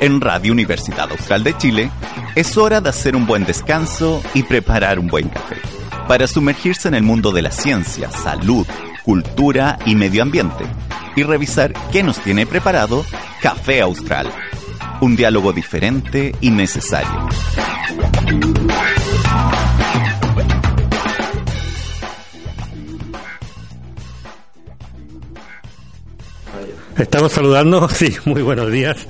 En 0.00 0.20
Radio 0.20 0.52
Universidad 0.52 1.10
Austral 1.12 1.44
de 1.44 1.56
Chile, 1.56 1.90
es 2.34 2.56
hora 2.56 2.80
de 2.80 2.88
hacer 2.88 3.14
un 3.14 3.26
buen 3.26 3.44
descanso 3.44 4.20
y 4.34 4.42
preparar 4.42 4.98
un 4.98 5.06
buen 5.06 5.28
café 5.28 5.56
para 6.08 6.26
sumergirse 6.26 6.88
en 6.88 6.94
el 6.94 7.04
mundo 7.04 7.30
de 7.30 7.42
la 7.42 7.52
ciencia, 7.52 8.10
salud, 8.10 8.66
cultura 9.04 9.78
y 9.86 9.94
medio 9.94 10.22
ambiente 10.22 10.64
y 11.14 11.22
revisar 11.22 11.72
qué 11.92 12.02
nos 12.02 12.18
tiene 12.18 12.46
preparado 12.46 13.04
Café 13.40 13.80
Austral. 13.80 14.26
Un 15.02 15.16
diálogo 15.16 15.52
diferente 15.52 16.32
y 16.40 16.50
necesario. 16.50 17.28
Estamos 26.96 27.32
saludando, 27.32 27.88
sí, 27.90 28.14
muy 28.26 28.42
buenos 28.42 28.70
días. 28.70 29.08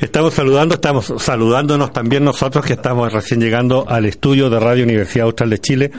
Estamos 0.00 0.32
saludando, 0.32 0.76
estamos 0.76 1.12
saludándonos 1.18 1.92
también 1.92 2.24
nosotros 2.24 2.64
que 2.64 2.72
estamos 2.72 3.12
recién 3.12 3.38
llegando 3.38 3.84
al 3.86 4.06
estudio 4.06 4.48
de 4.48 4.60
Radio 4.60 4.84
Universidad 4.84 5.26
Austral 5.26 5.50
de 5.50 5.58
Chile, 5.58 5.90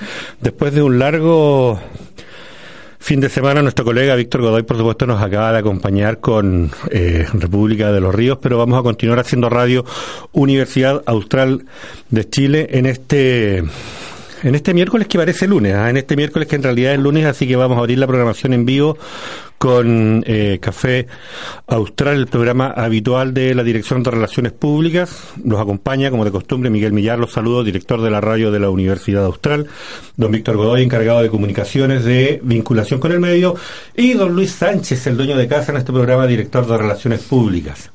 después 0.42 0.74
de 0.74 0.82
un 0.82 0.98
largo 0.98 1.80
fin 3.04 3.20
de 3.20 3.28
semana 3.28 3.62
nuestro 3.62 3.84
colega 3.84 4.16
Víctor 4.16 4.40
Godoy, 4.40 4.64
por 4.64 4.78
supuesto, 4.78 5.06
nos 5.06 5.22
acaba 5.22 5.52
de 5.52 5.60
acompañar 5.60 6.22
con 6.22 6.72
eh, 6.90 7.26
República 7.34 7.92
de 7.92 8.00
los 8.00 8.16
Ríos, 8.16 8.38
pero 8.42 8.58
vamos 8.58 8.80
a 8.80 8.82
continuar 8.82 9.20
haciendo 9.20 9.50
radio 9.50 9.84
Universidad 10.32 11.04
Austral 11.06 11.66
de 12.12 12.30
Chile 12.30 12.70
en 12.72 12.86
este 12.86 13.66
en 14.44 14.56
este 14.56 14.74
miércoles 14.74 15.08
que 15.08 15.18
parece 15.18 15.48
lunes, 15.48 15.74
¿ah? 15.74 15.90
en 15.90 15.98
este 15.98 16.16
miércoles 16.16 16.48
que 16.48 16.56
en 16.56 16.64
realidad 16.64 16.94
es 16.94 17.00
lunes, 17.00 17.26
así 17.26 17.48
que 17.48 17.56
vamos 17.56 17.78
a 17.78 17.80
abrir 17.80 17.98
la 17.98 18.08
programación 18.08 18.54
en 18.54 18.66
vivo 18.66 18.98
con 19.58 20.26
eh, 20.28 20.60
Café 20.62 21.08
Austral, 21.68 22.18
el 22.18 22.28
programa 22.28 22.68
habitual 22.68 23.34
de 23.34 23.56
la 23.56 23.64
Dirección 23.64 24.04
de 24.04 24.12
Relaciones 24.12 24.52
Públicas. 24.52 25.30
Nos 25.42 25.62
acompaña, 25.62 26.12
como 26.12 26.26
de 26.26 26.32
costumbre, 26.32 26.70
Miguel 26.70 26.92
Millar, 26.92 27.18
los 27.18 27.32
saludos, 27.32 27.66
director 27.66 28.02
de 28.02 28.12
la 28.12 28.20
radio 28.20 28.52
de 28.52 28.60
la 28.60 28.70
Universidad 28.70 29.24
Austral, 29.24 29.68
don 30.18 30.34
Víctor 30.34 30.58
Godoy, 30.58 30.84
encargado 30.84 31.22
de 31.22 31.30
comunicaciones 31.30 32.04
de 32.04 32.42
vinculación 32.44 33.00
con 33.00 33.14
el 33.14 33.22
medio, 33.22 33.56
y 33.96 34.14
don 34.14 34.36
Luis 34.36 34.52
Sánchez, 34.52 35.08
el 35.08 35.16
dueño 35.16 35.38
de 35.38 35.48
casa 35.48 35.72
en 35.72 35.78
este 35.78 35.94
programa, 35.94 36.28
director 36.28 36.68
de 36.68 36.78
Relaciones 36.78 37.22
Públicas. 37.22 37.90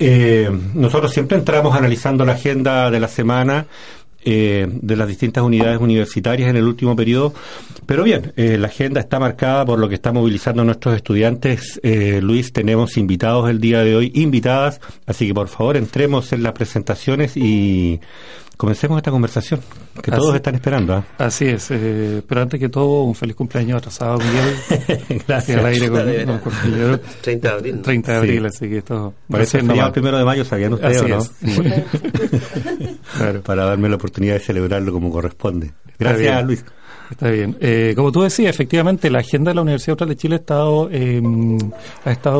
Eh, 0.00 0.50
nosotros 0.74 1.12
siempre 1.12 1.38
entramos 1.38 1.76
analizando 1.76 2.24
la 2.24 2.32
agenda 2.32 2.90
de 2.90 2.98
la 2.98 3.06
semana 3.06 3.66
eh, 4.24 4.66
de 4.68 4.96
las 4.96 5.08
distintas 5.08 5.44
unidades 5.44 5.80
universitarias 5.80 6.48
en 6.48 6.56
el 6.56 6.64
último 6.64 6.96
periodo. 6.96 7.34
Pero 7.86 8.02
bien, 8.02 8.32
eh, 8.36 8.56
la 8.58 8.68
agenda 8.68 9.00
está 9.00 9.18
marcada 9.18 9.64
por 9.64 9.78
lo 9.78 9.88
que 9.88 9.96
están 9.96 10.14
movilizando 10.14 10.64
nuestros 10.64 10.96
estudiantes. 10.96 11.80
Eh, 11.82 12.20
Luis, 12.22 12.52
tenemos 12.52 12.96
invitados 12.96 13.50
el 13.50 13.60
día 13.60 13.84
de 13.84 13.96
hoy, 13.96 14.12
invitadas, 14.14 14.80
así 15.06 15.26
que 15.26 15.34
por 15.34 15.48
favor 15.48 15.76
entremos 15.76 16.32
en 16.32 16.42
las 16.42 16.52
presentaciones 16.52 17.36
y 17.36 18.00
Comencemos 18.56 18.98
esta 18.98 19.10
conversación, 19.10 19.60
que 20.00 20.12
todos 20.12 20.34
están 20.34 20.54
esperando. 20.54 20.94
¿ah? 20.94 21.04
Así 21.18 21.46
es, 21.46 21.70
eh, 21.70 22.22
pero 22.26 22.42
antes 22.42 22.60
que 22.60 22.68
todo, 22.68 23.02
un 23.02 23.14
feliz 23.14 23.34
cumpleaños 23.34 23.78
atrasado, 23.78 24.18
Miguel. 24.18 25.22
Gracias. 25.26 25.58
Al 25.58 25.66
aire 25.66 25.88
con, 25.88 26.38
con, 26.40 27.00
30 27.22 27.48
de 27.48 27.54
abril. 27.54 27.82
30 27.82 28.12
de 28.12 28.18
abril, 28.18 28.46
así 28.46 28.68
que 28.68 28.78
esto... 28.78 29.14
Parece 29.28 29.58
el 29.58 29.70
el 29.70 29.92
primero 29.92 30.18
de 30.18 30.24
mayo, 30.24 30.44
¿sabían 30.44 30.74
ustedes 30.74 31.02
no? 31.02 31.18
claro. 33.16 33.42
Para 33.42 33.64
darme 33.64 33.88
la 33.88 33.96
oportunidad 33.96 34.34
de 34.34 34.40
celebrarlo 34.40 34.92
como 34.92 35.10
corresponde. 35.10 35.72
Gracias, 35.98 36.44
Luis. 36.44 36.64
Está 37.14 37.30
bien. 37.30 37.56
Eh, 37.60 37.92
como 37.94 38.10
tú 38.10 38.22
decías, 38.22 38.52
efectivamente, 38.52 39.08
la 39.08 39.20
agenda 39.20 39.52
de 39.52 39.54
la 39.54 39.62
Universidad 39.62 39.90
Austral 39.90 40.08
de 40.08 40.16
Chile 40.16 40.34
ha 40.34 40.38
estado, 40.38 40.90
em, 40.90 41.58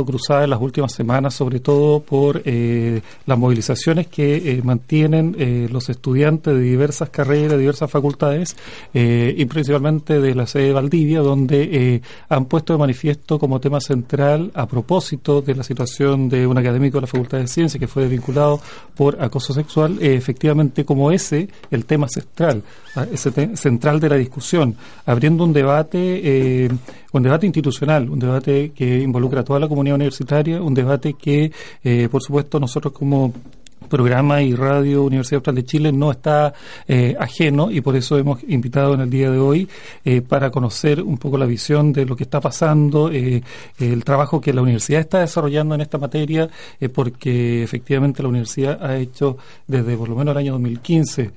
cruzada 0.04 0.42
en 0.42 0.50
las 0.50 0.60
últimas 0.60 0.92
semanas, 0.92 1.34
sobre 1.34 1.60
todo 1.60 2.00
por 2.00 2.42
eh, 2.44 3.00
las 3.24 3.38
movilizaciones 3.38 4.08
que 4.08 4.34
eh, 4.34 4.62
mantienen 4.64 5.36
los 5.70 5.88
estudiantes 5.90 6.54
de 6.54 6.60
diversas 6.60 7.08
carreras, 7.10 7.52
de 7.52 7.58
diversas 7.58 7.88
facultades, 7.88 8.56
y 8.92 9.44
principalmente 9.44 10.20
de 10.20 10.34
la 10.34 10.46
sede 10.46 10.64
de 10.64 10.72
Valdivia, 10.72 11.20
donde 11.20 12.02
han 12.28 12.46
puesto 12.46 12.72
de 12.72 12.78
manifiesto 12.78 13.38
como 13.38 13.60
tema 13.60 13.80
central, 13.80 14.50
a 14.54 14.66
propósito 14.66 15.40
de 15.40 15.54
la 15.54 15.62
situación 15.62 16.28
de 16.28 16.46
un 16.46 16.58
académico 16.58 16.98
de 16.98 17.02
la 17.02 17.06
Facultad 17.06 17.38
de 17.38 17.46
Ciencias 17.46 17.78
que 17.78 17.86
fue 17.86 18.08
vinculado 18.08 18.60
por 18.96 19.22
acoso 19.22 19.52
sexual, 19.52 19.98
efectivamente 20.00 20.84
como 20.84 21.12
ese, 21.12 21.48
el 21.70 21.84
tema 21.84 22.08
central, 22.08 22.62
ah, 22.96 23.06
ese 23.12 23.56
central 23.56 24.00
de 24.00 24.08
la 24.08 24.16
discusión 24.16 24.63
abriendo 25.06 25.44
un 25.44 25.52
debate, 25.52 25.98
eh, 25.98 26.68
un 27.12 27.22
debate 27.22 27.46
institucional, 27.46 28.08
un 28.08 28.18
debate 28.18 28.72
que 28.74 29.00
involucra 29.00 29.40
a 29.40 29.44
toda 29.44 29.60
la 29.60 29.68
comunidad 29.68 29.96
universitaria, 29.96 30.62
un 30.62 30.74
debate 30.74 31.14
que, 31.14 31.50
eh, 31.82 32.08
por 32.10 32.22
supuesto, 32.22 32.58
nosotros 32.58 32.92
como 32.92 33.32
programa 33.88 34.42
y 34.42 34.54
radio 34.54 35.02
Universidad 35.02 35.36
Austral 35.36 35.56
de 35.56 35.64
Chile 35.64 35.92
no 35.92 36.10
está 36.10 36.52
eh, 36.88 37.16
ajeno 37.18 37.70
y 37.70 37.80
por 37.80 37.96
eso 37.96 38.18
hemos 38.18 38.42
invitado 38.48 38.94
en 38.94 39.00
el 39.00 39.10
día 39.10 39.30
de 39.30 39.38
hoy 39.38 39.68
eh, 40.04 40.20
para 40.20 40.50
conocer 40.50 41.02
un 41.02 41.18
poco 41.18 41.38
la 41.38 41.46
visión 41.46 41.92
de 41.92 42.04
lo 42.06 42.16
que 42.16 42.24
está 42.24 42.40
pasando, 42.40 43.10
eh, 43.10 43.42
el 43.78 44.04
trabajo 44.04 44.40
que 44.40 44.52
la 44.52 44.62
universidad 44.62 45.00
está 45.00 45.20
desarrollando 45.20 45.74
en 45.74 45.80
esta 45.80 45.98
materia, 45.98 46.48
porque 46.92 47.62
efectivamente 47.62 48.22
la 48.22 48.28
universidad 48.28 48.84
ha 48.84 48.96
hecho 48.96 49.36
desde 49.66 49.96
por 49.96 50.08
lo 50.08 50.16
menos 50.16 50.32
el 50.32 50.38
año 50.38 50.52
2015, 50.52 51.30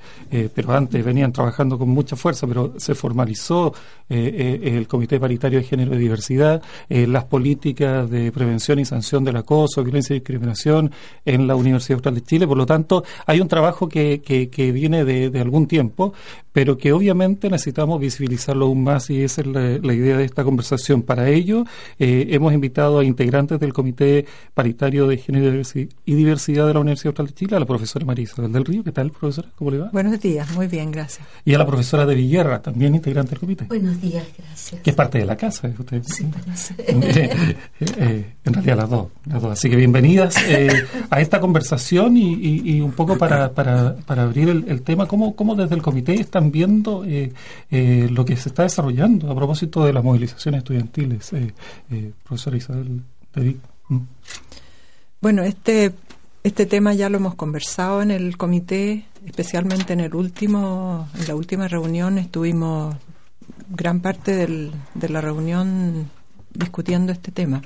pero 0.53 0.74
antes 0.74 1.03
venían 1.03 1.31
trabajando 1.31 1.78
con 1.78 1.90
mucha 1.90 2.16
fuerza, 2.16 2.47
pero 2.47 2.74
se 2.78 2.96
formalizó 2.96 3.74
el 4.09 4.88
Comité 4.88 5.19
Paritario 5.19 5.59
de 5.59 5.66
Género 5.66 5.96
y 5.96 5.97
Diversidad, 5.97 6.62
las 6.90 7.25
políticas 7.25 8.09
de 8.09 8.31
prevención 8.31 8.80
y 8.80 8.86
sanción 8.86 9.24
del 9.24 9.38
acoso, 9.38 9.84
violencia 9.84 10.16
y 10.16 10.19
discriminación 10.19 10.91
en 11.25 11.47
la 11.47 11.56
Universidad 11.56 11.96
Austral 11.97 12.16
de 12.16 12.24
Chile 12.24 12.37
por 12.46 12.58
lo 12.58 12.66
tanto, 12.66 13.03
hay 13.25 13.40
un 13.40 13.48
trabajo 13.48 13.90
que, 13.90 14.22
que, 14.22 14.72
viene 14.72 15.06
de, 15.06 15.40
algún 15.40 15.68
tiempo, 15.68 16.14
pero 16.57 16.75
que 16.75 16.91
obviamente 16.91 17.51
necesitamos 17.51 18.01
visibilizarlo 18.01 18.66
aún 18.66 18.84
más 18.84 19.12
y 19.12 19.22
esa 19.22 19.41
es 19.41 19.47
la, 19.47 19.94
idea 19.94 20.18
de 20.18 20.23
esta 20.23 20.44
conversación. 20.44 21.03
Para 21.03 21.29
ello, 21.29 21.66
eh, 22.00 22.29
hemos 22.31 22.51
invitado 22.51 22.97
a 22.97 23.03
integrantes 23.03 23.59
del 23.59 23.73
Comité 23.73 24.25
Paritario 24.56 25.06
de 25.06 25.18
Género 25.18 25.62
y 26.03 26.13
Diversidad 26.16 26.66
de 26.66 26.73
la 26.73 26.79
Universidad 26.79 27.09
Austral 27.09 27.28
de 27.28 27.34
Chile, 27.35 27.57
a 27.57 27.59
la 27.59 27.68
profesora 27.68 28.07
María 28.07 28.23
Isabel 28.23 28.51
del 28.51 28.66
Río. 28.66 28.84
¿Qué 28.84 28.91
tal, 28.91 29.12
profesora? 29.12 29.50
¿Cómo 29.56 29.69
le 29.69 29.78
va? 29.78 29.90
Buenos 29.94 30.19
días, 30.19 30.51
muy 30.56 30.66
bien, 30.66 30.90
gracias. 30.90 31.28
Y 31.45 31.53
a 31.53 31.59
la 31.59 31.68
profesora 31.68 32.07
de 32.07 32.16
Villarra, 32.16 32.59
también 32.59 32.95
integrante 32.95 33.29
del 33.29 33.39
comité. 33.39 33.66
Buenos 33.66 34.01
días, 34.01 34.25
gracias. 34.35 34.81
Que 34.81 34.89
es 34.89 34.95
parte 34.95 35.19
de 35.19 35.25
la 35.25 35.38
casa, 35.38 35.72
usted. 35.78 36.01
Sí, 36.06 36.25
parece. 36.25 36.75
Eh, 38.00 38.34
en 38.44 38.53
realidad 38.53 38.78
las 38.78 38.89
dos, 38.89 39.07
las 39.25 39.41
dos. 39.41 39.51
Así 39.51 39.69
que 39.69 39.75
bienvenidas 39.75 40.35
eh, 40.47 40.85
a 41.09 41.22
esta 41.22 41.39
conversación 41.39 42.18
y 42.18 42.34
y, 42.34 42.81
un 42.81 42.91
poco 42.91 43.18
para, 43.18 43.51
para, 43.51 43.95
para 44.06 44.24
abrir 44.24 44.50
el, 44.50 44.81
tema, 44.81 45.07
¿cómo, 45.07 45.35
¿cómo, 45.35 45.56
desde 45.56 45.75
el 45.75 45.81
comité 45.81 46.16
están 46.16 46.47
viendo 46.52 47.03
eh, 47.06 47.34
eh, 47.69 48.08
lo 48.12 48.25
que 48.25 48.35
se 48.35 48.50
está 48.50 48.63
desarrollando 48.63 49.31
a 49.31 49.35
propósito 49.35 49.85
de 49.85 49.94
las 49.94 50.03
movilizaciones 50.03 50.59
estudiantiles? 50.59 51.34
Eh, 51.34 51.53
profesora 52.24 52.58
Isabel 52.58 53.02
David. 53.34 53.58
Mm. 53.90 54.00
Bueno, 55.22 55.44
este, 55.44 55.94
este 56.44 56.66
tema 56.66 56.94
ya 56.94 57.09
lo 57.09 57.18
hemos 57.18 57.36
conversado 57.36 58.02
en 58.02 58.12
el 58.12 58.38
comité, 58.38 59.06
especialmente 59.25 59.94
en 59.94 60.02
el 60.02 60.16
último, 60.16 61.09
en 61.19 61.28
la 61.28 61.36
última 61.36 61.68
reunión 61.68 62.18
estuvimos 62.18 62.96
gran 63.69 64.02
parte 64.02 64.36
del, 64.36 64.72
de 64.94 65.09
la 65.09 65.22
reunión 65.22 66.09
discutiendo 66.53 67.12
este 67.12 67.31
tema. 67.31 67.62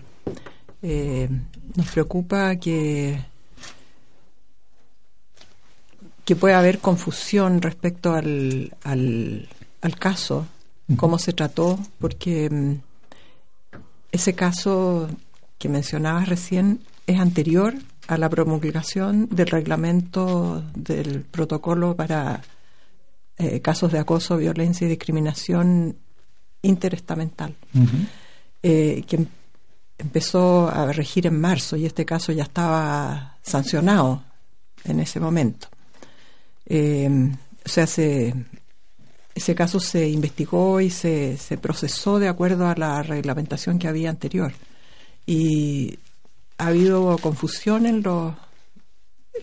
nos 0.81 1.88
preocupa 1.91 2.56
que 2.56 3.31
que 6.26 6.35
puede 6.35 6.56
haber 6.56 6.79
confusión 6.79 7.62
respecto 7.62 8.14
al, 8.14 8.76
al, 8.84 9.96
caso, 10.00 10.47
cómo 10.97 11.18
se 11.18 11.34
trató, 11.34 11.79
porque 12.00 12.50
mm, 12.50 12.76
ese 14.12 14.34
caso 14.34 15.09
que 15.58 15.70
mencionabas 15.70 16.28
recién 16.28 16.82
es 17.08 17.20
anterior 17.20 17.76
a 18.08 18.18
la 18.18 18.29
promulgación 18.29 19.28
del 19.29 19.47
reglamento 19.47 20.64
del 20.76 21.22
protocolo 21.22 21.96
para 21.96 22.41
eh, 23.38 23.62
casos 23.62 23.91
de 23.91 24.00
acoso, 24.00 24.38
violencia 24.38 24.85
y 24.85 24.90
discriminación 24.90 25.97
interestamental, 26.62 27.56
eh, 28.62 29.03
que 29.08 29.16
em, 29.16 29.26
empezó 29.97 30.70
a 30.70 30.91
regir 30.91 31.28
en 31.28 31.40
marzo 31.40 31.78
y 31.78 31.85
este 31.85 32.06
caso 32.06 32.32
ya 32.32 32.44
estaba 32.44 33.38
sancionado 33.41 34.23
en 34.84 35.00
ese 35.00 35.20
momento. 35.20 35.71
Eh, 36.66 37.31
o 37.66 37.69
sea, 37.69 37.84
ese 37.84 39.55
caso 39.55 39.79
se 39.79 40.09
investigó 40.09 40.81
y 40.81 40.90
se, 40.90 41.37
se 41.37 41.58
procesó 41.58 42.19
de 42.19 42.28
acuerdo 42.28 42.67
a 42.67 42.75
la 42.75 43.02
reglamentación 43.03 43.79
que 43.79 43.87
había 43.87 44.09
anterior. 44.09 44.53
Y 45.25 45.99
ha 46.58 46.67
habido 46.67 47.17
confusión 47.17 47.85
en 47.85 48.03
los 48.03 48.34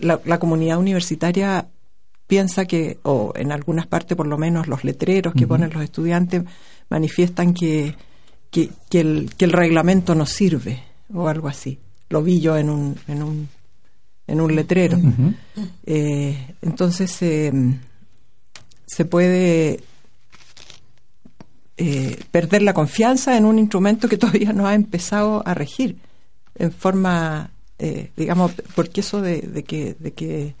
la, 0.01 0.39
comunidad 0.39 0.77
universitaria 0.77 1.67
piensa 2.27 2.65
que, 2.65 2.99
o 3.03 3.33
en 3.35 3.51
algunas 3.51 3.87
partes 3.87 4.15
por 4.15 4.27
lo 4.27 4.37
menos 4.37 4.67
los 4.67 4.83
letreros 4.83 5.33
que 5.33 5.47
ponen 5.47 5.71
los 5.71 5.83
estudiantes 5.83 6.43
manifiestan 6.89 7.53
que, 7.53 7.95
que, 8.51 8.69
el, 8.91 9.31
que 9.35 9.45
el 9.45 9.51
reglamento 9.51 10.15
no 10.15 10.25
sirve 10.25 10.83
o 11.13 11.27
algo 11.27 11.47
así. 11.47 11.79
Lo 12.09 12.23
vi 12.23 12.39
yo 12.39 12.57
en 12.57 12.69
un, 12.69 12.95
en 13.07 13.23
un, 13.23 13.49
en 14.29 14.41
un 14.41 14.55
letrero. 14.55 14.97
Eh, 15.85 16.55
entonces 16.61 17.11
se 17.11 19.05
puede 19.05 19.79
eh, 21.77 22.19
perder 22.31 22.61
la 22.61 22.73
confianza 22.73 23.37
en 23.37 23.45
un 23.45 23.59
instrumento 23.59 24.07
que 24.09 24.17
todavía 24.23 24.53
no 24.53 24.67
ha 24.67 24.73
empezado 24.73 25.43
a 25.45 25.53
regir 25.53 25.97
en 26.55 26.71
forma 26.71 27.51
eh, 27.81 28.11
digamos, 28.17 28.51
porque 28.75 28.99
eso 28.99 29.21
de, 29.21 29.63
que, 29.65 29.95
de 29.97 30.11
que, 30.11 30.53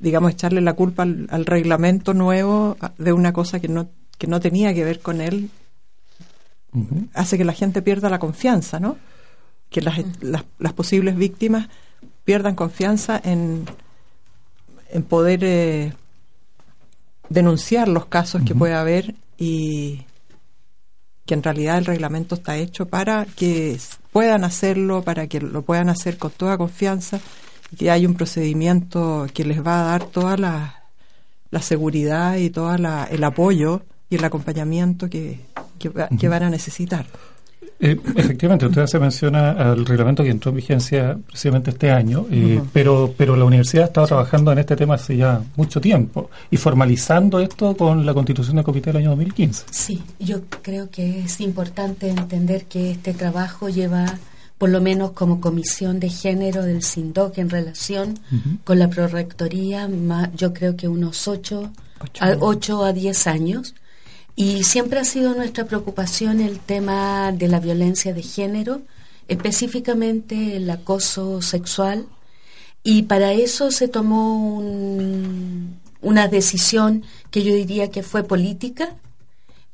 digamos, 0.00 0.32
echarle 0.32 0.60
la 0.60 0.72
culpa 0.72 1.04
al, 1.04 1.46
reglamento 1.46 2.12
nuevo 2.12 2.76
de 2.98 3.12
una 3.12 3.32
cosa 3.32 3.60
que 3.60 3.68
no, 3.68 3.88
que 4.18 4.26
no 4.26 4.40
tenía 4.40 4.74
que 4.74 4.82
ver 4.82 4.98
con 4.98 5.20
él, 5.20 5.48
hace 7.14 7.38
que 7.38 7.44
la 7.44 7.52
gente 7.52 7.82
pierda 7.82 8.10
la 8.10 8.18
confianza, 8.18 8.80
¿no? 8.80 8.96
Que 9.70 9.80
las, 9.80 10.00
las, 10.20 10.72
posibles 10.72 11.16
víctimas 11.16 11.68
pierdan 12.26 12.56
confianza 12.56 13.18
en, 13.22 13.64
en 14.90 15.02
poder 15.04 15.44
eh, 15.44 15.92
denunciar 17.28 17.86
los 17.88 18.06
casos 18.06 18.42
que 18.44 18.54
puede 18.54 18.74
haber 18.74 19.14
y 19.38 20.02
que 21.24 21.34
en 21.34 21.44
realidad 21.44 21.78
el 21.78 21.86
reglamento 21.86 22.34
está 22.34 22.56
hecho 22.56 22.86
para 22.86 23.26
que 23.36 23.78
puedan 24.10 24.42
hacerlo, 24.42 25.02
para 25.02 25.28
que 25.28 25.40
lo 25.40 25.62
puedan 25.62 25.88
hacer 25.88 26.18
con 26.18 26.32
toda 26.32 26.58
confianza 26.58 27.20
y 27.70 27.76
que 27.76 27.90
hay 27.92 28.04
un 28.04 28.14
procedimiento 28.14 29.28
que 29.32 29.44
les 29.44 29.64
va 29.64 29.82
a 29.82 29.90
dar 29.90 30.04
toda 30.04 30.36
la, 30.36 30.82
seguridad 31.60 32.36
y 32.36 32.50
todo 32.50 32.74
el 32.74 33.24
apoyo 33.24 33.82
y 34.10 34.16
el 34.16 34.24
acompañamiento 34.24 35.08
que, 35.08 35.40
que 35.78 36.28
van 36.28 36.42
a 36.42 36.50
necesitar. 36.50 37.06
Eh, 37.78 37.98
efectivamente, 38.14 38.66
usted 38.66 38.86
se 38.86 38.98
menciona 38.98 39.50
al 39.50 39.84
reglamento 39.84 40.22
que 40.22 40.30
entró 40.30 40.50
en 40.50 40.56
vigencia 40.56 41.18
precisamente 41.26 41.70
este 41.70 41.90
año, 41.90 42.26
eh, 42.30 42.62
pero, 42.72 43.12
pero 43.16 43.36
la 43.36 43.44
universidad 43.44 43.84
ha 43.84 43.86
estado 43.88 44.06
trabajando 44.06 44.50
en 44.52 44.58
este 44.58 44.76
tema 44.76 44.94
hace 44.94 45.16
ya 45.16 45.42
mucho 45.56 45.80
tiempo 45.80 46.30
y 46.50 46.56
formalizando 46.56 47.38
esto 47.38 47.76
con 47.76 48.06
la 48.06 48.14
constitución 48.14 48.56
del 48.56 48.64
comité 48.64 48.90
del 48.90 49.02
año 49.02 49.10
2015. 49.10 49.64
Sí, 49.70 50.02
yo 50.18 50.40
creo 50.62 50.90
que 50.90 51.20
es 51.20 51.40
importante 51.40 52.08
entender 52.08 52.64
que 52.64 52.92
este 52.92 53.12
trabajo 53.12 53.68
lleva 53.68 54.06
por 54.56 54.70
lo 54.70 54.80
menos 54.80 55.10
como 55.10 55.40
comisión 55.42 56.00
de 56.00 56.08
género 56.08 56.62
del 56.62 56.82
SINDOC 56.82 57.36
en 57.38 57.50
relación 57.50 58.18
con 58.64 58.78
la 58.78 58.88
prorectoría, 58.88 59.86
yo 60.34 60.54
creo 60.54 60.76
que 60.76 60.88
unos 60.88 61.28
8 61.28 61.70
a, 62.20 62.36
8 62.40 62.84
a 62.84 62.92
10 62.94 63.26
años 63.26 63.74
y 64.36 64.64
siempre 64.64 65.00
ha 65.00 65.04
sido 65.04 65.34
nuestra 65.34 65.64
preocupación 65.64 66.42
el 66.42 66.60
tema 66.60 67.32
de 67.32 67.48
la 67.48 67.58
violencia 67.58 68.12
de 68.12 68.22
género, 68.22 68.82
específicamente 69.28 70.56
el 70.56 70.68
acoso 70.68 71.40
sexual. 71.40 72.06
Y 72.82 73.04
para 73.04 73.32
eso 73.32 73.70
se 73.70 73.88
tomó 73.88 74.58
una 76.02 76.28
decisión 76.28 77.02
que 77.30 77.42
yo 77.42 77.54
diría 77.54 77.90
que 77.90 78.02
fue 78.02 78.24
política, 78.24 78.96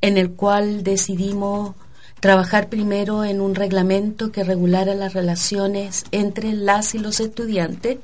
en 0.01 0.17
el 0.17 0.31
cual 0.31 0.85
decidimos 0.85 1.75
trabajar 2.21 2.69
primero 2.69 3.25
en 3.25 3.41
un 3.41 3.57
reglamento 3.57 4.31
que 4.31 4.45
regulara 4.45 4.95
las 4.95 5.13
relaciones 5.13 6.05
entre 6.13 6.53
las 6.53 6.95
y 6.95 6.99
los 6.99 7.19
estudiantes, 7.19 7.99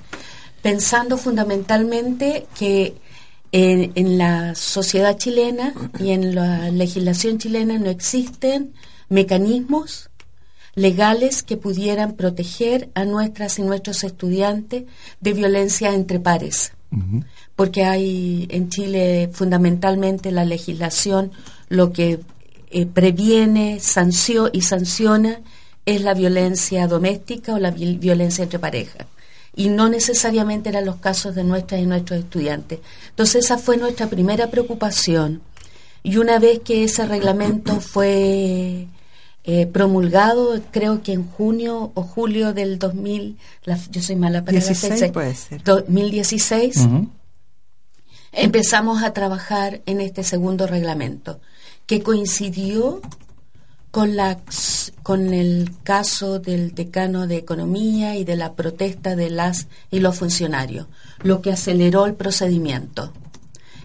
pensando 0.61 1.19
fundamentalmente 1.19 2.47
que 2.59 2.97
en, 3.53 4.19
la 4.19 4.55
sociedad 4.55 5.17
chilena 5.17 5.73
y 5.99 6.11
en 6.11 6.35
la 6.35 6.71
legislación 6.71 7.39
chilena 7.39 7.79
no 7.79 7.91
existen 7.91 8.73
mecanismos 9.09 10.11
legales 10.75 11.43
que 11.43 11.57
pudieran 11.57 12.15
proteger 12.15 12.91
a 12.95 13.05
nuestras 13.05 13.59
y 13.59 13.63
nuestros 13.63 14.05
estudiantes 14.05 14.85
de 15.21 15.33
violencia 15.33 15.95
entre 15.95 16.21
pares. 16.21 16.73
Porque 17.55 17.85
hay 17.85 18.47
en 18.51 18.71
Chile 18.71 19.29
fundamentalmente 19.33 20.31
la 20.31 20.47
legislación 20.47 21.33
lo 21.69 21.93
que 21.93 22.21
eh, 22.71 22.87
previene 22.87 23.79
sancio 23.81 24.49
y 24.53 24.63
sanciona 24.63 25.41
es 25.85 26.01
la 26.01 26.15
violencia 26.15 26.87
doméstica 26.87 27.55
o 27.55 27.59
la 27.59 27.71
violencia 27.71 28.45
entre 28.45 28.59
parejas 28.59 29.07
y 29.59 29.71
no 29.71 29.89
necesariamente 29.89 30.69
eran 30.69 30.87
los 30.87 30.97
casos 30.97 31.35
de 31.35 31.43
nuestras 31.43 31.81
y 31.81 31.85
nuestros 31.85 32.21
estudiantes. 32.21 32.79
Entonces 33.11 33.45
esa 33.45 33.59
fue 33.59 33.77
nuestra 33.77 34.07
primera 34.07 34.51
preocupación 34.51 35.43
y 36.05 36.17
una 36.17 36.39
vez 36.39 36.61
que 36.61 36.85
ese 36.85 37.05
reglamento 37.05 37.81
fue 37.81 38.87
eh, 39.43 39.67
promulgado, 39.67 40.61
creo 40.71 41.03
que 41.03 41.13
en 41.13 41.27
junio 41.27 41.91
o 41.95 42.03
julio 42.03 42.55
del 42.55 42.79
2000, 42.79 43.37
yo 43.91 44.01
soy 44.01 44.15
mala 44.15 44.45
para 44.45 44.53
16 44.53 45.11
puede 45.11 45.35
ser. 45.35 45.65
2016, 45.65 46.87
empezamos 48.31 49.03
a 49.03 49.13
trabajar 49.13 49.81
en 49.87 50.01
este 50.01 50.23
segundo 50.23 50.69
reglamento, 50.69 51.41
que 51.87 52.01
coincidió 52.01 53.01
con, 53.91 54.17
la, 54.17 54.39
con 55.03 55.33
el 55.33 55.71
caso 55.83 56.39
del 56.39 56.75
decano 56.75 57.27
de 57.27 57.37
Economía 57.37 58.17
y 58.17 58.25
de 58.25 58.37
la 58.37 58.55
protesta 58.55 59.17
de 59.17 59.31
las 59.31 59.69
y 59.91 60.01
los 60.01 60.17
funcionarios, 60.17 60.87
lo 61.23 61.41
que 61.41 61.53
aceleró 61.53 62.07
el 62.07 62.15
procedimiento. 62.15 63.13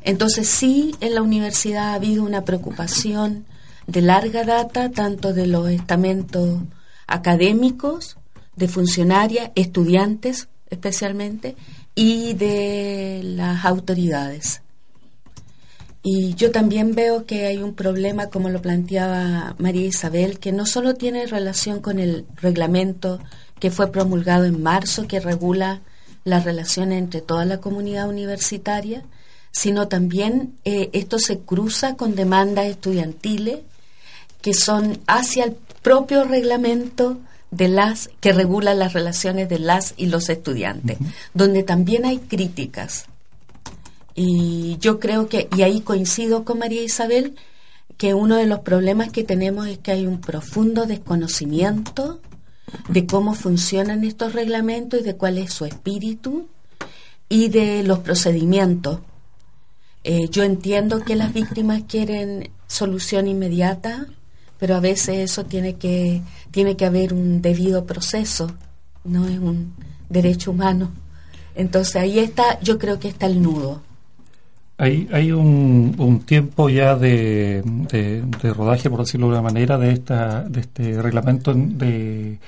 Entonces 0.04 0.50
sí, 0.50 0.96
en 1.00 1.16
la 1.16 1.22
universidad 1.22 1.90
ha 1.90 1.94
habido 1.94 2.24
una 2.24 2.44
preocupación 2.44 3.46
de 3.88 4.02
larga 4.02 4.44
data, 4.44 4.92
tanto 4.92 5.34
de 5.34 5.48
los 5.48 5.70
estamentos 5.70 6.60
académicos, 7.08 8.18
de 8.56 8.68
funcionarias, 8.68 9.52
estudiantes 9.56 10.48
especialmente, 10.74 11.56
y 11.96 12.34
de 12.34 13.22
las 13.24 13.66
autoridades. 13.66 14.63
Y 16.06 16.36
yo 16.36 16.52
también 16.52 16.96
veo 16.96 17.26
que 17.26 17.46
hay 17.46 17.60
un 17.60 17.74
problema, 17.74 18.28
como 18.28 18.50
lo 18.50 18.62
planteaba 18.62 19.56
María 19.58 19.88
Isabel, 19.88 20.38
que 20.38 20.52
no 20.52 20.66
solo 20.66 20.96
tiene 20.96 21.26
relación 21.28 21.80
con 21.80 21.98
el 21.98 22.26
reglamento 22.36 23.20
que 23.58 23.72
fue 23.72 23.90
promulgado 23.90 24.44
en 24.44 24.62
marzo, 24.62 25.08
que 25.08 25.22
regula 25.22 25.82
las 26.26 26.44
relaciones 26.44 27.00
entre 27.00 27.22
toda 27.22 27.46
la 27.46 27.62
comunidad 27.62 28.10
universitaria, 28.10 29.04
sino 29.52 29.88
también 29.88 30.56
eh, 30.66 30.90
esto 30.92 31.20
se 31.20 31.40
cruza 31.40 31.96
con 31.96 32.16
demandas 32.16 32.66
estudiantiles 32.66 33.60
que 34.42 34.54
son 34.54 35.00
hacia 35.08 35.46
el 35.46 35.56
propio 35.82 36.26
reglamento 36.26 37.18
de 37.50 37.70
las 37.70 38.10
que 38.20 38.34
regula 38.34 38.74
las 38.74 38.92
relaciones 38.92 39.48
de 39.48 39.60
las 39.60 39.94
y 39.96 40.08
los 40.08 40.28
estudiantes, 40.28 40.98
donde 41.34 41.64
también 41.64 42.04
hay 42.04 42.18
críticas 42.18 43.06
y 44.16 44.78
yo 44.80 45.00
creo 45.00 45.28
que, 45.28 45.48
y 45.56 45.62
ahí 45.64 45.82
coincido 45.82 46.46
con 46.46 46.60
María 46.60 46.84
Isabel, 46.84 47.36
que 47.98 48.14
uno 48.14 48.36
de 48.36 48.46
los 48.46 48.60
problemas 48.60 49.12
que 49.12 49.24
tenemos 49.24 49.68
es 49.68 49.78
que 49.80 49.92
hay 49.92 50.08
un 50.08 50.20
profundo 50.20 50.86
desconocimiento 50.86 52.20
de 52.90 53.06
cómo 53.06 53.34
funcionan 53.34 54.04
estos 54.04 54.34
reglamentos 54.34 55.02
y 55.02 55.04
de 55.04 55.16
cuál 55.16 55.38
es 55.38 55.54
su 55.54 55.66
espíritu 55.66 56.48
y 57.30 57.50
de 57.50 57.84
los 57.84 58.00
procedimientos. 58.00 59.00
Eh, 60.04 60.28
yo 60.30 60.44
entiendo 60.44 61.04
que 61.04 61.16
las 61.16 61.34
víctimas 61.34 61.84
quieren 61.88 62.52
solución 62.68 63.28
inmediata, 63.28 64.08
pero 64.60 64.76
a 64.76 64.80
veces 64.80 65.20
eso 65.20 65.46
tiene 65.46 65.76
que, 65.76 66.22
tiene 66.52 66.76
que 66.76 66.86
haber 66.86 67.14
un 67.14 67.42
debido 67.42 67.86
proceso, 67.86 68.52
no 69.04 69.28
es 69.28 69.40
un 69.40 69.74
derecho 70.10 70.52
humano. 70.52 70.92
Entonces 71.56 71.96
ahí 71.96 72.20
está, 72.20 72.60
yo 72.62 72.78
creo 72.80 73.00
que 73.00 73.08
está 73.08 73.28
el 73.28 73.42
nudo. 73.42 73.82
Hay, 74.76 75.08
hay 75.14 75.32
un, 75.32 76.24
tiempo 76.26 76.68
ya 76.68 76.96
de, 76.96 77.62
de, 77.62 78.54
rodaje, 78.54 78.90
por 78.90 79.02
decirlo 79.02 79.28
de 79.28 79.34
una 79.34 79.42
manera, 79.44 79.78
de, 79.78 79.92
esta, 79.92 80.42
de 80.42 80.62
este 80.62 81.00
reglamento 81.02 81.54
de, 81.54 82.40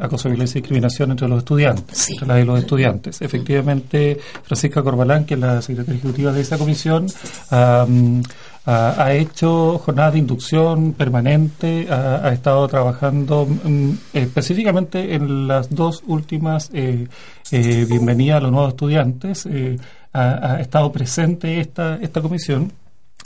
acoso, 0.00 0.28
violencia 0.28 0.58
y 0.58 0.62
discriminación 0.62 1.10
entre 1.10 1.28
los 1.28 1.38
estudiantes, 1.38 2.10
entre 2.10 2.26
las 2.26 2.46
los 2.46 2.58
estudiantes. 2.60 3.20
Efectivamente, 3.20 4.18
Francisca 4.42 4.82
Corbalán, 4.82 5.26
que 5.26 5.34
es 5.34 5.40
la 5.40 5.60
secretaria 5.60 5.98
ejecutiva 5.98 6.32
de 6.32 6.40
esa 6.40 6.56
comisión, 6.56 7.06
ha, 7.50 9.12
hecho 9.12 9.78
jornadas 9.78 10.14
de 10.14 10.18
inducción 10.18 10.92
permanente, 10.94 11.88
ha, 11.90 12.32
estado 12.32 12.66
trabajando 12.68 13.46
mm, 13.46 13.90
específicamente 14.14 15.14
en 15.14 15.46
las 15.46 15.74
dos 15.74 16.02
últimas 16.06 16.70
eh, 16.72 17.06
eh, 17.52 17.86
bienvenidas 17.88 18.38
a 18.38 18.40
los 18.40 18.52
nuevos 18.52 18.70
estudiantes. 18.70 19.46
Eh, 19.46 19.76
ha, 20.12 20.60
estado 20.60 20.90
presente 20.92 21.60
esta, 21.60 21.96
esta 21.96 22.20
comisión 22.20 22.72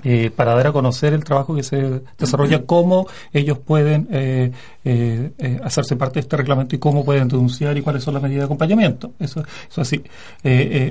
eh, 0.02 0.30
para 0.34 0.54
dar 0.54 0.66
a 0.66 0.72
conocer 0.72 1.14
el 1.14 1.24
trabajo 1.24 1.54
que 1.54 1.62
se 1.62 2.02
desarrolla, 2.18 2.66
cómo 2.66 3.06
ellos 3.32 3.58
pueden 3.58 4.06
eh, 4.10 4.52
eh, 4.84 5.60
hacerse 5.62 5.96
parte 5.96 6.14
de 6.14 6.20
este 6.20 6.36
reglamento 6.36 6.76
y 6.76 6.78
cómo 6.78 7.06
pueden 7.06 7.28
denunciar 7.28 7.78
y 7.78 7.80
cuáles 7.80 8.02
son 8.02 8.12
las 8.12 8.22
medidas 8.22 8.42
de 8.42 8.44
acompañamiento. 8.44 9.12
Eso, 9.18 9.42
eso 9.70 9.80
así. 9.80 10.02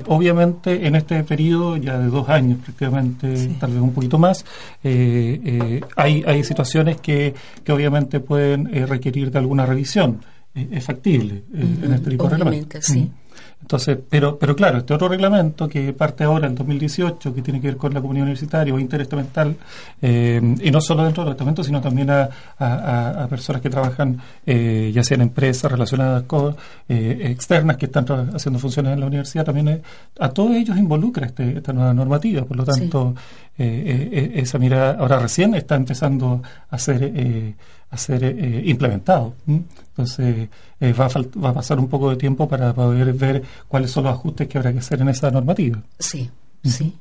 obviamente, 0.06 0.84
en 0.84 0.96
este 0.96 1.22
periodo, 1.22 1.76
ya 1.76 1.98
de 1.98 2.08
dos 2.08 2.28
años 2.28 2.58
prácticamente, 2.64 3.50
tal 3.60 3.72
vez 3.72 3.80
un 3.82 3.92
poquito 3.92 4.18
más, 4.18 4.44
hay, 4.82 6.24
hay 6.26 6.42
situaciones 6.42 7.00
que, 7.00 7.34
que 7.62 7.72
obviamente 7.72 8.18
pueden 8.18 8.88
requerir 8.88 9.30
de 9.30 9.38
alguna 9.38 9.64
revisión. 9.64 10.24
Es 10.54 10.84
factible 10.84 11.44
en 11.52 11.92
este 11.92 12.10
tipo 12.10 12.24
de 12.24 12.30
reglamento. 12.30 12.78
Sí. 12.80 13.10
Entonces, 13.64 13.96
pero, 14.10 14.38
pero 14.38 14.54
claro, 14.54 14.76
este 14.76 14.92
otro 14.92 15.08
reglamento 15.08 15.66
que 15.66 15.94
parte 15.94 16.22
ahora 16.22 16.46
en 16.46 16.54
2018, 16.54 17.34
que 17.34 17.40
tiene 17.40 17.62
que 17.62 17.68
ver 17.68 17.78
con 17.78 17.94
la 17.94 18.02
comunidad 18.02 18.24
universitaria 18.24 18.74
o 18.74 18.78
interestamental, 18.78 19.56
eh, 20.02 20.56
y 20.60 20.70
no 20.70 20.82
solo 20.82 21.02
dentro 21.02 21.24
del 21.24 21.32
estamento, 21.32 21.64
sino 21.64 21.80
también 21.80 22.10
a, 22.10 22.28
a, 22.58 23.26
personas 23.26 23.62
que 23.62 23.70
trabajan, 23.70 24.20
eh, 24.44 24.92
ya 24.94 25.02
sea 25.02 25.14
en 25.14 25.22
empresas 25.22 25.72
relacionadas 25.72 26.24
con 26.24 26.54
eh, 26.90 27.20
externas 27.30 27.78
que 27.78 27.86
están 27.86 28.04
haciendo 28.34 28.58
funciones 28.58 28.92
en 28.92 29.00
la 29.00 29.06
universidad, 29.06 29.46
también 29.46 29.80
a 30.20 30.28
todos 30.28 30.50
ellos 30.50 30.76
involucra 30.76 31.24
este, 31.24 31.56
esta 31.56 31.72
nueva 31.72 31.94
normativa. 31.94 32.44
Por 32.44 32.58
lo 32.58 32.64
tanto, 32.64 33.14
esa 33.56 34.58
mirada 34.58 34.98
ahora 34.98 35.20
recién 35.20 35.54
está 35.54 35.76
empezando 35.76 36.42
a 36.68 36.78
ser 36.78 37.54
a 37.94 37.96
ser 37.96 38.22
eh, 38.24 38.62
implementado. 38.66 39.34
Entonces, 39.46 40.48
eh, 40.80 40.92
va, 40.92 41.06
a 41.06 41.40
va 41.40 41.50
a 41.50 41.54
pasar 41.54 41.78
un 41.78 41.88
poco 41.88 42.10
de 42.10 42.16
tiempo 42.16 42.48
para 42.48 42.72
poder 42.74 43.12
ver 43.14 43.42
cuáles 43.68 43.90
son 43.90 44.04
los 44.04 44.12
ajustes 44.12 44.48
que 44.48 44.58
habrá 44.58 44.72
que 44.72 44.80
hacer 44.80 45.00
en 45.00 45.08
esa 45.08 45.30
normativa. 45.30 45.82
Sí, 45.98 46.28
sí. 46.62 46.94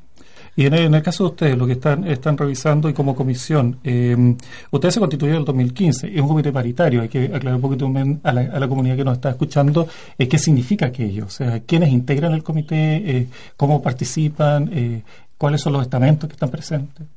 Y 0.56 0.68
en 0.68 0.74
el, 0.76 1.02
caso 1.02 1.24
de 1.24 1.30
ustedes, 1.32 1.58
lo 1.58 1.66
que 1.66 1.74
están, 1.74 2.08
están 2.08 2.38
revisando 2.38 2.88
y 2.88 2.94
como 2.94 3.16
comisión, 3.16 3.80
eh, 3.84 4.36
ustedes 4.70 4.94
se 4.94 5.00
constituyeron 5.00 5.38
en 5.38 5.42
el 5.42 5.46
2015, 5.46 6.14
es 6.14 6.22
un 6.22 6.28
comité 6.28 6.52
paritario, 6.52 7.02
hay 7.02 7.10
que 7.10 7.26
aclarar 7.26 7.56
un 7.56 7.62
poquito 7.62 7.92
a 8.22 8.32
la, 8.32 8.42
a 8.42 8.60
la 8.60 8.68
comunidad 8.68 8.96
que 8.96 9.04
nos 9.04 9.16
está 9.16 9.32
escuchando 9.32 9.88
eh, 10.16 10.28
qué 10.28 10.38
significa 10.38 10.86
aquello, 10.86 11.26
o 11.26 11.30
sea, 11.30 11.62
quiénes 11.62 11.90
integran 11.90 12.34
el 12.34 12.44
comité, 12.44 13.28
cómo 13.58 13.82
participan, 13.82 15.04
cuáles 15.40 15.60
son 15.60 15.74
los 15.74 15.82
estamentos 15.82 16.30
que 16.30 16.34
están 16.34 16.52
presentes. 16.52 17.08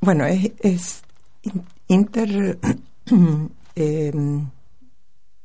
bueno, 0.00 0.26
es, 0.26 0.50
es 0.58 1.02
inter, 1.88 2.58
eh, 3.76 4.12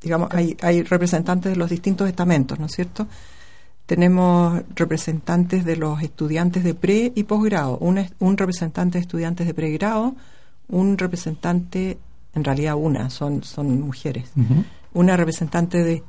digamos, 0.01 0.29
hay, 0.31 0.57
hay 0.61 0.83
representantes 0.83 1.51
de 1.51 1.55
los 1.57 1.69
distintos 1.69 2.07
estamentos, 2.07 2.59
¿no 2.59 2.67
es 2.67 2.73
cierto? 2.73 3.07
Tenemos 3.85 4.61
representantes 4.73 5.63
de 5.63 5.75
los 5.75 6.01
estudiantes 6.01 6.63
de 6.63 6.73
pre 6.73 7.11
y 7.15 7.23
posgrado, 7.23 7.77
un, 7.77 8.03
un 8.19 8.37
representante 8.37 8.97
de 8.97 9.01
estudiantes 9.01 9.47
de 9.47 9.53
pregrado, 9.53 10.15
un 10.67 10.97
representante, 10.97 11.97
en 12.33 12.43
realidad 12.43 12.75
una, 12.75 13.09
son, 13.09 13.43
son 13.43 13.81
mujeres, 13.81 14.31
una 14.93 15.15
representante 15.17 15.83
de, 15.83 16.03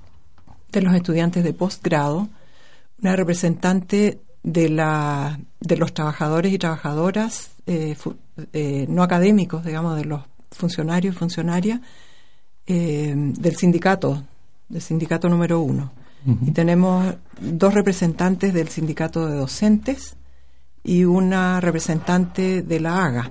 de 0.73 0.81
los 0.81 0.95
estudiantes 0.95 1.45
de 1.45 1.53
posgrado, 1.53 2.29
una 3.03 3.15
representante 3.15 4.21
de, 4.43 4.69
la, 4.71 5.39
de 5.61 5.77
los 5.77 5.93
trabajadores 5.93 6.53
y 6.53 6.59
trabajadoras 6.59 7.56
eh, 7.67 7.97
eh, 8.53 8.87
no 8.89 9.03
académicos, 9.03 9.65
digamos, 9.65 9.97
de 9.97 10.05
los 10.05 10.23
funcionarios 10.51 11.15
y 11.15 11.19
funcionarias 11.19 11.81
eh, 12.67 13.13
del 13.17 13.57
sindicato, 13.57 14.23
del 14.69 14.83
sindicato 14.83 15.29
número 15.29 15.61
uno. 15.61 15.93
Y 16.45 16.51
tenemos 16.51 17.15
dos 17.41 17.73
representantes 17.73 18.53
del 18.53 18.69
sindicato 18.69 19.29
de 19.29 19.37
docentes 19.37 20.17
y 20.83 21.05
una 21.05 21.61
representante 21.61 22.63
de 22.63 22.81
la 22.81 23.05
AGA. 23.05 23.31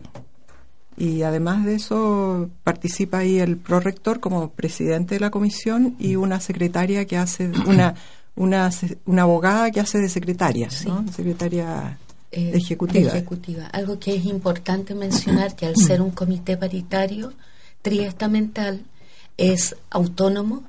Y 0.95 1.23
además 1.23 1.65
de 1.65 1.75
eso 1.75 2.49
participa 2.63 3.17
ahí 3.17 3.39
el 3.39 3.57
prorector 3.57 4.21
como 4.21 4.51
presidente 4.51 5.15
de 5.15 5.19
la 5.19 5.29
comisión 5.29 5.97
y 5.99 6.15
una 6.15 6.39
secretaria 6.39 7.03
que 7.03 7.17
hace, 7.17 7.51
una, 7.67 7.95
una, 8.37 8.69
una 9.05 9.21
abogada 9.23 9.71
que 9.71 9.81
hace 9.81 9.97
de 9.97 10.07
secretaria, 10.07 10.69
Secretaria 10.69 11.97
eh, 12.35 12.51
ejecutiva. 12.53 13.67
Algo 13.67 13.97
que 13.97 14.15
es 14.15 14.25
importante 14.25 14.93
mencionar 14.93 15.55
que 15.55 15.65
al 15.65 15.75
ser 15.77 16.01
un 16.01 16.11
comité 16.11 16.57
paritario 16.57 17.33
triestamental 17.81 18.81
es 19.37 19.75
autónomo. 19.89 20.63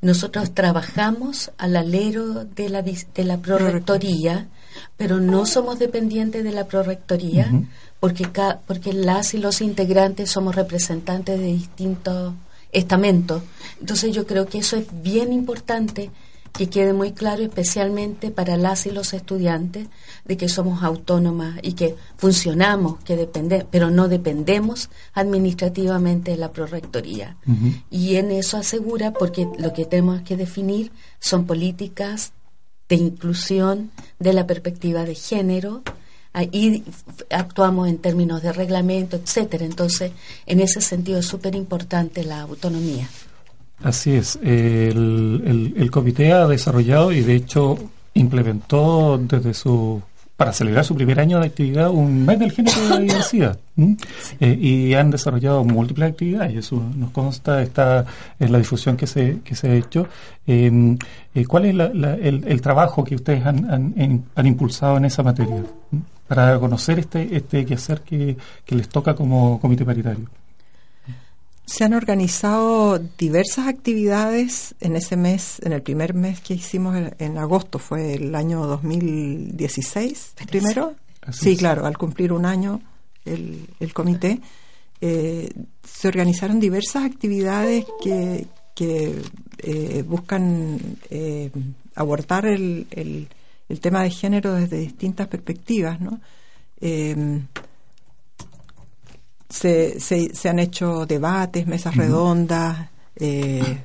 Nosotros 0.00 0.54
trabajamos 0.54 1.50
al 1.58 1.76
alero 1.76 2.44
de 2.44 2.68
la, 2.68 2.82
de 2.82 3.24
la 3.24 3.38
prorectoría, 3.38 4.48
pero 4.96 5.20
no 5.20 5.46
somos 5.46 5.78
dependientes 5.78 6.44
de 6.44 6.52
la 6.52 6.66
prorectoría 6.66 7.50
porque, 8.00 8.28
porque 8.66 8.92
las 8.92 9.34
y 9.34 9.38
los 9.38 9.60
integrantes 9.60 10.30
somos 10.30 10.54
representantes 10.54 11.38
de 11.38 11.46
distintos 11.46 12.34
estamentos. 12.72 13.42
Entonces 13.80 14.14
yo 14.14 14.26
creo 14.26 14.46
que 14.46 14.58
eso 14.58 14.76
es 14.76 14.86
bien 15.02 15.32
importante 15.32 16.10
que 16.58 16.68
quede 16.68 16.92
muy 16.92 17.12
claro, 17.12 17.42
especialmente 17.44 18.32
para 18.32 18.56
las 18.56 18.84
y 18.84 18.90
los 18.90 19.14
estudiantes, 19.14 19.86
de 20.24 20.36
que 20.36 20.48
somos 20.48 20.82
autónomas 20.82 21.58
y 21.62 21.74
que 21.74 21.94
funcionamos, 22.16 22.98
que 23.04 23.16
depende, 23.16 23.64
pero 23.70 23.90
no 23.90 24.08
dependemos 24.08 24.90
administrativamente 25.14 26.32
de 26.32 26.36
la 26.36 26.50
prorectoría. 26.50 27.36
Y 27.90 28.16
en 28.16 28.32
eso 28.32 28.56
asegura, 28.56 29.12
porque 29.12 29.48
lo 29.56 29.72
que 29.72 29.86
tenemos 29.86 30.22
que 30.22 30.36
definir 30.36 30.90
son 31.20 31.46
políticas 31.46 32.32
de 32.88 32.96
inclusión 32.96 33.92
de 34.18 34.32
la 34.32 34.44
perspectiva 34.46 35.04
de 35.04 35.14
género, 35.14 35.82
y 36.52 36.82
actuamos 37.30 37.88
en 37.88 37.98
términos 37.98 38.42
de 38.42 38.52
reglamento, 38.52 39.16
etcétera. 39.16 39.64
Entonces, 39.64 40.10
en 40.46 40.60
ese 40.60 40.80
sentido 40.80 41.20
es 41.20 41.26
súper 41.26 41.54
importante 41.54 42.24
la 42.24 42.40
autonomía. 42.40 43.08
Así 43.82 44.12
es. 44.12 44.36
El, 44.42 45.72
el, 45.76 45.90
comité 45.90 46.32
ha 46.32 46.46
desarrollado 46.46 47.12
y 47.12 47.20
de 47.20 47.36
hecho 47.36 47.78
implementó 48.14 49.18
desde 49.18 49.54
su 49.54 50.02
para 50.36 50.52
celebrar 50.52 50.84
su 50.84 50.94
primer 50.94 51.18
año 51.18 51.40
de 51.40 51.46
actividad 51.46 51.90
un 51.90 52.24
mes 52.24 52.38
del 52.38 52.52
género 52.52 52.80
de 52.82 52.88
la 52.88 52.98
diversidad 53.00 53.58
eh, 54.38 54.56
y 54.60 54.94
han 54.94 55.10
desarrollado 55.10 55.64
múltiples 55.64 56.10
actividades. 56.10 56.54
Y 56.54 56.58
eso 56.58 56.80
nos 56.94 57.10
consta 57.10 57.60
está 57.60 58.06
en 58.38 58.52
la 58.52 58.58
difusión 58.58 58.96
que 58.96 59.08
se 59.08 59.40
que 59.42 59.56
se 59.56 59.68
ha 59.68 59.74
hecho. 59.74 60.06
Em, 60.46 60.96
eh, 61.34 61.44
¿cuál 61.44 61.64
es 61.64 61.74
el, 61.74 62.44
el, 62.46 62.60
trabajo 62.60 63.02
que 63.02 63.16
ustedes 63.16 63.44
han, 63.44 63.68
han, 63.68 64.24
han, 64.34 64.46
impulsado 64.46 64.96
en 64.96 65.06
esa 65.06 65.24
materia 65.24 65.64
para 66.28 66.58
conocer 66.60 67.00
este 67.00 67.36
este 67.36 67.66
quehacer 67.66 68.02
que, 68.02 68.36
que 68.64 68.76
les 68.76 68.88
toca 68.88 69.14
como 69.14 69.58
comité 69.60 69.84
paritario? 69.84 70.28
Se 71.68 71.84
han 71.84 71.92
organizado 71.92 72.98
diversas 73.18 73.68
actividades 73.68 74.74
en 74.80 74.96
ese 74.96 75.18
mes, 75.18 75.60
en 75.62 75.72
el 75.72 75.82
primer 75.82 76.14
mes 76.14 76.40
que 76.40 76.54
hicimos 76.54 76.96
en, 77.18 77.36
agosto, 77.36 77.78
fue 77.78 78.14
el 78.14 78.34
año 78.34 78.66
2016, 78.66 80.32
primero. 80.50 80.94
Sí, 81.30 81.58
claro, 81.58 81.84
al 81.84 81.98
cumplir 81.98 82.32
un 82.32 82.46
año 82.46 82.80
el, 83.26 83.68
el 83.80 83.92
comité, 83.92 84.40
eh, 85.02 85.50
se 85.84 86.08
organizaron 86.08 86.58
diversas 86.58 87.04
actividades 87.04 87.84
que, 88.02 88.46
que 88.74 89.20
eh, 89.58 90.02
buscan 90.06 90.80
eh, 91.10 91.50
abordar 91.94 92.46
el, 92.46 92.86
el, 92.92 93.28
el, 93.68 93.80
tema 93.80 94.02
de 94.04 94.10
género 94.10 94.54
desde 94.54 94.78
distintas 94.78 95.28
perspectivas, 95.28 96.00
¿no? 96.00 96.18
Se, 99.48 99.98
se, 100.00 100.48
han 100.48 100.58
hecho 100.58 101.06
debates, 101.06 101.66
mesas 101.66 101.96
redondas. 101.96 102.88
Eh, 103.16 103.78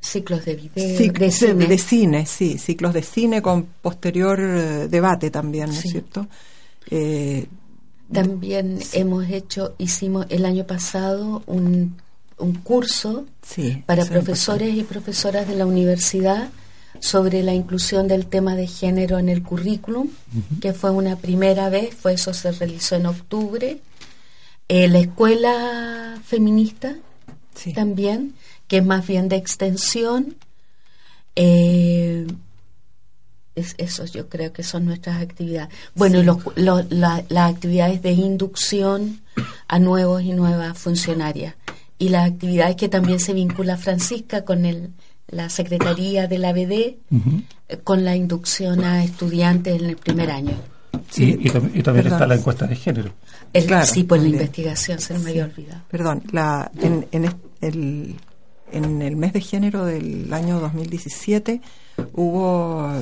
ciclos 0.00 0.44
de 0.44 0.54
video, 0.54 1.12
de, 1.12 1.30
cine. 1.30 1.66
de, 1.66 1.78
cine. 1.78 2.26
sí, 2.26 2.58
ciclos 2.58 2.94
de 2.94 3.02
cine 3.02 3.42
con 3.42 3.64
posterior 3.82 4.38
eh, 4.40 4.88
debate 4.88 5.30
también, 5.30 5.66
¿no 5.66 5.74
es 5.74 5.80
cierto? 5.80 6.26
Eh, 6.90 7.46
también 8.12 8.78
hemos 8.92 9.28
hecho, 9.28 9.74
hicimos 9.78 10.26
el 10.28 10.44
año 10.44 10.64
pasado 10.64 11.42
un, 11.46 11.96
un 12.38 12.54
curso 12.54 13.26
para 13.84 14.04
profesores 14.04 14.76
y 14.76 14.84
profesoras 14.84 15.48
de 15.48 15.56
la 15.56 15.66
universidad 15.66 16.50
sobre 17.00 17.42
la 17.42 17.52
inclusión 17.52 18.08
del 18.08 18.26
tema 18.26 18.54
de 18.56 18.66
género 18.66 19.18
en 19.18 19.28
el 19.28 19.42
currículum, 19.42 20.08
que 20.60 20.72
fue 20.72 20.90
una 20.90 21.16
primera 21.16 21.68
vez, 21.68 21.94
fue 21.94 22.14
eso 22.14 22.32
se 22.32 22.52
realizó 22.52 22.96
en 22.96 23.06
octubre. 23.06 23.80
Eh, 24.68 24.88
la 24.88 24.98
escuela 24.98 26.18
feminista 26.24 26.96
también, 27.74 28.34
que 28.68 28.78
es 28.78 28.84
más 28.84 29.06
bien 29.06 29.28
de 29.28 29.36
extensión. 29.36 30.36
Eh, 31.36 32.26
es, 33.54 33.74
eso 33.78 34.04
yo 34.04 34.28
creo 34.28 34.52
que 34.52 34.62
son 34.62 34.84
nuestras 34.84 35.22
actividades. 35.22 35.74
Bueno, 35.94 36.22
las 36.56 37.50
actividades 37.50 38.02
de 38.02 38.12
inducción 38.12 39.22
a 39.68 39.78
nuevos 39.78 40.22
y 40.22 40.32
nuevas 40.32 40.76
funcionarias 40.76 41.54
y 41.98 42.10
las 42.10 42.30
actividades 42.30 42.76
que 42.76 42.88
también 42.88 43.20
se 43.20 43.32
vincula 43.32 43.76
Francisca 43.76 44.44
con 44.44 44.66
el, 44.66 44.90
la 45.28 45.48
Secretaría 45.48 46.26
de 46.26 46.38
la 46.38 46.52
BD 46.52 46.72
eh, 46.72 46.96
con 47.82 48.04
la 48.04 48.16
inducción 48.16 48.84
a 48.84 49.02
estudiantes 49.02 49.80
en 49.80 49.86
el 49.86 49.96
primer 49.96 50.30
año. 50.30 50.56
Sí, 51.10 51.38
y, 51.40 51.82
también 51.82 52.06
está 52.06 52.26
la 52.26 52.34
encuesta 52.34 52.66
de 52.66 52.76
género. 52.76 53.12
sí, 53.84 54.04
por 54.04 54.18
la 54.18 54.28
investigación, 54.28 54.98
se 54.98 55.18
me 55.18 55.30
había 55.30 55.44
olvidado. 55.44 55.82
Perdón, 55.88 56.22
la, 56.32 56.70
en, 56.80 57.06
en, 57.12 57.24
el, 57.60 58.16
en 58.72 59.02
el 59.02 59.16
mes 59.16 59.32
de 59.32 59.40
género 59.40 59.84
del 59.84 60.32
año 60.32 60.60
2017 60.60 61.60
hubo 62.12 62.92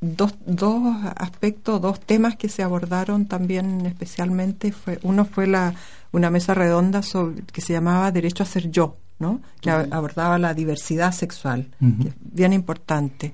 dos, 0.00 0.34
dos 0.46 0.96
aspectos, 1.16 1.80
dos 1.80 2.00
temas 2.00 2.36
que 2.36 2.48
se 2.48 2.62
abordaron 2.62 3.26
también 3.26 3.86
especialmente. 3.86 4.72
Fue, 4.72 4.98
uno 5.02 5.24
fue 5.24 5.46
la, 5.46 5.74
una 6.12 6.30
mesa 6.30 6.54
redonda 6.54 7.02
sobre, 7.02 7.42
que 7.42 7.60
se 7.60 7.72
llamaba 7.72 8.10
Derecho 8.10 8.42
a 8.42 8.46
ser 8.46 8.70
yo, 8.70 8.96
¿no? 9.18 9.40
que 9.60 9.70
abordaba 9.70 10.38
la 10.38 10.54
diversidad 10.54 11.12
sexual, 11.12 11.68
que 11.80 12.08
es 12.08 12.14
bien 12.20 12.52
importante. 12.52 13.32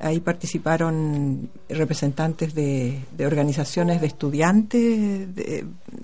Ahí 0.00 0.20
participaron 0.20 1.50
representantes 1.68 2.54
de, 2.54 3.00
organizaciones 3.18 4.00
de 4.00 4.06
estudiantes 4.06 5.28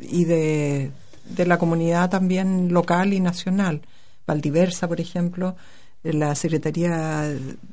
y 0.02 0.24
de, 0.24 0.90
de 1.24 1.46
la 1.46 1.58
comunidad 1.58 2.10
también 2.10 2.72
local 2.72 3.12
y 3.12 3.20
nacional. 3.20 3.82
Valdiversa, 4.26 4.88
por 4.88 5.00
ejemplo, 5.00 5.56
la 6.02 6.34
Secretaría 6.34 7.22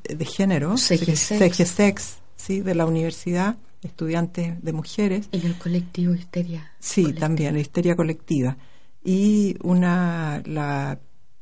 de 0.03 0.25
Género, 0.25 0.75
CGSEX, 0.77 2.17
¿sí? 2.35 2.61
de 2.61 2.75
la 2.75 2.85
universidad, 2.85 3.57
estudiantes 3.81 4.63
de 4.63 4.73
mujeres. 4.73 5.29
Y 5.31 5.45
el 5.45 5.57
colectivo 5.57 6.13
Histeria. 6.13 6.71
Sí, 6.79 7.13
también, 7.13 7.57
Histeria 7.57 7.95
Colectiva. 7.95 8.57
Y 9.03 9.57
una, 9.61 10.41
la 10.45 10.99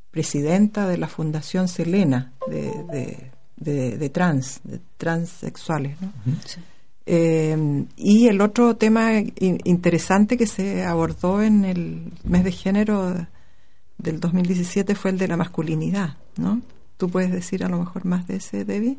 presidenta 0.10 0.88
de 0.88 0.98
la 0.98 1.08
Fundación 1.08 1.68
Selena 1.68 2.34
de, 2.48 3.32
de, 3.62 4.10
trans, 4.10 4.60
de 4.63 4.80
transexuales. 4.98 6.00
¿no? 6.01 6.12
Eh, 7.06 7.86
y 7.96 8.27
el 8.27 8.41
otro 8.41 8.75
tema 8.75 9.12
interesante 9.20 10.38
que 10.38 10.48
se 10.48 10.84
abordó 10.84 11.41
en 11.41 11.65
el 11.65 12.12
mes 12.24 12.44
de 12.44 12.51
género 12.51 13.27
del 13.98 14.20
2017 14.20 14.96
fue 14.96 15.12
el 15.12 15.18
de 15.18 15.27
la 15.27 15.38
masculinidad, 15.38 16.15
¿no? 16.38 16.62
¿Tú 16.98 17.10
puedes 17.10 17.32
decir 17.32 17.63
a 17.63 17.70
lo 17.70 17.80
mejor 17.80 18.06
más 18.06 18.27
de 18.27 18.36
ese, 18.38 18.65
Debbie? 18.65 18.98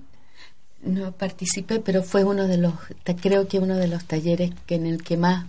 No 0.83 1.13
participé, 1.13 1.79
pero 1.79 2.03
fue 2.03 2.25
uno 2.25 2.49
de 2.49 2.57
los, 2.57 2.75
creo 3.21 3.47
que 3.47 3.61
uno 3.61 3.77
de 3.77 3.87
los 3.87 4.05
talleres 4.05 4.51
que 4.67 4.75
en 4.75 4.87
el 4.87 5.03
que 5.05 5.17
más 5.17 5.47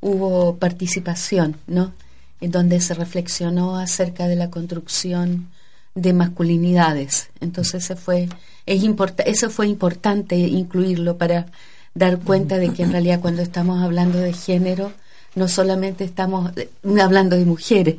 hubo 0.00 0.56
participación, 0.56 1.56
¿no? 1.66 1.92
En 2.40 2.50
donde 2.50 2.80
se 2.80 2.94
reflexionó 2.94 3.76
acerca 3.76 4.26
de 4.26 4.36
la 4.36 4.48
construcción 4.48 5.50
de 5.94 6.12
masculinidades. 6.12 7.30
Entonces 7.40 7.84
ese 7.84 7.96
fue, 7.96 8.28
es 8.66 8.84
eso 9.26 9.50
fue 9.50 9.66
importante 9.66 10.36
incluirlo 10.36 11.16
para 11.18 11.46
dar 11.94 12.18
cuenta 12.20 12.58
de 12.58 12.72
que 12.72 12.82
en 12.82 12.92
realidad 12.92 13.20
cuando 13.20 13.42
estamos 13.42 13.82
hablando 13.82 14.18
de 14.18 14.32
género, 14.32 14.92
no 15.34 15.48
solamente 15.48 16.04
estamos 16.04 16.52
eh, 16.56 16.70
hablando 17.00 17.36
de 17.36 17.44
mujeres, 17.44 17.96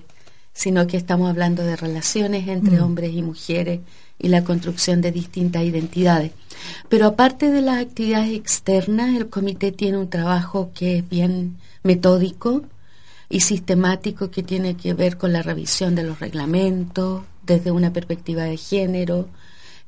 sino 0.54 0.88
que 0.88 0.98
estamos 0.98 1.30
hablando 1.30 1.64
de 1.64 1.76
relaciones 1.76 2.48
entre 2.48 2.78
mm. 2.78 2.84
hombres 2.84 3.14
y 3.14 3.22
mujeres 3.22 3.80
y 4.20 4.28
la 4.28 4.44
construcción 4.44 5.02
de 5.02 5.12
distintas 5.12 5.64
identidades. 5.64 6.32
Pero 6.90 7.08
aparte 7.08 7.50
de 7.50 7.62
las 7.62 7.82
actividades 7.82 8.34
externas, 8.34 9.16
el 9.16 9.30
comité 9.30 9.72
tiene 9.72 9.98
un 9.98 10.10
trabajo 10.10 10.72
que 10.74 10.98
es 10.98 11.10
bien 11.10 11.58
metódico 11.84 12.64
y 13.30 13.42
sistemático 13.42 14.30
que 14.30 14.44
tiene 14.44 14.76
que 14.76 14.94
ver 14.94 15.18
con 15.18 15.34
la 15.34 15.42
revisión 15.42 15.96
de 15.96 16.04
los 16.04 16.20
reglamentos 16.20 17.24
desde 17.52 17.72
una 17.72 17.94
perspectiva 17.94 18.44
de 18.44 18.58
género. 18.58 19.28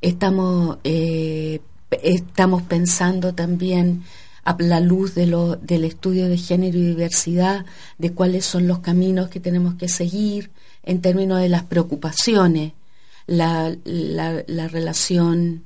Estamos, 0.01 0.77
eh, 0.83 1.61
estamos 2.03 2.63
pensando 2.63 3.33
también 3.33 4.03
a 4.43 4.55
la 4.59 4.79
luz 4.79 5.15
de 5.15 5.25
lo, 5.25 5.55
del 5.55 5.85
estudio 5.85 6.27
de 6.27 6.37
género 6.37 6.77
y 6.77 6.85
diversidad, 6.85 7.65
de 7.97 8.11
cuáles 8.11 8.45
son 8.45 8.67
los 8.67 8.79
caminos 8.79 9.29
que 9.29 9.39
tenemos 9.39 9.75
que 9.75 9.87
seguir 9.87 10.51
en 10.83 11.01
términos 11.01 11.39
de 11.39 11.47
las 11.47 11.63
preocupaciones, 11.63 12.73
la, 13.25 13.73
la, 13.85 14.67
relación 14.67 15.63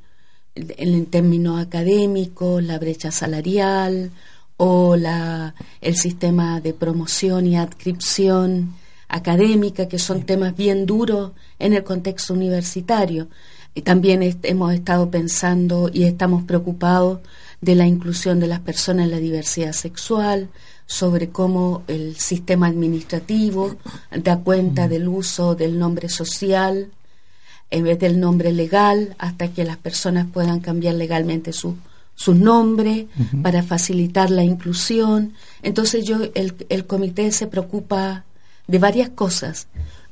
en 0.53 1.05
términos 1.07 1.59
académicos, 1.59 2.63
la 2.63 2.77
brecha 2.77 3.09
salarial 3.09 4.11
o 4.57 4.95
la, 4.95 5.55
el 5.81 5.95
sistema 5.95 6.61
de 6.61 6.73
promoción 6.73 7.47
y 7.47 7.57
adscripción 7.57 8.75
académica, 9.07 9.87
que 9.87 9.99
son 9.99 10.23
temas 10.23 10.55
bien 10.55 10.85
duros 10.85 11.31
en 11.59 11.73
el 11.73 11.83
contexto 11.83 12.33
universitario. 12.33 13.27
Y 13.73 13.81
también 13.81 14.21
hemos 14.43 14.73
estado 14.73 15.11
pensando 15.11 15.89
y 15.93 16.03
estamos 16.03 16.43
preocupados 16.43 17.19
de 17.61 17.75
la 17.75 17.85
inclusión 17.85 18.39
de 18.39 18.47
las 18.47 18.59
personas 18.59 19.05
en 19.05 19.11
la 19.11 19.19
diversidad 19.19 19.73
sexual, 19.73 20.49
sobre 20.87 21.29
cómo 21.29 21.83
el 21.87 22.15
sistema 22.15 22.67
administrativo 22.67 23.75
da 24.11 24.39
cuenta 24.39 24.87
del 24.87 25.07
uso 25.07 25.53
del 25.53 25.77
nombre 25.77 26.07
social 26.09 26.89
en 27.69 27.83
vez 27.83 27.99
del 27.99 28.19
nombre 28.19 28.51
legal 28.53 29.15
hasta 29.19 29.49
que 29.49 29.65
las 29.65 29.77
personas 29.77 30.27
puedan 30.31 30.61
cambiar 30.61 30.95
legalmente 30.95 31.51
su, 31.51 31.75
su 32.15 32.33
nombre 32.33 33.07
para 33.43 33.63
facilitar 33.63 34.31
la 34.31 34.43
inclusión. 34.43 35.33
Entonces 35.61 36.05
yo 36.05 36.19
el, 36.33 36.53
el 36.69 36.85
comité 36.85 37.31
se 37.33 37.47
preocupa 37.47 38.23
de 38.67 38.79
varias 38.79 39.09
cosas. 39.09 39.67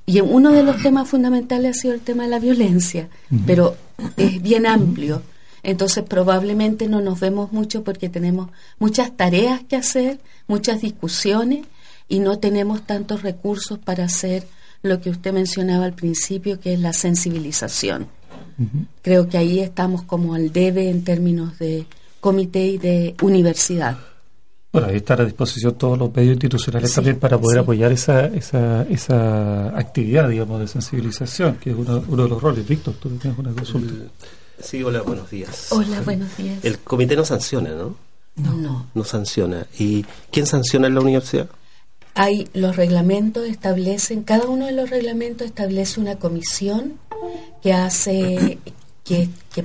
Y 0.06 0.22
uno 0.22 0.52
de 0.52 0.63
los 0.63 0.82
temas 0.82 1.10
fundamentales 1.10 1.78
ha 1.78 1.82
sido 1.82 1.94
el 1.94 2.02
tema 2.02 2.24
de 2.24 2.30
la 2.30 2.39
violencia, 2.39 3.10
pero 3.46 3.76
es 4.18 4.41
bien 4.41 4.65
amplio 4.65 5.22
entonces 5.65 6.04
probablemente 6.04 6.88
no 6.88 7.02
nos 7.02 7.20
vemos 7.20 7.52
mucho 7.52 7.84
porque 7.84 8.08
tenemos 8.08 8.50
muchas 8.78 9.18
tareas 9.18 9.63
que 9.63 9.76
hacer, 9.76 10.20
muchas 10.48 10.82
discusiones 10.82 11.65
y 12.08 12.20
no 12.20 12.38
tenemos 12.38 12.86
tantos 12.86 13.24
recursos 13.24 13.80
para 13.80 14.06
hacer 14.06 14.46
lo 14.84 15.02
que 15.02 15.10
usted 15.10 15.34
mencionaba 15.34 15.86
al 15.86 15.94
principio, 15.94 16.60
que 16.60 16.74
es 16.74 16.80
la 16.80 16.94
sensibilización. 16.94 18.08
Creo 19.02 19.28
que 19.28 19.39
ahí 19.39 19.60
estamos 19.60 20.04
como 20.04 20.36
al 20.36 20.54
debe 20.54 20.91
en 20.91 21.04
términos 21.04 21.58
de 21.58 21.88
comité 22.20 22.68
y 22.68 22.78
de 22.78 23.15
universidad. 23.24 23.98
Bueno, 24.76 24.90
ahí 24.90 24.98
están 24.98 25.22
a 25.22 25.24
disposición 25.24 25.76
todos 25.76 25.98
los 25.98 26.14
medios 26.14 26.34
institucionales 26.34 26.94
también 26.94 27.18
para 27.18 27.38
poder 27.38 27.60
apoyar 27.60 27.94
esa, 27.94 28.26
esa, 28.26 28.82
esa 28.90 29.68
actividad, 29.68 30.28
digamos, 30.28 30.60
de 30.60 30.68
sensibilización, 30.68 31.56
que 31.56 31.70
es 31.70 31.78
uno, 31.78 32.04
uno 32.10 32.24
de 32.24 32.30
los 32.30 32.42
roles. 32.42 32.68
Víctor, 32.68 32.94
tú 33.00 33.08
tienes 33.12 33.40
una 33.40 33.54
consulta. 33.54 33.94
Sí, 34.60 34.84
hola, 34.84 35.02
buenos 35.02 35.30
días. 35.30 35.68
Hola, 35.70 36.02
buenos 36.02 36.36
días. 36.36 36.60
El 36.66 36.80
comité 36.80 37.16
no 37.16 37.24
sanciona, 37.24 37.70
¿no? 37.70 37.96
No. 38.36 38.88
No, 38.94 39.04
sanciona. 39.06 39.66
¿Y 39.80 40.06
quién 40.30 40.46
sanciona 40.46 40.88
en 40.88 40.96
la 40.96 41.00
universidad? 41.00 41.48
Hay 42.14 42.50
los 42.54 42.76
reglamentos 42.76 43.46
establecen, 43.46 44.24
cada 44.24 44.50
uno 44.50 44.66
de 44.66 44.74
los 44.74 44.90
reglamentos 44.90 45.48
establece 45.48 46.02
una 46.02 46.18
comisión 46.18 47.00
que 47.64 47.72
hace, 47.72 48.60
que, 49.06 49.30
que 49.54 49.64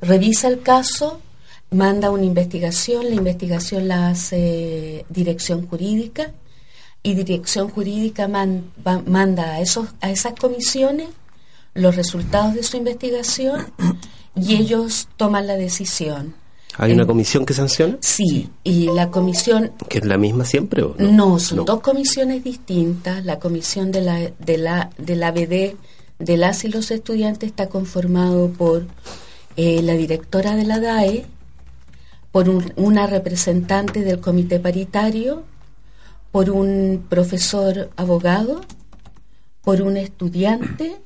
revisa 0.00 0.46
el 0.46 0.62
caso, 0.62 1.20
manda 1.70 2.10
una 2.10 2.24
investigación, 2.24 3.08
la 3.08 3.14
investigación 3.14 3.88
la 3.88 4.08
hace 4.08 5.04
dirección 5.08 5.66
jurídica 5.66 6.32
y 7.02 7.14
dirección 7.14 7.68
jurídica 7.68 8.28
manda 8.28 9.52
a, 9.52 9.60
esos, 9.60 9.88
a 10.00 10.10
esas 10.10 10.34
comisiones 10.38 11.08
los 11.74 11.96
resultados 11.96 12.54
de 12.54 12.62
su 12.62 12.76
investigación 12.76 13.72
y 14.36 14.56
ellos 14.56 15.08
toman 15.16 15.46
la 15.46 15.56
decisión. 15.56 16.34
¿Hay 16.76 16.92
una 16.92 17.06
comisión 17.06 17.44
que 17.44 17.52
sanciona? 17.52 17.98
Sí, 18.00 18.48
y 18.62 18.86
la 18.86 19.10
comisión... 19.10 19.72
¿Que 19.88 19.98
es 19.98 20.04
la 20.04 20.16
misma 20.16 20.44
siempre 20.44 20.82
o 20.82 20.94
no? 20.98 21.12
No, 21.12 21.38
son 21.38 21.64
dos 21.64 21.80
comisiones 21.80 22.44
distintas. 22.44 23.24
La 23.24 23.38
comisión 23.38 23.90
de 23.90 24.00
la, 24.00 24.30
de 24.38 24.56
la, 24.56 24.90
de 24.96 25.16
la 25.16 25.32
BD 25.32 25.74
de 26.20 26.36
las 26.36 26.64
y 26.64 26.68
los 26.68 26.90
estudiantes 26.90 27.48
está 27.48 27.68
conformado 27.68 28.50
por 28.50 28.86
eh, 29.56 29.82
la 29.82 29.94
directora 29.94 30.54
de 30.54 30.64
la 30.64 30.78
DAE, 30.78 31.26
por 32.32 32.48
una 32.76 33.06
representante 33.06 34.02
del 34.02 34.20
comité 34.20 34.60
paritario, 34.60 35.44
por 36.30 36.50
un 36.50 37.04
profesor 37.08 37.90
abogado, 37.96 38.60
por 39.62 39.82
un 39.82 39.96
estudiante 39.96 40.96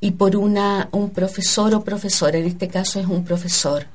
y 0.00 0.12
por 0.12 0.36
una, 0.36 0.88
un 0.92 1.10
profesor 1.10 1.74
o 1.74 1.84
profesora, 1.84 2.38
en 2.38 2.46
este 2.46 2.68
caso 2.68 2.98
es 2.98 3.06
un 3.06 3.24
profesor. 3.24 3.86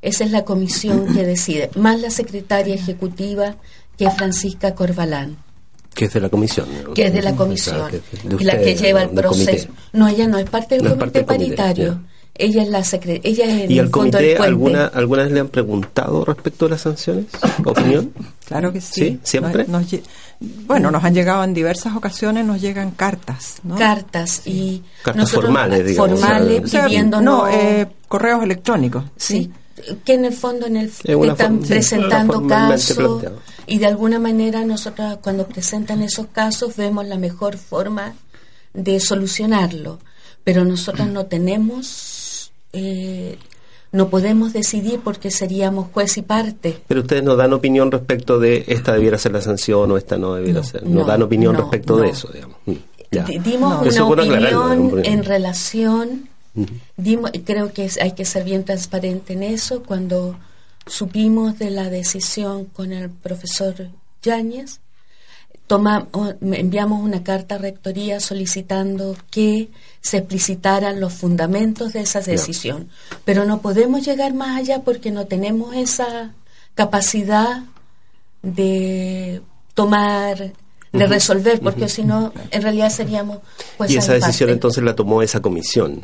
Esa 0.00 0.24
es 0.24 0.30
la 0.32 0.44
comisión 0.44 1.12
que 1.14 1.24
decide, 1.24 1.70
más 1.76 2.00
la 2.00 2.10
secretaria 2.10 2.74
ejecutiva 2.74 3.56
que 3.96 4.06
es 4.06 4.14
Francisca 4.14 4.74
Corbalán. 4.74 5.36
Que 5.94 6.06
es 6.06 6.14
de 6.14 6.20
la 6.20 6.30
comisión. 6.30 6.66
Que 6.94 7.06
es 7.06 7.12
de 7.12 7.22
la 7.22 7.36
comisión. 7.36 7.90
y 8.38 8.44
la 8.44 8.58
que 8.58 8.74
lleva 8.74 9.02
el 9.02 9.10
proceso. 9.10 9.68
No, 9.92 10.08
ella 10.08 10.26
no 10.26 10.38
es 10.38 10.48
parte 10.48 10.78
del 10.78 10.96
comité 10.96 11.22
paritario. 11.22 12.00
Ella 12.42 12.62
es 12.62 12.68
la 12.68 12.82
secretaria. 12.82 13.30
Ella 13.30 13.64
es 13.64 13.70
¿Y 13.70 13.78
al 13.78 13.90
comité 13.90 14.36
alguna, 14.36 14.86
alguna 14.86 15.22
vez 15.22 15.32
le 15.32 15.40
han 15.40 15.48
preguntado 15.48 16.24
respecto 16.24 16.66
a 16.66 16.70
las 16.70 16.80
sanciones? 16.80 17.26
¿Opinión? 17.64 18.12
Claro 18.52 18.70
que 18.70 18.82
sí. 18.82 19.18
¿Siempre? 19.22 19.64
bueno, 20.66 20.90
nos 20.90 21.02
han 21.02 21.14
llegado 21.14 21.42
en 21.42 21.54
diversas 21.54 21.96
ocasiones, 21.96 22.44
nos 22.44 22.60
llegan 22.60 22.90
cartas. 22.90 23.60
¿no? 23.62 23.76
Cartas 23.76 24.42
y... 24.44 24.82
Cartas 25.02 25.30
formales, 25.30 25.86
digamos. 25.86 26.20
Formales, 26.20 26.70
No, 27.22 27.48
eh, 27.48 27.88
correos 28.08 28.42
electrónicos. 28.42 29.04
Sí. 29.16 29.50
que 30.04 30.14
en 30.14 30.26
el 30.26 30.34
fondo 30.34 30.66
en 30.66 30.76
el 30.76 30.86
están 30.88 31.62
sí, 31.62 31.68
presentando 31.68 32.46
casos 32.46 33.24
y 33.66 33.78
de 33.78 33.86
alguna 33.86 34.18
manera 34.18 34.66
nosotros 34.66 35.18
cuando 35.22 35.46
presentan 35.46 36.02
esos 36.02 36.26
casos 36.26 36.76
vemos 36.76 37.06
la 37.06 37.16
mejor 37.16 37.56
forma 37.56 38.12
de 38.74 39.00
solucionarlo 39.00 39.98
pero 40.44 40.64
nosotros 40.64 41.08
no 41.08 41.26
tenemos 41.26 42.11
eh, 42.72 43.38
no 43.92 44.08
podemos 44.08 44.52
decidir 44.54 45.00
porque 45.04 45.30
seríamos 45.30 45.88
juez 45.92 46.16
y 46.16 46.22
parte 46.22 46.78
Pero 46.88 47.02
ustedes 47.02 47.22
no 47.22 47.36
dan 47.36 47.52
opinión 47.52 47.90
respecto 47.90 48.38
de 48.38 48.64
esta 48.66 48.94
debiera 48.94 49.18
ser 49.18 49.32
la 49.32 49.42
sanción 49.42 49.90
o 49.90 49.96
esta 49.98 50.16
no 50.16 50.34
debiera 50.34 50.60
No, 50.60 50.66
ser. 50.66 50.82
No, 50.84 51.00
no, 51.00 51.06
dan 51.06 51.22
opinión 51.22 51.54
no, 51.54 51.60
respecto 51.60 51.98
de 51.98 52.08
eso, 52.08 52.28
digamos. 52.32 52.56
Mm, 52.64 52.72
ya. 53.10 53.24
Dimos 53.24 53.86
una 53.86 54.06
opinión 54.06 55.04
en 55.04 55.24
relación, 55.24 56.28
dimos, 56.96 57.30
creo 57.44 57.72
que 57.74 57.90
hay 58.00 58.12
que 58.12 58.24
ser 58.24 58.44
bien 58.44 58.64
transparente 58.64 59.34
en 59.34 59.42
eso, 59.42 59.82
cuando 59.82 60.36
supimos 60.86 61.58
de 61.58 61.70
la 61.70 61.90
decisión 61.90 62.64
con 62.64 62.92
el 62.92 63.10
profesor 63.10 63.74
Yáñez, 64.22 64.80
toma- 65.72 66.06
enviamos 66.42 67.02
una 67.02 67.22
carta 67.22 67.54
a 67.54 67.58
Rectoría 67.58 68.20
solicitando 68.20 69.16
que 69.30 69.70
se 70.02 70.18
explicitaran 70.18 71.00
los 71.00 71.14
fundamentos 71.14 71.94
de 71.94 72.00
esa 72.00 72.20
decisión. 72.20 72.90
Pero 73.24 73.46
no 73.46 73.62
podemos 73.62 74.04
llegar 74.04 74.34
más 74.34 74.58
allá 74.58 74.80
porque 74.82 75.10
no 75.10 75.24
tenemos 75.26 75.74
esa 75.74 76.32
capacidad 76.74 77.62
de 78.42 79.40
tomar, 79.72 80.52
de 80.92 81.06
resolver, 81.06 81.60
porque 81.60 81.88
si 81.88 82.02
no, 82.04 82.34
en 82.50 82.60
realidad 82.60 82.90
seríamos 82.90 83.38
jueza 83.78 83.94
y 83.94 83.96
esa 83.96 84.12
de 84.12 84.18
decisión 84.18 84.48
parte. 84.48 84.52
entonces 84.54 84.84
la 84.84 84.94
tomó 84.94 85.22
esa 85.22 85.40
comisión. 85.40 86.02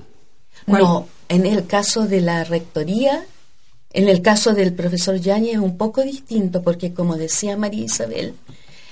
No, 0.66 1.06
en 1.28 1.44
el 1.44 1.66
caso 1.66 2.06
de 2.06 2.22
la 2.22 2.44
rectoría, 2.44 3.22
en 3.92 4.08
el 4.08 4.22
caso 4.22 4.54
del 4.54 4.72
profesor 4.72 5.16
Yáñez 5.16 5.54
es 5.56 5.58
un 5.60 5.76
poco 5.76 6.02
distinto, 6.02 6.62
porque 6.62 6.94
como 6.94 7.16
decía 7.16 7.56
María 7.58 7.84
Isabel, 7.84 8.34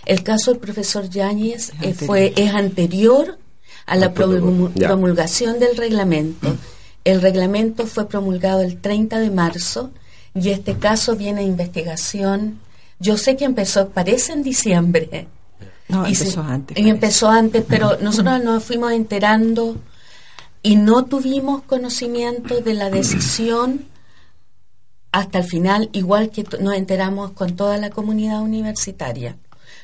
el 0.06 0.22
caso 0.22 0.52
del 0.52 0.60
profesor 0.60 1.08
Yáñez 1.10 1.72
eh, 1.82 1.92
fue, 1.94 2.32
es 2.36 2.54
anterior 2.54 3.38
a 3.86 3.96
la 3.96 4.12
promulgación 4.14 5.58
del 5.58 5.76
reglamento. 5.76 6.56
El 7.04 7.20
reglamento 7.20 7.86
fue 7.86 8.08
promulgado 8.08 8.62
el 8.62 8.80
30 8.80 9.18
de 9.20 9.30
marzo 9.30 9.90
y 10.34 10.50
este 10.50 10.74
caso 10.76 11.14
viene 11.16 11.40
a 11.42 11.44
investigación. 11.44 12.58
Yo 12.98 13.16
sé 13.16 13.36
que 13.36 13.44
empezó, 13.44 13.90
parece 13.90 14.32
en 14.32 14.42
diciembre. 14.42 15.28
No, 15.88 16.04
Y 16.06 16.12
empezó 16.12 16.30
se- 16.42 16.52
antes. 16.52 16.78
Y 16.78 16.88
empezó 16.88 17.28
antes, 17.28 17.64
pero 17.68 17.98
nosotros 18.00 18.42
nos 18.42 18.64
fuimos 18.64 18.90
enterando 18.92 19.76
y 20.62 20.74
no 20.76 21.04
tuvimos 21.04 21.62
conocimiento 21.62 22.60
de 22.60 22.74
la 22.74 22.90
decisión 22.90 23.84
hasta 25.12 25.38
el 25.38 25.44
final, 25.44 25.88
igual 25.92 26.30
que 26.30 26.44
nos 26.60 26.74
enteramos 26.74 27.30
con 27.32 27.54
toda 27.56 27.78
la 27.78 27.90
comunidad 27.90 28.42
universitaria. 28.42 29.36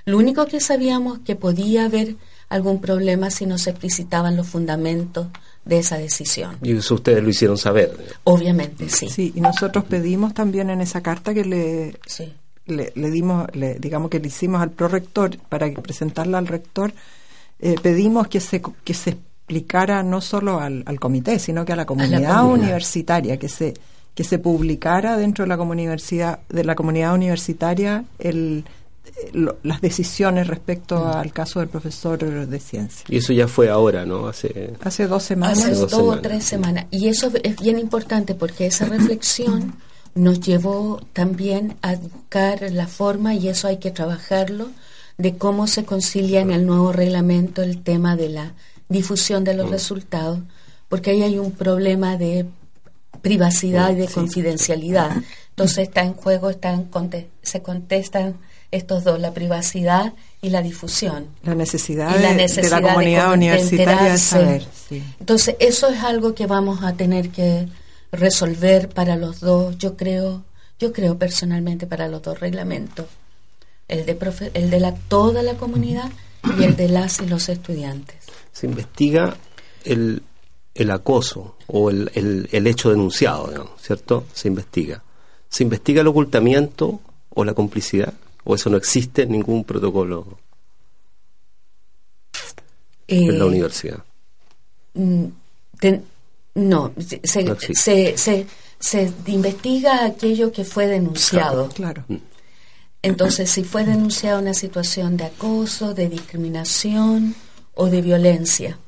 Lo 0.04 0.18
único 0.18 0.46
que 0.46 0.60
sabíamos 0.60 1.20
que 1.20 1.36
podía 1.36 1.84
haber 1.86 2.16
algún 2.48 2.80
problema 2.80 3.30
si 3.30 3.46
no 3.46 3.56
se 3.58 3.70
explicitaban 3.70 4.36
los 4.36 4.46
fundamentos 4.48 5.28
de 5.64 5.78
esa 5.78 5.96
decisión. 5.96 6.56
Y 6.62 6.72
eso 6.76 6.96
ustedes 6.96 7.22
lo 7.22 7.30
hicieron 7.30 7.56
saber. 7.56 7.96
Obviamente, 8.24 8.88
sí. 8.88 9.08
Sí, 9.08 9.32
y 9.34 9.40
nosotros 9.40 9.84
pedimos 9.84 10.34
también 10.34 10.68
en 10.70 10.80
esa 10.80 11.00
carta 11.02 11.32
que 11.32 11.44
le, 11.44 11.96
Sí. 12.06 12.32
le, 12.66 12.92
le 12.94 13.10
dimos, 13.10 13.46
le, 13.54 13.74
digamos 13.78 14.10
que 14.10 14.18
le 14.18 14.26
hicimos 14.28 14.60
al 14.60 14.70
prorector 14.70 15.38
para 15.48 15.70
que 15.70 15.80
presentarla 15.80 16.38
al 16.38 16.46
rector, 16.48 16.92
eh, 17.60 17.76
pedimos 17.80 18.26
que 18.28 18.40
se, 18.40 18.60
que 18.84 18.92
se 18.94 19.10
explicara 19.10 20.02
no 20.02 20.20
solo 20.20 20.58
al, 20.60 20.82
al 20.86 20.98
comité, 21.00 21.38
sino 21.38 21.64
que 21.64 21.72
a 21.72 21.76
la 21.76 21.86
comunidad 21.86 22.40
comunidad. 22.40 22.44
universitaria, 22.46 23.36
que 23.38 23.48
se 23.48 23.74
que 24.14 24.24
se 24.24 24.38
publicara 24.38 25.16
dentro 25.16 25.44
de 25.44 25.48
la 25.48 25.56
comunidad 25.56 25.98
de 26.50 26.64
la 26.64 26.74
comunidad 26.74 27.14
universitaria 27.14 28.04
el, 28.18 28.62
lo- 29.32 29.56
las 29.62 29.80
decisiones 29.80 30.46
respecto 30.46 30.96
Mm. 31.04 31.08
al 31.16 31.32
caso 31.32 31.60
del 31.60 31.68
profesor 31.68 32.18
de 32.46 32.58
ciencia. 32.60 33.04
Y 33.08 33.16
eso 33.18 33.32
ya 33.32 33.48
fue 33.48 33.68
ahora, 33.70 34.04
¿no? 34.06 34.26
Hace... 34.28 34.74
Hace 34.82 35.06
dos 35.06 35.22
semanas. 35.22 35.58
Hace 35.60 35.74
dos 35.74 35.90
dos 35.90 36.00
o 36.18 36.20
tres 36.20 36.44
semanas. 36.44 36.86
Y 36.90 37.08
eso 37.08 37.30
es 37.42 37.56
bien 37.56 37.78
importante 37.78 38.34
porque 38.34 38.66
esa 38.66 38.84
reflexión 38.96 39.74
nos 40.14 40.40
llevó 40.40 41.00
también 41.14 41.76
a 41.82 41.94
buscar 41.96 42.70
la 42.70 42.86
forma, 42.86 43.34
y 43.34 43.48
eso 43.48 43.66
hay 43.68 43.78
que 43.78 43.90
trabajarlo, 43.90 44.68
de 45.18 45.36
cómo 45.36 45.66
se 45.66 45.84
concilia 45.84 46.40
en 46.40 46.50
el 46.50 46.66
nuevo 46.66 46.92
reglamento 46.92 47.62
el 47.62 47.82
tema 47.82 48.16
de 48.16 48.28
la 48.28 48.52
difusión 48.88 49.42
de 49.44 49.54
los 49.54 49.70
resultados, 49.70 50.40
porque 50.88 51.10
ahí 51.12 51.22
hay 51.22 51.38
un 51.38 51.52
problema 51.52 52.16
de 52.18 52.46
privacidad 53.20 53.90
y 53.92 53.94
de 53.96 54.08
confidencialidad. 54.08 55.10
Entonces 55.50 55.88
está 55.88 56.02
en 56.02 56.14
juego, 56.14 56.50
están, 56.50 56.84
conte- 56.90 57.28
se 57.42 57.62
contestan 57.62 58.36
estos 58.72 59.04
dos, 59.04 59.20
la 59.20 59.32
privacidad 59.32 60.12
y 60.40 60.50
la 60.50 60.60
difusión 60.62 61.28
La 61.44 61.54
necesidad, 61.54 62.18
y 62.18 62.22
la 62.22 62.30
de- 62.30 62.34
necesidad 62.36 62.76
de, 62.78 62.82
la 62.82 62.88
comunidad 62.94 63.28
de, 63.28 63.34
universitaria 63.34 64.12
de 64.12 64.18
saber. 64.18 64.66
sí. 64.88 65.02
Entonces, 65.20 65.54
eso 65.60 65.88
es 65.88 66.02
algo 66.02 66.34
que 66.34 66.46
vamos 66.46 66.82
a 66.82 66.94
tener 66.94 67.28
que 67.30 67.68
resolver 68.10 68.88
para 68.88 69.16
los 69.16 69.40
dos, 69.40 69.78
yo 69.78 69.96
creo, 69.96 70.42
yo 70.78 70.92
creo 70.92 71.18
personalmente 71.18 71.86
para 71.86 72.08
los 72.08 72.22
dos 72.22 72.40
reglamentos, 72.40 73.06
el 73.88 74.04
de 74.06 74.18
profe- 74.18 74.50
el 74.54 74.70
de 74.70 74.80
la 74.80 74.94
toda 74.94 75.42
la 75.42 75.54
comunidad 75.54 76.10
y 76.58 76.64
el 76.64 76.76
de 76.76 76.88
las 76.88 77.20
y 77.20 77.26
los 77.26 77.48
estudiantes. 77.48 78.16
Se 78.52 78.66
investiga 78.66 79.36
el, 79.84 80.22
el 80.74 80.90
acoso 80.90 81.56
o 81.68 81.90
el, 81.90 82.10
el, 82.14 82.48
el 82.52 82.66
hecho 82.66 82.90
denunciado, 82.90 83.48
digamos, 83.48 83.80
¿cierto? 83.80 84.24
Se 84.32 84.48
investiga. 84.48 85.02
¿Se 85.48 85.62
investiga 85.62 86.00
el 86.02 86.06
ocultamiento 86.08 87.00
o 87.30 87.44
la 87.44 87.54
complicidad? 87.54 88.12
¿O 88.44 88.54
eso 88.54 88.68
no 88.70 88.76
existe 88.76 89.22
en 89.22 89.32
ningún 89.32 89.64
protocolo 89.64 90.38
en 93.08 93.38
la 93.38 93.44
Eh, 93.44 93.48
universidad? 93.48 94.04
mm, 94.94 95.24
ten- 95.78 96.04
no, 96.54 96.92
se, 96.98 97.20
se, 97.24 97.44
No 97.44 97.56
se, 97.58 98.16
se- 98.16 98.46
se 98.78 99.12
investiga 99.26 100.04
aquello 100.04 100.52
que 100.52 100.64
fue 100.64 100.86
denunciado. 100.86 101.68
Claro. 101.68 102.04
Entonces, 103.02 103.50
si 103.50 103.64
fue 103.64 103.84
denunciada 103.84 104.38
una 104.38 104.54
situación 104.54 105.16
de 105.16 105.24
acoso, 105.24 105.94
de 105.94 106.08
discriminación 106.08 107.34
o 107.74 107.86
de 107.86 108.02
violencia. 108.02 108.78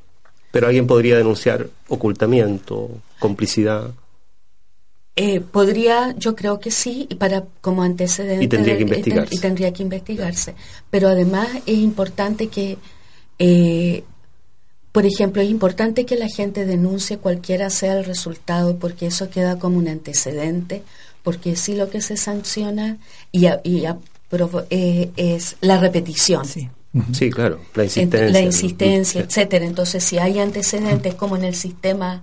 Pero 0.50 0.66
alguien 0.66 0.86
podría 0.86 1.16
denunciar 1.16 1.68
ocultamiento, 1.88 2.90
complicidad. 3.18 3.92
Eh, 5.16 5.40
podría, 5.40 6.14
yo 6.18 6.34
creo 6.34 6.58
que 6.58 6.70
sí, 6.72 7.06
y 7.08 7.14
para 7.14 7.44
como 7.60 7.82
antecedente. 7.84 8.44
Y 8.44 8.48
tendría 8.48 8.76
que 8.76 8.82
investigarse. 8.82 9.34
Y 9.34 9.38
tendría 9.38 9.72
que 9.72 9.82
investigarse. 9.82 10.54
Pero 10.90 11.08
además 11.08 11.48
es 11.66 11.78
importante 11.78 12.48
que, 12.48 12.78
eh, 13.38 14.02
por 14.90 15.06
ejemplo, 15.06 15.40
es 15.42 15.50
importante 15.50 16.04
que 16.04 16.16
la 16.16 16.28
gente 16.28 16.66
denuncie 16.66 17.18
cualquiera 17.18 17.70
sea 17.70 17.96
el 17.98 18.04
resultado, 18.04 18.76
porque 18.78 19.06
eso 19.06 19.30
queda 19.30 19.58
como 19.58 19.78
un 19.78 19.88
antecedente, 19.88 20.82
porque 21.22 21.56
sí 21.56 21.74
lo 21.76 21.90
que 21.90 22.00
se 22.00 22.16
sanciona 22.16 22.98
y, 23.32 23.46
a- 23.46 23.60
y 23.64 23.84
a- 23.86 23.98
eh, 24.70 25.10
es 25.16 25.56
la 25.60 25.78
repetición. 25.78 26.44
Sí. 26.44 26.68
Sí, 27.12 27.30
claro, 27.30 27.60
la 27.74 27.84
insistencia. 27.84 28.30
la 28.30 28.40
insistencia, 28.40 29.20
etcétera. 29.22 29.64
Entonces, 29.64 30.02
si 30.04 30.18
hay 30.18 30.38
antecedentes 30.38 31.14
como 31.14 31.36
en 31.36 31.44
el 31.44 31.54
sistema 31.54 32.22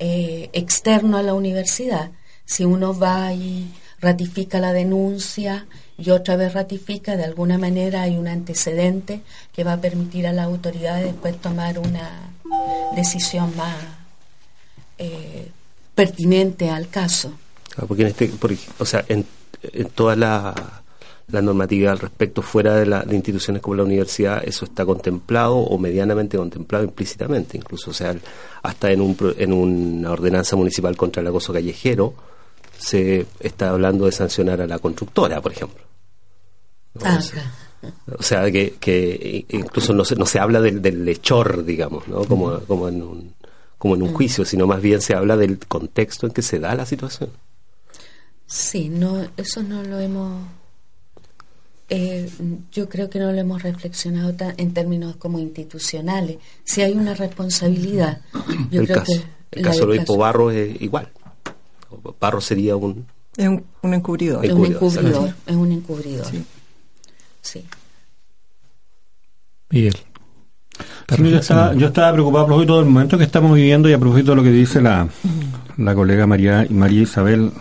eh, 0.00 0.48
externo 0.52 1.16
a 1.18 1.22
la 1.22 1.34
universidad, 1.34 2.10
si 2.50 2.64
uno 2.64 2.88
va 2.98 3.32
y 3.32 3.70
ratifica 4.00 4.58
la 4.58 4.72
denuncia 4.72 5.66
y 5.96 6.10
otra 6.10 6.34
vez 6.36 6.52
ratifica, 6.52 7.16
de 7.16 7.24
alguna 7.24 7.58
manera 7.58 8.02
hay 8.02 8.16
un 8.16 8.26
antecedente 8.26 9.20
que 9.54 9.62
va 9.62 9.74
a 9.74 9.80
permitir 9.80 10.26
a 10.26 10.32
la 10.32 10.44
autoridad 10.44 11.00
después 11.00 11.36
tomar 11.40 11.78
una 11.78 12.08
decisión 12.96 13.54
más 13.56 13.76
eh, 14.98 15.48
pertinente 15.94 16.70
al 16.70 16.88
caso. 16.88 17.32
Ah, 17.76 17.84
porque 17.86 18.02
en 18.02 18.08
este, 18.08 18.26
por 18.28 18.50
ej- 18.50 18.68
o 18.78 18.84
sea, 18.84 19.04
en, 19.08 19.24
en 19.62 19.88
toda 19.90 20.16
la, 20.16 20.54
la 21.28 21.38
al 21.38 21.98
respecto 22.00 22.42
fuera 22.42 22.74
de, 22.74 22.86
la, 22.86 23.02
de 23.04 23.14
instituciones 23.14 23.62
como 23.62 23.76
la 23.76 23.84
universidad, 23.84 24.42
eso 24.44 24.64
está 24.64 24.84
contemplado 24.84 25.56
o 25.56 25.78
medianamente 25.78 26.36
contemplado 26.36 26.82
implícitamente, 26.84 27.56
incluso, 27.56 27.90
o 27.90 27.94
sea, 27.94 28.16
hasta 28.62 28.90
en, 28.90 29.00
un, 29.02 29.16
en 29.38 29.52
una 29.52 30.10
ordenanza 30.10 30.56
municipal 30.56 30.96
contra 30.96 31.20
el 31.22 31.28
acoso 31.28 31.52
callejero 31.52 32.14
se 32.80 33.26
está 33.38 33.70
hablando 33.70 34.06
de 34.06 34.12
sancionar 34.12 34.60
a 34.60 34.66
la 34.66 34.78
constructora, 34.78 35.40
por 35.40 35.52
ejemplo. 35.52 35.82
¿No? 36.94 37.00
Ah. 37.04 37.20
O 38.18 38.22
sea, 38.22 38.50
que, 38.50 38.74
que 38.80 39.46
incluso 39.50 39.92
no 39.94 40.04
se, 40.04 40.14
no 40.16 40.26
se 40.26 40.38
habla 40.38 40.60
del, 40.60 40.82
del 40.82 41.04
lechor, 41.04 41.64
digamos, 41.64 42.06
¿no? 42.08 42.24
Como, 42.24 42.58
como 42.60 42.88
en 42.88 43.02
un, 43.02 43.34
como 43.78 43.94
en 43.94 44.02
un 44.02 44.12
juicio, 44.12 44.44
sino 44.44 44.66
más 44.66 44.82
bien 44.82 45.00
se 45.00 45.14
habla 45.14 45.36
del 45.36 45.58
contexto 45.66 46.26
en 46.26 46.32
que 46.32 46.42
se 46.42 46.58
da 46.58 46.74
la 46.74 46.84
situación. 46.84 47.30
Sí, 48.46 48.88
no, 48.88 49.24
eso 49.36 49.62
no 49.62 49.82
lo 49.82 49.98
hemos. 50.00 50.42
eh, 51.88 52.28
yo 52.72 52.88
creo 52.88 53.08
que 53.08 53.18
no 53.18 53.32
lo 53.32 53.38
hemos 53.38 53.62
reflexionado 53.62 54.34
ta- 54.34 54.54
en 54.56 54.74
términos 54.74 55.16
como 55.16 55.38
institucionales. 55.38 56.38
Si 56.64 56.82
hay 56.82 56.92
una 56.92 57.14
responsabilidad, 57.14 58.20
yo 58.70 58.80
el 58.82 58.86
creo 58.88 58.98
caso, 58.98 59.12
que 59.50 59.58
el 59.60 59.64
caso 59.64 59.80
de 59.80 59.86
Luis 59.86 60.02
Pobarro 60.02 60.50
es 60.50 60.80
igual. 60.82 61.08
Barro 62.20 62.40
sería 62.40 62.76
un... 62.76 63.06
Es 63.36 63.48
un, 63.48 63.64
un 63.82 63.94
encubridor. 63.94 64.44
Es 64.44 64.52
un 64.52 64.66
encubridor, 64.66 65.34
es 65.46 65.56
un 65.56 65.72
encubridor. 65.72 66.26
Sí. 66.26 66.44
sí. 67.40 67.64
Miguel. 69.70 69.94
yo, 71.16 71.38
estaba, 71.38 71.74
yo 71.74 71.86
estaba 71.86 72.12
preocupado 72.12 72.44
a 72.44 72.46
propósito 72.46 72.78
del 72.78 72.86
momento 72.86 73.16
que 73.16 73.24
estamos 73.24 73.54
viviendo 73.54 73.88
y 73.88 73.92
a 73.92 73.98
propósito 73.98 74.32
de 74.32 74.36
lo 74.36 74.42
que 74.42 74.50
dice 74.50 74.80
la, 74.80 75.08
la 75.76 75.94
colega 75.94 76.26
María, 76.26 76.66
María 76.70 77.02
Isabel. 77.02 77.52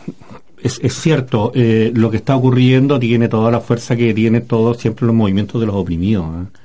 Es, 0.61 0.79
es 0.83 0.93
cierto, 0.93 1.51
eh, 1.55 1.91
lo 1.95 2.09
que 2.11 2.17
está 2.17 2.35
ocurriendo 2.35 2.99
tiene 2.99 3.29
toda 3.29 3.51
la 3.51 3.61
fuerza 3.61 3.95
que 3.95 4.13
tiene 4.13 4.41
todo 4.41 4.73
siempre 4.73 5.05
los 5.05 5.15
movimientos 5.15 5.61
de 5.61 5.67
los 5.67 5.75
oprimidos. 5.75 6.25
¿eh? 6.25 6.59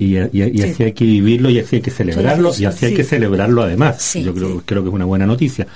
Y, 0.00 0.16
y, 0.16 0.62
así 0.62 0.82
hay 0.82 0.92
que 0.92 1.04
vivirlo 1.04 1.50
y 1.50 1.58
así 1.58 1.76
hay 1.76 1.82
que 1.82 1.90
celebrarlo 1.90 2.52
y 2.58 2.64
así 2.64 2.86
hay 2.86 2.94
que 2.94 3.04
celebrarlo 3.04 3.62
además. 3.62 4.14
Yo 4.14 4.32
creo, 4.32 4.62
creo 4.64 4.82
que 4.82 4.88
es 4.88 4.94
una 4.94 5.04
buena 5.04 5.26
noticia. 5.26 5.66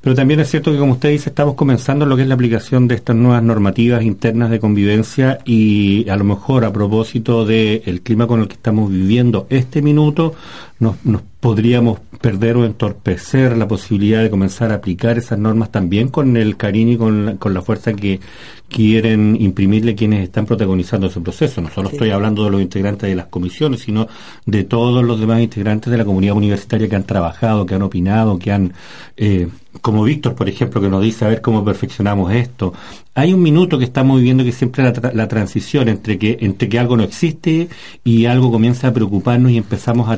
Pero 0.00 0.14
también 0.14 0.40
es 0.40 0.50
cierto 0.50 0.70
que, 0.70 0.78
como 0.78 0.92
usted 0.92 1.10
dice, 1.10 1.30
estamos 1.30 1.54
comenzando 1.54 2.06
lo 2.06 2.16
que 2.16 2.22
es 2.22 2.28
la 2.28 2.34
aplicación 2.34 2.86
de 2.86 2.94
estas 2.94 3.16
nuevas 3.16 3.42
normativas 3.42 4.02
internas 4.02 4.50
de 4.50 4.60
convivencia 4.60 5.40
y 5.44 6.08
a 6.08 6.16
lo 6.16 6.24
mejor 6.24 6.64
a 6.64 6.72
propósito 6.72 7.44
del 7.44 8.00
clima 8.02 8.26
con 8.26 8.40
el 8.40 8.48
que 8.48 8.54
estamos 8.54 8.90
viviendo 8.90 9.46
este 9.50 9.82
minuto, 9.82 10.34
nos, 10.80 11.04
nos 11.04 11.22
podríamos 11.40 12.00
perder 12.20 12.56
o 12.56 12.64
entorpecer 12.64 13.56
la 13.56 13.68
posibilidad 13.68 14.22
de 14.22 14.30
comenzar 14.30 14.72
a 14.72 14.76
aplicar 14.76 15.18
esas 15.18 15.38
normas 15.38 15.70
también 15.70 16.08
con 16.08 16.36
el 16.36 16.56
cariño 16.56 16.92
y 16.92 16.96
con 16.96 17.26
la, 17.26 17.36
con 17.36 17.54
la 17.54 17.62
fuerza 17.62 17.92
que 17.92 18.20
quieren 18.68 19.36
imprimirle 19.40 19.94
quienes 19.94 20.24
están 20.24 20.46
protagonizando 20.46 21.06
ese 21.06 21.20
proceso. 21.20 21.60
No 21.60 21.70
solo 21.70 21.88
estoy 21.90 22.10
hablando 22.10 22.44
de 22.44 22.50
los 22.50 22.60
integrantes 22.60 23.08
de 23.08 23.14
las 23.14 23.26
comisiones, 23.26 23.80
sino 23.80 24.08
de 24.46 24.64
todos 24.64 25.04
los 25.04 25.20
demás 25.20 25.40
integrantes 25.40 25.90
de 25.90 25.98
la 25.98 26.04
comunidad 26.04 26.36
universitaria 26.36 26.88
que 26.88 26.96
han 26.96 27.04
trabajado, 27.04 27.64
que 27.66 27.74
han 27.74 27.82
opinado, 27.82 28.38
que 28.38 28.52
han, 28.52 28.74
eh, 29.16 29.48
como 29.80 30.04
Víctor, 30.04 30.34
por 30.34 30.48
ejemplo, 30.48 30.80
que 30.80 30.88
nos 30.88 31.02
dice 31.02 31.24
a 31.24 31.28
ver 31.28 31.40
cómo 31.40 31.64
perfeccionamos 31.64 32.32
esto. 32.32 32.74
Hay 33.14 33.32
un 33.32 33.42
minuto 33.42 33.78
que 33.78 33.84
estamos 33.84 34.18
viviendo 34.18 34.44
que 34.44 34.52
siempre 34.52 34.84
la, 34.84 35.12
la 35.14 35.28
transición 35.28 35.88
entre 35.88 36.18
que, 36.18 36.36
entre 36.40 36.68
que 36.68 36.78
algo 36.78 36.96
no 36.96 37.04
existe 37.04 37.68
y 38.04 38.26
algo 38.26 38.50
comienza 38.50 38.88
a 38.88 38.92
preocuparnos 38.92 39.50
y 39.50 39.56
empezamos 39.56 40.10
a 40.10 40.16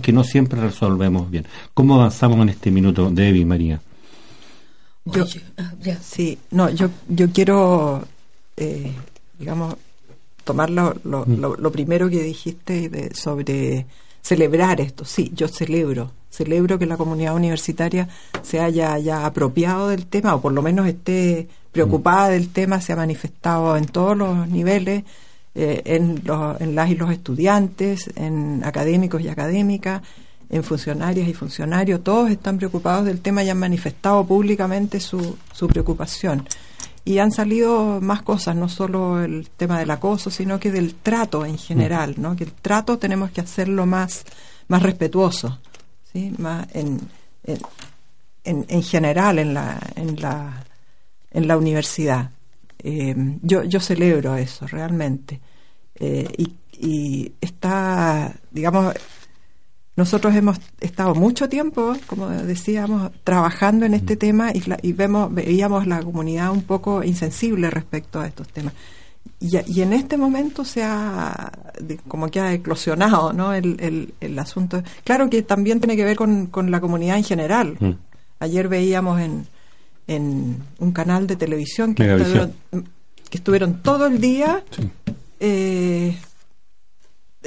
que 0.00 0.12
no 0.12 0.24
siempre 0.24 0.60
resolvemos 0.60 1.30
bien. 1.30 1.46
¿Cómo 1.74 1.94
avanzamos 1.94 2.40
en 2.40 2.50
este 2.50 2.70
minuto, 2.70 3.10
Debbie, 3.10 3.44
María? 3.44 3.80
Yo, 5.06 5.24
ah, 5.56 5.72
sí, 6.02 6.38
no, 6.50 6.68
yo, 6.70 6.90
yo 7.08 7.30
quiero, 7.30 8.02
eh, 8.56 8.92
digamos, 9.38 9.76
tomar 10.44 10.70
lo, 10.70 10.94
lo, 11.04 11.24
mm. 11.26 11.56
lo, 11.58 11.72
primero 11.72 12.10
que 12.10 12.22
dijiste 12.22 12.88
de, 12.88 13.14
sobre 13.14 13.86
celebrar 14.22 14.80
esto. 14.80 15.04
Sí, 15.04 15.32
yo 15.34 15.48
celebro, 15.48 16.10
celebro 16.28 16.78
que 16.78 16.86
la 16.86 16.96
comunidad 16.96 17.34
universitaria 17.34 18.08
se 18.42 18.60
haya 18.60 18.98
ya 18.98 19.26
apropiado 19.26 19.88
del 19.88 20.06
tema, 20.06 20.34
o 20.34 20.40
por 20.40 20.52
lo 20.52 20.62
menos 20.62 20.86
esté 20.86 21.48
preocupada 21.72 22.28
mm. 22.28 22.32
del 22.32 22.48
tema, 22.50 22.80
se 22.80 22.92
ha 22.92 22.96
manifestado 22.96 23.76
en 23.76 23.86
todos 23.86 24.16
los 24.16 24.48
niveles, 24.48 25.04
eh, 25.54 25.82
en, 25.84 26.22
los, 26.24 26.60
en 26.60 26.74
las 26.74 26.90
y 26.90 26.94
los 26.94 27.10
estudiantes, 27.10 28.10
en 28.14 28.62
académicos 28.64 29.20
y 29.22 29.28
académicas, 29.28 30.02
en 30.48 30.64
funcionarias 30.64 31.28
y 31.28 31.34
funcionarios, 31.34 32.02
todos 32.02 32.30
están 32.30 32.58
preocupados 32.58 33.04
del 33.04 33.20
tema 33.20 33.42
y 33.42 33.50
han 33.50 33.58
manifestado 33.58 34.24
públicamente 34.26 35.00
su, 35.00 35.36
su 35.52 35.68
preocupación. 35.68 36.46
Y 37.04 37.18
han 37.18 37.30
salido 37.30 38.00
más 38.00 38.22
cosas, 38.22 38.56
no 38.56 38.68
solo 38.68 39.22
el 39.22 39.48
tema 39.56 39.78
del 39.78 39.90
acoso, 39.90 40.30
sino 40.30 40.60
que 40.60 40.70
del 40.70 40.94
trato 40.96 41.46
en 41.46 41.56
general, 41.56 42.14
¿no? 42.18 42.36
Que 42.36 42.44
el 42.44 42.52
trato 42.52 42.98
tenemos 42.98 43.30
que 43.30 43.40
hacerlo 43.40 43.86
más, 43.86 44.24
más 44.68 44.82
respetuoso, 44.82 45.58
¿sí? 46.12 46.32
Más 46.38 46.66
en, 46.74 47.00
en, 47.44 48.66
en, 48.68 48.82
general 48.82 49.38
en 49.38 49.54
la, 49.54 49.80
en 49.96 50.20
la, 50.20 50.64
en 51.30 51.48
la 51.48 51.56
universidad. 51.56 52.30
Eh, 52.82 53.14
yo, 53.42 53.64
yo 53.64 53.80
celebro 53.80 54.36
eso, 54.36 54.66
realmente. 54.66 55.40
Eh, 55.94 56.28
y, 56.36 56.54
y 56.72 57.32
está, 57.40 58.34
digamos, 58.50 58.94
nosotros 59.96 60.34
hemos 60.34 60.58
estado 60.80 61.14
mucho 61.14 61.48
tiempo, 61.48 61.94
como 62.06 62.28
decíamos, 62.30 63.12
trabajando 63.22 63.84
en 63.84 63.92
este 63.92 64.16
tema 64.16 64.50
y, 64.50 64.62
y 64.80 64.92
vemos, 64.94 65.32
veíamos 65.34 65.86
la 65.86 66.02
comunidad 66.02 66.52
un 66.52 66.62
poco 66.62 67.04
insensible 67.04 67.68
respecto 67.68 68.18
a 68.18 68.26
estos 68.26 68.48
temas. 68.48 68.72
Y, 69.38 69.58
y, 69.66 69.82
en 69.82 69.92
este 69.92 70.16
momento 70.16 70.64
se 70.64 70.82
ha, 70.82 71.52
como 72.08 72.30
que 72.30 72.40
ha 72.40 72.54
eclosionado 72.54 73.34
¿no? 73.34 73.52
el, 73.52 73.76
el, 73.80 74.14
el, 74.20 74.38
asunto. 74.38 74.82
Claro 75.04 75.28
que 75.28 75.42
también 75.42 75.80
tiene 75.80 75.96
que 75.96 76.04
ver 76.04 76.16
con, 76.16 76.46
con 76.46 76.70
la 76.70 76.80
comunidad 76.80 77.18
en 77.18 77.24
general. 77.24 77.76
Mm. 77.78 77.90
Ayer 78.38 78.68
veíamos 78.68 79.20
en, 79.20 79.46
en 80.10 80.64
un 80.80 80.90
canal 80.90 81.28
de 81.28 81.36
televisión 81.36 81.94
que, 81.94 82.02
estuvieron, 82.02 82.54
que 83.30 83.38
estuvieron 83.38 83.80
todo 83.80 84.06
el 84.06 84.20
día 84.20 84.64
eh, 85.38 86.18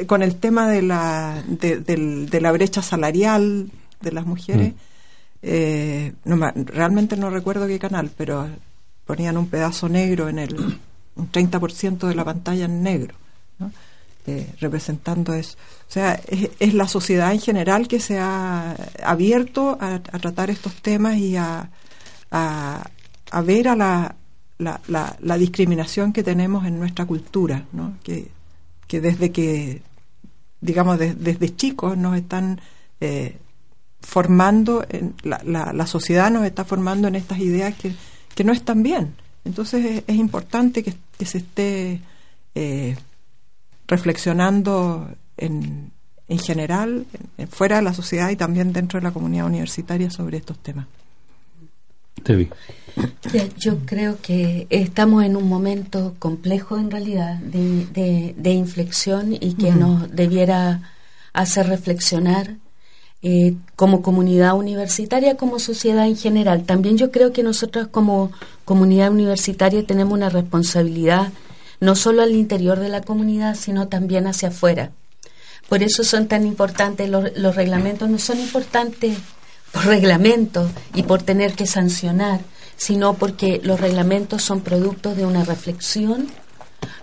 con 0.08 0.24
el 0.24 0.38
tema 0.38 0.70
de 0.70 0.82
la, 0.82 1.44
de, 1.46 2.40
la 2.42 2.52
brecha 2.54 2.82
salarial 2.82 3.70
de 4.00 4.12
las 4.14 4.26
mujeres, 4.26 4.72
mm. 4.72 4.76
eh, 5.42 6.14
no, 6.24 6.38
realmente 6.56 7.18
no 7.18 7.30
recuerdo 7.30 7.68
qué 7.68 7.80
canal, 7.80 8.10
pero 8.16 8.48
ponían 9.06 9.36
un 9.36 9.48
pedazo 9.48 9.90
negro 9.90 10.30
en 10.30 10.40
el, 10.40 10.56
un 11.16 11.32
30% 11.32 12.08
de 12.08 12.16
la 12.16 12.24
pantalla 12.24 12.64
en 12.64 12.82
negro, 12.82 13.14
eh, 14.26 14.54
representando 14.62 15.34
eso. 15.34 15.58
O 15.90 15.92
sea, 15.92 16.18
es, 16.60 16.74
la 16.74 16.88
sociedad 16.88 17.34
en 17.34 17.42
general 17.42 17.90
que 17.90 18.00
se 18.00 18.20
ha 18.20 18.74
abierto 19.04 19.78
a, 19.82 20.00
tratar 20.00 20.50
estos 20.50 20.76
temas 20.76 21.18
y 21.18 21.36
a, 21.36 21.70
a, 22.34 22.84
a 23.32 23.42
ver 23.42 23.70
a 23.70 23.76
la, 23.78 24.16
la, 24.58 24.82
la, 24.88 25.16
la, 25.22 25.38
discriminación 25.38 26.12
que 26.12 26.24
tenemos 26.24 26.66
en 26.66 26.78
nuestra 26.78 27.06
cultura, 27.06 27.66
¿no? 27.72 27.94
que 28.04 28.30
que 28.94 29.02
desde 29.02 29.32
que, 29.32 29.82
digamos, 30.62 31.00
desde 31.00 31.56
chicos 31.56 31.98
nos 31.98 32.16
están 32.16 32.62
eh, 33.02 33.38
formando, 34.02 34.86
en 34.88 35.16
la, 35.24 35.88
sociedad 35.88 36.30
nos 36.30 36.46
está 36.46 36.64
formando 36.64 37.08
en 37.08 37.16
estas 37.16 37.40
ideas 37.40 37.74
que, 37.76 37.96
que 38.36 38.44
no 38.44 38.54
están 38.54 38.84
bien. 38.84 39.16
Entonces 39.46 40.04
es, 40.06 40.16
importante 40.16 40.84
que, 40.84 40.94
se 41.26 41.40
esté 41.40 42.02
eh, 42.54 42.96
reflexionando 43.88 45.10
en, 45.38 45.92
en 46.28 46.38
general, 46.38 47.08
fuera 47.50 47.78
de 47.78 47.82
la 47.82 47.96
sociedad 47.96 48.30
y 48.30 48.36
también 48.36 48.74
dentro 48.74 49.00
de 49.00 49.06
la 49.06 49.12
comunidad 49.12 49.48
universitaria 49.48 50.12
sobre 50.12 50.38
estos 50.38 50.60
temas. 50.60 50.86
Yo 53.58 53.80
creo 53.86 54.18
que 54.22 54.68
estamos 54.70 55.24
en 55.24 55.36
un 55.36 55.50
momento 55.50 56.16
complejo 56.20 56.78
en 56.78 56.92
realidad 56.92 57.38
de, 57.40 58.34
de, 58.38 58.52
inflexión 58.52 59.34
y 59.34 59.56
que 59.56 59.72
nos 59.72 60.12
debiera 60.12 60.92
hacer 61.34 61.68
reflexionar 61.68 62.56
eh, 63.24 63.56
como 63.76 64.02
comunidad 64.02 64.56
universitaria, 64.56 65.38
como 65.38 65.58
sociedad 65.58 66.06
en 66.06 66.18
general. 66.18 66.64
También 66.66 66.98
yo 66.98 67.10
creo 67.10 67.34
que 67.34 67.42
nosotros 67.42 67.88
como 67.88 68.32
comunidad 68.66 69.12
universitaria 69.12 69.86
tenemos 69.86 70.14
una 70.14 70.30
responsabilidad 70.30 71.32
no 71.80 71.96
solo 71.96 72.22
al 72.22 72.34
interior 72.34 72.80
de 72.80 72.90
la 72.90 73.02
comunidad, 73.02 73.56
sino 73.56 73.88
también 73.88 74.28
hacia 74.28 74.50
afuera. 74.50 74.92
Por 75.68 75.84
eso 75.84 76.04
son 76.04 76.28
tan 76.28 76.46
importantes 76.46 77.10
los, 77.10 77.36
los 77.38 77.56
reglamentos, 77.56 78.10
no 78.10 78.20
son 78.20 78.40
importantes 78.40 79.18
por 79.74 79.86
reglamento 79.86 80.70
y 80.94 81.04
por 81.04 81.24
tener 81.24 81.56
que 81.56 81.66
sancionar, 81.66 82.42
sino 82.78 83.16
porque 83.16 83.60
los 83.64 83.82
reglamentos 83.82 84.44
son 84.44 84.62
producto 84.62 85.16
de 85.16 85.26
una 85.26 85.44
reflexión 85.44 86.28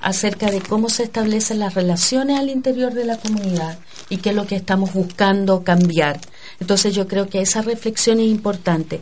acerca 0.01 0.51
de 0.51 0.61
cómo 0.61 0.89
se 0.89 1.03
establecen 1.03 1.59
las 1.59 1.75
relaciones 1.75 2.39
al 2.39 2.49
interior 2.49 2.95
de 2.95 3.05
la 3.05 3.19
comunidad 3.19 3.79
y 4.09 4.19
qué 4.19 4.31
es 4.31 4.37
lo 4.37 4.47
que 4.47 4.57
estamos 4.57 4.93
buscando 4.93 5.63
cambiar. 5.65 6.21
Entonces 6.61 6.95
yo 6.95 7.07
creo 7.07 7.29
que 7.29 7.41
esa 7.41 7.61
reflexión 7.61 8.21
es 8.21 8.29
importante 8.29 9.01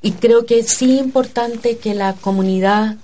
y 0.00 0.12
creo 0.12 0.46
que 0.46 0.62
sí 0.62 0.98
es 0.98 1.04
importante 1.04 1.78
que 1.78 1.94
la 1.94 2.14
comunidad 2.14 2.96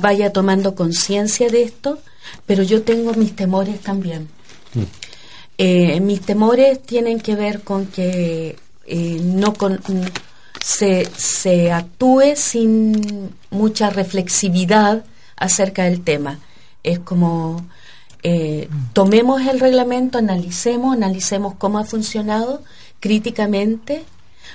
vaya 0.00 0.32
tomando 0.32 0.74
conciencia 0.74 1.48
de 1.48 1.62
esto, 1.62 1.98
pero 2.46 2.62
yo 2.62 2.82
tengo 2.82 3.14
mis 3.14 3.36
temores 3.36 3.80
también. 3.80 4.28
Mm. 4.74 4.82
Eh, 5.56 6.00
mis 6.00 6.20
temores 6.20 6.82
tienen 6.82 7.20
que 7.20 7.36
ver 7.36 7.62
con 7.62 7.86
que 7.86 8.56
eh, 8.86 9.20
no 9.22 9.54
con, 9.54 9.80
se, 10.62 11.06
se 11.16 11.72
actúe 11.72 12.36
sin 12.36 13.34
mucha 13.50 13.90
reflexividad 13.90 15.04
acerca 15.36 15.84
del 15.84 16.02
tema. 16.02 16.38
Es 16.82 16.98
como 16.98 17.64
eh, 18.22 18.68
tomemos 18.94 19.42
el 19.42 19.60
reglamento, 19.60 20.16
analicemos, 20.16 20.96
analicemos 20.96 21.54
cómo 21.56 21.78
ha 21.78 21.84
funcionado 21.84 22.62
críticamente, 22.98 24.04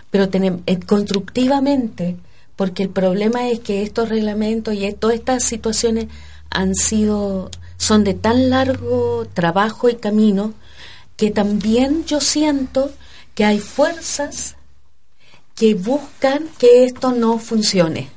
pero 0.09 0.29
tenemos, 0.29 0.61
eh, 0.65 0.79
constructivamente, 0.79 2.17
porque 2.55 2.81
el 2.81 2.89
problema 2.89 3.47
es 3.47 3.59
que 3.59 3.83
estos 3.83 4.09
reglamentos 4.09 4.73
y 4.73 4.91
todas 4.93 5.15
estas 5.15 5.43
situaciones 5.43 6.07
han 6.49 6.73
sido, 6.73 7.51
son 7.77 8.03
de 8.03 8.15
tan 8.15 8.49
largo 8.49 9.27
trabajo 9.33 9.87
y 9.87 9.95
camino 9.95 10.53
que 11.15 11.29
también 11.29 12.05
yo 12.05 12.21
siento 12.21 12.91
que 13.39 13.45
hay 13.45 13.59
fuerzas 13.59 14.57
que 15.55 15.73
buscan 15.73 16.49
que 16.57 16.83
esto 16.83 17.13
no 17.13 17.39
funcione. 17.39 18.09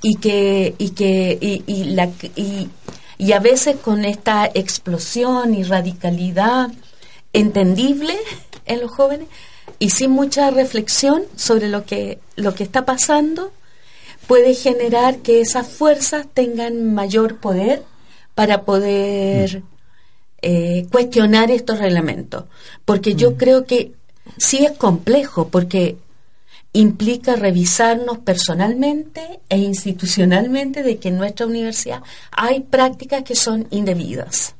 Y 0.00 0.14
que 0.18 0.76
y 0.78 0.90
que 0.90 1.36
y, 1.40 1.82
la 1.82 2.08
y, 2.36 2.68
y 3.18 3.32
a 3.32 3.40
veces 3.40 3.74
con 3.78 4.04
esta 4.04 4.46
explosión 4.46 5.54
y 5.54 5.64
radicalidad 5.64 6.70
entendible 7.32 8.16
en 8.64 8.80
los 8.80 8.92
jóvenes 8.92 9.26
y 9.80 9.90
sin 9.90 10.12
mucha 10.12 10.52
reflexión 10.52 11.24
sobre 11.34 11.68
lo 11.68 11.84
que 11.84 12.20
lo 12.36 12.54
que 12.54 12.62
está 12.62 12.84
pasando 12.84 13.50
puede 14.28 14.54
generar 14.54 15.16
que 15.18 15.40
esas 15.40 15.66
fuerzas 15.66 16.28
tengan 16.32 16.94
mayor 16.94 17.38
poder 17.38 17.82
para 18.36 18.62
poder 18.62 19.64
eh, 20.46 20.86
cuestionar 20.92 21.50
estos 21.50 21.78
reglamentos 21.78 22.44
porque 22.84 23.14
yo 23.14 23.30
mm. 23.30 23.34
creo 23.36 23.64
que 23.64 23.92
sí 24.36 24.62
es 24.62 24.72
complejo 24.72 25.48
porque 25.48 25.96
implica 26.74 27.34
revisarnos 27.34 28.18
personalmente 28.18 29.40
e 29.48 29.56
institucionalmente 29.56 30.82
de 30.82 30.98
que 30.98 31.08
en 31.08 31.16
nuestra 31.16 31.46
universidad 31.46 32.02
hay 32.30 32.60
prácticas 32.60 33.22
que 33.22 33.34
son 33.34 33.66
indebidas. 33.70 34.54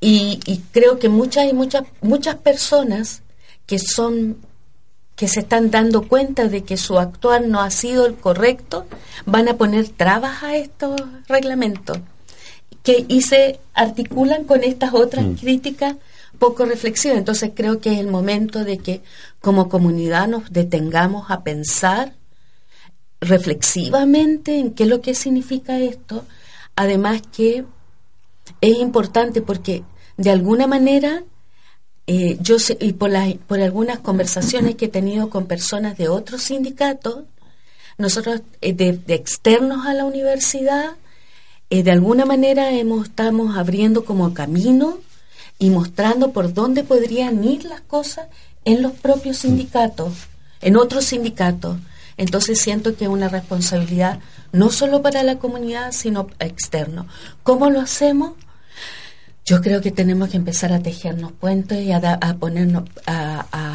Y, 0.00 0.40
creo 0.72 0.98
que 0.98 1.10
muchas 1.10 1.50
y 1.50 1.52
muchas 1.52 1.84
muchas 2.00 2.36
personas 2.36 3.22
que 3.66 3.78
son 3.78 4.38
que 5.16 5.28
se 5.28 5.40
están 5.40 5.70
dando 5.70 6.08
cuenta 6.08 6.48
de 6.48 6.64
que 6.64 6.78
su 6.78 6.98
actuar 6.98 7.46
no 7.46 7.60
ha 7.60 7.70
sido 7.70 8.06
el 8.06 8.14
correcto 8.14 8.86
van 9.26 9.48
a 9.48 9.58
poner 9.58 9.90
trabas 9.90 10.42
a 10.42 10.56
estos 10.56 10.98
reglamentos 11.28 11.98
que 12.84 13.04
y 13.08 13.22
se 13.22 13.58
articulan 13.74 14.44
con 14.44 14.62
estas 14.62 14.94
otras 14.94 15.24
mm. 15.24 15.34
críticas 15.34 15.96
poco 16.38 16.64
reflexiva. 16.64 17.14
Entonces 17.14 17.50
creo 17.52 17.80
que 17.80 17.94
es 17.94 17.98
el 17.98 18.06
momento 18.06 18.64
de 18.64 18.78
que 18.78 19.00
como 19.40 19.68
comunidad 19.68 20.28
nos 20.28 20.52
detengamos 20.52 21.30
a 21.30 21.42
pensar 21.42 22.14
reflexivamente 23.20 24.58
en 24.60 24.72
qué 24.72 24.84
es 24.84 24.88
lo 24.88 25.00
que 25.00 25.14
significa 25.14 25.80
esto. 25.80 26.24
Además 26.76 27.22
que 27.34 27.64
es 28.60 28.78
importante 28.78 29.40
porque 29.40 29.82
de 30.16 30.30
alguna 30.30 30.68
manera 30.68 31.24
eh, 32.06 32.36
yo 32.40 32.58
sé, 32.58 32.76
y 32.80 32.92
por, 32.92 33.10
por 33.46 33.60
algunas 33.60 33.98
conversaciones 34.00 34.74
que 34.74 34.86
he 34.86 34.88
tenido 34.88 35.30
con 35.30 35.46
personas 35.46 35.96
de 35.96 36.08
otros 36.08 36.42
sindicatos, 36.42 37.24
nosotros 37.96 38.42
eh, 38.60 38.74
de, 38.74 39.00
externos 39.14 39.86
a 39.86 39.94
la 39.94 40.04
universidad, 40.04 40.96
eh, 41.74 41.82
de 41.82 41.90
alguna 41.90 42.24
manera 42.24 42.70
hemos, 42.70 43.08
estamos 43.08 43.56
abriendo 43.56 44.04
como 44.04 44.32
camino 44.32 44.98
y 45.58 45.70
mostrando 45.70 46.30
por 46.30 46.54
dónde 46.54 46.84
podrían 46.84 47.42
ir 47.42 47.64
las 47.64 47.80
cosas 47.80 48.28
en 48.64 48.80
los 48.80 48.92
propios 48.92 49.38
sindicatos, 49.38 50.12
en 50.60 50.76
otros 50.76 51.06
sindicatos. 51.06 51.78
Entonces 52.16 52.60
siento 52.60 52.94
que 52.94 53.06
es 53.06 53.10
una 53.10 53.28
responsabilidad 53.28 54.20
no 54.52 54.70
solo 54.70 55.02
para 55.02 55.24
la 55.24 55.40
comunidad, 55.40 55.90
sino 55.90 56.28
externo. 56.38 57.08
¿Cómo 57.42 57.68
lo 57.70 57.80
hacemos? 57.80 58.34
Yo 59.44 59.60
creo 59.60 59.80
que 59.80 59.90
tenemos 59.90 60.28
que 60.28 60.36
empezar 60.36 60.72
a 60.72 60.78
tejernos 60.78 61.32
puentes 61.32 61.84
y 61.84 61.90
a, 61.90 62.20
ponernos 62.38 62.84
a, 63.04 63.46
a, 63.50 63.73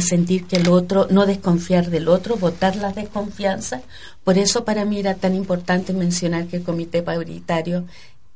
sentir 0.00 0.46
que 0.46 0.56
el 0.56 0.68
otro, 0.68 1.06
no 1.10 1.26
desconfiar 1.26 1.90
del 1.90 2.08
otro, 2.08 2.36
votar 2.36 2.76
la 2.76 2.92
desconfianza. 2.92 3.82
Por 4.24 4.38
eso 4.38 4.64
para 4.64 4.84
mí 4.84 4.98
era 4.98 5.14
tan 5.14 5.34
importante 5.34 5.92
mencionar 5.92 6.46
que 6.46 6.58
el 6.58 6.62
comité 6.62 7.02
paritario 7.02 7.84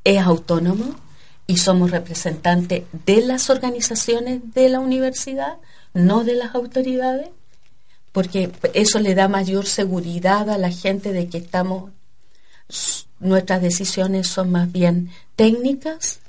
es 0.04 0.18
autónomo, 0.18 0.94
y 1.46 1.58
somos 1.58 1.90
representantes 1.90 2.84
de 3.04 3.20
las 3.20 3.50
organizaciones 3.50 4.54
de 4.54 4.68
la 4.68 4.80
universidad, 4.80 5.58
no 5.92 6.24
de 6.24 6.34
las 6.34 6.54
autoridades, 6.54 7.28
porque 8.12 8.50
eso 8.72 9.00
le 9.00 9.14
da 9.14 9.28
mayor 9.28 9.66
seguridad 9.66 10.48
a 10.48 10.58
la 10.58 10.70
gente 10.70 11.12
de 11.12 11.28
que 11.28 11.38
estamos, 11.38 11.90
nuestras 13.18 13.60
decisiones 13.60 14.26
son 14.26 14.50
más 14.50 14.72
bien 14.72 15.10
técnicas, 15.36 16.20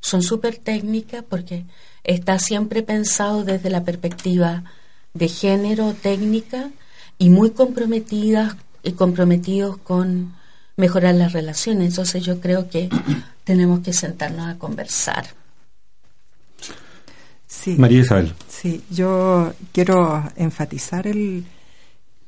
son 0.00 0.22
súper 0.22 0.56
técnicas 0.56 1.24
porque 1.28 1.64
está 2.04 2.38
siempre 2.38 2.82
pensado 2.82 3.44
desde 3.44 3.70
la 3.70 3.82
perspectiva 3.82 4.64
de 5.14 5.28
género, 5.28 5.94
técnica 5.94 6.70
y 7.18 7.30
muy 7.30 7.50
comprometidas 7.50 8.56
y 8.82 8.92
comprometidos 8.92 9.78
con 9.78 10.34
mejorar 10.76 11.14
las 11.14 11.32
relaciones. 11.32 11.88
Entonces 11.88 12.22
yo 12.24 12.40
creo 12.40 12.68
que 12.68 12.88
tenemos 13.44 13.80
que 13.80 13.92
sentarnos 13.92 14.46
a 14.46 14.58
conversar. 14.58 15.26
Sí, 17.46 17.76
María 17.78 18.00
Isabel. 18.00 18.34
Sí, 18.48 18.82
yo 18.90 19.52
quiero 19.72 20.24
enfatizar 20.36 21.06
el, 21.06 21.44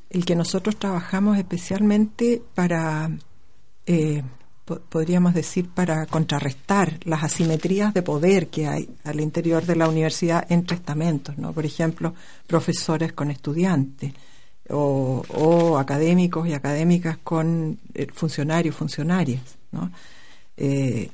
el 0.08 0.24
que 0.24 0.36
nosotros 0.36 0.76
trabajamos 0.76 1.36
especialmente 1.36 2.40
para, 2.54 3.10
eh, 3.86 4.22
podríamos 4.66 5.32
decir, 5.32 5.68
para 5.68 6.06
contrarrestar 6.06 6.98
las 7.04 7.22
asimetrías 7.22 7.94
de 7.94 8.02
poder 8.02 8.48
que 8.48 8.66
hay 8.66 8.88
al 9.04 9.20
interior 9.20 9.64
de 9.64 9.76
la 9.76 9.88
universidad 9.88 10.44
entre 10.50 10.76
estamentos, 10.76 11.38
¿no? 11.38 11.52
Por 11.52 11.64
ejemplo, 11.64 12.14
profesores 12.46 13.12
con 13.12 13.30
estudiantes 13.30 14.12
o, 14.70 15.78
académicos 15.78 16.48
y 16.48 16.54
académicas 16.54 17.18
con 17.18 17.78
eh, 17.94 18.06
funcionarios, 18.12 18.74
funcionarias. 18.74 19.42
¿no? 19.72 19.90
Eh, 20.56 21.10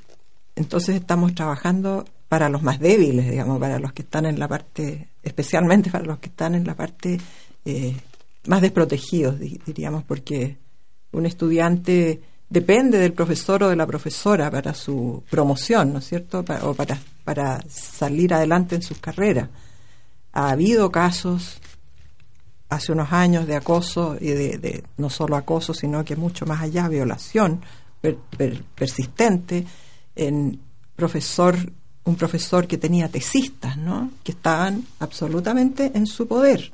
entonces 0.57 0.97
estamos 0.97 1.35
trabajando 1.35 2.05
para 2.29 2.49
los 2.49 2.63
más 2.63 2.81
débiles, 2.81 3.31
digamos, 3.31 3.59
para 3.61 3.79
los 3.79 3.93
que 3.93 4.03
están 4.03 4.27
en 4.27 4.39
la 4.39 4.49
parte, 4.49 5.09
especialmente 5.23 5.91
para 5.91 6.05
los 6.05 6.19
que 6.19 6.29
están 6.29 6.55
en 6.55 6.65
la 6.65 6.75
parte 6.75 7.21
eh, 7.65 7.97
más 8.47 8.63
desprotegidos, 8.63 9.39
diríamos, 9.39 10.03
porque 10.05 10.57
un 11.13 11.27
estudiante 11.27 12.23
depende 12.53 12.99
del 12.99 13.15
profesor 13.15 13.63
o 13.63 13.71
de 13.71 13.77
la 13.77 13.87
profesora 13.87 14.51
para 14.51 14.75
su 14.75 15.23
promoción, 15.31 15.93
¿no 15.95 16.01
es 16.01 16.07
cierto? 16.07 16.45
o 16.63 16.75
para, 16.75 16.99
para 17.25 17.65
salir 17.69 18.35
adelante 18.35 18.75
en 18.75 18.83
sus 18.83 18.99
carreras. 18.99 19.49
Ha 20.35 20.51
habido 20.51 20.91
casos 20.91 21.59
hace 22.69 22.93
unos 22.93 23.11
años 23.13 23.47
de 23.47 23.57
acoso 23.57 24.17
y 24.21 24.29
de, 24.29 24.85
no 24.99 25.09
solo 25.09 25.37
acoso, 25.37 25.73
sino 25.73 26.05
que 26.05 26.15
mucho 26.15 26.45
más 26.45 26.61
allá, 26.61 26.89
violación 26.89 27.63
persistente 28.75 29.65
en 30.15 30.61
profesor, 30.95 31.57
un 32.05 32.17
profesor 32.17 32.67
que 32.67 32.77
tenía 32.77 33.09
tesistas, 33.09 33.79
¿no? 33.79 34.11
Que 34.25 34.33
estaban 34.33 34.85
absolutamente 34.99 35.93
en 35.95 36.07
su 36.07 36.27
poder 36.27 36.73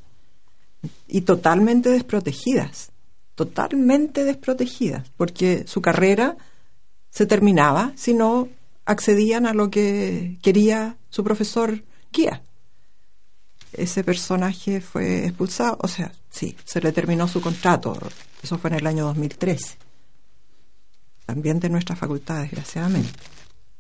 y 1.07 1.21
totalmente 1.21 1.91
desprotegidas, 1.91 2.91
totalmente 3.39 4.25
desprotegidas, 4.25 5.09
porque 5.17 5.65
su 5.69 5.81
carrera 5.81 6.37
se 7.09 7.25
terminaba 7.25 7.93
si 7.95 8.13
no 8.13 8.49
accedían 8.85 9.47
a 9.47 9.55
lo 9.55 9.71
que 9.71 10.39
quería 10.43 10.97
su 11.09 11.23
profesor 11.23 11.85
guía. 12.13 12.43
Ese 13.73 14.03
personaje 14.03 14.81
fue 14.81 15.27
expulsado, 15.27 15.79
o 15.81 15.87
sea, 15.87 16.11
sí, 16.29 16.57
se 16.65 16.81
le 16.81 16.91
terminó 16.91 17.29
su 17.29 17.41
contrato, 17.41 17.97
eso 18.43 18.59
fue 18.59 18.71
en 18.71 18.77
el 18.79 18.87
año 18.89 19.05
2013, 19.05 19.77
también 21.25 21.61
de 21.61 21.69
nuestra 21.69 21.95
facultad, 21.95 22.41
desgraciadamente, 22.41 23.21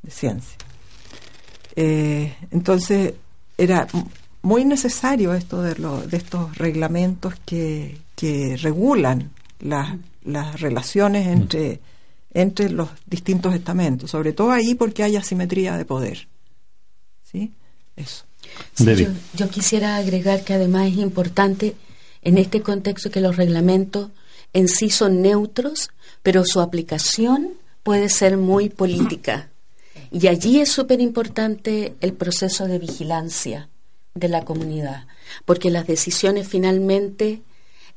de 0.02 0.10
ciencia. 0.12 0.56
Eh, 1.74 2.32
entonces, 2.52 3.14
era 3.56 3.88
muy 4.42 4.64
necesario 4.64 5.34
esto 5.34 5.62
de, 5.62 5.74
lo, 5.74 6.00
de 6.06 6.16
estos 6.16 6.56
reglamentos 6.58 7.34
que, 7.44 7.98
que 8.14 8.56
regulan 8.56 9.32
las, 9.60 9.96
las 10.24 10.60
relaciones 10.60 11.26
entre, 11.26 11.80
entre 12.32 12.70
los 12.70 12.88
distintos 13.06 13.54
estamentos, 13.54 14.10
sobre 14.10 14.32
todo 14.32 14.50
ahí 14.52 14.74
porque 14.74 15.02
hay 15.02 15.16
asimetría 15.16 15.76
de 15.76 15.84
poder. 15.84 16.28
¿Sí? 17.22 17.52
Eso 17.96 18.24
yo, 19.34 19.48
quisiera 19.50 19.96
agregar 19.96 20.44
que 20.44 20.54
además 20.54 20.88
es 20.88 20.98
importante 20.98 21.74
en 22.22 22.38
este 22.38 22.62
contexto 22.62 23.10
que 23.10 23.20
los 23.20 23.36
reglamentos 23.36 24.10
en 24.52 24.68
sí 24.68 24.90
son 24.90 25.22
neutros, 25.22 25.90
pero 26.22 26.44
su 26.44 26.60
aplicación 26.60 27.54
puede 27.82 28.08
ser 28.08 28.36
muy 28.36 28.68
política. 28.68 29.50
Y 30.10 30.26
allí 30.28 30.60
es 30.60 30.70
súper 30.70 31.00
importante 31.00 31.94
el 32.00 32.14
proceso 32.14 32.66
de 32.66 32.78
vigilancia 32.78 33.68
de 34.14 34.28
la 34.28 34.44
comunidad, 34.44 35.06
porque 35.44 35.70
las 35.70 35.86
decisiones 35.86 36.48
finalmente 36.48 37.42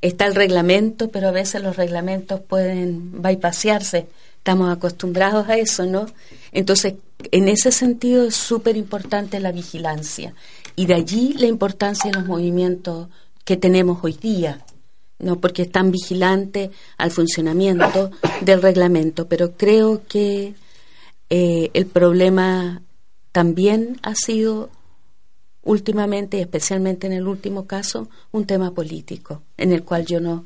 está 0.01 0.25
el 0.25 0.35
reglamento, 0.35 1.09
pero 1.09 1.29
a 1.29 1.31
veces 1.31 1.61
los 1.61 1.77
reglamentos 1.77 2.41
pueden 2.41 3.21
bypasearse. 3.21 4.07
Estamos 4.37 4.71
acostumbrados 4.75 5.47
a 5.49 5.57
eso, 5.57 5.85
¿no? 5.85 6.07
Entonces, 6.51 6.95
en 7.31 7.47
ese 7.47 7.71
sentido 7.71 8.25
es 8.25 8.35
súper 8.35 8.75
importante 8.75 9.39
la 9.39 9.51
vigilancia 9.51 10.33
y 10.75 10.87
de 10.87 10.95
allí 10.95 11.33
la 11.37 11.45
importancia 11.45 12.09
de 12.09 12.17
los 12.17 12.27
movimientos 12.27 13.07
que 13.45 13.57
tenemos 13.57 13.99
hoy 14.03 14.13
día, 14.13 14.65
no 15.19 15.39
porque 15.39 15.63
están 15.63 15.91
vigilantes 15.91 16.71
al 16.97 17.11
funcionamiento 17.11 18.11
del 18.41 18.61
reglamento, 18.61 19.27
pero 19.27 19.55
creo 19.55 20.01
que 20.07 20.55
eh, 21.29 21.69
el 21.73 21.85
problema 21.85 22.81
también 23.31 23.99
ha 24.01 24.15
sido 24.15 24.69
últimamente 25.63 26.37
y 26.37 26.41
especialmente 26.41 27.07
en 27.07 27.13
el 27.13 27.27
último 27.27 27.65
caso 27.65 28.09
un 28.31 28.45
tema 28.45 28.71
político 28.71 29.43
en 29.57 29.71
el 29.71 29.83
cual 29.83 30.05
yo 30.05 30.19
no 30.19 30.45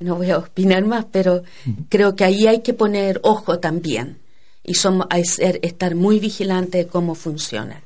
no 0.00 0.16
voy 0.16 0.30
a 0.30 0.38
opinar 0.38 0.84
más 0.84 1.06
pero 1.10 1.42
creo 1.88 2.16
que 2.16 2.24
ahí 2.24 2.46
hay 2.46 2.60
que 2.60 2.72
poner 2.72 3.20
ojo 3.22 3.58
también 3.58 4.18
y 4.62 4.74
somos, 4.74 5.06
hay 5.10 5.24
ser, 5.24 5.58
estar 5.62 5.94
muy 5.94 6.20
vigilante 6.20 6.78
de 6.78 6.86
cómo 6.86 7.14
funciona. 7.14 7.82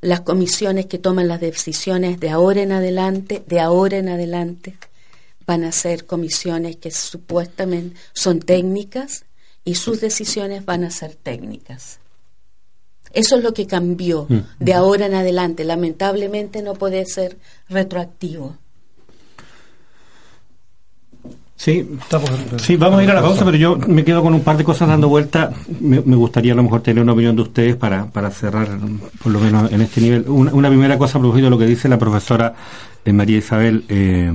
Las 0.00 0.20
comisiones 0.20 0.86
que 0.86 0.98
toman 0.98 1.28
las 1.28 1.40
decisiones 1.40 2.20
de 2.20 2.30
ahora 2.30 2.62
en 2.62 2.72
adelante 2.72 3.42
de 3.46 3.60
ahora 3.60 3.98
en 3.98 4.08
adelante 4.08 4.76
van 5.46 5.64
a 5.64 5.72
ser 5.72 6.06
comisiones 6.06 6.76
que 6.76 6.90
supuestamente 6.90 7.98
son 8.12 8.40
técnicas 8.40 9.24
y 9.64 9.74
sus 9.74 10.00
decisiones 10.00 10.64
van 10.64 10.84
a 10.84 10.90
ser 10.90 11.14
técnicas 11.14 11.98
eso 13.12 13.36
es 13.36 13.42
lo 13.42 13.54
que 13.54 13.66
cambió 13.66 14.26
mm. 14.28 14.38
de 14.60 14.74
ahora 14.74 15.06
en 15.06 15.14
adelante. 15.14 15.64
Lamentablemente 15.64 16.62
no 16.62 16.74
puede 16.74 17.04
ser 17.06 17.36
retroactivo. 17.68 18.56
Sí, 21.58 21.98
sí, 22.58 22.76
vamos 22.76 23.00
a 23.00 23.02
ir 23.02 23.10
a 23.10 23.14
la 23.14 23.20
pausa, 23.20 23.44
pero 23.44 23.56
yo 23.56 23.76
me 23.88 24.04
quedo 24.04 24.22
con 24.22 24.32
un 24.32 24.42
par 24.42 24.56
de 24.56 24.62
cosas 24.62 24.86
dando 24.86 25.08
vuelta. 25.08 25.52
Me, 25.80 25.98
gustaría 25.98 26.52
a 26.52 26.54
lo 26.54 26.62
mejor 26.62 26.82
tener 26.82 27.02
una 27.02 27.14
opinión 27.14 27.34
de 27.34 27.42
ustedes 27.42 27.74
para, 27.74 28.06
para 28.06 28.30
cerrar, 28.30 28.78
por 29.20 29.32
lo 29.32 29.40
menos 29.40 29.72
en 29.72 29.80
este 29.80 30.00
nivel. 30.00 30.24
Una, 30.28 30.68
primera 30.68 30.96
cosa, 30.96 31.18
a 31.18 31.20
propósito 31.20 31.46
de 31.46 31.50
lo 31.50 31.58
que 31.58 31.66
dice 31.66 31.88
la 31.88 31.98
profesora 31.98 32.54
eh, 33.04 33.12
María 33.12 33.38
Isabel. 33.38 33.84
Eh, 33.88 34.32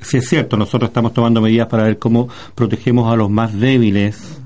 sí 0.00 0.18
es 0.18 0.28
cierto, 0.28 0.56
nosotros 0.56 0.90
estamos 0.90 1.12
tomando 1.12 1.40
medidas 1.40 1.66
para 1.66 1.82
ver 1.82 1.98
cómo 1.98 2.28
protegemos 2.54 3.12
a 3.12 3.16
los 3.16 3.28
más 3.28 3.52
débiles 3.58 4.39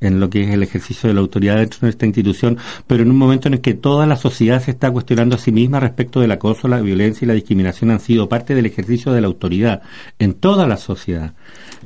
en 0.00 0.20
lo 0.20 0.30
que 0.30 0.44
es 0.44 0.50
el 0.50 0.62
ejercicio 0.62 1.08
de 1.08 1.14
la 1.14 1.20
autoridad 1.20 1.56
dentro 1.56 1.80
de 1.82 1.90
esta 1.90 2.06
institución, 2.06 2.58
pero 2.86 3.02
en 3.02 3.10
un 3.10 3.16
momento 3.16 3.48
en 3.48 3.54
el 3.54 3.60
que 3.60 3.74
toda 3.74 4.06
la 4.06 4.16
sociedad 4.16 4.62
se 4.62 4.70
está 4.70 4.90
cuestionando 4.90 5.36
a 5.36 5.38
sí 5.38 5.52
misma 5.52 5.80
respecto 5.80 6.20
del 6.20 6.32
acoso, 6.32 6.68
la 6.68 6.80
violencia 6.80 7.24
y 7.24 7.28
la 7.28 7.34
discriminación 7.34 7.90
han 7.90 8.00
sido 8.00 8.28
parte 8.28 8.54
del 8.54 8.66
ejercicio 8.66 9.12
de 9.12 9.20
la 9.20 9.26
autoridad 9.26 9.82
en 10.18 10.34
toda 10.34 10.66
la 10.66 10.76
sociedad. 10.76 11.34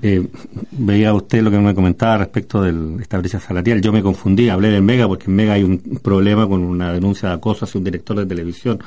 Eh, 0.02 0.26
veía 0.72 1.14
usted 1.14 1.42
lo 1.42 1.50
que 1.50 1.58
me 1.58 1.74
comentaba 1.74 2.18
respecto 2.18 2.62
de 2.62 3.02
esta 3.02 3.18
brecha 3.18 3.40
salarial. 3.40 3.80
Yo 3.80 3.92
me 3.92 4.02
confundí, 4.02 4.48
hablé 4.48 4.68
del 4.68 4.82
Mega 4.82 5.06
porque 5.06 5.26
en 5.26 5.36
Mega 5.36 5.54
hay 5.54 5.62
un 5.62 5.78
problema 6.02 6.48
con 6.48 6.62
una 6.62 6.92
denuncia 6.92 7.28
de 7.28 7.36
acoso 7.36 7.64
hacia 7.64 7.78
un 7.78 7.84
director 7.84 8.18
de 8.18 8.26
televisión. 8.26 8.78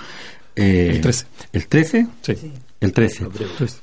Eh, 0.56 0.92
el 0.96 1.02
13. 1.02 1.26
¿El 1.54 1.68
13? 1.68 2.08
Sí. 2.22 2.52
El 2.80 2.92
13. 2.94 3.28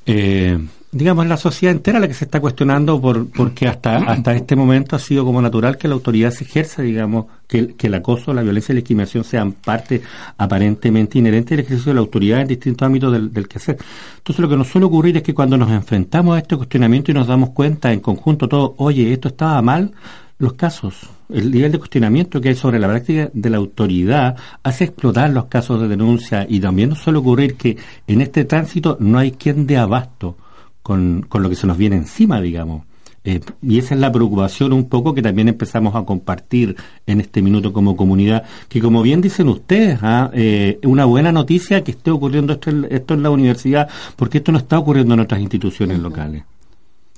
Eh, 0.07 0.59
digamos, 0.95 1.27
la 1.27 1.37
sociedad 1.37 1.75
entera 1.75 1.99
la 1.99 2.07
que 2.07 2.15
se 2.15 2.25
está 2.25 2.41
cuestionando 2.41 3.01
por, 3.01 3.29
porque 3.29 3.67
hasta, 3.67 3.97
hasta 3.97 4.33
este 4.35 4.55
momento 4.55 4.95
ha 4.95 5.01
sido 5.01 5.25
como 5.25 5.43
natural 5.43 5.77
que 5.77 5.89
la 5.89 5.95
autoridad 5.95 6.31
se 6.31 6.45
ejerza, 6.45 6.83
digamos, 6.83 7.27
que, 7.49 7.75
que 7.75 7.89
el 7.89 7.95
acoso, 7.95 8.33
la 8.33 8.43
violencia 8.43 8.73
y 8.73 8.77
la 8.77 8.79
discriminación 8.79 9.25
sean 9.25 9.53
parte 9.53 10.03
aparentemente 10.39 11.19
inherente 11.19 11.57
del 11.57 11.65
ejercicio 11.65 11.91
de 11.91 11.95
la 11.95 12.01
autoridad 12.01 12.43
en 12.43 12.47
distintos 12.47 12.87
ámbitos 12.87 13.13
del, 13.13 13.33
del 13.33 13.49
quehacer. 13.49 13.77
Entonces 14.19 14.41
lo 14.41 14.49
que 14.49 14.57
nos 14.57 14.69
suele 14.69 14.87
ocurrir 14.87 15.17
es 15.17 15.25
que 15.25 15.35
cuando 15.35 15.57
nos 15.57 15.71
enfrentamos 15.71 16.37
a 16.37 16.39
este 16.39 16.57
cuestionamiento 16.57 17.11
y 17.11 17.15
nos 17.15 17.27
damos 17.27 17.51
cuenta 17.51 17.93
en 17.93 17.99
conjunto 17.99 18.49
todo, 18.49 18.77
oye, 18.79 19.13
esto 19.13 19.29
estaba 19.29 19.61
mal, 19.63 19.91
los 20.39 20.53
casos, 20.53 21.11
el 21.29 21.51
nivel 21.51 21.73
de 21.73 21.79
cuestionamiento 21.79 22.41
que 22.41 22.51
hay 22.51 22.55
sobre 22.55 22.79
la 22.79 22.87
práctica 22.87 23.31
de 23.33 23.51
la 23.51 23.57
autoridad 23.57 24.37
hace 24.63 24.85
explotar 24.85 25.31
los 25.31 25.47
casos 25.47 25.81
de 25.81 25.89
denuncia 25.89 26.47
y 26.49 26.61
también 26.61 26.91
nos 26.91 27.01
suele 27.01 27.19
ocurrir 27.19 27.57
que 27.57 27.77
en 28.07 28.21
este 28.21 28.45
tránsito 28.45 28.97
no 29.01 29.19
hay 29.19 29.33
quien 29.33 29.67
de 29.67 29.77
abasto 29.77 30.37
con, 30.85 31.25
con 31.29 31.43
lo 31.43 31.49
que 31.49 31.57
se 31.57 31.67
nos 31.67 31.79
viene 31.79 31.97
encima, 31.97 32.41
digamos. 32.41 32.85
Eh, 33.27 33.41
y 33.63 33.79
esa 33.79 33.95
es 33.95 34.01
la 34.03 34.13
preocupación 34.13 34.75
un 34.75 34.87
poco 34.91 35.15
que 35.15 35.23
también 35.23 35.49
empezamos 35.49 35.95
a 35.95 36.05
compartir 36.05 36.77
en 37.07 37.23
este 37.23 37.41
minuto 37.41 37.73
como 37.73 37.97
comunidad, 37.97 38.45
que 38.69 38.81
como 38.81 39.01
bien 39.01 39.23
dicen 39.23 39.49
ustedes, 39.49 39.99
¿ah? 40.03 40.31
eh, 40.35 40.79
una 40.83 41.07
buena 41.07 41.33
noticia 41.33 41.83
que 41.83 41.93
esté 41.93 42.11
ocurriendo 42.11 42.53
esto 42.53 42.69
en, 42.69 42.87
esto 42.91 43.15
en 43.15 43.23
la 43.23 43.31
universidad, 43.31 43.89
porque 44.17 44.39
esto 44.39 44.53
no 44.53 44.59
está 44.59 44.79
ocurriendo 44.79 45.15
en 45.15 45.21
otras 45.21 45.41
instituciones 45.41 46.01
locales. 46.01 46.45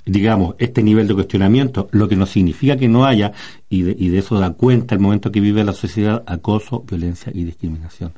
Digamos, 0.04 0.54
este 0.58 0.84
nivel 0.84 1.08
de 1.08 1.14
cuestionamiento, 1.14 1.88
lo 1.90 2.06
que 2.08 2.14
no 2.14 2.26
significa 2.26 2.76
que 2.76 2.86
no 2.86 3.04
haya, 3.04 3.32
y 3.68 3.82
de, 3.82 3.96
y 3.98 4.08
de 4.08 4.18
eso 4.18 4.38
da 4.38 4.52
cuenta 4.52 4.94
el 4.94 5.00
momento 5.00 5.32
que 5.32 5.40
vive 5.40 5.64
la 5.64 5.72
sociedad, 5.72 6.22
acoso, 6.28 6.84
violencia 6.88 7.32
y 7.34 7.42
discriminación. 7.42 8.12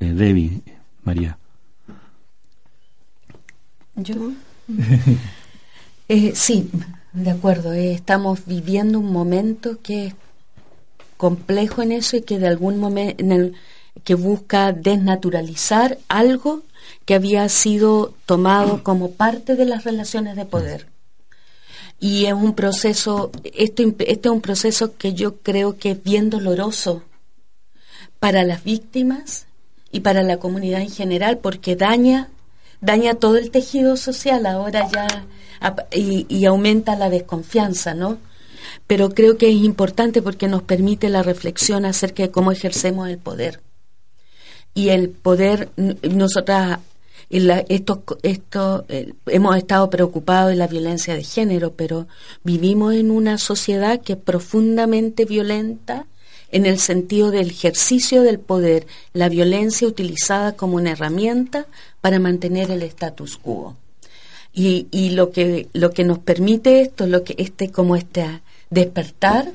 Eh, 0.00 0.14
Debbie, 0.14 0.62
María. 1.02 1.36
Yo 3.96 4.32
eh, 6.08 6.32
sí, 6.34 6.70
de 7.12 7.30
acuerdo. 7.30 7.72
Eh, 7.72 7.92
estamos 7.92 8.46
viviendo 8.46 8.98
un 8.98 9.12
momento 9.12 9.80
que 9.82 10.06
es 10.06 10.14
complejo 11.16 11.82
en 11.82 11.92
eso 11.92 12.16
y 12.16 12.22
que 12.22 12.38
de 12.38 12.48
algún 12.48 12.78
momento 12.78 13.24
que 14.02 14.14
busca 14.14 14.72
desnaturalizar 14.72 15.98
algo 16.08 16.62
que 17.04 17.14
había 17.14 17.48
sido 17.48 18.14
tomado 18.26 18.82
como 18.82 19.12
parte 19.12 19.54
de 19.54 19.64
las 19.64 19.84
relaciones 19.84 20.36
de 20.36 20.44
poder. 20.44 20.86
Y 22.00 22.26
es 22.26 22.34
un 22.34 22.54
proceso, 22.54 23.30
esto, 23.44 23.82
este 24.00 24.28
es 24.28 24.32
un 24.32 24.40
proceso 24.40 24.96
que 24.96 25.14
yo 25.14 25.36
creo 25.36 25.78
que 25.78 25.92
es 25.92 26.02
bien 26.02 26.28
doloroso 26.28 27.02
para 28.18 28.42
las 28.42 28.64
víctimas 28.64 29.46
y 29.92 30.00
para 30.00 30.22
la 30.22 30.38
comunidad 30.38 30.80
en 30.80 30.90
general, 30.90 31.38
porque 31.38 31.76
daña 31.76 32.28
daña 32.84 33.14
todo 33.14 33.36
el 33.36 33.50
tejido 33.50 33.96
social 33.96 34.46
ahora 34.46 34.88
ya 34.92 35.26
y, 35.92 36.44
aumenta 36.44 36.96
la 36.96 37.08
desconfianza, 37.08 37.94
¿no? 37.94 38.18
Pero 38.86 39.10
creo 39.10 39.38
que 39.38 39.48
es 39.48 39.56
importante 39.56 40.20
porque 40.20 40.48
nos 40.48 40.62
permite 40.62 41.08
la 41.08 41.22
reflexión 41.22 41.84
acerca 41.84 42.22
de 42.22 42.30
cómo 42.30 42.52
ejercemos 42.52 43.08
el 43.08 43.18
poder. 43.18 43.60
Y 44.74 44.90
el 44.90 45.08
poder, 45.08 45.70
nosotras, 45.76 46.80
esto, 47.30 48.02
esto, 48.22 48.84
hemos 49.26 49.56
estado 49.56 49.88
preocupados 49.88 50.50
de 50.50 50.56
la 50.56 50.66
violencia 50.66 51.14
de 51.14 51.24
género, 51.24 51.72
pero 51.72 52.06
vivimos 52.42 52.94
en 52.94 53.10
una 53.10 53.38
sociedad 53.38 54.02
que 54.02 54.14
es 54.14 54.18
profundamente 54.18 55.24
violenta 55.24 56.06
en 56.54 56.66
el 56.66 56.78
sentido 56.78 57.32
del 57.32 57.50
ejercicio 57.50 58.22
del 58.22 58.38
poder, 58.38 58.86
la 59.12 59.28
violencia 59.28 59.88
utilizada 59.88 60.52
como 60.52 60.76
una 60.76 60.92
herramienta 60.92 61.66
para 62.00 62.20
mantener 62.20 62.70
el 62.70 62.84
status 62.84 63.38
quo. 63.38 63.76
Y, 64.52 64.86
y 64.92 65.10
lo 65.10 65.32
que 65.32 65.68
lo 65.72 65.90
que 65.90 66.04
nos 66.04 66.20
permite 66.20 66.80
esto, 66.80 67.08
lo 67.08 67.24
que 67.24 67.34
este 67.38 67.72
como 67.72 67.96
este 67.96 68.40
despertar, 68.70 69.50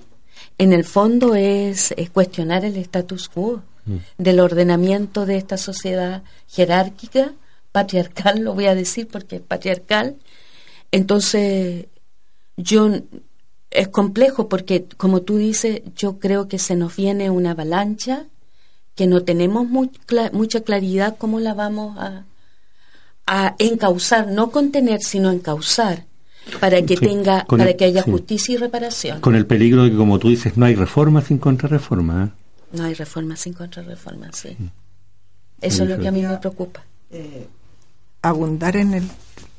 en 0.57 0.73
el 0.73 0.83
fondo 0.83 1.35
es, 1.35 1.95
cuestionar 2.11 2.65
el 2.65 2.75
status 2.75 3.29
quo 3.29 3.63
mm. 3.85 3.95
del 4.17 4.41
ordenamiento 4.41 5.25
de 5.25 5.37
esta 5.37 5.55
sociedad 5.55 6.21
jerárquica, 6.49 7.31
patriarcal, 7.71 8.39
lo 8.43 8.53
voy 8.53 8.65
a 8.65 8.75
decir 8.75 9.07
porque 9.07 9.37
es 9.37 9.41
patriarcal. 9.41 10.17
Entonces, 10.91 11.85
yo 12.57 12.91
es 13.71 13.87
complejo 13.87 14.49
porque, 14.49 14.85
como 14.97 15.21
tú 15.21 15.37
dices, 15.37 15.81
yo 15.95 16.19
creo 16.19 16.47
que 16.47 16.59
se 16.59 16.75
nos 16.75 16.95
viene 16.95 17.29
una 17.29 17.51
avalancha 17.51 18.25
que 18.95 19.07
no 19.07 19.23
tenemos 19.23 19.67
mucha 19.67 20.61
claridad 20.61 21.15
cómo 21.17 21.39
la 21.39 21.53
vamos 21.53 21.97
a, 21.97 22.25
a 23.25 23.55
encauzar, 23.59 24.27
no 24.27 24.51
contener, 24.51 25.01
sino 25.01 25.31
encauzar 25.31 26.05
para 26.59 26.81
que 26.81 26.97
tenga, 26.97 27.45
para 27.45 27.73
que 27.73 27.85
haya 27.85 28.01
justicia 28.01 28.55
y 28.55 28.57
reparación. 28.57 29.21
Con 29.21 29.35
el 29.35 29.45
peligro 29.45 29.83
de 29.83 29.91
que, 29.91 29.97
como 29.97 30.19
tú 30.19 30.29
dices, 30.29 30.57
no 30.57 30.65
hay 30.65 30.75
reforma 30.75 31.21
sin 31.21 31.37
contrarreforma. 31.37 32.25
¿eh? 32.25 32.77
No 32.77 32.83
hay 32.83 32.93
reforma 32.93 33.35
sin 33.35 33.53
contrarreforma, 33.53 34.31
sí. 34.33 34.55
Mm. 34.57 34.67
Eso 35.61 35.83
es 35.83 35.89
lo 35.89 35.99
que 35.99 36.07
a 36.07 36.11
mí 36.11 36.21
me 36.21 36.37
preocupa. 36.37 36.83
Eh, 37.11 37.47
abundar 38.21 38.75
en 38.77 38.93
el 38.93 39.03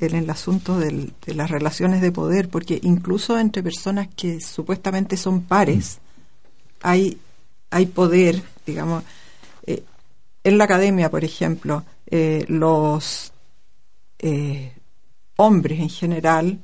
en 0.01 0.17
el 0.17 0.31
asunto 0.31 0.79
de 0.79 1.13
las 1.27 1.51
relaciones 1.51 2.01
de 2.01 2.11
poder, 2.11 2.49
porque 2.49 2.81
incluso 2.83 3.39
entre 3.39 3.63
personas 3.63 4.09
que 4.17 4.41
supuestamente 4.41 5.17
son 5.17 5.43
pares, 5.43 5.99
hay, 6.83 7.19
hay 7.71 7.87
poder, 7.87 8.43
digamos. 8.67 9.05
Eh, 9.67 9.83
en 10.43 10.59
la 10.59 10.65
academia, 10.65 11.11
por 11.11 11.25
ejemplo, 11.25 11.85
eh, 12.07 12.45
los 12.49 13.33
eh, 14.19 14.73
hombres 15.37 15.81
en 15.81 15.91
general 15.91 16.59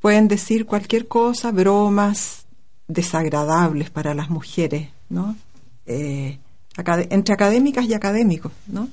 pueden 0.00 0.26
decir 0.26 0.66
cualquier 0.66 1.06
cosa, 1.06 1.52
bromas 1.52 2.44
desagradables 2.88 3.90
para 3.90 4.14
las 4.14 4.30
mujeres, 4.30 4.88
¿no? 5.08 5.36
entre 5.84 7.34
académicas 7.34 7.84
y 7.84 7.94
académicos, 7.94 8.52
¿no? 8.66 8.88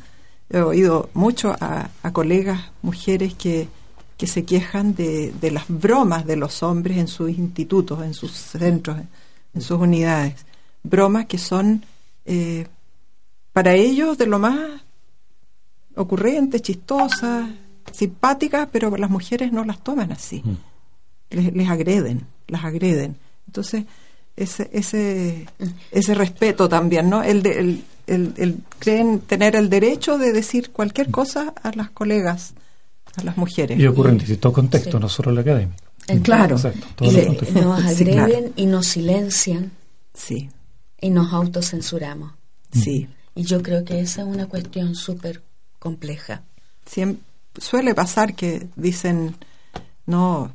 He 0.50 0.60
oído 0.62 1.10
mucho 1.14 1.56
a, 1.60 1.90
colegas 2.12 2.72
mujeres 2.82 3.36
que, 3.36 3.68
que 4.18 4.28
se 4.28 4.46
quejan 4.46 4.96
de, 4.96 5.32
de, 5.32 5.52
las 5.52 5.66
bromas 5.68 6.26
de 6.26 6.36
los 6.36 6.64
hombres 6.64 6.98
en 6.98 7.08
sus 7.08 7.30
institutos, 7.30 8.04
en 8.04 8.14
sus 8.14 8.32
centros, 8.32 8.98
en 9.54 9.62
sus 9.62 9.80
unidades. 9.80 10.46
Bromas 10.82 11.26
que 11.26 11.38
son 11.38 11.84
eh, 12.26 12.68
para 13.54 13.74
ellos 13.74 14.18
de 14.18 14.26
lo 14.26 14.40
más 14.40 14.82
ocurrentes, 15.96 16.62
chistosas, 16.62 17.50
simpáticas, 17.92 18.70
pero 18.72 18.96
las 18.98 19.10
mujeres 19.10 19.52
no 19.52 19.66
las 19.66 19.84
toman 19.84 20.12
así. 20.12 20.42
Mm. 20.44 20.58
Les, 21.32 21.54
les 21.54 21.70
agreden, 21.70 22.26
las 22.48 22.64
agreden. 22.64 23.18
Entonces, 23.48 23.86
ese, 24.36 24.70
ese, 24.72 25.48
ese 25.92 26.14
respeto 26.16 26.70
también, 26.70 27.10
¿no? 27.10 27.22
El 27.22 27.44
de, 27.44 27.60
el, 27.60 27.84
el, 28.10 28.58
creen 28.80 29.20
tener 29.20 29.56
el 29.56 29.70
derecho 29.70 30.18
de 30.18 30.34
decir 30.34 30.72
cualquier 30.72 31.12
cosa 31.12 31.54
a 31.62 31.72
las 31.76 31.90
colegas, 31.92 32.54
a 33.16 33.24
las 33.24 33.38
mujeres. 33.38 33.80
Y 33.80 33.86
ocurre 33.88 34.12
en 34.12 34.18
distintos 34.18 34.54
contextos, 34.54 35.00
no 35.00 35.10
solo 35.10 35.30
en 35.30 35.36
la 35.36 35.42
academia. 35.42 35.76
claro. 36.24 36.58
y 37.02 37.52
nos 37.54 37.86
agreden 37.86 38.54
y 38.56 38.66
nos 38.66 38.88
silencian. 38.88 39.72
Sí. 40.14 40.50
Y 41.00 41.10
nos 41.12 41.32
autocensuramos. 41.32 42.34
Sí. 42.72 43.08
Y 43.36 43.44
yo 43.44 43.62
creo 43.62 43.86
que 43.86 44.00
esa 44.00 44.22
es 44.22 44.28
una 44.28 44.48
cuestión 44.48 44.96
súper 44.96 45.42
compleja. 45.78 46.44
suele 47.58 47.94
pasar 47.94 48.36
que 48.36 48.68
dicen, 48.76 49.36
no, 50.06 50.52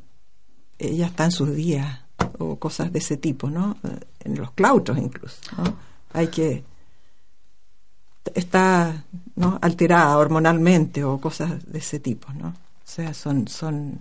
ella 0.79 1.07
está 1.07 1.25
en 1.25 1.33
sus 1.33 1.55
días, 1.55 2.01
o 2.39 2.57
cosas 2.57 2.93
de 2.93 2.99
ese 2.99 3.17
tipo, 3.17 3.49
¿no? 3.49 3.77
En 4.21 4.37
los 4.37 4.51
claustros 4.53 4.99
incluso, 4.99 5.37
¿no? 5.57 5.77
Hay 6.13 6.29
que 6.29 6.63
está 8.35 9.05
¿no? 9.37 9.59
alterada 9.61 10.16
hormonalmente 10.18 11.05
o 11.05 11.20
cosas 11.20 11.64
de 11.70 11.79
ese 11.79 11.99
tipo, 12.01 12.33
¿no? 12.33 12.49
O 12.49 12.87
sea, 12.87 13.12
son, 13.14 13.49
son 13.49 13.99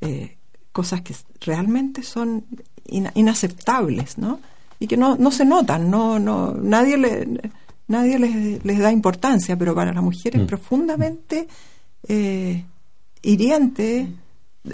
eh, 0.00 0.36
cosas 0.72 1.02
que 1.02 1.14
realmente 1.40 2.02
son 2.02 2.44
inaceptables, 2.84 4.18
¿no? 4.18 4.40
Y 4.78 4.86
que 4.86 4.96
no, 4.96 5.16
no 5.16 5.30
se 5.30 5.44
notan, 5.44 5.90
no, 5.90 6.18
no, 6.18 6.52
nadie 6.52 6.98
le, 6.98 7.26
nadie 7.88 8.18
les, 8.18 8.64
les 8.64 8.78
da 8.78 8.92
importancia, 8.92 9.56
pero 9.56 9.74
para 9.74 9.92
la 9.92 10.02
mujer 10.02 10.36
es 10.36 10.42
mm. 10.42 10.46
profundamente 10.46 11.48
eh, 12.06 12.64
hiriente 13.22 14.08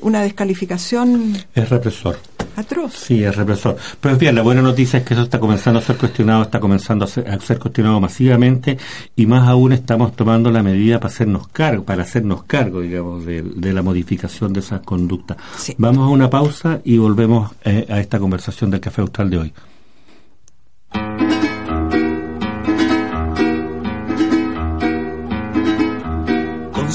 una 0.00 0.22
descalificación. 0.22 1.36
Es 1.54 1.68
represor. 1.68 2.18
Atroz. 2.57 2.94
Sí, 2.94 3.22
es 3.24 3.34
represor. 3.36 3.76
Pero 4.00 4.16
bien, 4.16 4.34
la 4.34 4.42
buena 4.42 4.62
noticia 4.62 4.98
es 4.98 5.05
que 5.05 5.14
eso 5.14 5.22
está 5.22 5.38
comenzando 5.38 5.80
a 5.80 5.82
ser 5.82 5.96
cuestionado, 5.96 6.42
está 6.42 6.61
comenzando 6.61 7.05
a 7.05 7.09
ser, 7.09 7.59
cuestionado 7.59 8.00
masivamente 8.00 8.78
y 9.16 9.26
más 9.26 9.48
aún 9.48 9.72
estamos 9.72 10.14
tomando 10.14 10.50
la 10.50 10.62
medida 10.62 10.98
para 10.98 11.12
hacernos 11.12 11.48
cargo, 11.48 11.84
para 11.84 12.03
hacernos 12.03 12.44
cargo, 12.44 12.80
digamos, 12.80 13.24
de, 13.24 13.72
la 13.72 13.82
modificación 13.82 14.53
de 14.53 14.61
esas 14.61 14.80
conductas. 14.82 15.36
Vamos 15.78 16.07
a 16.07 16.09
una 16.09 16.28
pausa 16.28 16.80
y 16.84 16.98
volvemos 16.98 17.53
eh, 17.64 17.86
a 17.88 18.00
esta 18.00 18.18
conversación 18.18 18.70
del 18.70 18.80
Café 18.80 19.00
Austral 19.00 19.30
de 19.30 19.38
hoy. 19.38 19.53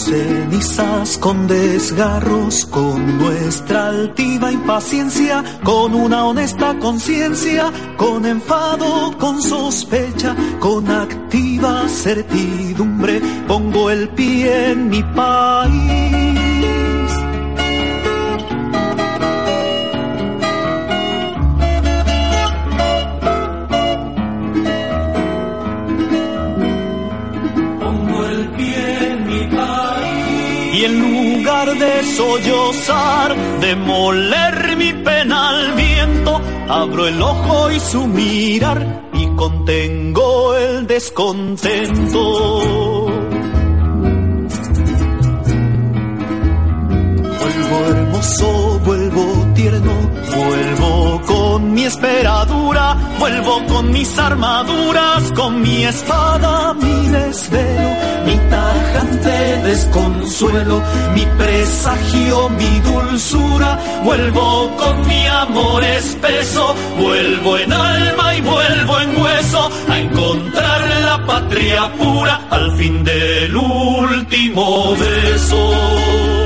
Cenizas, 0.02 1.18
con 1.18 1.48
desgarros, 1.48 2.66
con 2.66 3.18
nuestra 3.18 3.88
altiva 3.88 4.52
impaciencia, 4.52 5.44
con 5.64 5.96
una 5.96 6.26
honesta 6.26 6.78
conciencia, 6.80 7.72
con 7.98 8.26
enfado, 8.26 9.18
con 9.18 9.42
sospecha, 9.42 10.36
con 10.60 10.90
activa 10.90 11.88
certidumbre, 11.88 13.22
pongo 13.48 13.90
el 13.90 14.10
pie 14.10 14.72
en 14.72 14.90
mi 14.90 15.04
país. 15.04 16.27
De 31.66 32.04
sollozar, 32.04 33.36
de 33.60 33.76
moler 33.76 34.78
mi 34.78 34.94
pena 34.94 35.50
al 35.50 35.74
viento, 35.74 36.40
abro 36.70 37.08
el 37.08 37.20
ojo 37.22 37.72
y 37.72 37.80
su 37.80 38.06
mirar 38.06 39.10
y 39.14 39.26
contengo 39.36 40.56
el 40.56 40.86
descontento. 40.86 43.27
Vuelvo 47.70 47.90
hermoso, 47.90 48.80
vuelvo 48.86 49.54
tierno, 49.54 49.92
vuelvo 50.36 51.22
con 51.26 51.74
mi 51.74 51.84
esperadura, 51.84 52.96
vuelvo 53.20 53.66
con 53.68 53.92
mis 53.92 54.18
armaduras, 54.18 55.32
con 55.36 55.62
mi 55.62 55.84
espada, 55.84 56.74
mi 56.76 57.10
desvelo, 57.10 57.90
mi 58.26 58.38
tajante 58.50 59.62
desconsuelo, 59.64 60.82
mi 61.14 61.26
presagio, 61.38 62.50
mi 62.50 62.80
dulzura, 62.80 63.80
vuelvo 64.04 64.70
con 64.78 65.08
mi 65.08 65.28
amor 65.28 65.84
espeso, 65.84 66.74
vuelvo 66.98 67.58
en 67.58 67.74
alma 67.74 68.36
y 68.36 68.42
vuelvo 68.42 69.00
en 69.02 69.22
hueso 69.22 69.70
a 69.90 70.00
encontrar 70.00 70.82
la 71.04 71.26
patria 71.26 71.92
pura 71.98 72.42
al 72.50 72.72
fin 72.78 73.04
del 73.04 73.56
último 73.56 74.96
beso. 74.96 76.37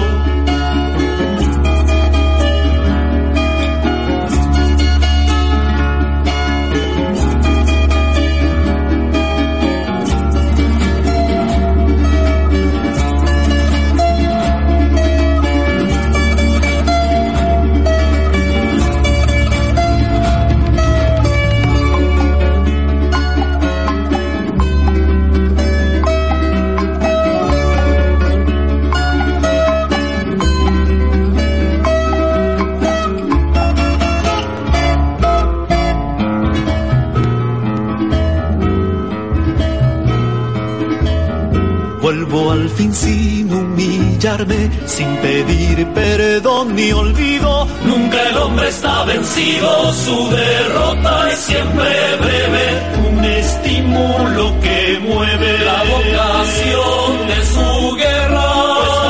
Sin 42.93 43.53
humillarme, 43.53 44.69
sin 44.86 45.17
pedir 45.17 45.86
perdón 45.93 46.75
ni 46.75 46.91
olvido. 46.93 47.67
Nunca 47.86 48.29
el 48.29 48.38
hombre 48.38 48.69
está 48.69 49.03
vencido, 49.03 49.93
su 49.93 50.29
derrota 50.29 51.29
es 51.29 51.39
siempre 51.39 51.89
breve. 52.21 52.65
Un 53.09 53.25
estímulo 53.25 54.53
que 54.61 54.99
mueve 55.01 55.59
la 55.59 55.84
vocación 55.93 57.27
de 57.27 57.45
su 57.53 57.95
guerra. 57.97 58.51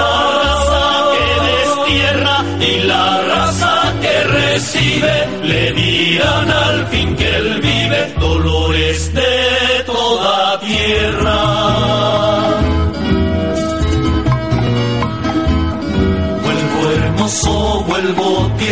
la 0.02 0.24
raza 0.42 0.86
que 1.14 1.28
destierra 1.52 2.38
y 2.60 2.88
la 2.88 3.22
raza 3.22 3.94
que 4.02 4.24
recibe 4.24 5.28
le 5.44 5.72
dirán 5.74 6.50
al 6.50 6.88
fin 6.88 7.16
que 7.16 7.36
él 7.38 7.62
vive 7.62 8.14
dolores 8.20 9.14
de 9.14 9.84
toda 9.86 10.60
tierra. 10.60 11.61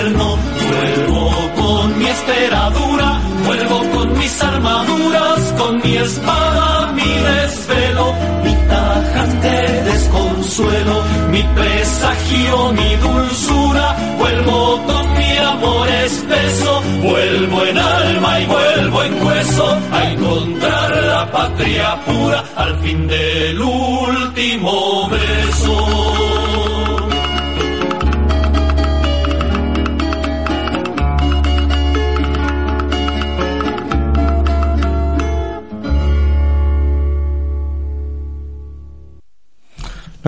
Vuelvo 0.08 1.52
con 1.56 1.98
mi 1.98 2.06
esperadura, 2.06 3.22
vuelvo 3.46 3.80
con 3.96 4.18
mis 4.18 4.44
armaduras, 4.44 5.54
con 5.58 5.82
mi 5.84 5.98
espada, 5.98 6.92
mi 6.94 7.02
desvelo, 7.04 8.14
mi 8.44 8.56
tajante 8.68 9.84
desconsuelo, 9.84 11.04
mi 11.32 11.44
presagio, 11.44 12.72
mi 12.74 12.96
dulzura, 12.96 13.96
vuelvo 14.18 14.82
con 14.86 15.14
mi 15.18 15.38
amor 15.38 15.88
espeso, 16.06 16.82
vuelvo 17.02 17.66
en 17.66 17.78
alma 17.78 18.40
y 18.40 18.46
vuelvo 18.46 19.04
en 19.04 19.26
hueso 19.26 19.78
a 19.92 20.12
encontrar 20.12 21.04
la 21.04 21.32
patria 21.32 22.00
pura 22.06 22.44
al 22.56 22.80
fin 22.80 23.08
del 23.08 23.62
último 23.62 25.10
beso. 25.10 26.19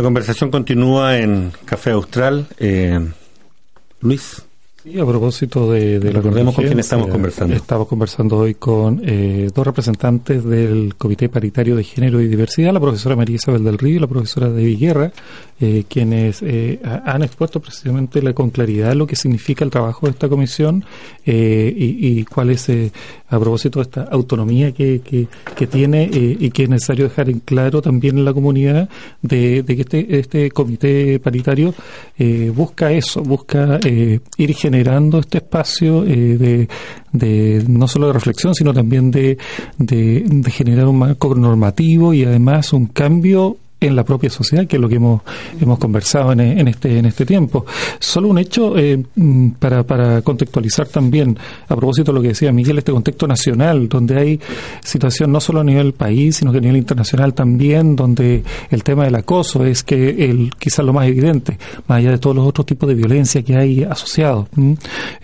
La 0.01 0.05
conversación 0.05 0.49
continúa 0.49 1.19
en 1.19 1.51
Café 1.63 1.91
Austral. 1.91 2.47
Eh, 2.57 2.99
Luis, 3.99 4.43
Y 4.83 4.99
a 4.99 5.05
propósito 5.05 5.71
de, 5.71 5.99
de 5.99 6.11
la 6.11 6.21
Recordemos 6.21 6.55
con 6.55 6.65
quién 6.65 6.79
estamos 6.79 7.07
conversando. 7.07 7.55
Estamos 7.55 7.87
conversando 7.87 8.37
hoy 8.37 8.55
con 8.55 8.99
eh, 9.05 9.47
dos 9.53 9.63
representantes 9.63 10.43
del 10.43 10.95
Comité 10.97 11.29
Paritario 11.29 11.75
de 11.75 11.83
Género 11.83 12.19
y 12.19 12.27
Diversidad, 12.27 12.73
la 12.73 12.79
profesora 12.79 13.15
María 13.15 13.35
Isabel 13.35 13.63
del 13.63 13.77
Río 13.77 13.97
y 13.97 13.99
la 13.99 14.07
profesora 14.07 14.49
Debbie 14.49 14.77
Guerra, 14.77 15.11
eh, 15.59 15.83
quienes 15.87 16.41
eh, 16.41 16.79
han 16.83 17.21
expuesto 17.21 17.59
precisamente 17.59 18.21
con 18.33 18.49
claridad 18.49 18.95
lo 18.95 19.05
que 19.05 19.15
significa 19.15 19.63
el 19.63 19.69
trabajo 19.69 20.07
de 20.07 20.13
esta 20.13 20.27
comisión 20.27 20.83
y, 21.23 21.31
y, 21.31 22.25
cuál 22.25 22.49
es, 22.49 22.67
a 22.67 23.39
propósito 23.39 23.77
de 23.77 23.83
esta 23.83 24.03
autonomía 24.05 24.71
que, 24.71 25.01
que, 25.01 25.27
que 25.55 25.67
tiene 25.67 26.09
y 26.11 26.49
que 26.49 26.63
es 26.63 26.69
necesario 26.69 27.07
dejar 27.07 27.29
en 27.29 27.39
claro 27.39 27.79
también 27.83 28.17
en 28.17 28.25
la 28.25 28.33
comunidad 28.33 28.89
de, 29.21 29.61
de 29.61 29.75
que 29.75 29.81
este, 29.83 30.19
este 30.19 30.49
comité 30.49 31.19
paritario 31.19 31.75
busca 32.55 32.91
eso, 32.91 33.21
busca 33.21 33.79
ir 33.83 34.55
generando 34.55 34.70
este 34.73 35.39
espacio 35.39 36.05
eh, 36.05 36.37
de, 36.37 36.69
de, 37.11 37.63
no 37.67 37.87
solo 37.87 38.07
de 38.07 38.13
reflexión, 38.13 38.53
sino 38.55 38.73
también 38.73 39.11
de, 39.11 39.37
de, 39.77 40.23
de 40.25 40.51
generar 40.51 40.87
un 40.87 40.99
marco 40.99 41.33
normativo 41.35 42.13
y 42.13 42.23
además 42.23 42.73
un 42.73 42.87
cambio 42.87 43.57
en 43.81 43.95
la 43.95 44.05
propia 44.05 44.29
sociedad, 44.29 44.67
que 44.67 44.75
es 44.75 44.81
lo 44.81 44.87
que 44.87 44.95
hemos, 44.95 45.21
hemos 45.59 45.79
conversado 45.79 46.31
en, 46.33 46.67
este, 46.67 46.99
en 46.99 47.07
este 47.07 47.25
tiempo. 47.25 47.65
Solo 47.99 48.29
un 48.29 48.37
hecho 48.37 48.77
eh, 48.77 49.03
mm, 49.15 49.49
para, 49.51 49.83
para 49.83 50.21
contextualizar 50.21 50.87
también, 50.87 51.37
a 51.67 51.75
propósito 51.75 52.11
de 52.11 52.15
lo 52.15 52.21
que 52.21 52.29
decía 52.29 52.51
Miguel, 52.51 52.77
este 52.77 52.91
contexto 52.91 53.27
nacional, 53.27 53.89
donde 53.89 54.17
hay 54.17 54.39
situación 54.83 55.31
no 55.31 55.41
solo 55.41 55.61
a 55.61 55.63
nivel 55.63 55.93
país, 55.93 56.35
sino 56.37 56.51
que 56.51 56.59
a 56.59 56.61
nivel 56.61 56.77
internacional 56.77 57.33
también, 57.33 57.95
donde 57.95 58.43
el 58.69 58.83
tema 58.83 59.05
del 59.05 59.15
acoso 59.15 59.65
es 59.65 59.83
que 59.83 60.29
el, 60.29 60.51
quizás 60.59 60.85
lo 60.85 60.93
más 60.93 61.07
evidente, 61.07 61.57
más 61.87 61.97
allá 61.97 62.11
de 62.11 62.17
todos 62.19 62.35
los 62.35 62.47
otros 62.47 62.67
tipos 62.67 62.87
de 62.87 62.93
violencia 62.93 63.41
que 63.41 63.55
hay 63.55 63.83
asociados. 63.83 64.47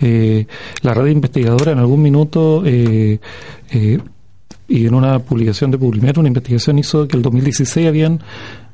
Eh, 0.02 0.48
la 0.82 0.96
red 0.96 1.12
investigadora 1.12 1.74
en 1.74 1.80
algún 1.80 2.02
minuto 2.02 2.64
eh, 2.66 3.20
eh 3.72 4.00
y 4.68 4.86
en 4.86 4.94
una 4.94 5.20
publicación 5.20 5.72
de 5.72 5.78
Publimetro, 5.78 6.20
una 6.20 6.28
investigación 6.28 6.80
hizo 6.80 7.08
que 7.08 7.18
el 7.18 7.24
2016 7.24 7.88
habían 7.88 8.22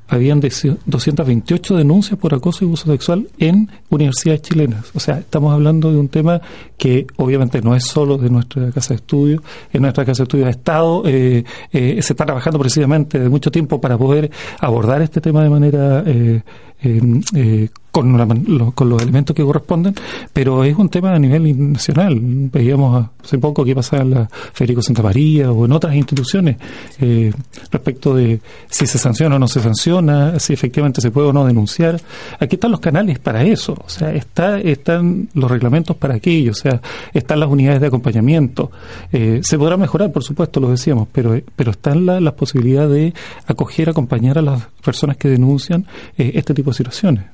habían 0.08 0.42
228 0.42 1.76
denuncias 1.76 2.20
por 2.20 2.34
acoso 2.34 2.64
y 2.64 2.68
abuso 2.68 2.92
sexual 2.92 3.28
en 3.40 3.70
universidades 3.90 4.42
chilenas. 4.42 4.92
O 4.94 5.00
sea, 5.00 5.20
estamos 5.20 5.54
hablando 5.54 5.92
de 5.92 5.98
un 5.98 6.10
tema 6.10 6.42
que 6.78 7.08
obviamente 7.18 7.62
no 7.62 7.76
es 7.76 7.86
solo 7.86 8.18
de 8.18 8.30
nuestra 8.30 8.70
casa 8.72 8.90
de 8.90 8.96
estudio. 8.98 9.42
En 9.72 9.82
nuestra 9.82 10.06
casa 10.06 10.20
de 10.20 10.24
estudio 10.26 10.46
ha 10.46 10.50
estado, 10.50 11.04
eh, 11.06 11.44
eh, 11.72 12.02
se 12.02 12.14
está 12.14 12.26
trabajando 12.26 12.60
precisamente 12.60 13.18
de 13.18 13.30
mucho 13.30 13.50
tiempo 13.50 13.80
para 13.80 13.98
poder 13.98 14.30
abordar 14.60 15.02
este 15.02 15.22
tema 15.22 15.42
de 15.42 15.50
manera 15.50 16.04
eh, 16.06 16.42
eh, 16.84 17.70
con, 17.94 18.72
con, 18.72 18.90
los 18.90 19.02
elementos 19.04 19.36
que 19.36 19.44
corresponden, 19.44 19.94
pero 20.34 20.64
es 20.64 20.76
un 20.76 20.90
tema 20.90 21.14
a 21.14 21.20
nivel 21.20 21.74
nacional. 21.74 22.20
Veíamos 22.20 23.08
hace 23.24 23.38
poco 23.38 23.64
qué 23.64 23.76
pasaba 23.76 24.02
en 24.02 24.10
la 24.10 24.30
Federico 24.52 24.82
Santa 24.82 25.04
María 25.04 25.52
o 25.52 25.66
en 25.66 25.72
otras 25.74 25.94
instituciones 25.94 26.58
eh, 27.00 27.32
respecto 27.72 28.16
de 28.16 28.42
si 28.68 28.88
se 28.88 28.98
sanciona 28.98 29.36
o 29.36 29.40
no 29.40 29.48
se 29.48 29.60
sanciona, 29.60 30.40
si 30.40 30.54
efectivamente 30.54 31.02
se 31.02 31.12
puede 31.12 31.28
o 31.28 31.34
no 31.34 31.46
denunciar. 31.46 32.02
Aquí 32.40 32.56
están 32.56 32.72
los 32.72 32.80
canales 32.80 33.20
para 33.20 33.44
eso, 33.44 33.74
o 33.74 33.90
sea, 33.90 34.12
está, 34.12 34.60
están 34.60 35.30
los 35.36 35.52
reglamentos 35.52 35.96
para 35.96 36.16
aquello, 36.16 36.50
o 36.50 36.56
sea, 36.56 36.82
están 37.14 37.40
las 37.40 37.50
unidades 37.50 37.80
de 37.80 37.88
acompañamiento. 37.88 38.72
Eh, 39.12 39.42
se 39.44 39.56
podrá 39.60 39.78
mejorar, 39.78 40.12
por 40.12 40.24
supuesto, 40.24 40.60
lo 40.60 40.72
decíamos, 40.72 41.10
pero, 41.12 41.40
pero 41.56 41.70
están 41.70 42.08
las 42.08 42.34
posibilidades 42.34 42.92
de 42.92 43.14
acoger, 43.46 43.90
acompañar 43.90 44.40
a 44.40 44.42
las 44.42 44.64
personas 44.84 45.16
que 45.18 45.30
denuncian 45.30 45.86
eh, 46.18 46.32
este 46.36 46.56
tipo 46.56 46.72
de 46.72 46.73
situaciones. 46.76 47.26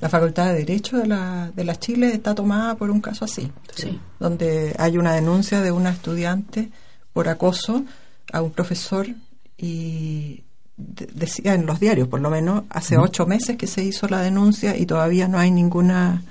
La 0.00 0.08
Facultad 0.08 0.46
de 0.46 0.54
Derecho 0.64 0.98
de 0.98 1.06
la, 1.06 1.50
de 1.54 1.64
la 1.64 1.78
Chile 1.78 2.12
está 2.12 2.34
tomada 2.34 2.74
por 2.74 2.90
un 2.90 3.00
caso 3.00 3.24
así, 3.24 3.50
donde 4.18 4.74
hay 4.78 4.98
una 4.98 5.14
denuncia 5.14 5.60
de 5.60 5.70
una 5.70 5.90
estudiante 5.90 6.70
por 7.12 7.28
acoso 7.28 7.84
a 8.32 8.42
un 8.42 8.50
profesor 8.50 9.06
y 9.56 10.42
decía 10.76 11.54
en 11.54 11.66
los 11.66 11.78
diarios, 11.78 12.08
por 12.08 12.20
lo 12.20 12.30
menos, 12.30 12.64
hace 12.70 12.98
ocho 12.98 13.26
meses 13.26 13.56
que 13.56 13.66
se 13.66 13.84
hizo 13.84 14.08
la 14.08 14.20
denuncia 14.20 14.76
y 14.76 14.86
todavía 14.86 15.28
no 15.28 15.38
hay 15.38 15.50
ninguna 15.50 16.22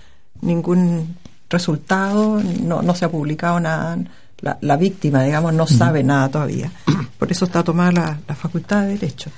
ningún 0.41 1.15
resultado, 1.49 2.41
no, 2.61 2.81
no 2.81 2.95
se 2.95 3.05
ha 3.05 3.09
publicado 3.09 3.59
nada. 3.59 3.97
La, 4.41 4.75
víctima, 4.75 5.21
digamos, 5.21 5.53
no 5.53 5.67
sabe 5.67 6.03
nada 6.03 6.29
todavía. 6.29 6.71
Por 7.19 7.31
eso 7.31 7.45
está 7.45 7.63
tomada 7.63 7.91
la, 7.91 8.19
la 8.27 8.35
Facultad 8.35 8.81
de 8.81 8.97
Derecho. 8.97 9.29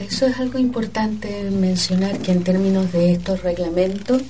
Eso 0.00 0.24
es 0.24 0.38
algo 0.38 0.58
importante 0.58 1.50
mencionar 1.50 2.18
que 2.20 2.32
en 2.32 2.42
términos 2.42 2.90
de 2.90 3.12
estos 3.12 3.42
reglamentos, 3.42 4.22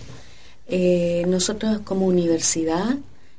eh, 0.67 1.25
nosotros 1.29 1.83
como 1.85 2.07
universidad 2.07 2.97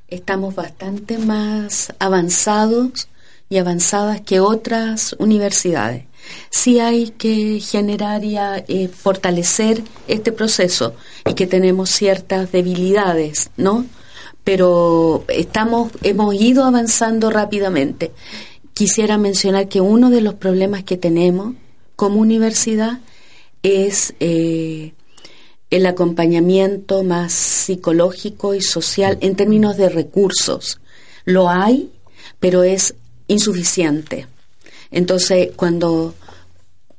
estamos 0.08 0.56
bastante 0.56 1.18
más 1.18 1.94
avanzados 2.00 3.10
y 3.50 3.58
avanzadas 3.58 4.22
que 4.22 4.40
otras 4.40 5.14
universidades. 5.20 6.06
Sí 6.50 6.80
hay 6.80 7.10
que 7.10 7.60
generar 7.60 8.24
y 8.24 8.38
eh, 8.38 8.88
fortalecer 8.88 9.84
este 10.08 10.32
proceso 10.32 10.96
y 11.30 11.34
que 11.34 11.48
tenemos 11.48 11.90
ciertas 11.90 12.50
debilidades, 12.54 13.50
¿no? 13.58 13.86
Pero 14.46 15.26
estamos, 15.28 15.92
hemos 16.02 16.34
ido 16.36 16.64
avanzando 16.64 17.30
rápidamente. 17.30 18.14
Quisiera 18.74 19.18
mencionar 19.18 19.68
que 19.68 19.82
uno 19.82 20.10
de 20.10 20.22
los 20.22 20.36
problemas 20.36 20.86
que 20.86 20.96
tenemos 20.96 21.56
como 22.02 22.20
universidad 22.20 22.97
es 23.62 24.16
eh, 24.20 24.93
el 25.70 25.86
acompañamiento 25.86 27.04
más 27.04 27.32
psicológico 27.32 28.56
y 28.56 28.62
social 28.64 29.20
en 29.22 29.36
términos 29.36 29.78
de 29.78 29.88
recursos. 29.88 30.82
Lo 31.26 31.47
hay, 31.47 31.91
pero 32.39 32.64
es 32.64 32.95
insuficiente. 33.28 34.26
Entonces, 34.89 35.52
cuando 35.56 36.16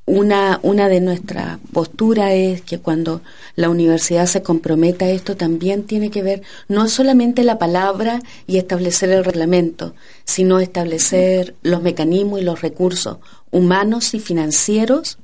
una, 0.06 0.60
una 0.62 0.86
de 0.86 1.00
nuestras 1.00 1.58
posturas 1.72 2.30
es 2.30 2.62
que 2.62 2.78
cuando 2.78 3.22
la 3.56 3.70
universidad 3.70 4.26
se 4.26 4.44
comprometa 4.44 5.06
a 5.06 5.10
esto, 5.10 5.36
también 5.36 5.82
tiene 5.82 6.12
que 6.12 6.22
ver 6.22 6.42
no 6.68 6.88
solamente 6.88 7.42
la 7.42 7.58
palabra 7.58 8.22
y 8.46 8.58
establecer 8.58 9.10
el 9.10 9.24
reglamento, 9.24 9.96
sino 10.24 10.60
establecer 10.60 11.56
los 11.62 11.82
mecanismos 11.82 12.40
y 12.40 12.44
los 12.44 12.60
recursos 12.60 13.18
humanos 13.52 14.14
y 14.14 14.18
financieros 14.18 15.18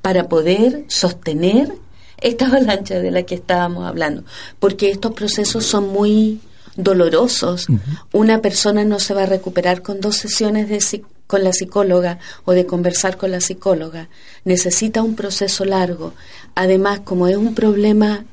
para 0.00 0.28
poder 0.28 0.84
sostener 0.88 1.74
esta 2.18 2.46
avalancha 2.48 2.98
de 2.98 3.10
la 3.10 3.24
que 3.24 3.34
estábamos 3.34 3.86
hablando, 3.86 4.24
porque 4.58 4.90
estos 4.90 5.12
procesos 5.12 5.66
son 5.66 5.88
muy 5.88 6.40
dolorosos. 6.76 7.66
Una 8.12 8.40
persona 8.40 8.84
no 8.84 8.98
se 8.98 9.14
va 9.14 9.24
a 9.24 9.26
recuperar 9.26 9.82
con 9.82 10.00
dos 10.00 10.16
sesiones 10.16 10.68
de 10.68 11.04
con 11.26 11.42
la 11.42 11.52
psicóloga 11.52 12.18
o 12.44 12.52
de 12.52 12.66
conversar 12.66 13.16
con 13.16 13.30
la 13.30 13.40
psicóloga. 13.40 14.08
Necesita 14.44 15.02
un 15.02 15.16
proceso 15.16 15.64
largo. 15.64 16.12
Además, 16.54 17.00
como 17.00 17.28
es 17.28 17.36
un 17.36 17.54
problema 17.54 18.24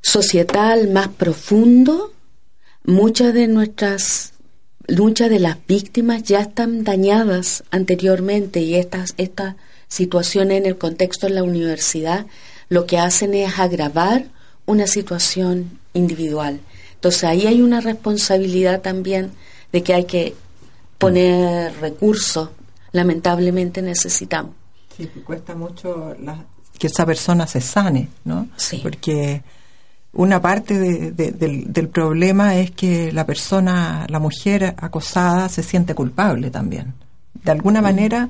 societal 0.00 0.88
más 0.88 1.08
profundo, 1.08 2.12
muchas 2.84 3.34
de 3.34 3.46
nuestras 3.46 4.32
muchas 4.88 5.30
de 5.30 5.38
las 5.38 5.58
víctimas 5.66 6.22
ya 6.22 6.40
están 6.40 6.84
dañadas 6.84 7.64
anteriormente 7.70 8.60
y 8.60 8.74
estas, 8.74 9.14
estas 9.16 9.56
situaciones 9.88 10.58
en 10.58 10.66
el 10.66 10.78
contexto 10.78 11.26
de 11.26 11.34
la 11.34 11.42
universidad 11.42 12.26
lo 12.68 12.86
que 12.86 12.98
hacen 12.98 13.34
es 13.34 13.58
agravar 13.58 14.26
una 14.66 14.86
situación 14.86 15.78
individual. 15.94 16.60
Entonces 16.94 17.24
ahí 17.24 17.46
hay 17.46 17.62
una 17.62 17.80
responsabilidad 17.80 18.82
también 18.82 19.32
de 19.72 19.82
que 19.82 19.94
hay 19.94 20.04
que 20.04 20.34
poner 20.98 21.72
recursos, 21.80 22.50
lamentablemente 22.92 23.80
necesitamos. 23.82 24.52
Sí, 24.96 25.06
cuesta 25.24 25.54
mucho 25.54 26.14
que 26.78 26.86
esa 26.86 27.04
persona 27.06 27.46
se 27.46 27.60
sane, 27.60 28.08
¿no? 28.24 28.48
Sí. 28.56 28.80
Porque 28.82 29.42
una 30.12 30.40
parte 30.40 30.78
del, 30.78 31.88
problema 31.88 32.56
es 32.56 32.70
que 32.70 33.12
la 33.12 33.26
persona, 33.26 34.06
la 34.08 34.18
mujer 34.18 34.74
acosada, 34.78 35.48
se 35.48 35.62
siente 35.62 35.94
culpable 35.94 36.50
también. 36.50 36.94
De 37.34 37.50
alguna 37.50 37.80
mm. 37.80 37.84
manera 37.84 38.28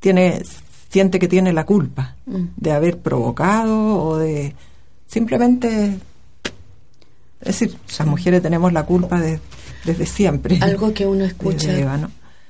tiene, 0.00 0.42
siente 0.88 1.18
que 1.18 1.28
tiene 1.28 1.52
la 1.52 1.64
culpa 1.64 2.16
mm. 2.26 2.44
de 2.56 2.72
haber 2.72 2.98
provocado 2.98 4.02
o 4.02 4.16
de 4.16 4.54
simplemente... 5.06 5.98
Es 7.40 7.60
decir, 7.60 7.76
las 7.98 8.08
mujeres 8.08 8.42
tenemos 8.42 8.72
la 8.72 8.84
culpa 8.84 9.20
de, 9.20 9.38
desde 9.84 10.06
siempre. 10.06 10.58
Algo 10.62 10.94
que 10.94 11.06
uno 11.06 11.24
escucha. 11.24 11.68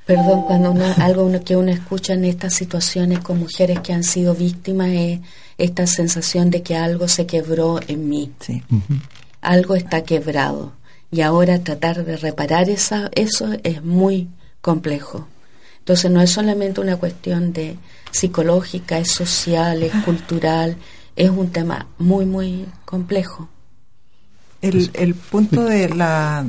Perdón, 0.07 0.43
cuando 0.43 0.71
uno, 0.71 0.85
algo 0.99 1.31
que 1.45 1.57
uno 1.57 1.73
escucha 1.73 2.12
en 2.12 2.27
estas 2.27 2.55
situaciones 2.55 3.21
con 3.21 3.39
mujeres 3.39 3.81
que 3.81 3.93
han 3.93 4.05
sido 4.05 4.35
víctimas 4.35 4.89
es 4.91 5.21
esta 5.59 5.86
sensación 5.86 6.50
de 6.50 6.62
que 6.62 6.76
algo 6.76 7.09
se 7.09 7.26
quebró 7.26 7.80
en 7.86 8.09
mí. 8.09 8.32
Algo 9.40 9.74
está 9.74 10.02
quebrado. 10.02 10.72
Y 11.11 11.20
ahora 11.20 11.61
tratar 11.61 12.05
de 12.05 12.16
reparar 12.16 12.68
esa, 12.68 13.11
eso 13.14 13.50
es 13.62 13.82
muy 13.84 14.28
complejo. 14.61 15.28
Entonces 15.78 16.11
no 16.11 16.20
es 16.20 16.30
solamente 16.30 16.80
una 16.80 16.96
cuestión 16.96 17.52
de 17.52 17.76
psicológica, 18.11 18.98
es 18.98 19.11
social, 19.11 19.82
es 19.82 19.92
cultural, 20.05 20.76
es 21.14 21.30
un 21.30 21.50
tema 21.50 21.86
muy, 21.98 22.24
muy 22.24 22.66
complejo. 22.84 23.48
el, 24.62 24.90
el 24.94 25.14
punto 25.14 25.64
de 25.64 25.90
la, 25.90 26.46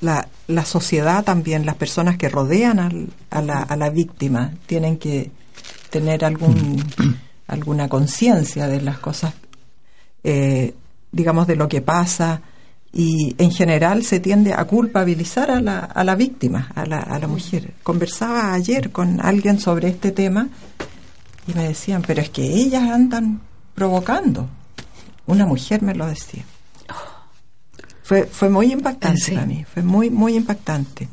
la, 0.00 0.28
la, 0.48 0.64
sociedad 0.64 1.24
también, 1.24 1.64
las 1.64 1.76
personas 1.76 2.18
que 2.18 2.28
rodean 2.28 2.78
al, 2.78 3.08
a, 3.30 3.40
la, 3.40 3.60
a 3.60 3.76
la 3.76 3.90
víctima, 3.90 4.52
tienen 4.66 4.98
que 4.98 5.30
tener 5.90 6.24
algún, 6.24 6.84
alguna 7.46 7.88
conciencia 7.88 8.68
de 8.68 8.80
las 8.80 8.98
cosas, 8.98 9.34
eh, 10.22 10.74
digamos, 11.12 11.46
de 11.46 11.56
lo 11.56 11.68
que 11.68 11.80
pasa. 11.80 12.42
Y 12.92 13.34
en 13.38 13.50
general 13.50 14.04
se 14.04 14.20
tiende 14.20 14.52
a 14.52 14.64
culpabilizar 14.66 15.50
a 15.50 15.60
la, 15.60 15.80
a 15.80 16.04
la 16.04 16.14
víctima, 16.14 16.70
a 16.74 16.86
la, 16.86 17.00
a 17.00 17.18
la 17.18 17.26
mujer. 17.26 17.74
Conversaba 17.82 18.54
ayer 18.54 18.92
con 18.92 19.20
alguien 19.20 19.58
sobre 19.58 19.88
este 19.88 20.12
tema 20.12 20.48
y 21.46 21.54
me 21.54 21.64
decían, 21.64 22.02
pero 22.06 22.22
es 22.22 22.30
que 22.30 22.44
ellas 22.44 22.84
andan 22.84 23.40
provocando. 23.74 24.48
Una 25.26 25.44
mujer 25.44 25.82
me 25.82 25.94
lo 25.94 26.06
decía. 26.06 26.44
Fue, 28.04 28.26
fue 28.26 28.50
muy 28.50 28.70
impactante 28.70 29.32
para 29.32 29.46
mí, 29.46 29.64
fue 29.64 29.82
muy, 29.82 30.10
muy 30.10 30.36
impactante. 30.36 31.08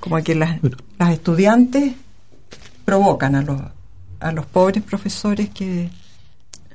Como 0.00 0.16
que 0.22 0.34
las, 0.34 0.58
las 0.98 1.12
estudiantes 1.12 1.92
provocan 2.86 3.34
a 3.34 3.42
los, 3.42 3.60
a 4.20 4.32
los 4.32 4.46
pobres 4.46 4.82
profesores 4.82 5.50
que 5.50 5.90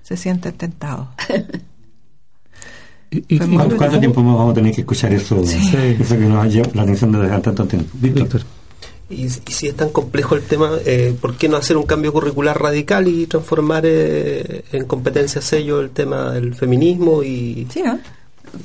se 0.02 0.18
sienten 0.18 0.54
tentados. 0.54 1.08
¿Y, 3.12 3.38
cuánto, 3.38 4.00
tiempo 4.00 4.24
más 4.24 4.36
vamos 4.38 4.52
a 4.52 4.56
tener 4.56 4.74
que 4.74 4.82
escuchar 4.82 5.14
eso? 5.14 5.40
Eso 5.42 6.18
que 6.18 6.26
nos 6.26 6.44
ha 6.44 6.48
la 6.74 6.82
atención 6.82 7.12
desde 7.12 7.40
tanto 7.40 7.66
tiempo. 7.66 7.90
Víctor. 7.94 8.42
Y, 9.10 9.30
si 9.30 9.68
es 9.68 9.76
tan 9.76 9.90
complejo 9.90 10.36
el 10.36 10.44
tema, 10.44 10.72
eh, 10.86 11.16
¿por 11.20 11.38
qué 11.38 11.48
no 11.48 11.58
hacer 11.58 11.78
un 11.78 11.84
cambio 11.84 12.12
curricular 12.12 12.60
radical 12.60 13.08
y 13.08 13.28
transformar 13.28 13.84
eh, 13.86 14.64
en 14.72 14.86
competencia 14.86 15.42
sello 15.42 15.82
el 15.82 15.92
tema 15.92 16.32
del 16.32 16.56
feminismo 16.56 17.22
y, 17.22 17.68
sí, 17.72 17.82
¿eh? 17.82 17.98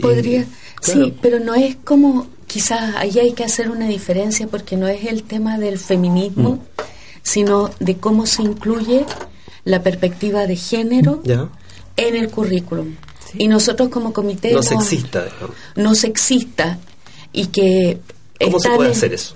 Podría, 0.01 0.47
sí, 0.83 1.15
pero 1.23 1.41
no 1.41 1.55
es 1.55 1.77
como, 1.77 2.27
quizás 2.47 2.95
ahí 2.97 3.19
hay 3.19 3.33
que 3.33 3.45
hacer 3.45 3.71
una 3.71 3.89
diferencia 3.89 4.47
porque 4.47 4.77
no 4.77 4.87
es 4.87 5.05
el 5.07 5.23
tema 5.23 5.59
del 5.59 5.79
feminismo, 5.79 6.57
mm. 6.57 6.61
Sino 7.29 7.71
de 7.79 7.99
cómo 7.99 8.25
se 8.25 8.43
incluye 8.43 9.05
la 9.65 9.83
perspectiva 9.83 10.47
de 10.47 10.57
género 10.57 11.23
en 11.25 12.17
el 12.17 12.31
currículum. 12.31 12.95
Y 13.35 13.49
nosotros 13.49 13.91
como 13.91 14.15
comité... 14.15 14.53
No 14.53 14.63
sexista. 14.63 15.27
No 15.77 15.95
sexista. 15.95 16.79
Y 17.35 17.49
que... 17.49 18.01
¿Cómo 18.43 18.59
se 18.59 18.71
puede 18.71 18.93
hacer 18.93 19.13
eso? 19.13 19.35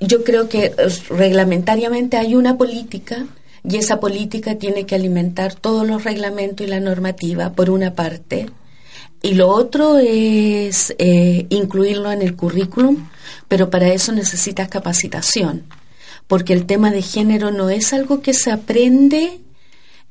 Yo 0.00 0.24
creo 0.24 0.48
que 0.48 0.64
eh, 0.64 0.74
reglamentariamente 1.10 2.16
hay 2.16 2.34
una 2.34 2.58
política 2.58 3.26
y 3.62 3.76
esa 3.76 4.00
política 4.00 4.56
tiene 4.56 4.84
que 4.86 4.96
alimentar 4.96 5.54
todos 5.54 5.86
los 5.86 6.02
reglamentos 6.02 6.66
y 6.66 6.70
la 6.70 6.80
normativa, 6.80 7.52
por 7.52 7.70
una 7.70 7.94
parte, 7.94 8.46
y 9.22 9.34
lo 9.34 9.48
otro 9.50 9.98
es 9.98 10.94
eh, 10.98 11.46
incluirlo 11.50 12.10
en 12.10 12.22
el 12.22 12.34
currículum, 12.34 13.08
pero 13.48 13.68
para 13.68 13.88
eso 13.92 14.12
necesitas 14.12 14.68
capacitación, 14.68 15.64
porque 16.30 16.52
el 16.52 16.64
tema 16.64 16.92
de 16.92 17.02
género 17.02 17.50
no 17.50 17.70
es 17.70 17.92
algo 17.92 18.22
que 18.22 18.34
se 18.34 18.52
aprende 18.52 19.40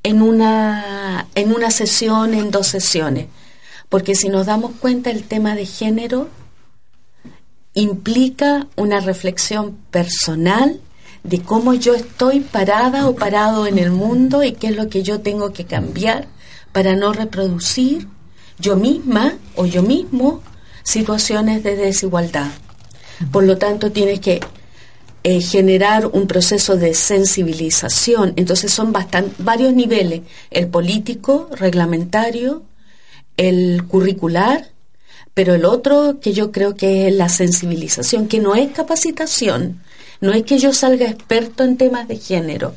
en 0.04 0.22
una, 0.22 1.30
en 1.34 1.54
una 1.54 1.72
sesión, 1.72 2.34
en 2.34 2.52
dos 2.52 2.68
sesiones, 2.68 3.28
porque 3.88 4.16
si 4.16 4.28
nos 4.28 4.46
damos 4.46 4.74
cuenta 4.82 5.12
el 5.12 5.24
tema 5.24 5.56
de 5.56 5.66
género 5.66 6.28
implica 7.74 8.68
una 8.76 9.00
reflexión 9.00 9.78
personal 9.92 10.82
de 11.24 11.42
cómo 11.42 11.74
yo 11.74 11.96
estoy 11.96 12.42
parada 12.42 13.08
o 13.08 13.16
parado 13.16 13.66
en 13.66 13.78
el 13.78 13.92
mundo 13.92 14.44
y 14.44 14.52
qué 14.52 14.68
es 14.68 14.76
lo 14.76 14.90
que 14.90 15.04
yo 15.04 15.22
tengo 15.22 15.54
que 15.54 15.64
cambiar 15.64 16.28
para 16.74 16.98
no 16.98 17.14
reproducir 17.14 18.10
yo 18.60 18.76
misma 18.76 19.36
o 19.56 19.66
yo 19.66 19.84
mismo 19.84 20.42
situaciones 20.84 21.64
de 21.64 21.78
desigualdad. 21.78 22.52
Por 23.32 23.46
lo 23.46 23.58
tanto, 23.58 23.94
tienes 23.94 24.20
que 24.20 24.42
eh, 25.30 25.42
generar 25.42 26.08
un 26.08 26.26
proceso 26.26 26.76
de 26.76 26.96
sensibilización. 26.96 28.34
Entonces 28.36 28.74
son 28.74 28.92
varios 29.38 29.74
niveles, 29.76 30.22
el 30.50 30.70
político, 30.70 31.50
reglamentario, 31.52 32.64
el 33.38 33.84
curricular, 33.88 34.72
pero 35.36 35.54
el 35.54 35.66
otro 35.66 36.20
que 36.20 36.34
yo 36.34 36.52
creo 36.52 36.76
que 36.76 37.08
es 37.08 37.14
la 37.14 37.30
sensibilización, 37.30 38.28
que 38.28 38.40
no 38.40 38.56
es 38.56 38.72
capacitación, 38.72 39.84
no 40.20 40.34
es 40.34 40.42
que 40.46 40.58
yo 40.58 40.74
salga 40.74 41.06
experto 41.06 41.64
en 41.64 41.78
temas 41.78 42.08
de 42.08 42.18
género, 42.18 42.76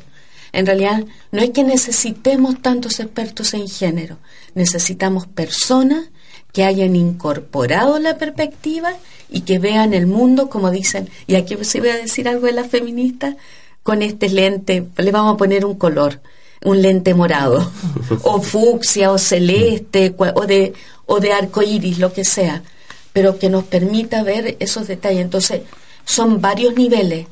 en 0.51 0.67
realidad, 0.67 1.03
no 1.31 1.41
es 1.41 1.49
que 1.49 1.63
necesitemos 1.63 2.61
tantos 2.61 2.99
expertos 2.99 3.55
en 3.55 3.67
género, 3.67 4.19
necesitamos 4.53 5.25
personas 5.25 6.11
que 6.53 6.63
hayan 6.63 6.95
incorporado 6.95 7.99
la 7.99 8.17
perspectiva 8.17 8.93
y 9.29 9.41
que 9.41 9.59
vean 9.59 9.93
el 9.93 10.07
mundo, 10.07 10.49
como 10.49 10.71
dicen, 10.71 11.09
y 11.27 11.35
aquí 11.35 11.57
se 11.63 11.79
voy 11.79 11.89
a 11.89 11.97
decir 11.97 12.29
algo 12.29 12.45
de 12.45 12.53
la 12.53 12.63
feminista, 12.63 13.35
con 13.81 14.01
este 14.01 14.29
lente, 14.29 14.85
le 14.95 15.11
vamos 15.11 15.33
a 15.33 15.37
poner 15.37 15.65
un 15.65 15.75
color, 15.75 16.21
un 16.63 16.81
lente 16.81 17.13
morado, 17.13 17.69
o 18.23 18.41
fucsia, 18.41 19.11
o 19.11 19.17
celeste, 19.17 20.15
o 20.17 20.45
de, 20.45 20.73
o 21.05 21.19
de 21.19 21.33
arco 21.33 21.61
iris, 21.61 21.99
lo 21.99 22.13
que 22.13 22.23
sea, 22.23 22.63
pero 23.11 23.37
que 23.37 23.49
nos 23.49 23.65
permita 23.65 24.23
ver 24.23 24.55
esos 24.59 24.87
detalles. 24.87 25.21
Entonces, 25.21 25.63
son 26.05 26.39
varios 26.39 26.75
niveles 26.75 27.27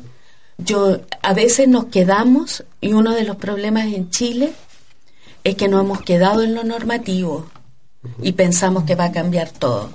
yo 0.63 0.99
a 1.21 1.33
veces 1.33 1.67
nos 1.67 1.85
quedamos 1.85 2.63
y 2.81 2.93
uno 2.93 3.13
de 3.13 3.23
los 3.23 3.37
problemas 3.37 3.85
en 3.85 4.09
Chile 4.09 4.53
es 5.43 5.55
que 5.55 5.67
nos 5.67 5.83
hemos 5.83 6.01
quedado 6.01 6.43
en 6.43 6.53
lo 6.53 6.63
normativo 6.63 7.49
y 8.21 8.33
pensamos 8.33 8.83
que 8.83 8.95
va 8.95 9.05
a 9.05 9.11
cambiar 9.11 9.49
todo. 9.49 9.89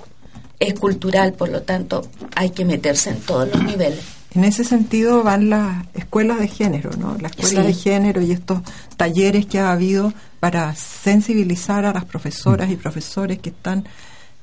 Es 0.59 0.73
cultural, 0.73 1.33
por 1.33 1.49
lo 1.49 1.61
tanto, 1.61 2.07
hay 2.35 2.49
que 2.49 2.65
meterse 2.65 3.11
en 3.11 3.19
todos 3.19 3.49
los 3.49 3.63
niveles. 3.63 3.99
En 4.33 4.43
ese 4.43 4.63
sentido 4.63 5.23
van 5.23 5.49
las 5.49 5.85
escuelas 5.93 6.39
de 6.39 6.47
género, 6.47 6.91
¿no? 6.97 7.17
La 7.19 7.29
escuela 7.29 7.63
de 7.63 7.73
género 7.73 8.21
y 8.21 8.31
estos 8.31 8.61
talleres 8.95 9.45
que 9.45 9.59
ha 9.59 9.71
habido 9.71 10.13
para 10.39 10.75
sensibilizar 10.75 11.85
a 11.85 11.93
las 11.93 12.05
profesoras 12.05 12.69
y 12.69 12.75
profesores 12.75 13.39
que 13.39 13.49
están, 13.49 13.85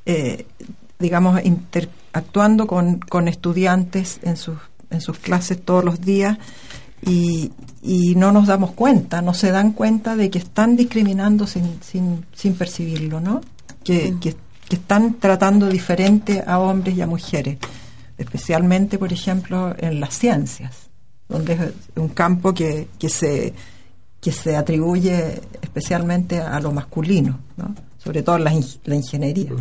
eh, 0.07 0.47
digamos, 0.99 1.45
interactuando 1.45 2.67
con, 2.67 2.99
con 2.99 3.29
estudiantes 3.29 4.19
en 4.23 4.37
sus 4.37 4.57
en 4.95 5.01
sus 5.01 5.19
clases 5.19 5.63
todos 5.63 5.85
los 5.85 6.01
días 6.01 6.39
y, 7.03 7.53
y, 7.83 8.15
no 8.15 8.33
nos 8.33 8.47
damos 8.47 8.73
cuenta, 8.73 9.21
no 9.21 9.35
se 9.35 9.51
dan 9.51 9.73
cuenta 9.73 10.17
de 10.17 10.31
que 10.31 10.39
están 10.39 10.77
discriminando 10.77 11.47
sin, 11.47 11.83
sin, 11.83 12.25
sin 12.35 12.55
percibirlo, 12.55 13.21
¿no? 13.21 13.43
Que, 13.85 14.13
mm. 14.13 14.21
que, 14.21 14.37
están 14.71 15.21
tratando 15.21 15.69
diferente 15.69 16.43
a 16.45 16.59
hombres 16.59 16.97
y 16.97 17.01
a 17.01 17.07
mujeres, 17.07 17.59
especialmente, 18.19 18.99
por 18.99 19.13
ejemplo, 19.13 19.73
en 19.79 20.01
las 20.01 20.19
ciencias, 20.19 20.89
donde 21.29 21.53
es 21.53 21.61
un 21.95 22.09
campo 22.09 22.53
que, 22.53 22.89
que, 22.99 23.09
se, 23.09 23.55
que 24.21 24.33
se 24.33 24.57
atribuye 24.57 25.41
especialmente 25.63 26.41
a 26.41 26.59
lo 26.59 26.73
masculino, 26.73 27.39
¿no? 27.57 27.73
sobre 27.99 28.25
todo 28.25 28.39
la, 28.39 28.53
la 28.85 28.95
ingeniería, 28.97 29.53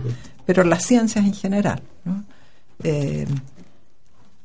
pero 0.48 0.64
las 0.64 0.84
ciencias 0.84 1.24
en 1.26 1.34
general. 1.34 1.84
¿no? 2.06 2.24
Eh, 2.84 3.28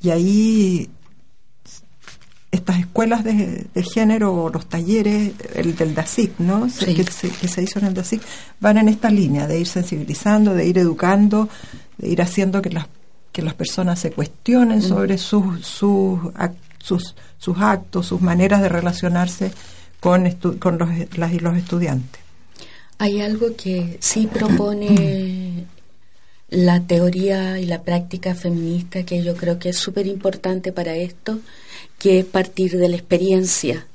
y 0.03 0.11
ahí 0.11 0.91
estas 2.51 2.78
escuelas 2.78 3.24
de, 3.24 3.68
género 3.82 4.51
los 4.53 4.66
talleres, 4.66 5.32
el 5.55 5.76
del 5.76 5.94
DASIC, 5.94 6.38
¿no? 6.38 6.66
Que, 6.66 7.05
se, 7.05 7.62
hizo 7.62 7.78
en 7.78 7.86
el 7.86 7.94
DASIC, 7.94 8.22
van 8.61 8.78
en 8.78 8.88
esta 8.88 9.11
línea 9.11 9.46
de 9.46 9.61
ir 9.61 9.66
sensibilizando, 9.66 10.55
de 10.55 10.66
ir 10.66 10.78
educando, 10.78 11.49
de 11.99 12.09
ir 12.09 12.22
haciendo 12.22 12.62
que 12.62 12.70
las, 12.70 12.86
que 13.32 13.42
las 13.42 13.55
personas 13.55 13.99
se 13.99 14.12
cuestionen 14.12 14.80
sobre 14.80 15.18
sus, 15.18 15.66
sus, 15.66 16.20
sus, 16.78 17.14
sus 17.38 17.59
actos, 17.59 18.07
sus 18.07 18.20
maneras 18.20 18.62
de 18.62 18.68
relacionarse 18.68 19.53
con, 20.01 20.30
con 20.59 20.78
los, 20.78 20.88
las 21.16 21.32
y 21.32 21.38
los 21.40 21.57
estudiantes. 21.57 22.20
Hay 22.99 23.20
algo 23.20 23.55
que 23.57 23.99
sí 24.01 24.26
propone 24.26 25.66
la 26.49 26.80
teoría 26.80 27.59
y 27.59 27.66
la 27.66 27.82
práctica 27.82 28.34
feminista 28.34 29.05
que 29.05 29.22
yo 29.22 29.36
creo 29.36 29.59
que 29.59 29.70
es 29.70 29.76
súper 29.76 30.07
importante 30.07 30.72
para 30.72 30.96
esto, 30.96 31.40
que 31.99 32.20
es 32.20 32.24
partir 32.24 32.78
de 32.78 32.88
la 32.88 32.96
experiencia. 32.96 33.86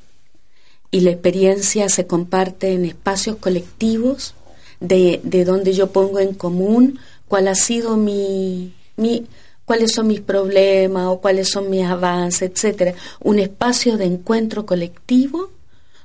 Y 0.91 1.01
la 1.01 1.11
experiencia 1.11 1.89
se 1.89 2.05
comparte 2.05 2.73
en 2.73 2.85
espacios 2.85 3.37
colectivos 3.37 4.35
de, 4.79 5.19
de 5.23 5.45
donde 5.45 5.73
yo 5.73 5.91
pongo 5.91 6.19
en 6.19 6.33
común 6.35 6.99
cuál 7.27 7.47
ha 7.47 7.55
sido 7.55 7.97
mi, 7.97 8.73
mi, 8.95 9.25
cuáles 9.65 9.93
son 9.93 10.07
mis 10.07 10.21
problemas 10.21 11.07
o 11.07 11.19
cuáles 11.19 11.49
son 11.49 11.69
mis 11.69 11.85
avances, 11.85 12.51
etcétera. 12.51 12.93
Un 13.21 13.39
espacio 13.39 13.97
de 13.97 14.05
encuentro 14.05 14.65
colectivo 14.65 15.49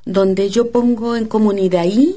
donde 0.07 0.49
yo 0.49 0.71
pongo 0.71 1.17
en 1.17 1.29
de 1.69 1.79
ahí 1.79 2.17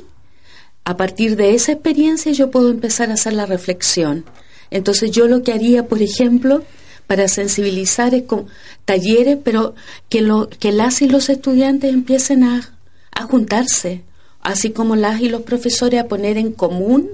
a 0.84 0.97
partir 0.97 1.36
de 1.36 1.53
esa 1.53 1.73
experiencia 1.73 2.32
yo 2.32 2.51
puedo 2.51 2.69
empezar 2.69 3.09
a 3.09 3.13
hacer 3.13 3.34
la 3.34 3.45
reflexión. 3.45 4.25
Entonces 4.71 5.11
yo 5.11 5.27
lo 5.27 5.43
que 5.43 5.53
haría, 5.53 5.88
por 5.88 6.01
ejemplo, 6.01 6.63
para 7.07 7.27
sensibilizar 7.27 8.15
es 8.15 8.23
con 8.23 8.47
talleres, 8.86 9.38
pero 9.43 9.75
que, 10.09 10.21
lo, 10.21 10.49
que 10.49 10.71
las 10.71 11.01
y 11.01 11.09
los 11.09 11.29
estudiantes 11.29 11.93
empiecen 11.93 12.43
a, 12.43 12.73
a 13.11 13.23
juntarse, 13.23 14.03
así 14.41 14.71
como 14.71 14.95
las 14.95 15.21
y 15.21 15.29
los 15.29 15.41
profesores 15.41 15.99
a 15.99 16.07
poner 16.07 16.38
en 16.38 16.51
común 16.51 17.09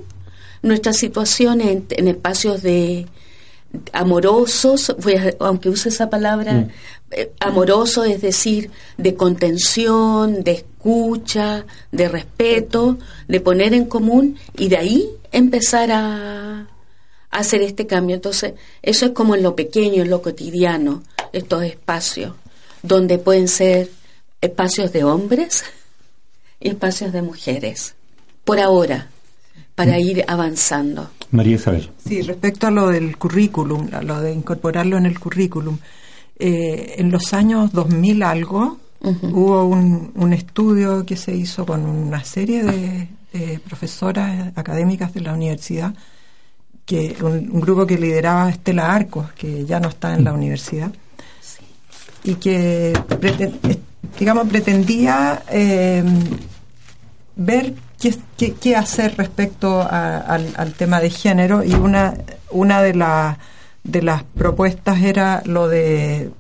nuestra 0.62 0.94
situación 0.94 1.62
en, 1.62 1.86
en 1.90 2.08
espacios 2.08 2.62
de 2.62 3.08
amorosos, 3.94 4.96
aunque 5.40 5.70
use 5.70 5.90
esa 5.90 6.10
palabra, 6.10 6.54
mm. 6.54 6.70
eh, 7.12 7.32
amoroso, 7.40 8.04
es 8.04 8.22
decir, 8.22 8.72
de 8.98 9.16
contención, 9.16 10.44
de 10.44 10.52
escucha, 10.52 11.66
de 11.92 12.08
respeto, 12.08 12.98
de 13.28 13.40
poner 13.40 13.74
en 13.74 13.86
común 13.86 14.38
y 14.58 14.70
de 14.70 14.78
ahí 14.78 15.10
empezar 15.32 15.92
a, 15.92 16.62
a 16.62 16.68
hacer 17.38 17.62
este 17.62 17.88
cambio. 17.88 18.16
Entonces, 18.16 18.54
eso 18.82 19.06
es 19.06 19.12
como 19.12 19.36
en 19.36 19.44
lo 19.44 19.56
pequeño, 19.56 20.02
en 20.02 20.10
lo 20.10 20.22
cotidiano, 20.22 21.04
estos 21.34 21.64
espacios, 21.64 22.34
donde 22.84 23.18
pueden 23.18 23.48
ser 23.48 23.90
espacios 24.42 24.92
de 24.94 25.04
hombres 25.04 25.64
y 26.60 26.70
espacios 26.70 27.12
de 27.12 27.22
mujeres, 27.22 27.96
por 28.44 28.60
ahora, 28.60 29.10
para 29.76 29.98
mm. 29.98 30.00
ir 30.00 30.26
avanzando. 30.28 31.10
María 31.32 31.56
Isabel. 31.56 31.90
Sí, 32.06 32.22
respecto 32.22 32.68
a 32.68 32.72
lo 32.72 32.88
del 32.88 33.18
currículum, 33.18 33.90
a 33.92 34.02
lo 34.02 34.22
de 34.22 34.34
incorporarlo 34.34 34.98
en 34.98 35.06
el 35.06 35.20
currículum, 35.20 35.78
eh, 36.40 36.96
en 36.98 37.12
los 37.12 37.34
años 37.34 37.72
2000 37.72 38.24
algo 38.24 38.78
hubo 39.02 39.66
un, 39.66 40.34
estudio 40.34 41.06
que 41.06 41.16
se 41.16 41.36
hizo 41.36 41.66
con 41.66 41.86
una 41.86 42.24
serie 42.24 42.64
de, 42.64 43.10
profesoras 43.68 44.52
académicas 44.56 45.14
de 45.14 45.22
la 45.22 45.34
universidad, 45.34 45.94
que 46.86 47.16
un, 47.22 47.60
grupo 47.60 47.86
que 47.86 47.98
lideraba 47.98 48.50
Estela 48.50 48.94
Arcos, 48.94 49.32
que 49.34 49.66
ya 49.66 49.80
no 49.80 49.90
está 49.90 50.16
en 50.16 50.24
la 50.24 50.34
universidad, 50.34 50.92
y 52.24 52.36
que 52.36 52.94
digamos 54.20 54.48
pretendía 54.48 55.44
eh, 55.52 56.04
ver 57.36 57.76
qué, 58.00 58.54
qué, 58.54 58.76
hacer 58.76 59.16
respecto 59.18 59.82
al, 59.82 60.74
tema 60.78 61.00
de 61.00 61.10
género 61.10 61.64
y 61.64 61.74
una, 61.74 62.16
una 62.52 62.82
de, 62.82 62.94
de 63.84 64.02
las 64.02 64.24
propuestas 64.24 65.02
era 65.02 65.42
lo 65.46 65.68
de 65.68 66.32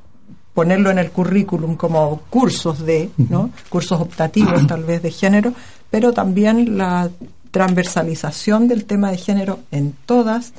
ponerlo 0.53 0.89
en 0.89 0.97
el 0.97 1.11
currículum 1.11 1.75
como 1.75 2.21
cursos 2.29 2.83
de, 2.85 3.11
¿no? 3.17 3.51
cursos 3.69 4.01
optativos 4.01 4.65
tal 4.65 4.83
vez 4.83 5.03
de 5.03 5.11
género, 5.11 5.53
pero 5.91 6.13
también 6.13 6.77
la 6.77 7.09
transversalización 7.51 8.67
del 8.67 8.85
tema 8.85 9.11
de 9.11 9.17
género 9.17 9.59
en 9.71 9.93
todas 10.05 10.53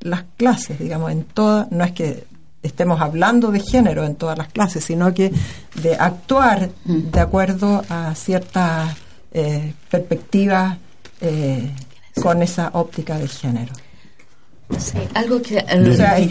las 0.00 0.24
clases, 0.36 0.78
digamos, 0.78 1.10
en 1.12 1.24
todas, 1.24 1.70
no 1.72 1.82
es 1.84 1.92
que 1.92 2.24
estemos 2.62 3.00
hablando 3.00 3.50
de 3.50 3.60
género 3.60 4.04
en 4.04 4.16
todas 4.16 4.36
las 4.36 4.48
clases, 4.48 4.84
sino 4.84 5.12
que 5.14 5.32
de 5.82 5.94
actuar 5.96 6.70
de 6.84 7.20
acuerdo 7.20 7.82
a 7.88 8.14
ciertas 8.14 8.96
eh, 9.32 9.74
perspectivas 9.90 10.78
eh, 11.20 11.70
con 12.20 12.42
esa 12.42 12.70
óptica 12.74 13.18
de 13.18 13.28
género. 13.28 13.72
algo 15.14 15.42
que... 15.42 15.64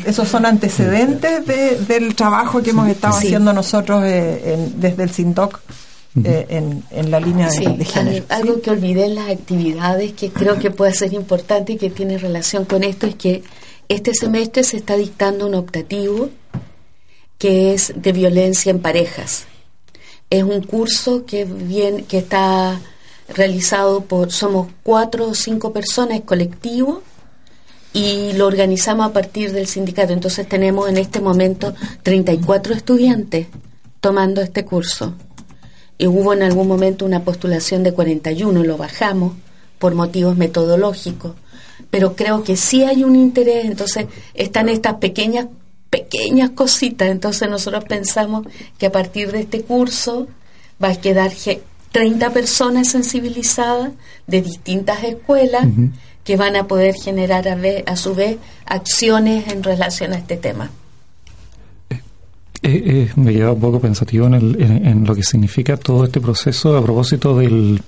esos 0.06 0.28
son 0.28 0.46
antecedentes 0.46 1.88
del 1.88 2.16
trabajo 2.16 2.62
que 2.62 2.72
hemos 2.72 2.88
estado 2.90 3.16
haciendo 3.16 3.54
nosotros 3.54 4.04
eh, 4.06 4.70
desde 4.76 5.04
el 5.04 5.12
SINDOC 5.12 5.60
en, 6.24 6.84
la 7.12 7.20
línea 7.20 7.50
de, 7.50 7.86
género. 7.86 8.26
Algo 8.30 8.62
que 8.62 8.72
olvidé 8.72 9.06
en 9.06 9.16
las 9.16 9.30
actividades 9.30 10.14
que 10.14 10.32
creo 10.32 10.58
que 10.58 10.72
puede 10.72 10.94
ser 10.94 11.14
importante 11.14 11.74
y 11.74 11.78
que 11.78 11.92
tiene 11.92 12.18
relación 12.18 12.66
con 12.66 12.84
esto 12.84 13.06
es 13.06 13.16
que 13.16 13.44
este 13.90 14.14
semestre 14.14 14.64
se 14.64 14.78
está 14.78 14.98
dictando 14.98 15.46
un 15.48 15.56
optativo 15.56 16.30
que 17.38 17.74
es 17.74 17.94
de 17.96 18.12
violencia 18.12 18.72
en 18.72 18.80
parejas. 18.80 19.46
Es 20.30 20.44
un 20.44 20.62
curso 20.62 21.26
que, 21.26 21.46
viene, 21.46 22.04
que 22.04 22.18
está 22.18 22.80
realizado 23.30 24.02
por, 24.02 24.32
somos 24.32 24.68
cuatro 24.84 25.30
o 25.30 25.34
cinco 25.34 25.74
personas, 25.74 26.22
colectivo, 26.22 27.02
y 27.94 28.34
lo 28.34 28.46
organizamos 28.46 29.08
a 29.08 29.14
partir 29.14 29.52
del 29.52 29.68
sindicato. 29.68 30.14
Entonces 30.14 30.48
tenemos 30.48 30.90
en 30.90 30.98
este 30.98 31.20
momento 31.20 31.74
34 32.04 32.74
estudiantes 32.74 33.48
tomando 34.02 34.42
este 34.42 34.66
curso. 34.66 35.16
Y 35.98 36.08
hubo 36.08 36.34
en 36.34 36.44
algún 36.44 36.68
momento 36.68 37.06
una 37.06 37.24
postulación 37.24 37.84
de 37.84 37.94
41, 37.94 38.64
lo 38.64 38.78
bajamos 38.78 39.34
por 39.80 39.96
motivos 39.96 40.38
metodológicos, 40.38 41.34
pero 41.90 42.16
creo 42.16 42.44
que 42.44 42.56
sí 42.56 42.84
hay 42.84 43.04
un 43.04 43.16
interés, 43.16 43.66
entonces 43.66 44.06
están 44.34 44.70
estas 44.70 44.96
pequeñas 44.96 45.48
pequeñas 45.90 46.52
cositas, 46.52 47.10
entonces 47.10 47.50
nosotros 47.50 47.84
pensamos 47.86 48.46
que 48.78 48.88
a 48.88 48.92
partir 48.92 49.32
de 49.32 49.42
este 49.42 49.62
curso 49.62 50.28
va 50.84 50.90
a 50.90 50.96
quedar 50.96 51.32
30 51.92 52.30
personas 52.32 52.90
sensibilizadas 52.90 53.92
de 54.28 54.42
distintas 54.42 55.04
escuelas 55.04 55.68
que 56.24 56.36
van 56.36 56.56
a 56.56 56.68
poder 56.68 56.96
generar 56.96 57.48
a, 57.48 57.58
a, 57.86 57.96
su 57.96 58.14
vez 58.14 58.38
acciones 58.66 59.48
en 59.48 59.64
relación 59.64 60.14
a 60.14 60.18
este 60.18 60.36
tema. 60.36 60.70
Eh, 61.90 61.96
eh, 62.64 63.12
me 63.16 63.50
un 63.50 63.60
poco 63.60 63.80
pensativo 63.80 64.28
en, 64.28 64.36
en, 64.36 65.06
lo 65.06 65.16
que 65.16 65.24
significa 65.24 65.78
todo 65.78 66.04
este 66.04 66.20
proceso 66.20 66.76
a 66.76 66.84
propósito 66.84 67.38
del, 67.38 67.82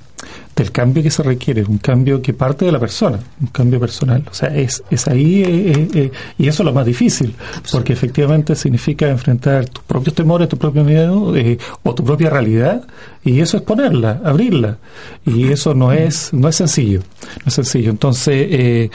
del 0.59 0.73
cambio 0.73 1.01
que 1.01 1.09
se 1.09 1.23
requiere, 1.23 1.63
un 1.63 1.77
cambio 1.77 2.21
que 2.21 2.33
parte 2.33 2.65
de 2.65 2.71
la 2.73 2.79
persona, 2.79 3.17
un 3.39 3.47
cambio 3.47 3.79
personal. 3.79 4.25
O 4.29 4.33
sea, 4.33 4.53
es, 4.53 4.83
es 4.91 5.07
ahí, 5.07 5.41
eh, 5.41 5.87
eh, 5.93 6.11
y 6.37 6.49
eso 6.49 6.63
es 6.63 6.65
lo 6.65 6.73
más 6.73 6.85
difícil, 6.85 7.33
porque 7.71 7.93
efectivamente 7.93 8.55
significa 8.55 9.07
enfrentar 9.07 9.69
tus 9.69 9.85
propios 9.85 10.13
temores, 10.15 10.49
tu 10.49 10.57
propio 10.57 10.83
miedo 10.83 11.33
eh, 11.37 11.57
o 11.83 11.95
tu 11.95 12.03
propia 12.03 12.29
realidad, 12.29 12.85
y 13.23 13.39
eso 13.39 13.55
es 13.55 13.63
ponerla, 13.63 14.19
abrirla. 14.23 14.77
Y 15.25 15.49
eso 15.49 15.73
no 15.73 15.93
es, 15.93 16.33
no 16.33 16.49
es 16.49 16.57
sencillo, 16.57 17.01
no 17.01 17.47
es 17.47 17.53
sencillo. 17.53 17.89
Entonces, 17.91 18.89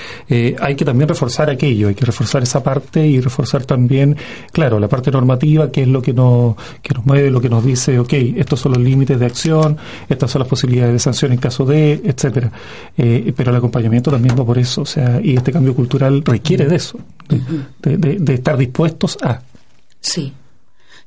hay 0.60 0.74
que 0.74 0.84
también 0.84 1.08
reforzar 1.08 1.48
aquello, 1.48 1.88
hay 1.88 1.94
que 1.94 2.04
reforzar 2.04 2.42
esa 2.42 2.62
parte 2.62 3.06
y 3.06 3.20
reforzar 3.20 3.64
también, 3.64 4.16
claro, 4.52 4.78
la 4.78 4.88
parte 4.88 5.10
normativa, 5.10 5.70
que 5.70 5.82
es 5.82 5.88
lo 5.88 6.02
que 6.02 6.12
nos, 6.12 6.56
que 6.82 6.92
nos 6.92 7.06
mueve, 7.06 7.30
lo 7.30 7.40
que 7.40 7.48
nos 7.48 7.64
dice, 7.64 7.98
ok, 7.98 8.12
estos 8.36 8.60
son 8.60 8.72
los 8.72 8.82
límites 8.82 9.18
de 9.18 9.26
acción, 9.26 9.78
estas 10.08 10.30
son 10.30 10.40
las 10.40 10.48
posibilidades 10.48 10.92
de 10.92 10.98
sanción 10.98 11.32
en 11.32 11.38
caso 11.38 11.53
de, 11.62 12.00
etcétera. 12.05 12.50
Eh, 12.96 13.32
pero 13.36 13.50
el 13.50 13.57
acompañamiento 13.57 14.11
también 14.11 14.34
va 14.38 14.44
por 14.44 14.59
eso, 14.59 14.82
o 14.82 14.86
sea, 14.86 15.20
y 15.22 15.36
este 15.36 15.52
cambio 15.52 15.74
cultural 15.74 16.22
requiere 16.24 16.66
de 16.66 16.76
eso, 16.76 16.98
de, 17.82 18.34
estar 18.34 18.57
dispuestos 18.57 19.18
a. 19.22 19.42
Sí, 20.00 20.32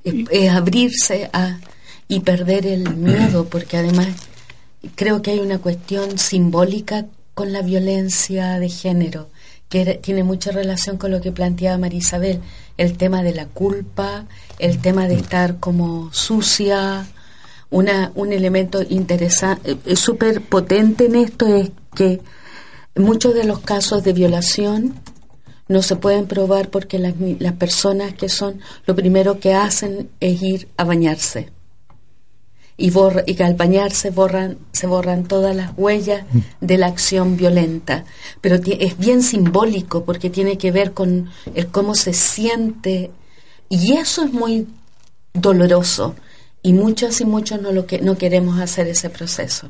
es, 0.04 0.50
abrirse 0.50 1.30
a 1.34 1.58
y 2.08 2.20
perder 2.20 2.68
el 2.68 2.96
miedo, 2.96 3.46
porque 3.46 3.78
además 3.78 4.10
creo 4.96 5.22
que 5.22 5.32
hay 5.32 5.40
una 5.40 5.58
cuestión 5.58 6.18
simbólica 6.18 7.06
con 7.34 7.52
la 7.52 7.62
violencia 7.62 8.60
de 8.60 8.70
género 8.70 9.30
que 9.70 9.96
tiene 10.02 10.24
mucha 10.24 10.52
relación 10.52 10.98
con 10.98 11.12
lo 11.12 11.22
que 11.22 11.32
planteaba 11.32 11.78
María 11.78 12.00
Isabel, 12.00 12.40
el 12.78 12.98
tema 12.98 13.24
de 13.24 13.34
la 13.34 13.48
culpa, 13.48 14.26
el 14.60 14.80
tema 14.80 15.08
de 15.08 15.16
estar 15.16 15.58
como 15.60 16.10
sucia, 16.14 17.06
una, 17.70 18.12
un 18.16 18.34
elemento 18.34 18.82
interesante, 18.88 19.78
eh, 19.86 19.96
súper 19.96 20.42
potente 20.42 21.06
en 21.06 21.16
esto 21.16 21.48
es 21.48 21.72
que 21.96 22.22
muchos 22.96 23.34
de 23.34 23.44
los 23.44 23.60
casos 23.60 24.04
de 24.04 24.14
violación 24.14 24.96
no 25.68 25.82
se 25.82 25.98
pueden 25.98 26.28
probar 26.28 26.70
porque 26.70 26.98
las, 26.98 27.14
las 27.40 27.54
personas 27.54 28.14
que 28.14 28.30
son, 28.30 28.62
lo 28.86 28.96
primero 28.96 29.40
que 29.40 29.54
hacen 29.54 30.10
es 30.20 30.42
ir 30.42 30.70
a 30.78 30.86
bañarse. 30.86 31.50
Y, 32.80 32.92
borra, 32.92 33.24
y 33.26 33.42
al 33.42 33.56
bañarse 33.56 34.12
borran, 34.12 34.60
se 34.72 34.86
borran 34.86 35.24
todas 35.24 35.56
las 35.56 35.72
huellas 35.76 36.26
de 36.62 36.78
la 36.78 36.86
acción 36.86 37.36
violenta. 37.36 38.06
Pero 38.40 38.56
es 38.56 38.98
bien 39.00 39.24
simbólico 39.24 40.06
porque 40.06 40.30
tiene 40.30 40.60
que 40.60 40.72
ver 40.72 40.94
con 40.94 41.28
el 41.56 41.68
cómo 41.68 41.96
se 41.96 42.14
siente. 42.14 43.10
Y 43.68 43.94
eso 43.94 44.24
es 44.24 44.32
muy 44.32 44.68
doloroso 45.34 46.16
y 46.68 46.74
muchos 46.74 47.22
y 47.22 47.26
muchos 47.26 47.62
no, 47.62 47.72
lo 47.72 47.86
que, 47.86 48.00
no 48.00 48.18
queremos 48.18 48.60
hacer 48.60 48.88
ese 48.88 49.10
proceso. 49.10 49.70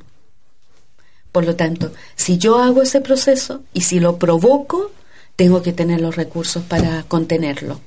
Por 1.32 1.46
lo 1.46 1.56
tanto, 1.56 1.92
si 2.16 2.40
yo 2.40 2.58
hago 2.58 2.82
ese 2.82 3.02
proceso 3.02 3.62
y 3.72 3.82
si 3.82 4.00
lo 4.00 4.18
provoco, 4.18 4.90
tengo 5.36 5.62
que 5.62 5.74
tener 5.74 6.02
los 6.02 6.16
recursos 6.16 6.64
para 6.64 7.04
contenerlo. 7.04 7.80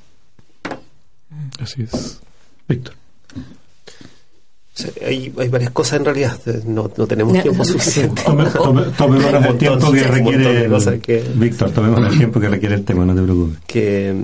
Así 1.59 1.83
es. 1.83 2.21
Víctor. 2.69 2.95
hay, 5.05 5.35
hay, 5.37 5.49
varias 5.49 5.73
cosas 5.73 5.99
en 5.99 6.05
realidad, 6.05 6.39
no, 6.65 6.89
no 6.97 7.07
tenemos 7.09 7.43
tiempo 7.43 7.65
suficiente. 7.65 8.23
tomemos 8.23 8.55
el 9.49 9.59
tiempo 9.59 9.91
que 9.91 10.05
requiere 10.05 10.69
Víctor, 11.35 11.73
tomemos 11.73 12.13
el 12.13 12.17
tiempo 12.17 12.39
que 12.39 12.49
requiere 12.49 12.77
el 12.77 12.85
tema, 12.85 13.05
no 13.05 13.17
te 13.17 13.23
preocupes. 13.23 13.59
Que, 13.67 14.15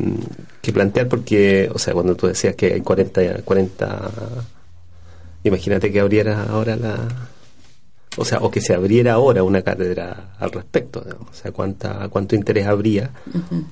que 0.62 0.72
plantear 0.72 1.09
porque, 1.09 1.68
o 1.74 1.78
sea, 1.80 1.93
cuando 1.93 2.14
tú 2.14 2.28
decías 2.28 2.55
que 2.55 2.74
hay 2.74 2.82
40, 2.82 3.43
40 3.43 4.11
Imagínate 5.47 5.91
que 5.93 6.01
abriera 6.01 6.45
ahora 6.51 6.77
la... 6.77 6.97
O 8.19 8.25
sea, 8.25 8.39
o 8.39 8.51
que 8.51 8.61
se 8.63 8.73
abriera 8.75 9.13
ahora 9.13 9.43
una 9.43 9.61
cátedra 9.63 10.35
al 10.39 10.51
respecto. 10.51 11.05
O 11.31 11.35
sea, 11.35 11.53
cuánta, 11.53 12.09
cuánto 12.09 12.35
interés 12.35 12.67
habría 12.67 13.11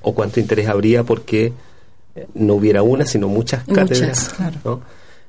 o 0.01 0.13
cuánto 0.13 0.39
interés 0.39 0.67
habría 0.67 1.03
porque 1.03 1.51
no 2.35 2.53
hubiera 2.53 2.83
una, 2.83 3.05
sino 3.05 3.27
muchas 3.27 3.63
cátedras. 3.65 4.35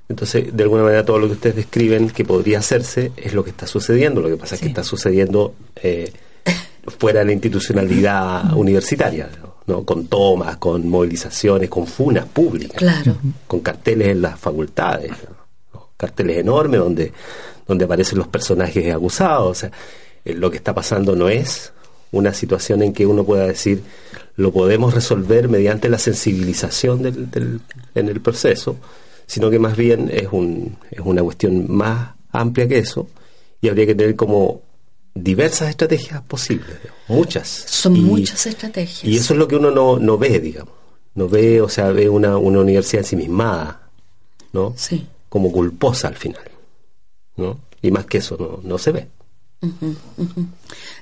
Entonces, 0.09 0.55
de 0.55 0.63
alguna 0.63 0.83
manera, 0.85 1.05
todo 1.05 1.19
lo 1.19 1.27
que 1.29 1.33
ustedes 1.33 1.57
describen 1.57 2.11
que 2.11 2.25
podría 2.25 2.59
hacerse 2.59 3.11
es 3.17 3.33
lo 3.35 3.43
que 3.43 3.51
está 3.51 3.67
sucediendo. 3.67 4.21
Lo 4.21 4.29
que 4.29 4.37
pasa 4.37 4.55
es 4.55 4.61
que 4.61 4.69
está 4.69 4.85
sucediendo 4.85 5.55
eh, 5.77 6.13
fuera 6.99 7.21
de 7.21 7.25
la 7.27 7.33
institucionalidad 7.33 8.53
universitaria, 8.55 9.29
¿no? 9.67 9.83
con 9.85 10.07
tomas, 10.07 10.59
con 10.59 10.87
movilizaciones, 10.89 11.69
con 11.71 11.87
funas 11.87 12.27
públicas, 12.27 12.77
Claro. 12.77 13.17
con 13.49 13.61
carteles 13.61 14.09
en 14.09 14.23
las 14.23 14.39
facultades, 14.39 15.11
¿no? 15.11 15.36
Carteles 15.97 16.39
enormes 16.39 16.81
donde, 16.81 17.13
donde 17.67 17.85
aparecen 17.85 18.19
los 18.19 18.29
personajes 18.29 18.95
acusados. 18.95 19.51
O 19.51 19.55
sea, 19.55 19.71
eh, 20.25 20.35
lo 20.35 20.51
que 20.51 20.57
está 20.59 20.75
pasando 20.75 21.15
no 21.17 21.29
es 21.29 21.73
una 22.13 22.33
situación 22.33 22.83
en 22.83 22.93
que 22.93 23.07
uno 23.07 23.25
pueda 23.25 23.47
decir 23.47 23.83
lo 24.37 24.53
podemos 24.53 24.95
resolver 24.95 25.49
mediante 25.49 25.89
la 25.89 25.99
sensibilización 25.99 27.03
del, 27.03 27.31
del- 27.31 27.61
en 27.95 28.09
el 28.09 28.21
proceso, 28.21 28.77
sino 29.27 29.49
que 29.51 29.59
más 29.59 29.77
bien 29.77 30.11
es, 30.13 30.29
un, 30.31 30.77
es 30.91 31.01
una 31.03 31.23
cuestión 31.23 31.65
más 31.73 32.11
amplia 32.33 32.69
que 32.69 32.79
eso 32.79 33.09
y 33.61 33.69
habría 33.69 33.87
que 33.87 33.95
tener 33.95 34.15
como 34.15 34.61
diversas 35.15 35.71
estrategias 35.71 36.21
posibles, 36.23 36.77
muchas. 37.09 37.49
Son 37.49 37.97
Y- 37.97 38.01
muchas 38.03 38.47
estrategias. 38.47 39.05
y 39.05 39.17
eso 39.17 39.33
es 39.33 39.39
lo 39.39 39.49
que 39.49 39.57
uno 39.57 39.71
no, 39.71 39.99
no 39.99 40.19
ve, 40.19 40.39
digamos. 40.39 40.75
No 41.15 41.29
ve, 41.31 41.63
o 41.63 41.69
sea, 41.71 41.91
ve 41.93 42.11
una, 42.11 42.37
una 42.37 42.61
universidad 42.61 43.03
ensimismada, 43.03 43.89
¿no? 44.53 44.75
Sí. 44.77 45.07
Como 45.37 45.53
culposa 45.53 46.09
al 46.09 46.15
final, 46.17 46.41
¿no? 47.37 47.59
Y 47.83 47.91
más 47.91 48.07
que 48.07 48.17
eso 48.19 48.39
no, 48.41 48.67
no 48.67 48.79
se 48.79 48.91
ve. 48.91 49.07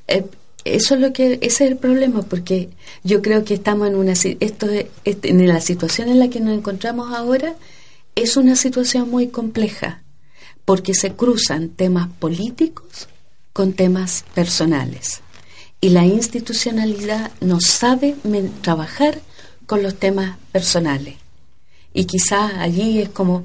Eh, 0.08 0.24
eso 0.64 0.94
es 0.96 1.00
lo 1.00 1.12
que 1.12 1.34
ese 1.34 1.46
es 1.66 1.70
el 1.70 1.76
problema 1.76 2.22
porque 2.22 2.70
yo 3.04 3.22
creo 3.22 3.44
que 3.44 3.54
estamos 3.54 3.86
en 3.86 3.94
una 3.94 4.14
esto 4.14 4.68
es- 4.68 4.86
este- 5.04 5.30
en 5.30 5.46
la 5.46 5.60
situación 5.60 6.08
en 6.08 6.18
la 6.18 6.30
que 6.30 6.40
nos 6.40 6.52
encontramos 6.58 7.14
ahora 7.14 7.54
es 8.16 8.36
una 8.36 8.56
situación 8.56 9.08
muy 9.08 9.28
compleja 9.28 10.02
porque 10.64 10.94
se 10.94 11.12
cruzan 11.12 11.68
temas 11.68 12.08
políticos 12.18 13.06
con 13.52 13.72
temas 13.72 14.24
personales 14.34 15.20
y 15.80 15.90
la 15.90 16.04
institucionalidad 16.06 17.30
no 17.40 17.60
sabe 17.60 18.16
trabajar 18.62 19.20
con 19.66 19.84
los 19.84 19.94
temas 19.94 20.38
personales 20.50 21.14
y 21.92 22.06
quizás 22.06 22.54
allí 22.54 23.00
es 23.00 23.10
como 23.10 23.44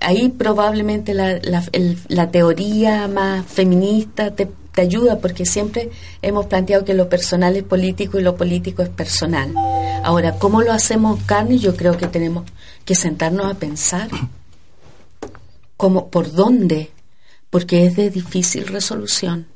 ahí 0.00 0.28
probablemente 0.30 1.14
la, 1.14 1.38
la, 1.42 1.62
el- 1.72 1.98
la 2.08 2.30
teoría 2.30 3.06
más 3.08 3.46
feminista 3.46 4.34
te, 4.34 4.46
te 4.72 4.80
ayuda 4.80 5.18
porque 5.18 5.44
siempre 5.46 5.90
hemos 6.22 6.46
planteado 6.46 6.84
que 6.84 6.94
lo 6.94 7.08
personal 7.08 7.56
es 7.56 7.62
político 7.64 8.18
y 8.18 8.22
lo 8.22 8.36
político 8.36 8.82
es 8.82 8.88
personal. 8.88 9.52
Ahora, 10.02 10.36
¿cómo 10.38 10.62
lo 10.62 10.72
hacemos 10.72 11.22
carne? 11.24 11.58
Yo 11.58 11.76
creo 11.76 11.96
que 11.96 12.06
tenemos 12.06 12.44
que 12.84 12.94
sentarnos 12.94 13.46
a 13.50 13.54
pensar 13.58 14.08
cómo, 15.76 16.08
por 16.08 16.32
dónde, 16.32 16.90
porque 17.50 17.86
es 17.86 17.96
de 17.96 18.10
difícil 18.10 18.66
resolución, 18.66 19.46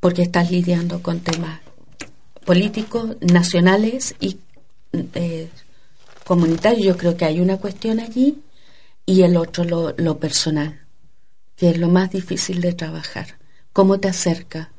porque 0.00 0.22
estás 0.22 0.50
lidiando 0.50 1.02
con 1.02 1.20
temas 1.20 1.60
políticos, 2.44 3.16
nacionales 3.20 4.14
y 4.20 4.38
eh, 5.14 5.48
comunitarios. 6.24 6.84
Yo 6.84 6.96
creo 6.96 7.16
que 7.16 7.24
hay 7.24 7.40
una 7.40 7.56
cuestión 7.58 8.00
allí 8.00 8.38
y 9.06 9.22
el 9.22 9.36
otro 9.36 9.64
lo, 9.64 9.94
lo 9.96 10.18
personal, 10.18 10.80
que 11.56 11.70
es 11.70 11.78
lo 11.78 11.88
más 11.88 12.10
difícil 12.10 12.60
de 12.60 12.72
trabajar. 12.74 13.38
¿Cómo 13.72 13.98
te 14.00 14.08
acerca? 14.08 14.70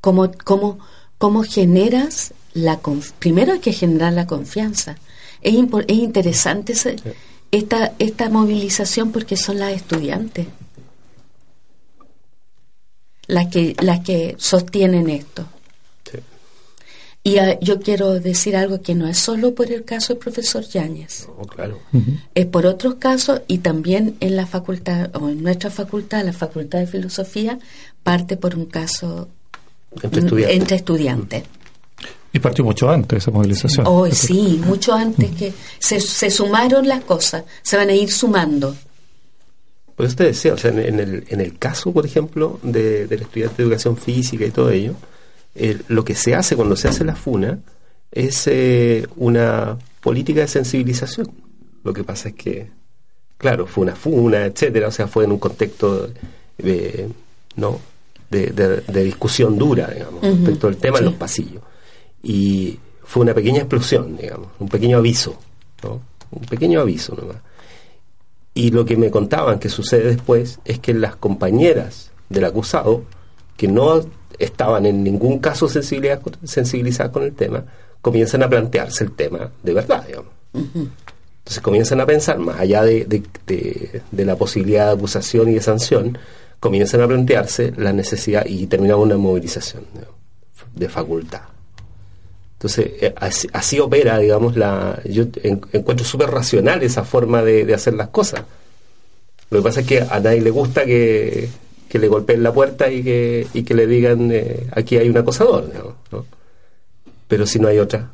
¿Cómo, 0.00 0.30
cómo, 0.44 0.78
cómo 1.18 1.42
generas 1.44 2.34
la 2.54 2.78
Primero 3.18 3.52
hay 3.52 3.60
que 3.60 3.72
generar 3.72 4.12
la 4.12 4.26
confianza. 4.26 4.96
Es, 5.42 5.54
es 5.54 5.96
interesante 5.96 6.72
ese- 6.72 6.96
esta, 7.50 7.92
esta 7.98 8.28
movilización 8.28 9.12
porque 9.12 9.36
son 9.36 9.58
las 9.58 9.72
estudiantes 9.72 10.46
las 13.26 13.48
que, 13.48 13.76
las 13.80 14.00
que 14.00 14.34
sostienen 14.38 15.08
esto. 15.10 15.46
Y 17.24 17.38
ah, 17.38 17.58
yo 17.60 17.80
quiero 17.80 18.20
decir 18.20 18.56
algo 18.56 18.80
que 18.80 18.94
no 18.94 19.06
es 19.06 19.18
solo 19.18 19.54
por 19.54 19.70
el 19.70 19.84
caso 19.84 20.12
del 20.14 20.18
profesor 20.18 20.64
Yáñez, 20.64 21.26
Oh, 21.38 21.46
claro. 21.46 21.78
es 22.34 22.46
por 22.46 22.64
otros 22.64 22.94
casos 22.94 23.42
y 23.48 23.58
también 23.58 24.16
en 24.20 24.36
la 24.36 24.46
facultad, 24.46 25.10
o 25.14 25.28
en 25.28 25.42
nuestra 25.42 25.70
facultad, 25.70 26.24
la 26.24 26.32
Facultad 26.32 26.78
de 26.78 26.86
Filosofía, 26.86 27.58
parte 28.02 28.36
por 28.36 28.54
un 28.56 28.66
caso 28.66 29.28
Entre 30.02 30.20
estudiantes. 30.20 30.56
entre 30.60 30.76
estudiantes. 30.76 31.42
Y 32.32 32.38
partió 32.38 32.62
mucho 32.64 32.88
antes 32.90 33.18
esa 33.22 33.30
movilización. 33.30 33.86
Hoy 33.86 34.12
sí, 34.12 34.60
mucho 34.64 34.92
antes 34.94 35.30
que 35.32 35.52
se, 35.78 36.00
se 36.00 36.30
sumaron 36.30 36.86
las 36.86 37.02
cosas, 37.04 37.44
se 37.62 37.76
van 37.76 37.88
a 37.88 37.94
ir 37.94 38.10
sumando. 38.12 38.74
Por 39.96 40.06
eso 40.06 40.14
te 40.16 40.24
decía, 40.24 40.54
o 40.54 40.56
sea, 40.56 40.70
en, 40.70 40.78
en 40.78 41.00
el, 41.00 41.24
en 41.28 41.40
el 41.40 41.58
caso, 41.58 41.90
por 41.92 42.06
ejemplo, 42.06 42.60
de, 42.62 43.06
del 43.06 43.22
estudiante 43.22 43.56
de 43.56 43.62
educación 43.64 43.96
física 43.96 44.44
y 44.46 44.50
todo 44.50 44.70
ello, 44.70 44.92
eh, 45.58 45.78
lo 45.88 46.04
que 46.04 46.14
se 46.14 46.34
hace 46.34 46.56
cuando 46.56 46.76
se 46.76 46.88
hace 46.88 47.04
la 47.04 47.14
FUNA 47.16 47.58
es 48.10 48.46
eh, 48.46 49.06
una 49.16 49.76
política 50.00 50.40
de 50.40 50.48
sensibilización. 50.48 51.30
Lo 51.84 51.92
que 51.92 52.04
pasa 52.04 52.28
es 52.30 52.34
que, 52.34 52.70
claro, 53.36 53.66
fue 53.66 53.82
una 53.82 53.94
FUNA, 53.96 54.46
etcétera, 54.46 54.88
o 54.88 54.90
sea, 54.90 55.06
fue 55.06 55.24
en 55.24 55.32
un 55.32 55.38
contexto 55.38 56.08
de, 56.56 57.08
¿no? 57.56 57.78
de, 58.30 58.46
de- 58.48 58.80
de 58.80 59.04
discusión 59.04 59.58
dura, 59.58 59.88
digamos, 59.88 60.22
respecto 60.22 60.66
al 60.68 60.76
tema 60.76 60.98
sí. 60.98 61.04
en 61.04 61.10
los 61.10 61.18
pasillos. 61.18 61.62
Y 62.22 62.78
fue 63.04 63.22
una 63.22 63.34
pequeña 63.34 63.58
explosión, 63.60 64.16
digamos, 64.16 64.48
un 64.58 64.68
pequeño 64.68 64.98
aviso, 64.98 65.38
¿no? 65.82 66.00
Un 66.30 66.44
pequeño 66.46 66.80
aviso 66.80 67.14
nomás. 67.14 67.36
Y 68.54 68.70
lo 68.70 68.84
que 68.84 68.96
me 68.96 69.10
contaban 69.10 69.58
que 69.58 69.68
sucede 69.68 70.04
después 70.08 70.58
es 70.64 70.78
que 70.80 70.92
las 70.92 71.16
compañeras 71.16 72.10
del 72.28 72.44
acusado, 72.44 73.04
que 73.56 73.68
no 73.68 74.04
estaban 74.38 74.86
en 74.86 75.02
ningún 75.04 75.38
caso 75.38 75.68
sensibilizadas 75.68 77.10
con, 77.12 77.22
el 77.22 77.32
tema, 77.34 77.64
comienzan 78.00 78.42
a 78.42 78.48
plantearse 78.48 79.04
el 79.04 79.12
tema 79.12 79.50
de 79.62 79.72
verdad, 79.74 80.04
digamos. 80.06 80.32
Entonces 80.54 81.62
comienzan 81.62 82.00
a 82.00 82.06
pensar, 82.06 82.38
más 82.38 82.60
allá 82.60 82.82
de, 82.84 83.04
de- 83.04 83.22
de- 83.46 84.02
de 84.10 84.24
la 84.24 84.36
posibilidad 84.36 84.86
de 84.86 84.92
acusación 84.92 85.48
y 85.48 85.54
de 85.54 85.60
sanción, 85.62 86.18
comienzan 86.60 87.00
a 87.00 87.06
plantearse 87.08 87.72
la 87.76 87.92
necesidad 87.92 88.44
y 88.46 88.66
terminamos 88.66 89.04
una 89.06 89.16
movilización 89.16 89.84
digamos, 89.94 90.14
de 90.74 90.88
facultad. 90.88 91.40
Entonces, 92.54 92.90
eh, 93.00 93.14
así, 93.16 93.48
así 93.52 93.78
opera, 93.78 94.18
digamos, 94.18 94.56
la. 94.56 95.00
Yo 95.04 95.24
en- 95.42 95.60
encuentro 95.72 96.04
súper 96.04 96.28
racional 96.30 96.82
esa 96.82 97.04
forma 97.04 97.42
de 97.42 97.72
hacer 97.72 97.94
las 97.94 98.08
cosas. 98.08 98.42
Lo 99.50 99.58
que 99.60 99.62
pasa 99.64 99.80
es 99.80 99.86
que 99.86 100.00
a 100.02 100.18
nadie 100.20 100.40
le 100.40 100.50
gusta 100.50 100.84
que, 100.84 101.48
que 101.88 101.98
le 101.98 102.08
golpeen 102.08 102.42
la 102.42 102.52
puerta 102.52 102.90
y 102.90 103.02
que, 103.02 103.46
y 103.54 103.62
que 103.62 103.74
le 103.74 103.86
digan 103.86 104.30
eh, 104.32 104.66
aquí 104.72 104.96
hay 104.96 105.08
un 105.08 105.16
acosador, 105.18 105.66
digamos, 105.70 105.94
¿no? 106.12 106.26
Pero 107.26 107.46
si 107.46 107.58
no 107.58 107.68
hay 107.68 107.78
otra. 107.78 108.10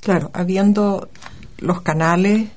Claro, 0.00 0.30
habiendo 0.32 1.08
los 1.58 1.82
canales 1.82 2.48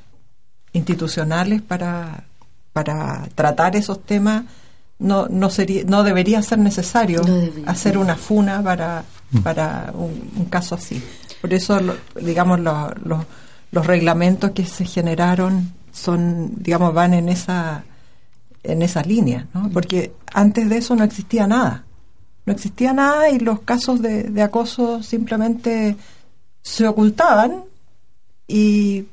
institucionales 0.71 1.61
para, 1.61 2.23
para 2.71 3.27
tratar 3.35 3.75
esos 3.75 4.01
temas, 4.03 4.45
no, 4.99 5.27
no, 5.27 5.49
sería, 5.49 5.83
no 5.85 6.03
debería 6.03 6.41
ser 6.41 6.59
necesario 6.59 7.21
No 7.21 7.35
debería. 7.35 7.69
hacer 7.69 7.97
una 7.97 8.15
funa 8.15 8.63
para, 8.63 9.03
para 9.43 9.91
un, 9.93 10.31
un 10.37 10.45
caso 10.45 10.75
así. 10.75 11.03
Por 11.41 11.53
eso, 11.53 11.79
lo- 11.81 11.95
digamos, 12.21 12.59
lo- 12.61 12.93
lo- 13.03 13.25
los 13.71 13.85
reglamentos 13.85 14.51
que 14.51 14.65
se 14.65 14.85
generaron 14.85 15.73
son, 15.91 16.51
digamos, 16.55 16.93
van 16.93 17.13
en 17.13 17.27
esa, 17.27 17.83
en 18.63 18.81
esa 18.81 19.01
línea, 19.01 19.47
¿no? 19.53 19.69
Porque 19.69 20.13
antes 20.33 20.69
de 20.69 20.77
eso 20.77 20.95
no 20.95 21.03
existía 21.03 21.47
nada. 21.47 21.83
No 22.45 22.53
existía 22.53 22.93
nada 22.93 23.29
y 23.29 23.39
los 23.39 23.61
casos 23.61 24.01
de, 24.01 24.23
de 24.23 24.41
acoso 24.41 25.01
simplemente 25.03 25.95
se 26.61 26.87
ocultaban 26.87 27.63
y 28.47 29.05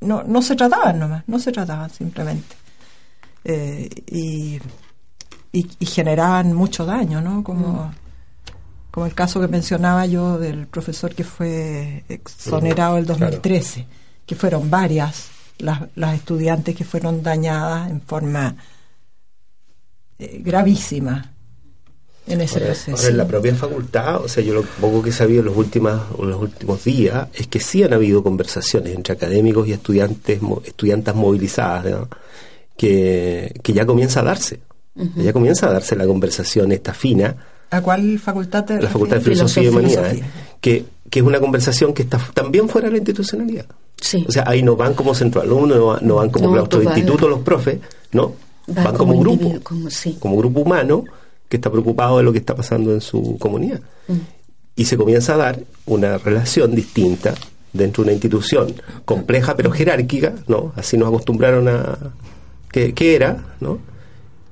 no, 0.00 0.22
no 0.24 0.42
se 0.42 0.54
trataban 0.56 0.98
nomás, 0.98 1.24
no 1.26 1.38
se 1.38 1.52
trataban 1.52 1.90
simplemente. 1.90 2.54
Eh, 3.44 3.88
y, 4.06 4.60
y, 5.52 5.68
y 5.78 5.86
generaban 5.86 6.52
mucho 6.54 6.86
daño, 6.86 7.20
¿no? 7.20 7.42
Como, 7.42 7.92
como 8.90 9.06
el 9.06 9.14
caso 9.14 9.40
que 9.40 9.48
mencionaba 9.48 10.06
yo 10.06 10.38
del 10.38 10.66
profesor 10.68 11.14
que 11.14 11.24
fue 11.24 12.04
exonerado 12.08 12.98
el 12.98 13.06
Claro. 13.06 13.20
2013, 13.26 13.86
que 14.26 14.34
fueron 14.36 14.70
varias 14.70 15.28
las, 15.58 15.82
las 15.96 16.14
estudiantes 16.14 16.76
que 16.76 16.84
fueron 16.84 17.22
dañadas 17.22 17.90
en 17.90 18.00
forma 18.00 18.54
eh, 20.24 20.40
gravísima 20.44 21.32
en 22.26 22.40
ese 22.40 22.54
Ahora, 22.54 22.66
proceso. 22.66 22.96
ahora 22.96 23.08
en 23.08 23.16
la 23.16 23.26
propia 23.26 23.54
facultad, 23.54 24.22
o 24.24 24.28
sea, 24.28 24.42
yo 24.44 24.54
lo 24.54 24.62
poco 24.62 25.02
que 25.02 25.10
he 25.10 25.12
sabido 25.12 25.40
en 25.40 25.46
los 25.46 25.56
últimos, 25.56 26.00
en 26.18 26.30
los 26.30 26.40
últimos 26.40 26.84
días 26.84 27.28
es 27.34 27.48
que 27.48 27.58
sí 27.60 27.82
han 27.82 27.92
habido 27.92 28.22
conversaciones 28.22 28.94
entre 28.94 29.14
académicos 29.14 29.66
y 29.66 29.72
estudiantes, 29.72 30.40
estudiantas 30.64 31.14
movilizadas, 31.16 31.84
¿no? 31.86 32.08
que, 32.76 33.52
que 33.62 33.72
ya 33.72 33.84
comienza 33.86 34.20
a 34.20 34.24
darse. 34.24 34.60
Ya 35.16 35.32
comienza 35.32 35.68
a 35.68 35.72
darse 35.72 35.96
la 35.96 36.06
conversación 36.06 36.70
esta 36.70 36.92
fina, 36.92 37.34
¿A 37.70 37.80
cuál 37.80 38.18
facultad 38.18 38.66
te 38.66 38.78
la 38.82 38.90
Facultad 38.90 39.16
de? 39.16 39.22
Filosofía 39.22 39.62
y 39.62 39.68
Humanidades, 39.68 40.12
Filosofía. 40.18 40.56
que, 40.60 40.84
que 41.08 41.18
es 41.20 41.24
una 41.24 41.40
conversación 41.40 41.94
que 41.94 42.02
está 42.02 42.18
también 42.34 42.68
fuera 42.68 42.88
de 42.88 42.92
la 42.92 42.98
institucionalidad. 42.98 43.64
Sí. 43.98 44.22
O 44.28 44.30
sea, 44.30 44.44
ahí 44.46 44.62
no 44.62 44.76
van 44.76 44.92
como 44.92 45.14
centro 45.14 45.40
alumno, 45.40 45.76
no, 45.76 45.98
no 46.02 46.14
van 46.16 46.28
como 46.28 46.52
claustro 46.52 46.80
de 46.80 46.84
instituto 46.84 47.26
los 47.30 47.40
profes, 47.40 47.78
no, 48.12 48.34
Va 48.68 48.84
van 48.84 48.96
como, 48.96 49.18
grupo 49.18 49.60
como 49.62 49.90
sí. 49.90 50.16
como 50.20 50.36
grupo 50.36 50.60
humano 50.60 51.04
que 51.48 51.56
está 51.56 51.70
preocupado 51.70 52.18
de 52.18 52.22
lo 52.22 52.32
que 52.32 52.38
está 52.38 52.54
pasando 52.54 52.92
en 52.92 53.00
su 53.00 53.36
comunidad. 53.38 53.80
Mm. 54.08 54.14
Y 54.76 54.84
se 54.86 54.96
comienza 54.96 55.34
a 55.34 55.36
dar 55.36 55.60
una 55.84 56.16
relación 56.18 56.74
distinta 56.74 57.34
dentro 57.72 58.02
de 58.02 58.08
una 58.08 58.12
institución 58.12 58.74
compleja 59.04 59.56
pero 59.56 59.70
jerárquica, 59.70 60.34
¿no? 60.46 60.72
Así 60.76 60.96
nos 60.96 61.08
acostumbraron 61.08 61.68
a 61.68 61.98
que, 62.70 62.94
que 62.94 63.14
era, 63.14 63.44
¿no? 63.60 63.78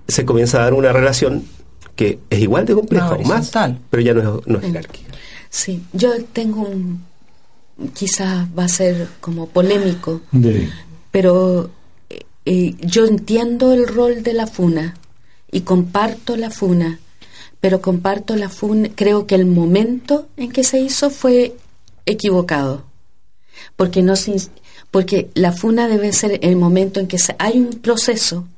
Se 0.09 0.25
comienza 0.25 0.59
a 0.59 0.65
dar 0.65 0.75
una 0.75 0.93
relación 0.93 1.45
que 1.97 2.19
es 2.31 2.41
igual 2.41 2.67
de 2.67 2.75
compleja 2.75 3.13
o 3.13 3.23
más, 3.23 3.51
pero 3.91 4.03
ya 4.03 4.15
no 4.15 4.39
es, 4.39 4.47
no 4.47 4.59
es 4.59 4.65
jerárquica. 4.65 5.13
Sí, 5.49 5.83
yo 5.93 6.13
tengo 6.33 6.63
un, 6.63 7.03
quizás 7.95 8.47
va 8.59 8.65
a 8.65 8.69
ser 8.69 9.09
como 9.21 9.49
polémico, 9.49 10.21
pero 11.11 11.71
yo 12.81 13.07
entiendo 13.07 13.73
el 13.73 13.87
rol 13.87 14.23
de 14.23 14.33
la 14.33 14.47
FUNA 14.47 14.97
y 15.53 15.61
comparto 15.61 16.37
la 16.37 16.51
FUNA, 16.51 16.99
pero 17.61 17.81
comparto 17.81 18.35
la 18.37 18.49
FUNA, 18.49 18.89
creo 18.95 19.27
que 19.27 19.35
el 19.37 19.47
momento 19.47 20.27
en 20.37 20.51
que 20.51 20.65
se 20.65 20.81
hizo 20.81 21.11
fue 21.11 21.57
equivocado, 22.07 22.85
porque 23.77 24.03
no 24.03 24.17
se 24.17 24.35
porque 24.91 25.31
la 25.35 25.53
FUNA 25.53 25.87
debe 25.87 26.13
ser 26.13 26.41
el 26.43 26.57
momento 26.57 26.99
en 26.99 27.07
que 27.07 27.19
se- 27.19 27.37
hay 27.39 27.61
un 27.61 27.71
proceso, 27.81 28.49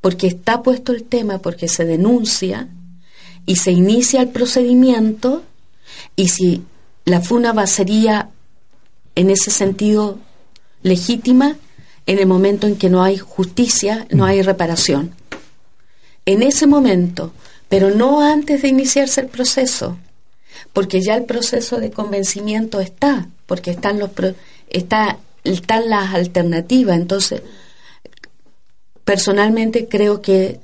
porque 0.00 0.26
está 0.26 0.62
puesto 0.62 0.92
el 0.92 1.04
tema, 1.04 1.38
porque 1.40 1.68
se 1.68 1.84
denuncia 1.84 2.68
y 3.44 3.56
se 3.56 3.72
inicia 3.72 4.22
el 4.22 4.28
procedimiento 4.30 5.42
y 6.16 6.28
si 6.28 6.62
la 7.04 7.20
FUNA 7.20 7.52
va 7.52 7.66
sería 7.66 8.30
en 9.14 9.28
ese 9.28 9.50
sentido 9.50 10.18
legítima 10.82 11.56
en 12.06 12.18
el 12.18 12.26
momento 12.26 12.66
en 12.66 12.76
que 12.76 12.90
no 12.90 13.02
hay 13.02 13.16
justicia, 13.18 14.06
no 14.10 14.24
hay 14.24 14.42
reparación. 14.42 15.14
En 16.26 16.42
ese 16.42 16.66
momento, 16.66 17.32
pero 17.68 17.90
no 17.90 18.20
antes 18.22 18.62
de 18.62 18.68
iniciarse 18.68 19.20
el 19.22 19.28
proceso, 19.28 19.96
porque 20.72 21.00
ya 21.02 21.14
el 21.14 21.24
proceso 21.24 21.78
de 21.78 21.90
convencimiento 21.90 22.80
está, 22.80 23.28
porque 23.46 23.70
están 23.70 23.98
los 23.98 24.10
pro- 24.10 24.34
está 24.68 25.18
están 25.44 25.90
las 25.90 26.14
alternativas, 26.14 26.96
entonces 26.96 27.42
personalmente 29.04 29.88
creo 29.88 30.22
que 30.22 30.58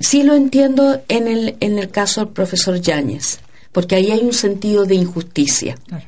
sí 0.00 0.22
lo 0.22 0.34
entiendo 0.34 1.02
en 1.08 1.28
el 1.28 1.56
en 1.60 1.78
el 1.78 1.90
caso 1.90 2.24
del 2.24 2.32
profesor 2.32 2.80
Yáñez, 2.80 3.40
porque 3.72 3.96
ahí 3.96 4.10
hay 4.10 4.20
un 4.20 4.32
sentido 4.32 4.84
de 4.86 4.94
injusticia. 4.94 5.76
Claro. 5.86 6.06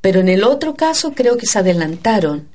Pero 0.00 0.20
en 0.20 0.28
el 0.28 0.44
otro 0.44 0.74
caso 0.74 1.12
creo 1.14 1.36
que 1.38 1.46
se 1.46 1.58
adelantaron. 1.58 2.48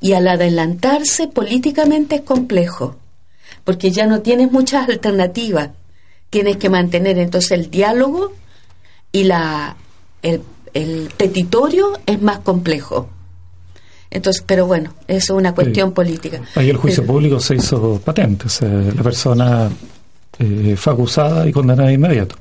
Y 0.00 0.12
al 0.12 0.28
adelantarse 0.28 1.26
políticamente 1.28 2.16
es 2.16 2.20
complejo, 2.22 2.96
porque 3.64 3.90
ya 3.90 4.06
no 4.06 4.20
tienes 4.20 4.52
muchas 4.52 4.88
alternativas. 4.88 5.70
Tienes 6.30 6.56
que 6.58 6.68
mantener 6.70 7.18
entonces 7.18 7.50
el 7.52 7.70
diálogo 7.70 8.32
y 9.12 9.24
la 9.24 9.76
el, 10.22 10.42
el 10.74 11.10
petitorio 11.16 11.98
es 12.06 12.20
más 12.20 12.40
complejo. 12.40 13.08
Entonces, 14.10 14.42
pero 14.46 14.66
bueno, 14.66 14.94
eso 15.06 15.34
es 15.34 15.38
una 15.38 15.54
cuestión 15.54 15.90
Sí. 15.90 15.94
política. 15.94 16.40
Ahí 16.54 16.70
el 16.70 16.76
juicio 16.76 17.02
Pero- 17.02 17.12
público 17.14 17.40
se 17.40 17.56
hizo 17.56 18.00
patente, 18.04 18.46
o 18.46 18.48
sea, 18.48 18.68
la 18.68 19.02
persona 19.02 19.70
eh, 20.38 20.74
fue 20.76 20.92
acusada 20.92 21.46
y 21.48 21.52
condenada 21.52 21.88
de 21.88 21.94
inmediato, 21.94 22.36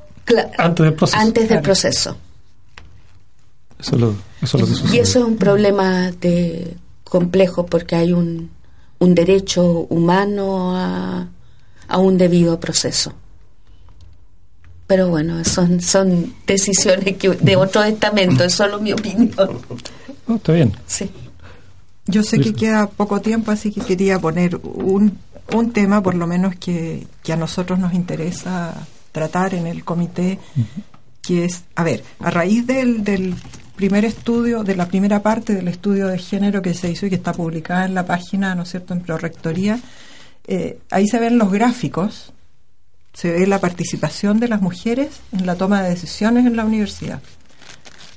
antes 0.58 0.84
del 0.86 0.93
proceso. 0.93 1.20
antes 1.22 1.49
del 1.49 1.62
proceso. 1.62 2.16
Eso 3.80 3.95
es 3.95 4.01
lo, 4.01 4.16
eso 4.41 4.58
es 4.58 4.62
lo 4.62 4.66
que 4.68 4.72
Y 4.74 4.76
sucede. 4.76 4.99
eso 5.01 5.20
es 5.20 5.26
un 5.26 5.38
problema 5.38 6.12
de 6.12 6.76
complejo 7.10 7.66
porque 7.66 7.95
hay 7.95 8.14
un, 8.14 8.49
un 8.99 9.16
derecho 9.16 9.88
humano 9.89 10.76
a, 10.76 11.28
a 11.88 11.97
un 11.97 12.18
debido 12.18 12.60
proceso. 12.60 13.14
Pero 14.88 15.10
bueno, 15.10 15.43
son, 15.43 15.82
son 15.82 16.34
decisiones 16.45 17.18
que, 17.18 17.30
de 17.30 17.55
otro 17.58 17.84
estamento, 17.84 18.45
es 18.45 18.53
solo 18.53 18.80
mi 18.80 18.93
opinión. 18.93 19.32
Oh, 20.28 20.36
está 20.36 20.53
bien. 20.53 20.74
Sí. 20.86 21.10
Yo 22.05 22.24
sé 22.24 22.39
que 22.39 22.53
queda 22.53 22.88
poco 22.88 23.20
tiempo, 23.20 23.51
así 23.51 23.70
que 23.70 23.82
quería 23.82 24.18
poner 24.18 24.55
un, 24.64 25.18
un 25.53 25.74
tema, 25.74 26.01
por 26.01 26.16
lo 26.16 26.26
menos 26.26 26.55
que, 26.55 27.05
que 27.22 27.34
a 27.34 27.36
nosotros 27.36 27.80
nos 27.80 27.93
interesa 27.93 28.88
tratar 29.12 29.53
en 29.53 29.68
el 29.68 29.84
comité, 29.84 30.39
que 31.22 31.43
es, 31.43 31.64
a 31.76 31.84
ver, 31.84 32.05
a 32.20 32.32
raíz 32.32 32.66
del, 32.66 33.03
del 33.03 33.36
primer 33.78 34.04
estudio, 34.04 34.64
de 34.64 34.76
la 34.76 34.88
primera 34.88 35.22
parte 35.22 35.54
del 35.54 35.70
estudio 35.70 36.08
de 36.08 36.18
género 36.18 36.62
que 36.62 36.74
se 36.74 36.90
hizo 36.90 37.06
y 37.06 37.10
que 37.10 37.16
está 37.16 37.32
publicada 37.32 37.86
en 37.86 37.94
la 37.94 38.06
página, 38.06 38.56
¿no 38.56 38.64
es 38.64 38.70
cierto?, 38.72 38.94
en 38.94 39.02
Prorectoría, 39.02 39.80
eh, 40.48 40.80
ahí 40.90 41.08
se 41.08 41.20
ven 41.20 41.38
los 41.38 41.52
gráficos, 41.52 42.34
se 43.14 43.32
ve 43.32 43.48
la 43.48 43.60
participación 43.60 44.40
de 44.40 44.48
las 44.48 44.62
mujeres 44.62 45.22
en 45.32 45.46
la 45.46 45.56
toma 45.56 45.84
de 45.84 45.90
decisiones 45.92 46.46
en 46.46 46.56
la 46.56 46.66
universidad. 46.66 47.22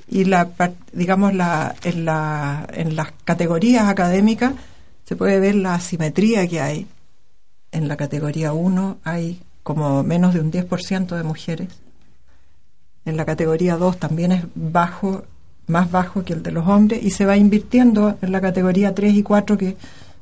Y 0.07 0.25
la 0.25 0.49
digamos 0.91 1.33
la 1.33 1.73
en 1.83 2.03
la 2.03 2.67
en 2.73 2.97
las 2.97 3.13
categorías 3.23 3.87
académicas 3.87 4.53
se 5.05 5.15
puede 5.15 5.39
ver 5.39 5.55
la 5.55 5.75
asimetría 5.75 6.47
que 6.47 6.59
hay. 6.59 6.87
En 7.71 7.87
la 7.87 7.95
categoría 7.95 8.51
1 8.51 8.97
hay 9.03 9.41
como 9.63 10.03
menos 10.03 10.33
de 10.33 10.41
un 10.41 10.51
10% 10.51 11.15
de 11.15 11.23
mujeres. 11.23 11.69
En 13.05 13.15
la 13.17 13.25
categoría 13.25 13.77
2 13.77 13.97
también 13.97 14.31
es 14.33 14.43
bajo 14.53 15.23
más 15.71 15.89
bajo 15.89 16.23
que 16.23 16.33
el 16.33 16.43
de 16.43 16.51
los 16.51 16.67
hombres 16.67 17.01
y 17.01 17.09
se 17.09 17.25
va 17.25 17.37
invirtiendo 17.37 18.17
en 18.21 18.31
la 18.31 18.41
categoría 18.41 18.93
3 18.93 19.13
y 19.15 19.23
4 19.23 19.57
que 19.57 19.77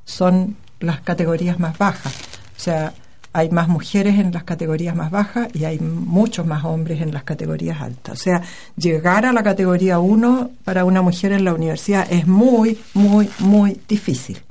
son 0.05 0.55
las 0.79 1.01
categorías 1.01 1.59
más 1.59 1.77
bajas 1.77 2.13
o 2.57 2.59
sea 2.59 2.93
hay 3.31 3.49
más 3.49 3.67
mujeres 3.67 4.17
en 4.17 4.31
las 4.31 4.43
categorías 4.43 4.95
más 4.95 5.11
bajas 5.11 5.49
y 5.53 5.65
hay 5.65 5.79
muchos 5.79 6.45
más 6.45 6.65
hombres 6.65 7.01
en 7.01 7.13
las 7.13 7.23
categorías 7.23 7.79
altas. 7.79 8.19
O 8.19 8.21
sea, 8.21 8.41
llegar 8.75 9.25
a 9.25 9.33
la 9.33 9.43
categoría 9.43 9.99
1 9.99 10.51
para 10.63 10.83
una 10.83 11.01
mujer 11.01 11.33
en 11.33 11.45
la 11.45 11.53
universidad 11.53 12.07
es 12.11 12.25
muy, 12.25 12.79
muy, 12.93 13.29
muy 13.39 13.79
difícil. 13.87 14.41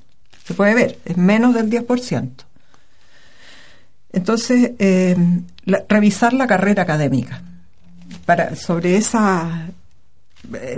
Se 0.44 0.54
puede 0.54 0.74
ver, 0.74 0.98
es 1.04 1.16
menos 1.16 1.54
del 1.54 1.68
10%. 1.68 2.30
Entonces, 4.12 4.72
eh, 4.78 5.16
revisar 5.88 6.32
la 6.32 6.46
carrera 6.46 6.84
académica 6.84 7.42
para 8.24 8.56
sobre 8.56 8.96
esa 8.96 9.68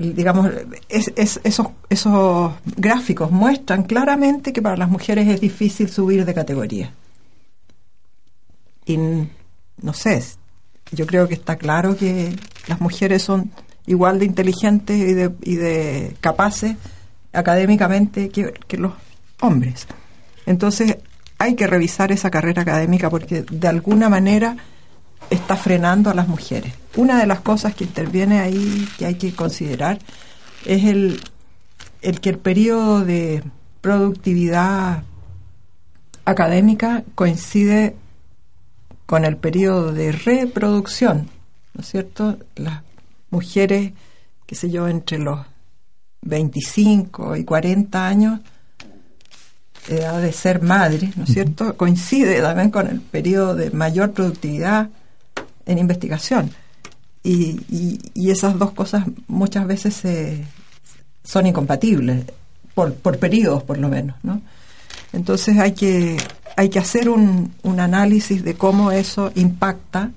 digamos 0.00 0.50
es- 0.88 1.12
es- 1.16 1.40
esos 1.44 1.68
esos 1.88 2.52
gráficos 2.76 3.30
muestran 3.30 3.82
claramente 3.84 4.52
que 4.52 4.62
para 4.62 4.76
las 4.76 4.88
mujeres 4.88 5.28
es 5.28 5.40
difícil 5.40 5.88
subir 5.90 6.24
de 6.24 6.34
categoría 6.34 6.92
y 8.86 8.96
no 8.96 9.92
sé, 9.94 10.22
yo 10.92 11.06
creo 11.06 11.28
que 11.28 11.34
está 11.34 11.56
claro 11.56 11.96
que 11.96 12.34
las 12.66 12.80
mujeres 12.80 13.22
son 13.22 13.50
igual 13.86 14.18
de 14.18 14.24
inteligentes 14.26 14.98
y 14.98 15.14
de, 15.14 15.30
y 15.42 15.56
de 15.56 16.16
capaces 16.20 16.76
académicamente 17.32 18.28
que, 18.30 18.52
que 18.66 18.76
los 18.76 18.92
hombres. 19.40 19.86
Entonces 20.46 20.96
hay 21.38 21.54
que 21.54 21.66
revisar 21.66 22.10
esa 22.12 22.30
carrera 22.30 22.62
académica 22.62 23.08
porque 23.08 23.42
de 23.42 23.68
alguna 23.68 24.08
manera 24.08 24.56
está 25.30 25.56
frenando 25.56 26.10
a 26.10 26.14
las 26.14 26.26
mujeres. 26.28 26.72
Una 26.96 27.18
de 27.18 27.26
las 27.26 27.40
cosas 27.40 27.74
que 27.74 27.84
interviene 27.84 28.40
ahí 28.40 28.88
que 28.98 29.06
hay 29.06 29.14
que 29.14 29.32
considerar 29.32 29.98
es 30.64 30.84
el, 30.84 31.20
el 32.02 32.20
que 32.20 32.30
el 32.30 32.38
periodo 32.38 33.04
de 33.04 33.42
productividad 33.80 35.04
académica 36.24 37.04
coincide 37.14 37.96
con 39.06 39.24
el 39.24 39.36
periodo 39.36 39.92
de 39.92 40.12
reproducción, 40.12 41.28
¿no 41.74 41.80
es 41.80 41.88
cierto? 41.88 42.38
Las 42.56 42.82
mujeres, 43.30 43.92
qué 44.46 44.54
sé 44.54 44.70
yo, 44.70 44.88
entre 44.88 45.18
los 45.18 45.40
25 46.22 47.36
y 47.36 47.44
40 47.44 48.06
años, 48.06 48.40
edad 49.88 50.20
de 50.20 50.32
ser 50.32 50.62
madre, 50.62 51.12
¿no 51.16 51.24
es 51.24 51.32
cierto? 51.32 51.76
Coincide 51.76 52.40
también 52.40 52.70
con 52.70 52.86
el 52.86 53.00
periodo 53.00 53.54
de 53.54 53.70
mayor 53.70 54.12
productividad 54.12 54.90
en 55.66 55.78
investigación. 55.78 56.50
Y, 57.22 57.60
y- 57.68 57.98
y 58.14 58.30
esas 58.30 58.58
dos 58.58 58.72
cosas 58.72 59.04
muchas 59.28 59.66
veces 59.66 59.94
se- 59.94 60.44
son 61.22 61.46
incompatibles, 61.46 62.24
por, 62.74 62.94
por 62.94 63.18
periodos 63.18 63.62
por 63.62 63.78
lo 63.78 63.88
menos, 63.88 64.16
¿no? 64.22 64.40
Entonces 65.12 65.58
hay 65.58 65.72
que, 65.72 66.16
hay 66.56 66.68
que 66.70 66.78
hacer 66.78 67.08
un, 67.08 67.52
un 67.62 67.80
análisis 67.80 68.42
de 68.44 68.54
cómo 68.54 68.90
eso 68.92 69.32
impacta 69.34 70.10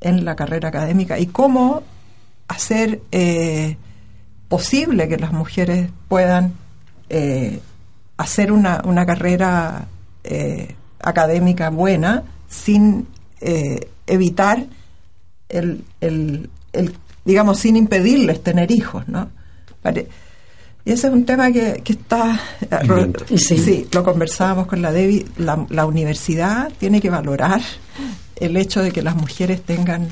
en 0.00 0.24
la 0.24 0.36
carrera 0.36 0.68
académica 0.68 1.18
y 1.18 1.26
cómo 1.26 1.82
hacer 2.48 3.00
eh, 3.12 3.76
posible 4.48 5.08
que 5.08 5.16
las 5.16 5.32
mujeres 5.32 5.90
puedan 6.08 6.52
eh, 7.08 7.60
hacer 8.18 8.52
una, 8.52 8.82
una 8.84 9.04
carrera 9.06 9.88
eh, 10.22 10.76
académica 11.00 11.70
buena 11.70 12.22
sin 12.48 13.06
eh, 13.40 13.88
evitar 14.06 14.66
el, 15.48 15.84
el, 16.00 16.50
el, 16.72 16.94
digamos, 17.24 17.58
sin 17.58 17.76
impedirles 17.76 18.42
tener 18.42 18.70
hijos, 18.70 19.06
¿no? 19.08 19.28
Pare- 19.82 20.08
y 20.84 20.92
ese 20.92 21.08
es 21.08 21.12
un 21.12 21.24
tema 21.24 21.50
que, 21.50 21.82
que 21.82 21.94
está... 21.94 22.40
Sí. 23.34 23.58
Sí, 23.58 23.88
lo 23.90 24.04
conversábamos 24.04 24.68
con 24.68 24.80
la 24.80 24.92
Debbie. 24.92 25.26
La, 25.36 25.66
la 25.70 25.84
universidad 25.84 26.70
tiene 26.78 27.00
que 27.00 27.10
valorar 27.10 27.60
el 28.36 28.56
hecho 28.56 28.82
de 28.82 28.92
que 28.92 29.02
las 29.02 29.16
mujeres 29.16 29.62
tengan, 29.62 30.06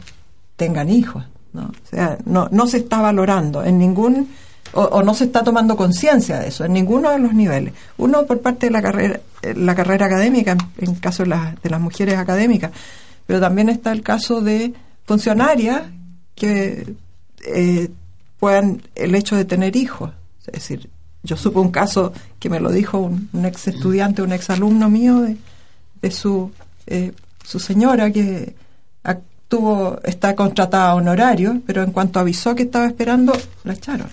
tengan 0.57 0.91
hijos. 0.91 1.25
¿no? 1.53 1.67
O 1.67 1.89
sea, 1.89 2.19
no, 2.25 2.49
no 2.51 2.67
se 2.67 2.79
está 2.79 3.01
valorando 3.01 3.63
en 3.63 3.79
ningún, 3.79 4.31
o, 4.73 5.01
no 5.05 5.15
se 5.15 5.27
está 5.27 5.45
tomando 5.45 5.77
conciencia 5.77 6.41
de 6.41 6.49
eso 6.49 6.65
en 6.65 6.73
ninguno 6.73 7.11
de 7.13 7.21
los 7.21 7.33
niveles. 7.33 7.73
Uno 7.97 8.27
por 8.27 8.41
parte 8.41 8.67
de 8.67 8.73
la 8.73 8.83
carrera, 8.83 9.21
la 9.55 9.77
carrera 9.77 10.07
académica, 10.07 10.57
en, 10.79 10.95
caso 10.97 11.23
de, 11.23 11.37
de 11.63 11.71
las 11.71 11.81
mujeres 11.81 12.19
académicas, 12.19 12.73
pero 13.27 13.39
también 13.39 13.69
está 13.69 13.93
el 13.93 14.03
caso 14.03 14.41
de 14.41 14.75
funcionarias 15.05 15.83
que 16.35 16.95
eh, 17.47 17.89
puedan, 18.39 18.83
el 18.95 19.15
hecho 19.15 19.37
de 19.37 19.45
tener 19.45 19.77
hijos. 19.77 20.11
Es 20.47 20.55
decir, 20.55 20.91
yo 21.23 21.37
supe 21.37 21.59
un 21.59 21.71
caso 21.71 22.13
que 22.39 22.51
me 22.51 22.61
lo 22.61 22.71
dijo 22.71 22.99
un, 22.99 23.29
ex 23.45 23.69
estudiante, 23.69 24.23
un 24.23 24.33
ex 24.33 24.51
alumno 24.51 24.91
mío 24.91 25.21
de, 25.21 25.37
de 26.03 26.11
su, 26.11 26.51
eh, 26.87 27.13
su 27.43 27.59
señora 27.59 28.11
que 28.11 28.55
tuvo, 29.49 30.01
está 30.03 30.35
contratada 30.35 30.91
a 30.91 30.95
honorario, 30.95 31.61
pero 31.67 31.83
en 31.83 31.93
cuanto 31.93 32.19
avisó 32.19 32.55
que 32.55 32.65
estaba 32.65 32.87
esperando, 32.87 33.33
la 33.65 33.75
echaron. 33.75 34.09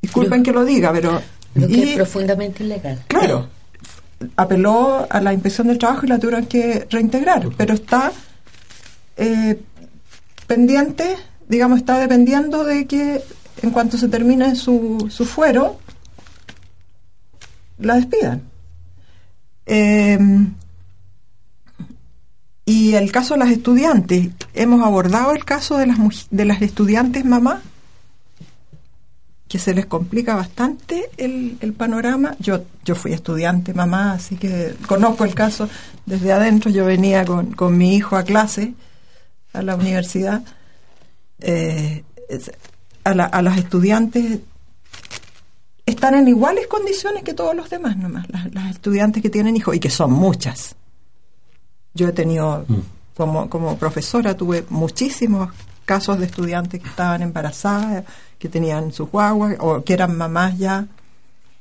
Disculpen 0.00 0.42
que 0.42 0.52
lo 0.52 0.64
diga, 0.64 0.92
pero... 0.92 1.20
Lo 1.54 1.66
que 1.66 1.90
es 1.90 1.96
profundamente 1.96 2.64
ilegal. 2.64 3.02
Claro. 3.08 3.48
Apeló 4.36 5.06
a 5.10 5.20
la 5.20 5.32
inspección 5.32 5.66
del 5.66 5.78
trabajo 5.78 6.06
y 6.06 6.08
la 6.08 6.18
tuvieron 6.18 6.46
que 6.46 6.86
reintegrar, 6.88 7.48
pero 7.56 7.74
está 7.74 8.12
eh, 9.20 9.62
pendiente, 10.46 11.16
digamos, 11.46 11.78
está 11.78 11.98
dependiendo 11.98 12.64
de 12.64 12.86
que 12.86 13.22
en 13.62 13.70
cuanto 13.70 13.98
se 13.98 14.08
termine 14.08 14.56
su, 14.56 15.08
su 15.10 15.26
fuero, 15.26 15.78
la 17.78 17.96
despidan. 17.96 18.42
Em, 19.66 20.54
y 22.64 22.94
el 22.94 23.12
caso 23.12 23.34
de 23.34 23.40
las 23.40 23.50
estudiantes, 23.50 24.30
hemos 24.54 24.82
abordado 24.82 25.32
el 25.32 25.44
caso 25.44 25.76
de 25.76 25.86
las, 25.86 25.98
de 26.30 26.44
las 26.46 26.62
estudiantes 26.62 27.24
mamá, 27.24 27.60
que 29.48 29.58
se 29.58 29.74
les 29.74 29.84
complica 29.84 30.34
bastante 30.34 31.10
el, 31.18 31.58
el, 31.60 31.74
panorama. 31.74 32.36
Yo, 32.38 32.64
yo 32.84 32.94
fui 32.94 33.12
estudiante 33.12 33.74
mamá, 33.74 34.12
así 34.12 34.36
que 34.36 34.76
conozco 34.86 35.24
el 35.24 35.34
caso 35.34 35.68
desde 36.06 36.32
adentro. 36.32 36.70
Yo 36.70 36.86
venía 36.86 37.24
con, 37.26 37.52
con 37.52 37.76
mi 37.76 37.96
hijo 37.96 38.16
a 38.16 38.22
clase, 38.22 38.74
a 39.52 39.62
la 39.62 39.74
universidad. 39.76 40.42
Eh, 41.40 42.04
a, 43.04 43.10
a 43.10 43.42
las 43.42 43.58
estudiantes 43.58 44.40
están 45.90 46.14
en 46.14 46.28
iguales 46.28 46.66
condiciones 46.66 47.22
que 47.22 47.34
todos 47.34 47.54
los 47.54 47.68
demás 47.68 47.96
nomás, 47.96 48.26
las, 48.30 48.70
estudiantes 48.70 49.22
que 49.22 49.30
tienen 49.30 49.56
hijos, 49.56 49.74
y 49.74 49.80
que 49.80 49.90
son 49.90 50.12
muchas. 50.12 50.76
Yo 51.94 52.08
he 52.08 52.12
tenido, 52.12 52.64
mm. 52.66 52.78
como, 53.16 53.50
como 53.50 53.76
profesora, 53.76 54.36
tuve 54.36 54.64
muchísimos 54.70 55.50
casos 55.84 56.18
de 56.18 56.26
estudiantes 56.26 56.80
que 56.80 56.88
estaban 56.88 57.22
embarazadas, 57.22 58.04
que 58.38 58.48
tenían 58.48 58.92
sus 58.92 59.10
guaguas, 59.10 59.56
o 59.58 59.82
que 59.82 59.92
eran 59.92 60.16
mamás 60.16 60.56
ya, 60.58 60.86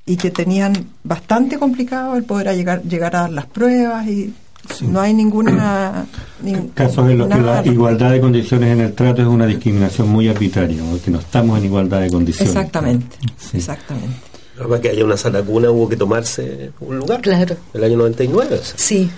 y 0.05 0.17
que 0.17 0.31
tenían 0.31 0.89
bastante 1.03 1.57
complicado 1.57 2.15
el 2.15 2.23
poder 2.23 2.55
llegar, 2.55 2.83
llegar 2.83 3.15
a 3.15 3.21
dar 3.21 3.31
las 3.31 3.45
pruebas 3.45 4.07
y 4.07 4.33
no 4.81 5.01
hay 5.01 5.13
ninguna... 5.13 6.05
Casos 6.73 7.09
en 7.09 7.17
los 7.17 7.27
que 7.27 7.39
la 7.39 7.65
igualdad 7.65 8.11
de 8.11 8.21
condiciones 8.21 8.73
en 8.73 8.81
el 8.81 8.93
trato 8.93 9.21
es 9.21 9.27
una 9.27 9.45
discriminación 9.45 10.07
muy 10.09 10.29
arbitraria, 10.29 10.81
porque 10.89 11.11
no 11.11 11.19
estamos 11.19 11.59
en 11.59 11.65
igualdad 11.65 12.01
de 12.01 12.09
condiciones. 12.09 12.55
Exactamente, 12.55 13.17
exactamente. 13.53 14.15
Para 14.57 14.81
que 14.81 14.89
haya 14.89 15.05
una 15.05 15.17
sala 15.17 15.41
cuna 15.41 15.71
hubo 15.71 15.87
que 15.87 15.95
tomarse 15.95 16.71
un 16.81 16.97
lugar. 16.97 17.21
Claro. 17.21 17.55
El 17.73 17.83
año 17.83 17.97
99. 17.97 18.59
sí. 18.75 19.09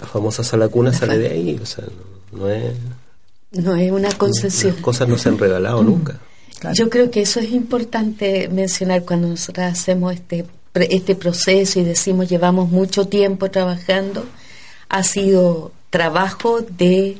La 0.00 0.08
famosa 0.08 0.42
sala 0.42 0.68
cuna 0.68 0.92
sale 0.92 1.16
de 1.16 1.28
ahí. 1.28 1.60
O 1.62 1.66
sea, 1.66 1.84
no, 2.32 2.48
es. 2.48 2.74
No 3.52 3.76
es 3.76 3.92
una 3.92 4.10
concesión. 4.10 4.72
Las 4.74 4.82
cosas 4.82 5.08
no 5.08 5.16
se 5.16 5.28
han 5.28 5.38
regalado 5.38 5.82
nunca. 5.84 6.18
Yo 6.74 6.90
creo 6.90 7.10
que 7.10 7.22
eso 7.22 7.38
es 7.38 7.52
importante 7.52 8.48
mencionar 8.48 9.04
cuando 9.04 9.28
nosotros 9.28 9.66
hacemos 9.66 10.12
este 10.14 10.44
este 10.74 11.14
proceso 11.14 11.80
y 11.80 11.84
decimos 11.84 12.28
llevamos 12.28 12.70
mucho 12.70 13.06
tiempo 13.06 13.50
trabajando, 13.50 14.24
ha 14.88 15.02
sido 15.02 15.72
trabajo 15.90 16.60
de 16.62 17.18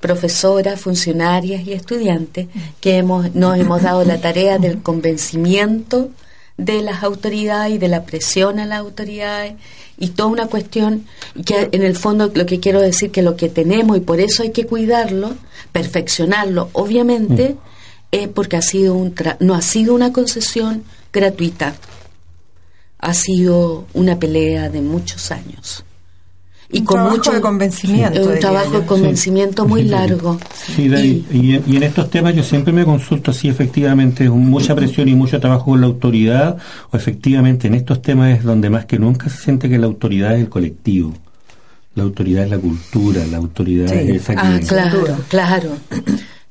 profesoras, 0.00 0.80
funcionarias 0.80 1.66
y 1.66 1.72
estudiantes 1.72 2.48
que 2.80 2.96
hemos, 2.98 3.34
nos 3.34 3.58
hemos 3.58 3.82
dado 3.82 4.04
la 4.04 4.20
tarea 4.20 4.58
del 4.58 4.82
convencimiento 4.82 6.10
de 6.56 6.80
las 6.80 7.02
autoridades 7.02 7.74
y 7.74 7.78
de 7.78 7.88
la 7.88 8.04
presión 8.04 8.58
a 8.58 8.66
las 8.66 8.78
autoridades 8.78 9.54
y 9.98 10.08
toda 10.08 10.30
una 10.30 10.46
cuestión 10.46 11.06
que 11.44 11.68
en 11.72 11.82
el 11.82 11.96
fondo 11.96 12.30
lo 12.34 12.46
que 12.46 12.60
quiero 12.60 12.80
decir 12.80 13.10
que 13.10 13.22
lo 13.22 13.36
que 13.36 13.48
tenemos 13.48 13.96
y 13.96 14.00
por 14.00 14.20
eso 14.20 14.42
hay 14.42 14.50
que 14.50 14.66
cuidarlo, 14.66 15.34
perfeccionarlo, 15.72 16.70
obviamente, 16.72 17.50
mm. 17.50 17.58
es 18.12 18.28
porque 18.28 18.56
ha 18.56 18.62
sido 18.62 18.94
un 18.94 19.14
no 19.40 19.54
ha 19.54 19.62
sido 19.62 19.94
una 19.94 20.12
concesión 20.12 20.84
gratuita 21.12 21.74
ha 22.98 23.14
sido 23.14 23.86
una 23.94 24.18
pelea 24.18 24.68
de 24.68 24.80
muchos 24.80 25.30
años. 25.30 25.84
Y 26.70 26.80
un 26.80 26.84
con 26.84 26.94
trabajo 26.96 27.16
mucho 27.16 27.32
de 27.32 27.40
convencimiento. 27.40 28.22
Un 28.22 28.38
trabajo 28.40 28.80
de 28.80 28.86
convencimiento 28.86 29.66
muy 29.66 29.84
largo. 29.84 30.38
y, 30.76 30.82
y, 30.82 31.76
en 31.76 31.82
estos 31.82 32.10
temas 32.10 32.34
yo 32.34 32.42
siempre 32.42 32.72
me 32.72 32.84
consulto 32.84 33.32
si 33.32 33.48
efectivamente 33.48 34.24
es 34.24 34.30
mucha 34.30 34.74
presión 34.74 35.08
y 35.08 35.14
mucho 35.14 35.38
trabajo 35.38 35.66
con 35.66 35.80
la 35.80 35.86
autoridad 35.86 36.56
o 36.90 36.96
efectivamente 36.96 37.68
en 37.68 37.74
estos 37.74 38.02
temas 38.02 38.38
es 38.38 38.44
donde 38.44 38.68
más 38.68 38.84
que 38.86 38.98
nunca 38.98 39.28
se 39.28 39.44
siente 39.44 39.68
que 39.68 39.78
la 39.78 39.86
autoridad 39.86 40.34
es 40.34 40.40
el 40.40 40.48
colectivo. 40.48 41.14
La 41.94 42.02
autoridad 42.02 42.44
es 42.44 42.50
la 42.50 42.58
cultura, 42.58 43.24
la 43.26 43.38
autoridad 43.38 43.90
es 43.94 44.22
esa 44.22 44.34
que... 44.34 44.40
Ah, 44.40 44.60
claro, 44.66 45.16
claro. 45.28 45.70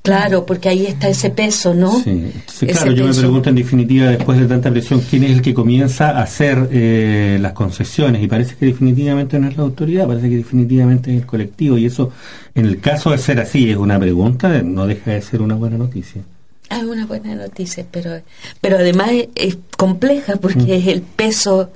Claro, 0.06 0.46
porque 0.46 0.70
ahí 0.70 0.86
está 0.86 1.10
ese 1.10 1.32
peso, 1.32 1.74
¿no? 1.74 2.00
Sí, 2.00 2.32
claro, 2.68 2.92
yo 2.92 3.08
me 3.08 3.14
pregunto 3.14 3.50
en 3.50 3.56
definitiva, 3.56 4.06
después 4.10 4.40
de 4.40 4.46
tanta 4.46 4.70
presión, 4.70 5.02
¿quién 5.10 5.24
es 5.24 5.32
el 5.32 5.42
que 5.42 5.52
comienza 5.52 6.12
a 6.12 6.22
hacer 6.22 6.70
eh, 6.72 7.40
las 7.42 7.54
concesiones? 7.54 8.22
Y 8.22 8.28
parece 8.28 8.56
que 8.56 8.68
definitivamente 8.68 9.40
no 9.40 9.48
es 9.48 9.58
la 9.58 9.64
autoridad, 9.64 10.06
parece 10.06 10.30
que 10.30 10.38
definitivamente 10.38 11.12
es 11.12 11.22
el 11.22 11.26
colectivo. 11.26 11.80
Y 11.80 11.88
eso, 11.88 12.12
en 12.54 12.68
el 12.68 12.80
caso 12.80 13.10
de 13.10 13.18
ser 13.18 13.40
así, 13.40 13.72
es 13.72 13.78
una 13.78 14.00
pregunta, 14.00 14.62
no 14.62 14.86
deja 14.86 15.12
de 15.12 15.22
ser 15.24 15.42
una 15.42 15.56
buena 15.56 15.80
noticia. 15.80 16.22
Es 16.70 16.84
una 16.84 17.08
buena 17.08 17.34
noticia, 17.34 17.84
pero, 17.90 18.22
pero 18.62 18.78
además 18.78 19.10
es, 19.34 19.58
compleja 19.76 20.36
porque 20.36 20.60
mm. 20.60 20.72
es 20.72 20.88
el 20.88 21.02
peso, 21.02 21.72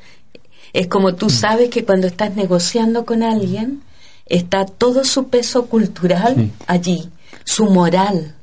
es 0.72 0.85
como 0.85 1.15
tú 1.15 1.27
mm. 1.27 1.31
sabes 1.31 1.69
que 1.69 1.84
cuando 1.84 2.06
estás 2.06 2.35
negociando 2.35 3.06
con 3.06 3.23
alguien, 3.23 3.81
está 4.27 4.65
todo 4.65 5.03
su 5.03 5.30
peso 5.30 5.65
cultural 5.65 6.51
allí 6.68 7.10
su 7.49 7.65
moral, 7.65 8.35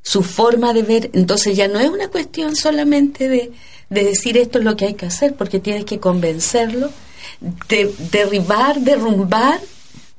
su 0.00 0.22
forma 0.22 0.72
de 0.72 0.82
ver. 0.82 1.10
Entonces 1.12 1.54
ya 1.54 1.68
no 1.68 1.80
es 1.80 1.90
una 1.90 2.08
cuestión 2.08 2.56
solamente 2.56 3.28
de, 3.28 3.52
decir 3.90 4.38
esto 4.38 4.58
es 4.58 4.64
lo 4.64 4.74
que 4.74 4.86
hay 4.86 4.94
que 4.94 5.04
hacer, 5.04 5.34
porque 5.34 5.60
tienes 5.60 5.84
que 5.84 6.00
convencerlo, 6.00 6.90
de 7.68 7.94
derribar, 8.10 8.80
derrumbar 8.80 9.60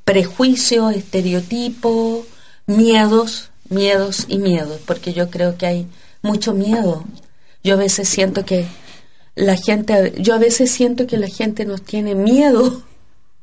prejuicios, 0.05 0.95
estereotipos, 0.95 2.25
miedos, 2.67 3.49
miedos 3.67 4.25
y 4.27 4.37
miedos, 4.37 4.79
porque 4.85 5.13
yo 5.13 5.31
creo 5.31 5.57
que 5.57 5.65
hay 5.65 5.87
mucho 6.21 6.53
miedo. 6.53 7.05
Yo 7.63 7.73
a 7.73 7.77
veces 7.77 8.07
siento 8.07 8.45
que 8.45 8.67
la 9.33 9.55
gente, 9.55 10.13
yo 10.19 10.35
a 10.35 10.39
veces 10.39 10.69
siento 10.69 11.07
que 11.07 11.17
la 11.17 11.29
gente 11.29 11.65
nos 11.65 11.81
tiene 11.81 12.13
miedo 12.13 12.83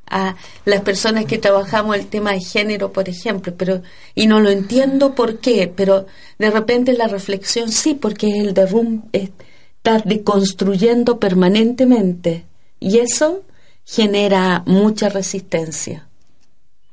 a 0.09 0.37
las 0.65 0.81
personas 0.83 1.25
que 1.25 1.39
trabajamos 1.39 1.97
el 1.97 2.07
tema 2.07 2.33
de 2.33 2.41
género, 2.41 2.93
por 2.93 3.09
ejemplo, 3.09 3.55
pero 3.57 3.83
y 4.15 4.27
no 4.27 4.41
lo 4.41 4.51
entiendo 4.51 5.15
por 5.15 5.39
qué, 5.39 5.73
pero 5.75 6.07
de 6.39 6.51
repente 6.51 6.93
la 6.93 7.09
reflexión 7.09 7.71
sí, 7.71 7.95
porque 7.95 8.29
el 8.29 8.55
derrum 8.55 9.03
está 9.13 9.99
deconstruyendo 10.05 11.19
permanentemente 11.19 12.45
y 12.79 12.99
eso 12.99 13.43
genera 13.85 14.63
mucha 14.67 15.09
resistencia. 15.09 16.07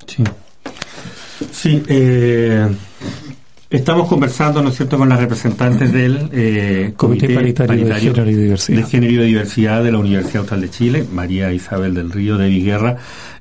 Sí, 0.07 0.23
sí 1.51 1.83
eh, 1.87 2.67
Estamos 3.73 4.07
conversando, 4.07 4.61
¿no 4.61 4.69
es 4.69 4.75
cierto?, 4.75 4.99
con 4.99 5.09
las 5.09 5.19
representantes 5.19 5.91
del 5.91 6.29
eh, 6.31 6.93
Comité, 6.95 7.33
Paritario, 7.33 7.87
de, 7.87 7.95
Género 7.95 8.29
y 8.29 8.35
Diversidad. 8.35 8.77
de 8.77 8.83
Género 8.83 9.23
y 9.23 9.25
Diversidad 9.25 9.83
de 9.83 9.91
la 9.91 9.97
Universidad 9.97 10.41
Austral 10.41 10.61
de 10.61 10.69
Chile, 10.69 11.05
María 11.11 11.51
Isabel 11.51 11.95
del 11.95 12.11
Río 12.11 12.37
de 12.37 12.49
Viguerra, 12.49 12.97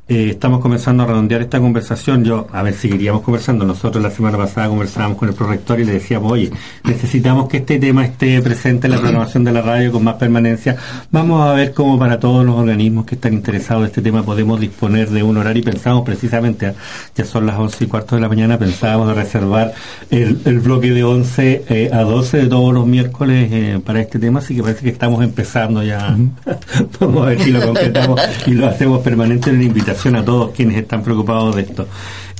eh, 0.08 0.30
estamos 0.30 0.60
comenzando 0.60 1.04
a 1.04 1.06
redondear 1.06 1.42
esta 1.42 1.60
conversación. 1.60 2.24
Yo, 2.24 2.48
a 2.52 2.62
ver, 2.62 2.74
seguiríamos 2.74 3.22
conversando. 3.22 3.64
Nosotros 3.64 4.02
la 4.02 4.10
semana 4.10 4.36
pasada 4.36 4.68
conversábamos 4.68 5.16
con 5.16 5.28
el 5.28 5.34
prorector 5.34 5.78
y 5.78 5.84
le 5.84 5.92
decíamos, 5.92 6.32
oye, 6.32 6.50
necesitamos 6.82 7.48
que 7.48 7.58
este 7.58 7.78
tema 7.78 8.04
esté 8.04 8.42
presente 8.42 8.88
en 8.88 8.94
la 8.94 8.98
programación 8.98 9.44
de 9.44 9.52
la 9.52 9.62
radio 9.62 9.92
con 9.92 10.02
más 10.02 10.16
permanencia. 10.16 10.76
Vamos 11.12 11.48
a 11.48 11.54
ver 11.54 11.72
cómo 11.72 12.00
para 12.00 12.18
todos 12.18 12.44
los 12.44 12.56
organismos 12.56 13.06
que 13.06 13.14
están 13.14 13.32
interesados 13.32 13.82
en 13.84 13.86
este 13.86 14.02
tema 14.02 14.24
podemos 14.24 14.58
disponer 14.58 15.08
de 15.08 15.22
un 15.22 15.36
horario 15.36 15.60
y 15.60 15.64
pensamos 15.64 16.04
precisamente, 16.04 16.66
¿eh? 16.66 16.74
ya 17.14 17.24
son 17.24 17.46
las 17.46 17.56
once 17.56 17.84
y 17.84 17.86
cuarto 17.86 18.16
de 18.16 18.22
la 18.22 18.28
mañana, 18.28 18.58
pensábamos 18.58 19.06
de 19.06 19.14
reservar 19.14 19.72
el, 20.10 20.34
bloque 20.60 20.90
de 20.90 21.04
11 21.04 21.64
eh, 21.68 21.90
a 21.92 22.02
12 22.02 22.38
de 22.38 22.46
todos 22.48 22.74
los 22.74 22.86
miércoles 22.86 23.80
para 23.82 24.00
este 24.00 24.18
tema, 24.18 24.40
así 24.40 24.56
que 24.56 24.62
parece 24.62 24.82
que 24.82 24.90
estamos 24.90 25.22
empezando 25.22 25.82
ya. 25.82 26.16
Vamos 27.00 27.22
a 27.22 27.30
ver 27.30 27.40
si 27.40 27.50
lo 27.50 27.64
concretamos 27.64 28.20
y 28.46 28.50
lo 28.50 28.66
hacemos 28.66 29.00
permanente 29.00 29.50
en 29.50 29.58
la 29.58 29.64
invitación 29.64 30.01
a 30.10 30.24
todos 30.24 30.50
quienes 30.50 30.76
están 30.76 31.02
preocupados 31.02 31.56
de 31.56 31.62
esto. 31.62 31.86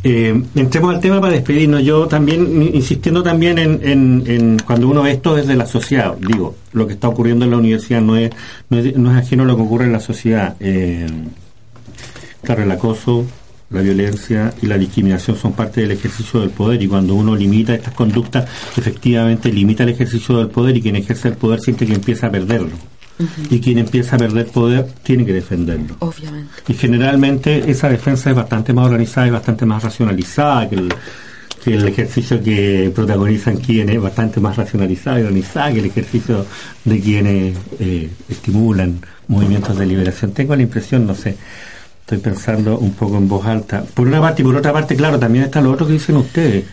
Eh, 0.04 0.42
entremos 0.56 0.94
al 0.94 1.00
tema 1.00 1.20
para 1.20 1.34
despedirnos. 1.34 1.82
Yo 1.82 2.06
también, 2.06 2.70
insistiendo 2.74 3.22
también 3.22 3.58
en, 3.58 4.58
cuando 4.66 4.88
uno 4.88 5.02
ve 5.02 5.12
esto 5.12 5.34
desde 5.34 5.54
la 5.54 5.66
sociedad, 5.66 6.16
digo, 6.18 6.56
lo 6.72 6.86
que 6.86 6.94
está 6.94 7.08
ocurriendo 7.08 7.44
en 7.44 7.52
la 7.52 7.58
universidad 7.58 8.00
no 8.00 8.16
es, 8.16 8.30
no 8.68 8.78
es, 8.78 9.16
ajeno 9.16 9.44
a 9.44 9.46
lo 9.46 9.56
que 9.56 9.62
ocurre 9.62 9.84
en 9.84 9.92
la 9.92 10.00
sociedad. 10.00 10.56
Eh, 10.58 11.06
claro, 12.42 12.64
el 12.64 12.70
acoso, 12.70 13.24
la 13.70 13.80
violencia 13.80 14.52
y 14.60 14.66
la 14.66 14.76
discriminación 14.76 15.36
son 15.36 15.52
parte 15.52 15.82
del 15.82 15.92
ejercicio 15.92 16.40
del 16.40 16.50
poder 16.50 16.82
y 16.82 16.88
cuando 16.88 17.14
uno 17.14 17.36
limita 17.36 17.74
estas 17.74 17.94
conductas, 17.94 18.48
efectivamente 18.76 19.52
limita 19.52 19.84
el 19.84 19.90
ejercicio 19.90 20.36
del 20.38 20.48
poder 20.48 20.76
y 20.76 20.82
quien 20.82 20.96
ejerce 20.96 21.28
el 21.28 21.36
poder 21.36 21.60
siente 21.60 21.86
que 21.86 21.94
empieza 21.94 22.26
a 22.26 22.30
perderlo 22.30 22.91
y 23.50 23.60
quien 23.60 23.78
empieza 23.78 24.16
a 24.16 24.18
perder 24.18 24.46
poder 24.46 24.86
tiene 25.02 25.24
que 25.24 25.32
defenderlo. 25.32 25.96
Obviamente. 26.00 26.52
Y 26.68 26.74
generalmente 26.74 27.70
esa 27.70 27.88
defensa 27.88 28.30
es 28.30 28.36
bastante 28.36 28.72
más 28.72 28.86
organizada 28.86 29.26
y 29.26 29.30
bastante 29.30 29.66
más 29.66 29.82
racionalizada 29.82 30.68
que 30.68 30.76
el, 30.76 30.94
que 31.64 31.74
el 31.74 31.86
ejercicio 31.86 32.42
que 32.42 32.90
protagonizan 32.94 33.56
quienes, 33.56 34.00
bastante 34.00 34.40
más 34.40 34.56
racionalizada 34.56 35.20
y 35.20 35.22
organizada 35.22 35.72
que 35.72 35.78
el 35.80 35.86
ejercicio 35.86 36.46
de 36.84 37.00
quienes 37.00 37.56
eh, 37.78 38.10
estimulan 38.28 39.00
movimientos 39.28 39.78
de 39.78 39.86
liberación. 39.86 40.32
Tengo 40.32 40.56
la 40.56 40.62
impresión, 40.62 41.06
no 41.06 41.14
sé, 41.14 41.36
estoy 42.00 42.18
pensando 42.18 42.78
un 42.78 42.92
poco 42.94 43.16
en 43.16 43.28
voz 43.28 43.46
alta. 43.46 43.84
Por 43.94 44.08
una 44.08 44.20
parte 44.20 44.42
y 44.42 44.44
por 44.44 44.56
otra 44.56 44.72
parte, 44.72 44.96
claro, 44.96 45.18
también 45.18 45.44
está 45.44 45.60
lo 45.60 45.70
otro 45.70 45.86
que 45.86 45.94
dicen 45.94 46.16
ustedes 46.16 46.64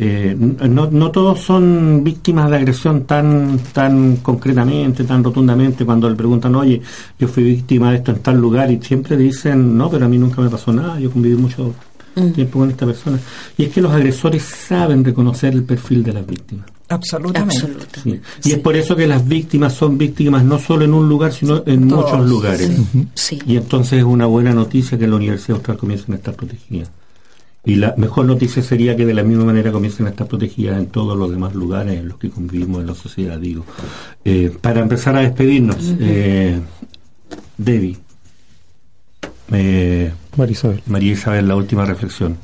eh, 0.00 0.36
no, 0.38 0.88
no 0.88 1.10
todos 1.10 1.40
son 1.40 2.04
víctimas 2.04 2.48
de 2.50 2.56
agresión 2.56 3.02
tan 3.02 3.58
tan 3.72 4.18
concretamente, 4.18 5.02
tan 5.02 5.24
rotundamente, 5.24 5.84
cuando 5.84 6.08
le 6.08 6.14
preguntan, 6.14 6.54
oye, 6.54 6.80
yo 7.18 7.26
fui 7.26 7.42
víctima 7.42 7.90
de 7.90 7.96
esto 7.96 8.12
en 8.12 8.20
tal 8.20 8.40
lugar, 8.40 8.70
y 8.70 8.80
siempre 8.80 9.16
dicen, 9.16 9.76
no, 9.76 9.90
pero 9.90 10.06
a 10.06 10.08
mí 10.08 10.16
nunca 10.16 10.40
me 10.40 10.48
pasó 10.48 10.72
nada, 10.72 11.00
yo 11.00 11.10
conviví 11.10 11.34
mucho 11.34 11.74
mm. 12.14 12.30
tiempo 12.30 12.60
con 12.60 12.70
esta 12.70 12.86
persona. 12.86 13.18
Y 13.56 13.64
es 13.64 13.70
que 13.70 13.80
los 13.80 13.92
agresores 13.92 14.42
saben 14.44 15.04
reconocer 15.04 15.52
el 15.52 15.64
perfil 15.64 16.04
de 16.04 16.12
las 16.12 16.24
víctimas. 16.24 16.66
Absolutamente. 16.88 18.22
Y 18.44 18.52
es 18.52 18.58
por 18.60 18.76
eso 18.76 18.96
que 18.96 19.06
las 19.06 19.26
víctimas 19.26 19.74
son 19.74 19.98
víctimas 19.98 20.44
no 20.44 20.58
solo 20.58 20.84
en 20.84 20.94
un 20.94 21.08
lugar, 21.08 21.32
sino 21.32 21.62
en 21.66 21.86
muchos 21.86 22.26
lugares. 22.26 22.70
Y 23.46 23.56
entonces 23.56 23.98
es 23.98 24.04
una 24.04 24.26
buena 24.26 24.54
noticia 24.54 24.96
que 24.96 25.06
la 25.06 25.16
Universidad 25.16 25.56
Austral 25.56 25.76
comience 25.76 26.10
a 26.10 26.14
estar 26.14 26.34
protegida. 26.34 26.86
Y 27.64 27.74
la 27.74 27.94
mejor 27.96 28.24
noticia 28.24 28.62
sería 28.62 28.96
que 28.96 29.04
de 29.04 29.14
la 29.14 29.22
misma 29.22 29.44
manera 29.44 29.72
comiencen 29.72 30.06
a 30.06 30.10
estar 30.10 30.26
protegidas 30.26 30.78
en 30.78 30.86
todos 30.86 31.18
los 31.18 31.30
demás 31.30 31.54
lugares 31.54 31.98
en 31.98 32.08
los 32.08 32.18
que 32.18 32.30
convivimos 32.30 32.80
en 32.80 32.86
la 32.86 32.94
sociedad, 32.94 33.38
digo. 33.38 33.64
Eh, 34.24 34.56
para 34.60 34.80
empezar 34.80 35.16
a 35.16 35.20
despedirnos, 35.20 35.94
eh, 36.00 36.60
Debbie. 37.56 37.98
Eh, 39.52 40.12
María 40.36 40.52
Isabel. 40.52 40.82
María 40.86 41.12
Isabel, 41.12 41.48
la 41.48 41.56
última 41.56 41.84
reflexión. 41.84 42.38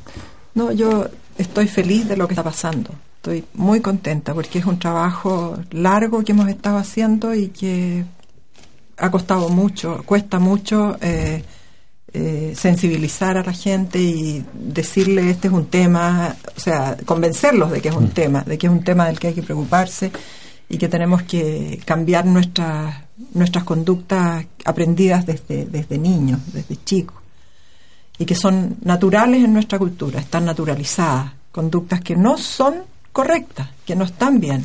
No, 0.53 0.71
yo 0.71 1.07
estoy 1.37 1.67
feliz 1.67 2.07
de 2.07 2.17
lo 2.17 2.27
que 2.27 2.33
está 2.33 2.43
pasando. 2.43 2.91
Estoy 3.17 3.43
muy 3.55 3.79
contenta 3.81 4.33
porque 4.33 4.59
es 4.59 4.65
un 4.65 4.77
trabajo 4.77 5.57
largo 5.71 6.23
que 6.23 6.33
hemos 6.33 6.47
estado 6.49 6.77
haciendo 6.77 7.33
y 7.33 7.47
que 7.47 8.05
ha 8.97 9.11
costado 9.11 9.49
mucho, 9.49 10.03
cuesta 10.05 10.39
mucho. 10.39 10.97
Eh, 11.01 11.43
eh, 12.17 12.53
sensibilizar 12.55 13.37
a 13.37 13.43
la 13.43 13.51
gente 13.51 13.99
y 13.99 14.45
decirle 14.53 15.29
este 15.29 15.49
es 15.49 15.53
un 15.53 15.65
tema, 15.65 16.33
o 16.55 16.59
sea, 16.59 16.95
convencerlos 17.05 17.71
de 17.71 17.81
que 17.81 17.89
es 17.89 17.95
un 17.95 18.05
mm. 18.05 18.11
tema, 18.11 18.41
de 18.43 18.57
que 18.57 18.67
es 18.67 18.71
un 18.71 18.85
tema 18.85 19.07
del 19.07 19.19
que 19.19 19.27
hay 19.27 19.33
que 19.33 19.43
preocuparse 19.43 20.13
y 20.69 20.77
que 20.77 20.87
tenemos 20.87 21.23
que 21.23 21.81
cambiar 21.83 22.25
nuestras 22.25 23.03
nuestras 23.33 23.65
conductas 23.65 24.45
aprendidas 24.63 25.25
desde, 25.25 25.65
desde 25.65 25.97
niños, 25.97 26.39
desde 26.53 26.77
chicos, 26.85 27.17
y 28.17 28.25
que 28.25 28.35
son 28.35 28.77
naturales 28.81 29.43
en 29.43 29.51
nuestra 29.51 29.77
cultura, 29.77 30.21
están 30.21 30.45
naturalizadas, 30.45 31.33
conductas 31.51 31.99
que 31.99 32.15
no 32.15 32.37
son 32.37 32.75
correctas, 33.11 33.67
que 33.85 33.95
no 33.95 34.05
están 34.05 34.39
bien. 34.39 34.63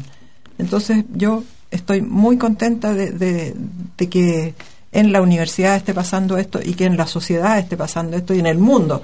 Entonces 0.57 1.05
yo 1.13 1.43
estoy 1.71 2.01
muy 2.01 2.39
contenta 2.39 2.93
de, 2.95 3.11
de 3.11 4.09
que 4.09 4.55
en 4.93 5.13
la 5.13 5.23
universidad 5.23 5.77
esté 5.77 5.95
pasando 5.95 6.37
esto 6.37 6.61
y 6.63 6.75
que 6.75 6.85
en 6.85 6.97
la 6.97 7.07
sociedad 7.07 7.59
esté 7.59 7.77
pasando 7.77 8.17
esto 8.17 8.35
y 8.35 8.41
en 8.41 8.47
el 8.47 8.59
mundo, 8.59 9.03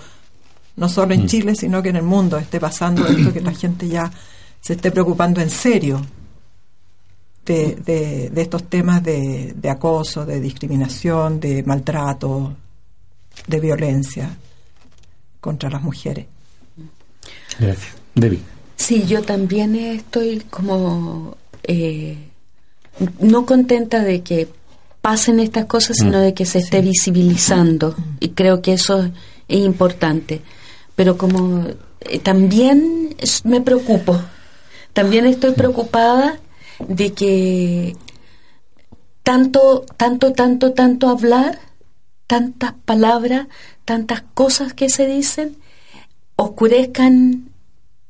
no 0.77 0.89
solo 0.89 1.15
en 1.15 1.25
mm. 1.25 1.27
Chile, 1.27 1.55
sino 1.55 1.83
que 1.83 1.91
en 1.91 1.97
el 1.97 2.03
mundo 2.03 2.39
esté 2.39 2.61
pasando 2.61 3.07
esto, 3.07 3.33
que 3.33 3.41
la 3.41 3.55
gente 3.55 3.89
ya 3.89 4.11
se 4.61 4.75
esté 4.75 4.91
preocupando 4.91 5.41
en 5.41 5.51
serio 5.51 6.05
de, 7.45 7.77
de, 8.33 8.43
estos 8.43 8.65
temas 8.65 9.03
de, 9.03 9.55
de, 9.57 9.71
acoso, 9.71 10.27
de 10.27 10.41
discriminación, 10.41 11.39
de 11.39 11.63
maltrato, 11.63 12.57
de 13.47 13.61
violencia 13.61 14.37
contra 15.41 15.71
las 15.71 15.83
mujeres. 15.83 16.27
Gracias. 17.59 17.95
Debbie. 18.15 18.41
Sí, 18.77 19.07
yo 19.07 19.23
también 19.23 19.77
estoy 19.77 20.41
como 20.51 21.37
eh, 21.63 22.17
no 23.21 23.47
contenta 23.47 24.03
de 24.03 24.23
que 24.23 24.49
pasen 25.07 25.39
estas 25.39 25.66
cosas, 25.66 25.99
sino 25.99 26.19
mm. 26.19 26.20
de 26.20 26.35
que 26.35 26.45
se 26.45 26.59
esté 26.59 26.81
visibilizando. 26.81 27.95
Y 28.19 28.31
creo 28.31 28.61
que 28.61 28.73
eso 28.73 29.09
es 29.47 29.61
importante. 29.61 30.43
Pero 30.97 31.16
como 31.16 31.65
eh, 32.01 32.19
también 32.19 33.15
me 33.45 33.61
preocupo, 33.61 34.20
también 34.93 35.27
estoy 35.27 35.53
preocupada 35.53 36.41
de 36.89 37.12
que 37.12 37.97
tanto, 39.23 39.87
tanto, 39.97 40.33
tanto, 40.33 40.73
tanto 40.73 41.09
hablar, 41.09 41.61
tantas 42.27 42.73
palabras, 42.85 43.47
tantas 43.85 44.24
cosas 44.35 44.74
que 44.74 44.89
se 44.91 45.07
dicen, 45.07 45.57
oscurezcan 46.35 47.49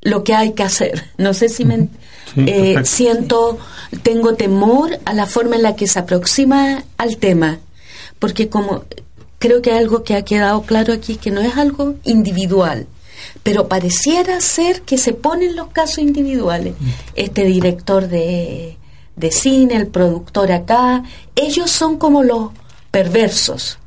lo 0.01 0.25
que 0.25 0.35
hay 0.35 0.55
que 0.55 0.63
hacer. 0.63 1.05
No 1.19 1.35
sé 1.35 1.51
si 1.51 1.67
me 1.67 1.91
eh, 2.35 2.77
siento, 2.85 3.59
tengo 4.03 4.35
temor 4.35 4.99
a 5.05 5.13
la 5.13 5.27
forma 5.27 5.57
en 5.57 5.63
la 5.63 5.77
que 5.77 5.87
se 5.87 5.99
aproxima 5.99 6.85
al 6.99 7.17
tema, 7.19 7.61
porque 8.19 8.49
como 8.49 8.85
creo 9.39 9.63
que 9.63 9.73
algo 9.73 10.03
que 10.03 10.15
ha 10.15 10.25
quedado 10.25 10.63
claro 10.63 10.93
aquí 10.93 11.17
que 11.17 11.31
no 11.31 11.41
es 11.41 11.57
algo 11.57 11.95
individual, 12.05 12.87
pero 13.43 13.69
pareciera 13.69 14.41
ser 14.41 14.83
que 14.83 14.99
se 14.99 15.13
ponen 15.13 15.57
los 15.57 15.69
casos 15.69 15.99
individuales. 15.99 16.75
Este 17.15 17.45
director 17.45 18.09
de, 18.09 18.77
de 19.15 19.31
cine, 19.31 19.77
el 19.77 19.87
productor 19.87 20.53
acá, 20.53 21.05
ellos 21.35 21.71
son 21.71 21.99
como 21.99 22.23
los 22.23 22.51
perversos. 22.91 23.79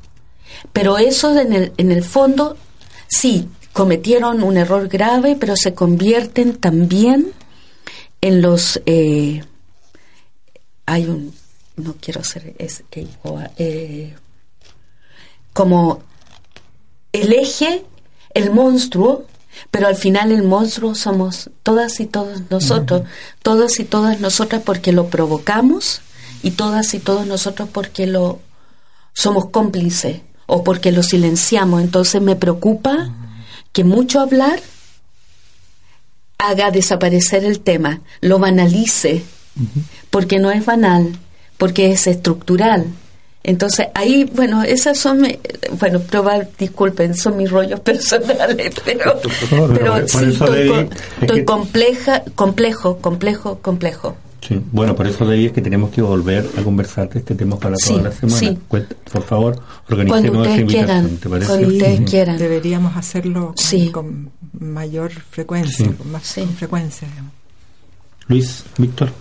Pero 0.74 0.98
eso 0.98 1.38
en 1.38 1.53
el, 1.53 1.74
en 1.78 1.91
el 1.91 2.03
fondo, 2.03 2.57
sí, 3.07 3.48
cometieron 3.74 4.44
un 4.44 4.57
error 4.57 4.88
grave, 4.88 5.38
pero 5.40 5.56
se 5.56 5.74
convierten 5.74 6.57
también 6.57 7.32
en 8.22 8.41
los... 8.41 8.82
Eh, 8.86 9.44
hay 10.86 11.06
un... 11.06 11.34
No 11.76 11.96
quiero 12.00 12.24
ser... 12.24 12.56
Es, 12.58 12.84
eh, 12.91 14.16
como 15.54 16.04
el 17.12 17.34
eje, 17.34 17.84
el 18.34 18.52
monstruo, 18.52 19.26
pero 19.72 19.88
al 19.88 19.96
final 19.96 20.32
el 20.32 20.44
monstruo 20.44 20.96
somos 20.96 21.50
todas 21.64 22.00
y 22.00 22.06
todos 22.06 22.50
nosotros, 22.50 23.04
todas 23.41 23.80
y 23.80 23.86
todas 23.86 24.20
nosotras 24.20 24.62
porque 24.64 24.91
lo 24.91 25.10
provocamos 25.10 26.02
y 26.44 26.52
todas 26.52 26.94
y 26.94 27.00
todos 27.00 27.26
nosotros 27.26 27.70
porque 27.72 28.08
lo 28.08 28.40
somos 29.14 29.50
cómplices 29.50 30.22
o 30.46 30.64
porque 30.64 30.91
lo 30.91 31.04
silenciamos. 31.04 31.82
Entonces 31.82 32.22
me 32.22 32.36
preocupa 32.36 33.14
que 33.74 33.84
mucho 33.84 34.20
hablar 34.20 34.62
haga 36.40 36.72
desaparecer 36.72 37.44
el 37.44 37.60
tema, 37.60 38.02
lo 38.22 38.40
banalice, 38.40 39.22
porque 40.10 40.40
no 40.40 40.49
es 40.49 40.66
banal, 40.66 41.20
porque 41.57 41.91
es 41.91 42.07
estructural. 42.07 42.88
Entonces 43.44 43.88
ahí, 43.94 44.30
bueno, 44.36 44.64
esas 44.64 44.98
son, 44.98 45.26
bueno, 45.80 45.99
probar, 45.99 46.49
disculpen, 46.57 47.16
son 47.16 47.38
mis 47.38 47.52
rollos 47.52 47.80
personales, 47.82 48.74
pero, 48.84 49.20
pero 49.74 50.07
sí, 50.07 50.38
estoy, 51.22 51.45
compleja, 51.45 52.24
complejo, 52.36 52.98
complejo, 52.98 53.60
complejo. 53.61 54.16
Sí, 54.48 54.60
bueno, 54.72 54.95
por 54.95 55.06
eso 55.06 55.26
de 55.26 55.45
es 55.45 55.52
que 55.52 55.61
tenemos 55.61 55.90
que 55.91 56.02
volver 56.02 56.48
a 56.57 56.64
conversar 56.64 57.10
de 57.10 57.20
este 57.20 57.36
tema 57.36 57.60
para 57.60 57.76
toda 57.76 58.03
la 58.03 58.11
semana. 58.11 58.57
Por 59.11 59.24
favor, 59.24 59.60
organicemos 59.90 60.48
esa 60.48 60.61
invitación. 60.61 61.18
¿te 61.18 61.30
parece? 61.30 61.48
Cuando 61.48 61.68
ustedes 61.68 62.10
quieran. 62.10 62.38
Deberíamos 62.38 62.95
hacerlo 62.95 63.53
con, 63.91 64.32
mayor 64.53 65.11
frecuencia, 65.11 65.91
con 65.97 66.11
más 66.11 66.35
frecuencia. 66.57 67.07
Luis, 68.27 68.63
Víctor. 68.77 69.11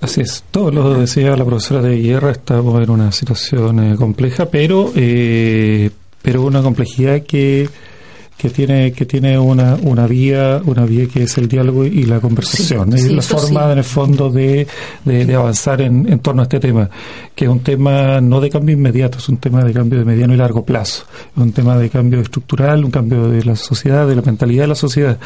Así 0.00 0.20
es, 0.20 0.44
todo 0.50 0.70
lo 0.70 0.94
decía 0.94 1.34
la 1.36 1.44
profesora 1.44 1.82
de 1.82 2.00
guerra, 2.00 2.30
estamos 2.30 2.80
en 2.82 2.90
una 2.90 3.10
situación 3.10 3.80
eh, 3.80 3.96
compleja, 3.96 4.46
pero, 4.46 4.92
eh, 4.94 5.90
pero 6.22 6.42
una 6.42 6.62
complejidad 6.62 7.22
que 7.22 7.68
que 8.38 8.50
tiene 8.50 8.92
que 8.92 9.04
tiene 9.04 9.36
una, 9.36 9.74
una 9.82 10.06
vía 10.06 10.62
una 10.64 10.86
vía 10.86 11.08
que 11.08 11.24
es 11.24 11.36
el 11.38 11.48
diálogo 11.48 11.84
y 11.84 12.04
la 12.04 12.20
conversación 12.20 12.92
es 12.92 13.10
la 13.10 13.20
forma 13.20 13.72
en 13.72 13.78
el 13.78 13.84
fondo 13.84 14.30
de, 14.30 14.64
de, 15.04 15.34
avanzar 15.34 15.80
en, 15.80 16.10
en, 16.10 16.20
torno 16.20 16.42
a 16.42 16.44
este 16.44 16.60
tema 16.60 16.88
que 17.38 17.44
es 17.44 17.50
un 17.52 17.60
tema 17.60 18.20
no 18.20 18.40
de 18.40 18.50
cambio 18.50 18.74
inmediato 18.74 19.18
es 19.18 19.28
un 19.28 19.36
tema 19.36 19.62
de 19.62 19.72
cambio 19.72 20.00
de 20.00 20.04
mediano 20.04 20.34
y 20.34 20.36
largo 20.36 20.64
plazo. 20.64 21.04
Es 21.36 21.40
un 21.40 21.52
tema 21.52 21.78
de 21.78 21.88
cambio 21.88 22.18
estructural 22.18 22.84
un 22.84 22.90
cambio 22.90 23.28
de 23.28 23.44
la 23.44 23.54
sociedad 23.54 24.08
de 24.08 24.16
la 24.16 24.22
mentalidad 24.22 24.64
de 24.64 24.66
la 24.66 24.74
sociedad. 24.74 25.18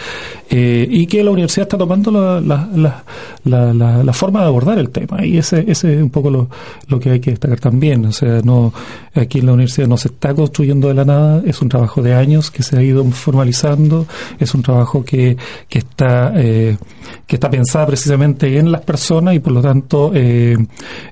Eh, 0.50 0.86
y 0.90 1.06
que 1.06 1.24
la 1.24 1.30
universidad 1.30 1.62
está 1.62 1.78
tomando 1.78 2.10
la, 2.10 2.38
la, 2.38 3.02
la, 3.44 4.02
la, 4.04 4.12
forma 4.12 4.40
de 4.42 4.46
abordar 4.46 4.78
el 4.78 4.90
tema. 4.90 5.24
Y 5.24 5.38
ese, 5.38 5.64
ese 5.66 5.96
es 5.96 6.02
un 6.02 6.10
poco 6.10 6.28
lo, 6.28 6.50
lo 6.88 7.00
que 7.00 7.12
hay 7.12 7.20
que 7.20 7.30
destacar 7.30 7.60
también. 7.60 8.04
O 8.04 8.12
sea 8.12 8.42
no 8.42 8.74
aquí 9.14 9.38
en 9.38 9.46
la 9.46 9.54
universidad 9.54 9.88
no 9.88 9.96
se 9.96 10.08
está 10.08 10.34
construyendo 10.34 10.88
de 10.88 10.94
la 10.94 11.06
nada. 11.06 11.42
Es 11.46 11.62
un 11.62 11.70
trabajo 11.70 12.02
de 12.02 12.12
años 12.12 12.50
que 12.50 12.62
se 12.62 12.76
ha 12.76 12.82
ido 12.82 13.02
formalizando, 13.06 14.06
es 14.38 14.54
un 14.54 14.60
trabajo 14.60 15.02
que, 15.02 15.38
que 15.66 15.78
está 15.78 16.34
eh, 16.36 16.76
que 17.26 17.36
está 17.36 17.48
pensada 17.48 17.86
precisamente 17.86 18.58
en 18.58 18.70
las 18.70 18.82
personas 18.82 19.34
y 19.34 19.38
por 19.38 19.52
lo 19.52 19.62
tanto 19.62 20.12
eh, 20.14 20.56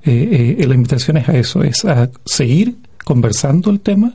eh, 0.05 0.57
invitación 0.91 1.17
es 1.19 1.29
a 1.29 1.37
eso, 1.37 1.63
es 1.63 1.85
a 1.85 2.11
seguir 2.25 2.77
conversando 3.05 3.71
el 3.71 3.81
tema, 3.81 4.15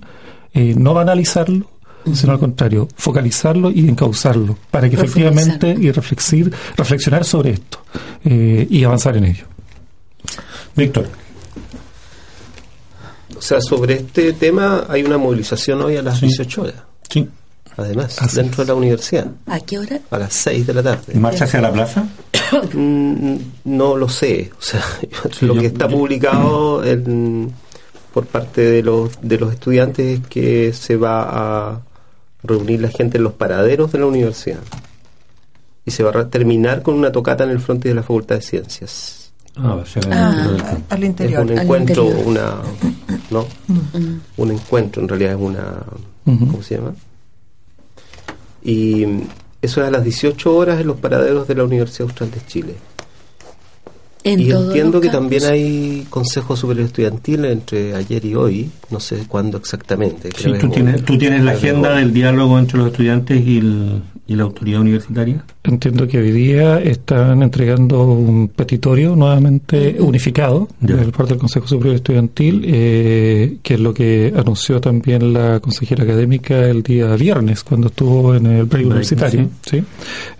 no 0.53 0.93
banalizarlo, 0.93 1.69
sino 2.13 2.33
al 2.33 2.39
contrario, 2.39 2.87
focalizarlo 2.95 3.71
y 3.71 3.87
encauzarlo 3.89 4.57
para 4.71 4.89
que 4.89 4.95
efectivamente 4.95 5.75
y 5.79 5.91
reflexir, 5.91 6.53
reflexionar 6.77 7.25
sobre 7.25 7.51
esto 7.51 7.79
y 8.23 8.83
avanzar 8.83 9.17
en 9.17 9.25
ello. 9.25 9.45
Víctor. 10.75 11.09
O 13.37 13.41
sea, 13.41 13.59
sobre 13.61 13.95
este 13.95 14.33
tema 14.33 14.85
hay 14.87 15.03
una 15.03 15.17
movilización 15.17 15.81
hoy 15.81 15.97
a 15.97 16.01
las 16.01 16.21
18 16.21 16.61
horas. 16.61 16.75
Sí 17.09 17.27
además, 17.77 18.17
dentro 18.33 18.63
de 18.63 18.69
la 18.69 18.75
universidad. 18.75 19.27
¿A 19.47 19.59
qué 19.59 19.77
hora? 19.77 19.99
A 20.09 20.17
las 20.17 20.33
6 20.33 20.65
de 20.65 20.73
la 20.73 20.81
tarde. 20.81 21.13
¿Marcha 21.15 21.43
hacia 21.43 21.59
la 21.59 21.73
plaza? 21.73 22.07
No 23.65 23.97
lo 23.97 24.09
sé. 24.09 24.51
O 24.57 24.61
sea, 24.61 24.83
lo 25.41 25.55
que 25.55 25.67
está 25.67 25.87
publicado 25.87 26.83
por 28.13 28.25
parte 28.27 28.61
de 28.61 28.83
los, 28.83 29.11
de 29.21 29.37
los 29.37 29.53
estudiantes 29.53 30.19
es 30.19 30.27
que 30.27 30.73
se 30.73 30.95
va 30.95 31.71
a 31.71 31.81
reunir 32.43 32.81
la 32.81 32.89
gente 32.89 33.17
en 33.17 33.23
los 33.23 33.33
paraderos 33.33 33.91
de 33.91 33.99
la 33.99 34.05
universidad. 34.05 34.61
Y 35.85 35.91
se 35.91 36.03
va 36.03 36.19
a 36.19 36.29
terminar 36.29 36.81
con 36.81 36.95
una 36.95 37.11
tocata 37.11 37.43
en 37.43 37.51
el 37.51 37.59
frente 37.59 37.89
de 37.89 37.95
la 37.95 38.01
Facultad 38.01 38.35
de 38.35 38.41
Ciencias. 38.41 39.31
Ah, 39.57 39.75
va 39.75 39.83
a 39.83 39.85
ser 39.85 40.03
ah, 40.11 40.77
al 40.89 41.03
interior. 41.03 41.45
Es 41.45 41.51
un 41.51 41.59
encuentro, 41.59 42.05
una. 42.05 42.55
¿No? 43.29 43.45
Mm. 43.67 44.17
Un 44.37 44.51
encuentro, 44.51 45.01
en 45.01 45.07
realidad 45.07 45.33
es 45.33 45.39
una. 45.39 45.83
¿Cómo 46.25 46.61
se 46.61 46.75
llama? 46.75 46.93
Y 48.63 49.05
eso 49.65 49.81
es 49.81 49.87
a 49.87 49.91
las 49.91 50.03
18 50.03 50.55
horas 50.55 50.79
en 50.79 50.87
los 50.87 50.97
paraderos 50.97 51.47
de 51.47 51.55
la 51.55 51.63
Universidad 51.63 52.09
Austral 52.09 52.31
de 52.31 52.41
Chile. 52.47 52.75
y 54.23 54.51
entiendo 54.51 55.01
que 55.01 55.09
también 55.09 55.45
hay 55.45 56.07
Consejo 56.09 56.55
Superior 56.55 56.87
Estudiantil 56.87 57.45
entre 57.45 57.95
ayer 57.95 58.25
y 58.25 58.35
hoy, 58.35 58.71
no 58.89 58.99
sé 58.99 59.25
cuándo 59.27 59.57
exactamente. 59.57 60.29
Sí, 60.35 60.51
tú, 60.59 60.69
tienes, 60.69 61.03
tú 61.03 61.17
tienes 61.17 61.43
la 61.43 61.51
agenda 61.51 61.95
del 61.95 62.13
diálogo 62.13 62.57
entre 62.57 62.77
los 62.77 62.87
estudiantes 62.87 63.39
y, 63.45 64.01
la 64.27 64.43
autoridad 64.43 64.81
universitaria. 64.81 65.43
Entiendo 65.63 66.07
que 66.07 66.17
hoy 66.17 66.31
día 66.31 66.79
están 66.79 67.43
entregando 67.43 68.03
un 68.05 68.47
petitorio 68.47 69.15
nuevamente 69.15 69.97
unificado 69.99 70.67
por 70.79 71.11
parte 71.11 71.33
del 71.33 71.39
Consejo 71.39 71.67
Superior 71.67 71.95
Estudiantil, 71.95 72.63
eh, 72.65 73.57
que 73.61 73.75
es 73.75 73.79
lo 73.79 73.93
que 73.93 74.33
anunció 74.35 74.81
también 74.81 75.33
la 75.33 75.59
consejera 75.59 76.03
académica 76.03 76.67
el 76.67 76.81
día 76.81 77.15
viernes 77.15 77.63
cuando 77.63 77.87
estuvo 77.87 78.33
en 78.33 78.47
el 78.47 78.65
break 78.65 78.87
universitario. 78.87 79.49
¿sí? 79.61 79.83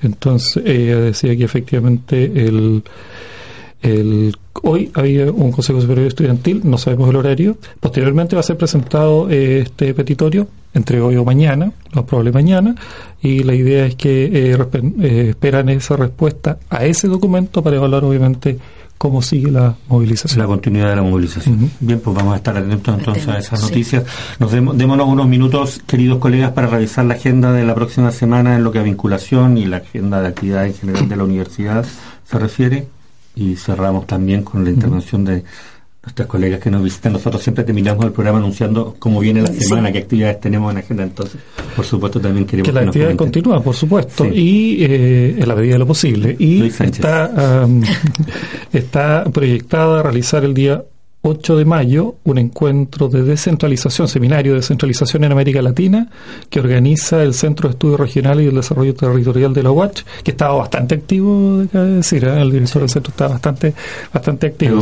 Entonces 0.02 0.64
ella 0.66 1.00
decía 1.02 1.36
que 1.36 1.44
efectivamente 1.44 2.24
el 2.26 2.84
el, 3.86 4.36
hoy 4.64 4.92
había 4.96 5.32
un 5.32 5.52
Consejo 5.52 5.80
Superior 5.80 6.08
Estudiantil, 6.08 6.62
no 6.64 6.78
sabemos 6.78 7.10
el 7.10 7.18
horario. 7.18 7.58
Posteriormente 7.80 8.36
va 8.36 8.40
a 8.40 8.44
ser 8.44 8.58
presentado 8.58 9.30
eh, 9.30 9.60
este 9.60 9.94
petitorio 9.94 10.48
entre 10.74 11.00
hoy 11.02 11.16
o 11.16 11.24
mañana, 11.24 11.72
lo 11.94 12.06
probable 12.06 12.32
mañana, 12.32 12.76
y 13.22 13.44
la 13.44 13.54
idea 13.54 13.86
es 13.86 13.96
que 13.96 14.26
eh, 14.26 14.58
eh, 15.02 15.28
esperan 15.30 15.70
esa 15.70 15.96
respuesta 15.96 16.58
a 16.70 16.84
ese 16.86 17.08
documento 17.08 17.62
para 17.62 17.76
evaluar 17.78 18.04
obviamente 18.04 18.58
cómo 18.98 19.22
sigue 19.22 19.52
la 19.52 19.76
movilización. 19.88 20.40
La 20.40 20.48
continuidad 20.48 20.90
de 20.90 20.96
la 20.96 21.04
movilización. 21.04 21.70
Bien, 21.80 22.00
pues 22.00 22.16
vamos 22.16 22.34
a 22.34 22.38
estar 22.38 22.58
atentos 22.58 22.98
entonces 22.98 23.28
a 23.28 23.38
esas 23.38 23.62
noticias. 23.62 24.04
Nos 24.40 24.52
démonos 24.52 25.08
unos 25.08 25.28
minutos, 25.28 25.82
queridos 25.86 26.18
colegas, 26.18 26.52
para 26.52 26.68
revisar 26.68 27.06
la 27.06 27.14
agenda 27.14 27.52
de 27.52 27.64
la 27.66 27.76
próxima 27.76 28.12
semana 28.12 28.56
en 28.56 28.64
lo 28.64 28.72
que 28.72 28.80
a 28.80 28.84
vinculación 28.84 29.58
y 29.60 29.66
la 29.66 29.78
agenda 29.78 30.22
de 30.22 30.30
actividades 30.30 30.74
en 30.74 30.80
general 30.80 31.08
de 31.08 31.16
la 31.16 31.24
universidad 31.24 31.86
se 32.26 32.40
refiere 32.40 32.88
y 33.36 33.56
cerramos 33.56 34.08
también 34.08 34.44
con 34.44 34.64
la 34.64 34.70
intervención 34.70 35.26
de 35.26 35.44
nuestras 36.04 36.28
colegas 36.28 36.60
que 36.60 36.70
nos 36.70 36.84
visitan. 36.84 37.14
Nosotros 37.14 37.42
siempre 37.42 37.64
terminamos 37.64 38.06
el 38.06 38.12
programa 38.12 38.38
anunciando 38.38 38.96
cómo 39.00 39.20
viene 39.20 39.42
la 39.42 39.48
semana, 39.48 39.92
qué 39.92 40.00
actividades 40.00 40.40
tenemos 40.40 40.72
en 40.72 40.78
agenda. 40.78 41.04
Entonces, 41.04 41.42
por 41.76 41.84
supuesto, 41.84 42.22
también 42.22 42.46
queremos 42.46 42.68
que, 42.68 42.74
la 42.74 42.82
actividad 42.82 43.16
continúa, 43.16 43.62
por 43.62 43.76
supuesto, 43.76 44.26
y 44.26 44.84
eh, 44.84 45.36
en 45.40 45.48
la 45.48 45.56
medida 45.56 45.74
de 45.74 45.80
lo 45.80 45.88
posible. 45.88 46.36
Y 46.38 46.68
está, 46.68 47.68
está 48.72 49.24
proyectada 49.32 50.00
a 50.00 50.04
realizar 50.04 50.46
el 50.46 50.54
día 50.54 50.84
8 51.28 51.58
de 51.58 51.66
mayo 51.66 52.16
un 52.24 52.38
encuentro 52.38 53.08
de 53.08 53.24
descentralización, 53.24 54.08
seminario 54.08 54.54
de 54.54 54.60
descentralización 54.60 55.24
en 55.24 55.32
América 55.32 55.62
Latina, 55.62 56.08
que 56.50 56.60
organiza 56.60 57.24
el 57.24 57.34
Centro 57.34 57.68
de 57.68 57.74
Estudios 57.74 58.00
Regionales 58.00 58.46
y 58.46 58.50
el 58.50 58.56
Desarrollo 58.56 58.94
Territorial 58.94 59.54
de 59.54 59.64
la 59.64 59.72
UACH, 59.72 60.04
que 60.24 60.32
estaba 60.32 60.56
bastante 60.56 60.96
activo, 60.96 61.64
de 61.64 61.96
decir, 61.96 62.26
¿eh? 62.26 62.42
el 62.42 62.52
director 62.52 62.82
del 62.82 62.90
centro 62.90 63.10
está 63.10 63.28
bastante, 63.28 63.74
bastante 64.14 64.48
activo. 64.48 64.80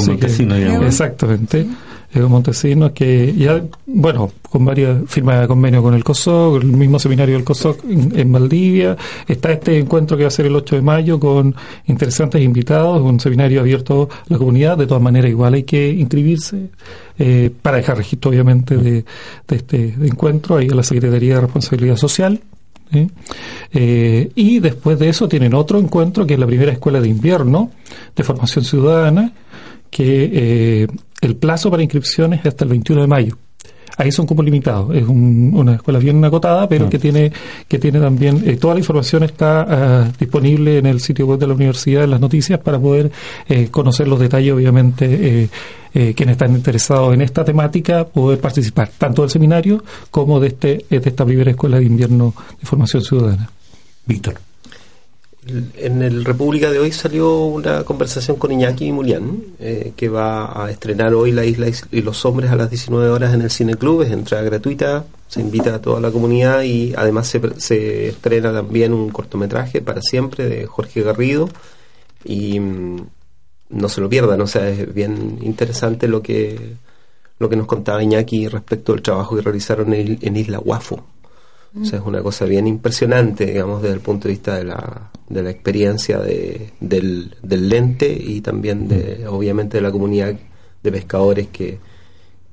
exactamente. 0.86 1.66
Diego 2.14 2.30
Montesinos, 2.30 2.92
que 2.92 3.34
ya, 3.34 3.64
bueno, 3.88 4.32
con 4.50 4.64
varias 4.64 4.98
firmas 5.08 5.42
de 5.42 5.48
convenio 5.48 5.82
con 5.82 5.96
el 5.96 6.04
COSOC, 6.04 6.62
el 6.62 6.68
mismo 6.68 7.00
seminario 7.00 7.36
del 7.36 7.44
COSOC 7.44 7.84
en, 7.86 8.32
Valdivia, 8.32 8.96
está 9.28 9.52
este 9.52 9.80
encuentro 9.80 10.16
que 10.16 10.24
va 10.24 10.28
a 10.28 10.32
ser 10.32 10.46
el 10.46 10.56
8 10.56 10.76
de 10.76 10.82
mayo 10.84 11.20
con 11.20 11.56
interesantes 11.88 12.42
invitados, 12.42 13.02
un 13.02 13.20
seminario 13.20 13.62
abierto 13.62 14.10
a 14.12 14.26
la 14.28 14.38
comunidad, 14.38 14.78
de 14.78 14.86
todas 14.86 15.02
maneras 15.02 15.32
igual 15.32 15.56
hay 15.56 15.64
que 15.64 15.90
inscribirse 15.90 16.70
eh, 17.18 17.50
para 17.62 17.78
dejar 17.78 17.98
registro 17.98 18.30
obviamente 18.30 18.78
de, 18.78 19.06
este 19.48 19.96
encuentro. 20.02 20.58
Ahí 20.58 20.68
a 20.70 20.76
la 20.76 20.84
Secretaría 20.84 21.36
de 21.36 21.42
Responsabilidad 21.42 21.96
Social, 21.96 22.40
eh, 23.72 24.32
y 24.36 24.60
después 24.60 25.00
de 25.00 25.10
eso 25.10 25.28
tienen 25.28 25.56
otro 25.56 25.80
encuentro 25.80 26.28
que 26.28 26.36
es 26.36 26.40
la 26.40 26.46
primera 26.46 26.72
escuela 26.72 27.02
de 27.02 27.08
invierno 27.08 27.72
de 28.16 28.24
formación 28.24 28.64
ciudadana 28.64 29.34
que 29.94 30.30
eh, 30.34 30.88
el 31.22 31.36
plazo 31.36 31.70
para 31.70 31.84
inscripciones 31.84 32.40
es 32.40 32.48
hasta 32.48 32.66
el 32.66 32.72
21 32.72 33.02
de 33.02 33.08
mayo. 33.08 33.38
Ahí 33.96 34.12
son 34.12 34.26
como 34.26 34.42
limitados. 34.42 34.96
Es 34.96 35.04
una 35.08 35.76
escuela 35.76 36.00
bien 36.00 36.26
acotada, 36.26 36.68
pero 36.68 36.90
que 36.90 36.98
tiene 36.98 37.32
que 37.68 37.78
tiene 37.78 38.00
también 38.00 38.42
eh, 38.44 38.58
toda 38.58 38.74
la 38.74 38.80
información 38.80 39.22
está 39.22 39.68
ah, 39.70 40.12
disponible 40.20 40.80
en 40.80 40.88
el 40.88 41.00
sitio 41.00 41.28
web 41.28 41.38
de 41.38 41.46
la 41.46 41.54
universidad, 41.54 42.06
en 42.06 42.10
las 42.10 42.20
noticias, 42.20 42.60
para 42.60 42.80
poder 42.80 43.12
eh, 43.48 43.68
conocer 43.70 44.08
los 44.08 44.20
detalles, 44.20 44.52
obviamente. 44.54 45.50
quienes 45.94 46.32
están 46.32 46.56
interesados 46.56 47.14
en 47.14 47.22
esta 47.22 47.46
temática 47.46 48.04
poder 48.04 48.40
participar 48.40 48.90
tanto 48.98 49.22
del 49.22 49.30
seminario 49.30 49.84
como 50.10 50.40
de 50.40 50.48
este 50.48 50.86
de 50.90 50.98
esta 50.98 51.24
primera 51.24 51.52
escuela 51.52 51.78
de 51.78 51.86
invierno 51.86 52.34
de 52.60 52.66
formación 52.66 53.04
ciudadana. 53.04 53.48
Víctor. 54.08 54.53
En 55.46 56.02
el 56.02 56.24
República 56.24 56.72
de 56.72 56.80
hoy 56.80 56.94
salió 56.94 57.44
una 57.46 57.84
conversación 57.84 58.38
con 58.38 58.54
Iñaki 58.54 58.94
Mulián, 58.94 59.44
eh, 59.60 59.92
que 59.96 60.08
va 60.08 60.64
a 60.64 60.72
estrenar 60.72 61.14
hoy 61.14 61.34
La 61.34 61.44
Isla 61.44 61.68
y 61.92 62.02
los 62.02 62.24
Hombres 62.26 62.50
a 62.50 62.56
las 62.56 62.70
19 62.70 63.10
horas 63.10 63.34
en 63.34 63.42
el 63.42 63.52
Cine 63.52 63.76
Club. 63.76 64.04
Es 64.04 64.12
entrada 64.12 64.44
gratuita, 64.44 65.06
se 65.28 65.42
invita 65.42 65.76
a 65.76 65.82
toda 65.82 66.00
la 66.00 66.12
comunidad 66.12 66.62
y 66.62 66.94
además 66.96 67.28
se, 67.28 67.42
se 67.60 68.08
estrena 68.08 68.54
también 68.54 68.94
un 68.94 69.10
cortometraje 69.10 69.82
para 69.82 70.02
siempre 70.02 70.48
de 70.48 70.66
Jorge 70.66 71.04
Garrido. 71.04 71.50
Y 72.24 72.62
mm, 72.62 73.08
no 73.72 73.90
se 73.90 74.00
lo 74.00 74.08
pierdan, 74.08 74.40
o 74.40 74.48
sea, 74.48 74.70
es 74.70 74.94
bien 74.94 75.40
interesante 75.42 76.08
lo 76.08 76.22
que, 76.22 76.76
lo 77.40 77.50
que 77.50 77.58
nos 77.58 77.68
contaba 77.68 78.02
Iñaki 78.02 78.48
respecto 78.48 78.94
al 78.94 79.02
trabajo 79.02 79.36
que 79.36 79.42
realizaron 79.42 79.94
en, 79.94 80.20
en 80.22 80.38
Isla 80.38 80.60
Guafo 80.60 81.04
o 81.82 81.86
sea, 81.86 82.00
es 82.00 82.06
una 82.06 82.22
cosa 82.22 82.46
bien 82.46 82.68
impresionante, 82.68 83.48
digamos, 83.48 83.82
desde 83.82 83.96
el 83.96 84.02
punto 84.02 84.28
de 84.28 84.34
vista 84.36 84.58
de 84.58 84.64
la, 84.64 85.12
de 85.28 85.42
la 85.42 85.50
experiencia 85.50 86.20
de, 86.20 86.72
del, 86.80 87.36
del 87.42 87.70
lente 87.70 88.12
y 88.14 88.42
también, 88.42 88.88
de, 88.88 89.26
obviamente, 89.28 89.78
de 89.78 89.82
la 89.82 89.92
comunidad 89.92 90.36
de 90.84 90.92
pescadores 90.92 91.48
que, 91.48 91.80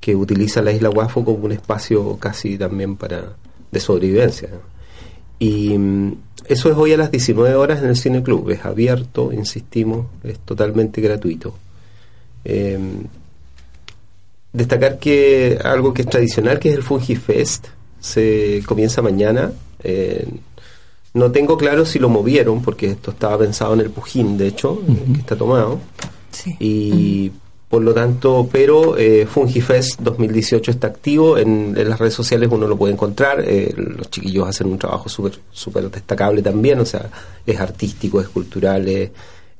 que 0.00 0.16
utiliza 0.16 0.62
la 0.62 0.72
isla 0.72 0.88
Guafo 0.88 1.24
como 1.24 1.44
un 1.44 1.52
espacio 1.52 2.16
casi 2.18 2.56
también 2.56 2.96
para 2.96 3.36
de 3.70 3.80
sobrevivencia. 3.80 4.48
Y 5.38 5.76
mm, 5.76 6.16
eso 6.46 6.70
es 6.70 6.76
hoy 6.76 6.92
a 6.92 6.96
las 6.96 7.10
19 7.10 7.54
horas 7.54 7.82
en 7.82 7.90
el 7.90 7.96
Cine 7.96 8.22
Club. 8.22 8.50
Es 8.50 8.64
abierto, 8.64 9.32
insistimos, 9.32 10.06
es 10.24 10.38
totalmente 10.40 11.00
gratuito. 11.00 11.54
Em, 12.44 13.04
destacar 14.52 14.98
que 14.98 15.58
algo 15.62 15.92
que 15.92 16.02
es 16.02 16.08
tradicional, 16.08 16.58
que 16.58 16.70
es 16.70 16.74
el 16.74 16.82
Fungi 16.82 17.16
Fest, 17.16 17.68
se 18.00 18.62
comienza 18.66 19.02
mañana. 19.02 19.52
no 21.14 21.30
tengo 21.32 21.56
claro 21.56 21.84
si 21.84 21.98
lo 21.98 22.08
movieron, 22.08 22.62
porque 22.62 22.86
esto 22.86 23.12
estaba 23.12 23.38
pensado 23.38 23.74
en 23.74 23.80
el 23.80 23.90
Pujín, 23.90 24.36
de 24.36 24.48
hecho, 24.48 24.80
que 25.12 25.20
está 25.20 25.36
tomado. 25.36 25.78
Y 26.58 27.32
por 27.70 27.82
lo 27.82 27.94
tanto, 27.94 28.48
pero 28.50 28.98
eh, 28.98 29.26
FungiFest 29.26 30.00
2018 30.00 30.72
está 30.72 30.88
activo, 30.88 31.38
en, 31.38 31.72
las 31.88 32.00
redes 32.00 32.14
sociales 32.14 32.48
uno 32.50 32.66
lo 32.66 32.76
puede 32.76 32.94
encontrar, 32.94 33.44
eh, 33.46 33.72
los 33.76 34.10
chiquillos 34.10 34.48
hacen 34.48 34.66
un 34.66 34.76
trabajo 34.76 35.08
súper 35.08 35.38
super 35.52 35.88
destacable 35.88 36.42
también, 36.42 36.80
o 36.80 36.84
sea, 36.84 37.08
es 37.46 37.60
artístico, 37.60 38.20
es 38.20 38.28
cultural, 38.28 38.88
es, 38.88 39.10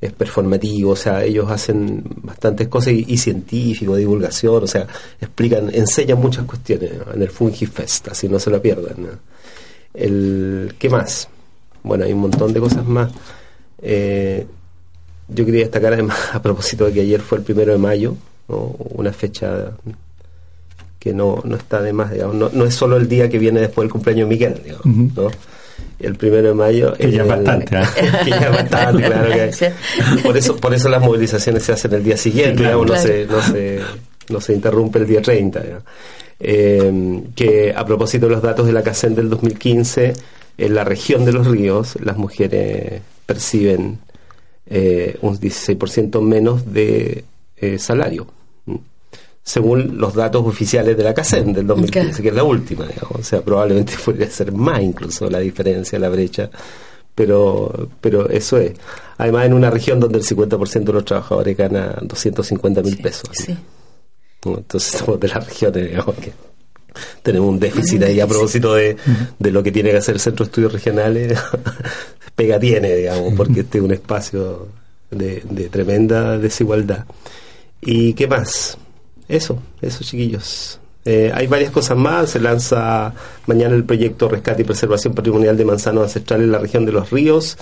performativo, 0.09 0.91
o 0.91 0.95
sea, 0.95 1.23
ellos 1.23 1.49
hacen 1.51 2.03
bastantes 2.23 2.67
cosas 2.67 2.93
y, 2.93 3.17
científico, 3.17 3.95
divulgación, 3.95 4.63
o 4.63 4.67
sea, 4.67 4.87
explican, 5.19 5.69
enseñan 5.71 6.19
muchas 6.19 6.45
cuestiones 6.45 6.91
en 7.13 7.21
el 7.21 7.29
FungiFest, 7.29 8.07
así 8.07 8.27
no 8.27 8.39
se 8.39 8.49
lo 8.49 8.59
pierdan. 8.59 9.19
El, 9.93 10.73
¿Qué 10.79 10.89
más? 10.89 11.29
Bueno, 11.83 12.03
hay 12.05 12.13
un 12.13 12.21
montón 12.21 12.51
de 12.51 12.59
cosas 12.59 12.85
más. 12.85 13.11
Eh, 13.79 14.47
yo 15.27 15.45
quería 15.45 15.61
destacar 15.61 15.93
además, 15.93 16.17
a 16.33 16.41
propósito 16.41 16.85
de 16.85 16.93
que 16.93 17.01
ayer 17.01 17.21
fue 17.21 17.37
el 17.37 17.43
primero 17.43 17.71
de 17.71 17.77
mayo, 17.77 18.15
una 18.47 19.13
fecha 19.13 19.71
que 20.97 21.13
no, 21.13 21.41
no 21.45 21.55
está 21.55 21.81
de 21.81 21.93
más, 21.93 22.11
digamos, 22.11 22.35
no, 22.35 22.49
no, 22.53 22.65
es 22.65 22.73
solo 22.73 22.97
el 22.97 23.07
día 23.07 23.29
que 23.29 23.39
viene 23.39 23.59
después 23.59 23.85
del 23.85 23.91
cumpleaños 23.91 24.27
de 24.27 24.35
Miguel, 24.35 24.61
digamos, 24.63 25.15
¿no? 25.15 25.31
El 26.01 26.15
primero 26.15 26.49
de 26.49 26.53
mayo. 26.53 26.93
Que 26.93 27.11
ya 27.11 27.21
es 27.21 27.27
bastante, 27.27 27.75
¿eh? 27.75 27.83
que 28.23 28.29
ya 28.29 28.37
es 28.37 28.51
bastante, 28.51 29.03
claro. 29.05 29.29
Que, 29.29 29.71
por, 30.23 30.37
eso, 30.37 30.55
por 30.57 30.73
eso 30.73 30.89
las 30.89 31.01
movilizaciones 31.01 31.63
se 31.63 31.73
hacen 31.73 31.93
el 31.93 32.03
día 32.03 32.17
siguiente, 32.17 32.63
digamos, 32.63 32.87
no, 32.87 32.97
se, 32.97 33.25
no, 33.25 33.41
se, 33.41 33.79
no 34.29 34.41
se 34.41 34.53
interrumpe 34.53 34.99
el 34.99 35.07
día 35.07 35.21
30. 35.21 35.61
Eh, 36.39 37.21
que 37.35 37.71
a 37.75 37.85
propósito 37.85 38.25
de 38.25 38.33
los 38.33 38.41
datos 38.41 38.65
de 38.65 38.73
la 38.73 38.81
CACEN 38.81 39.13
del 39.13 39.29
2015, 39.29 40.13
en 40.57 40.75
la 40.75 40.83
región 40.83 41.23
de 41.23 41.33
los 41.33 41.47
ríos, 41.47 41.97
las 42.01 42.17
mujeres 42.17 43.01
perciben 43.25 43.99
eh, 44.65 45.17
un 45.21 45.37
16% 45.37 46.21
menos 46.21 46.73
de 46.73 47.23
eh, 47.57 47.77
salario, 47.77 48.27
según 49.43 49.97
los 49.97 50.13
datos 50.13 50.45
oficiales 50.45 50.95
de 50.95 51.03
la 51.03 51.13
CACEN 51.13 51.53
del 51.53 51.67
2015, 51.67 52.21
que 52.21 52.29
es 52.29 52.35
la 52.35 52.43
última, 52.43 52.85
o 53.09 53.23
sea, 53.23 53.41
probablemente 53.41 53.93
podría 54.05 54.29
ser 54.29 54.51
más 54.51 54.81
incluso 54.81 55.29
la 55.29 55.39
diferencia, 55.39 55.97
la 55.99 56.09
brecha, 56.09 56.49
pero, 57.13 57.89
pero 57.99 58.29
eso 58.29 58.57
es. 58.57 58.73
Además, 59.17 59.45
en 59.45 59.53
una 59.53 59.69
región 59.69 59.99
donde 59.99 60.19
el 60.19 60.25
50% 60.25 60.83
de 60.83 60.93
los 60.93 61.05
trabajadores 61.05 61.57
gana 61.57 61.95
250 62.01 62.81
mil 62.81 62.97
pesos. 62.97 63.29
Entonces, 64.43 64.99
somos 64.99 65.19
de 65.19 65.27
las 65.27 65.45
regiones, 65.45 65.89
digamos, 65.89 66.15
que 66.15 66.31
tenemos 67.21 67.49
un 67.49 67.59
déficit 67.59 68.03
ahí 68.03 68.19
a 68.19 68.27
propósito 68.27 68.73
de, 68.73 68.97
de 69.37 69.51
lo 69.51 69.61
que 69.61 69.71
tiene 69.71 69.91
que 69.91 69.97
hacer 69.97 70.15
el 70.15 70.21
Centro 70.21 70.45
de 70.45 70.49
Estudios 70.49 70.73
Regionales 70.73 71.37
pega 72.35 72.59
tiene, 72.59 72.95
digamos, 72.95 73.33
porque 73.35 73.61
este 73.61 73.77
es 73.77 73.83
un 73.83 73.91
espacio 73.91 74.67
de, 75.11 75.69
tremenda 75.69 76.37
desigualdad. 76.37 77.05
¿Y 77.81 78.13
qué 78.13 78.27
más? 78.27 78.77
Eso, 79.31 79.57
eso 79.81 80.03
chiquillos. 80.03 80.77
Eh, 81.05 81.31
hay 81.33 81.47
varias 81.47 81.71
cosas 81.71 81.97
más. 81.97 82.31
Se 82.31 82.39
lanza 82.39 83.13
mañana 83.47 83.75
el 83.75 83.85
proyecto 83.85 84.27
Rescate 84.27 84.61
y 84.61 84.65
Preservación 84.65 85.13
Patrimonial 85.13 85.55
de 85.55 85.63
Manzanos 85.63 86.03
Ancestrales 86.03 86.45
en 86.45 86.51
la 86.51 86.59
región 86.59 86.85
de 86.85 86.91
los 86.91 87.09
ríos. 87.09 87.57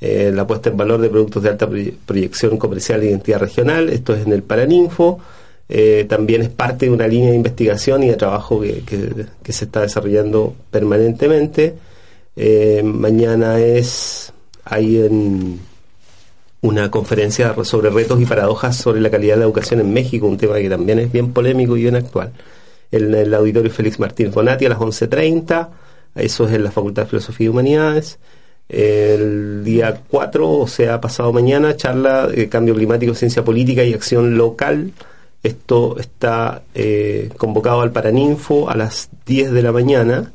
Eh, 0.00 0.32
la 0.34 0.44
puesta 0.46 0.68
en 0.70 0.76
valor 0.76 1.00
de 1.00 1.08
productos 1.08 1.44
de 1.44 1.50
alta 1.50 1.68
proyección 2.04 2.56
comercial 2.58 3.02
e 3.02 3.06
identidad 3.06 3.38
regional. 3.38 3.88
Esto 3.88 4.14
es 4.14 4.26
en 4.26 4.32
el 4.32 4.42
Paraninfo. 4.42 5.20
Eh, 5.68 6.06
también 6.08 6.42
es 6.42 6.48
parte 6.48 6.86
de 6.86 6.92
una 6.92 7.06
línea 7.06 7.30
de 7.30 7.36
investigación 7.36 8.02
y 8.02 8.08
de 8.08 8.16
trabajo 8.16 8.60
que, 8.60 8.82
que 9.42 9.52
se 9.52 9.66
está 9.66 9.82
desarrollando 9.82 10.54
permanentemente. 10.72 11.74
Mañana 12.82 13.60
es 13.60 14.32
hay 14.64 14.98
en 14.98 15.60
una 16.62 16.90
conferencia 16.90 17.54
sobre 17.64 17.90
retos 17.90 18.20
y 18.20 18.24
paradojas 18.24 18.76
sobre 18.76 19.00
la 19.00 19.10
calidad 19.10 19.34
de 19.34 19.40
la 19.40 19.44
educación 19.44 19.80
en 19.80 19.92
México, 19.92 20.26
un 20.26 20.38
tema 20.38 20.56
que 20.56 20.70
también 20.70 21.00
es 21.00 21.12
bien 21.12 21.32
polémico 21.32 21.76
y 21.76 21.82
bien 21.82 21.96
actual. 21.96 22.32
En 22.90 23.14
el 23.14 23.34
auditorio 23.34 23.70
Félix 23.70 23.98
Martín 23.98 24.32
Fonati 24.32 24.66
a 24.66 24.70
las 24.70 24.78
11.30, 24.78 25.68
eso 26.14 26.46
es 26.46 26.54
en 26.54 26.62
la 26.62 26.70
Facultad 26.70 27.02
de 27.02 27.08
Filosofía 27.08 27.46
y 27.46 27.48
Humanidades. 27.48 28.18
El 28.68 29.64
día 29.64 30.02
4, 30.08 30.50
o 30.50 30.66
sea, 30.68 31.00
pasado 31.00 31.32
mañana, 31.32 31.76
charla 31.76 32.28
de 32.28 32.48
cambio 32.48 32.74
climático, 32.74 33.14
ciencia 33.14 33.44
política 33.44 33.82
y 33.82 33.92
acción 33.92 34.36
local. 34.36 34.92
Esto 35.42 35.98
está 35.98 36.62
eh, 36.74 37.30
convocado 37.36 37.80
al 37.80 37.90
Paraninfo 37.90 38.70
a 38.70 38.76
las 38.76 39.10
10 39.26 39.50
de 39.50 39.62
la 39.62 39.72
mañana. 39.72 40.32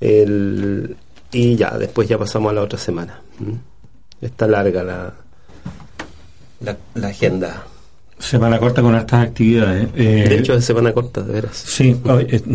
El, 0.00 0.96
y 1.32 1.56
ya, 1.56 1.76
después 1.76 2.08
ya 2.08 2.16
pasamos 2.16 2.52
a 2.52 2.54
la 2.54 2.62
otra 2.62 2.78
semana. 2.78 3.20
Está 4.20 4.46
larga 4.46 4.84
la, 4.84 5.14
la, 6.64 6.76
la 6.94 7.08
agenda. 7.08 7.64
Semana 8.18 8.58
corta 8.58 8.80
con 8.80 8.94
estas 8.94 9.26
actividades. 9.26 9.88
Eh, 9.96 10.24
de 10.28 10.38
hecho, 10.38 10.54
es 10.54 10.64
semana 10.64 10.92
corta, 10.92 11.20
de 11.20 11.32
veras. 11.32 11.56
Sí, 11.56 11.96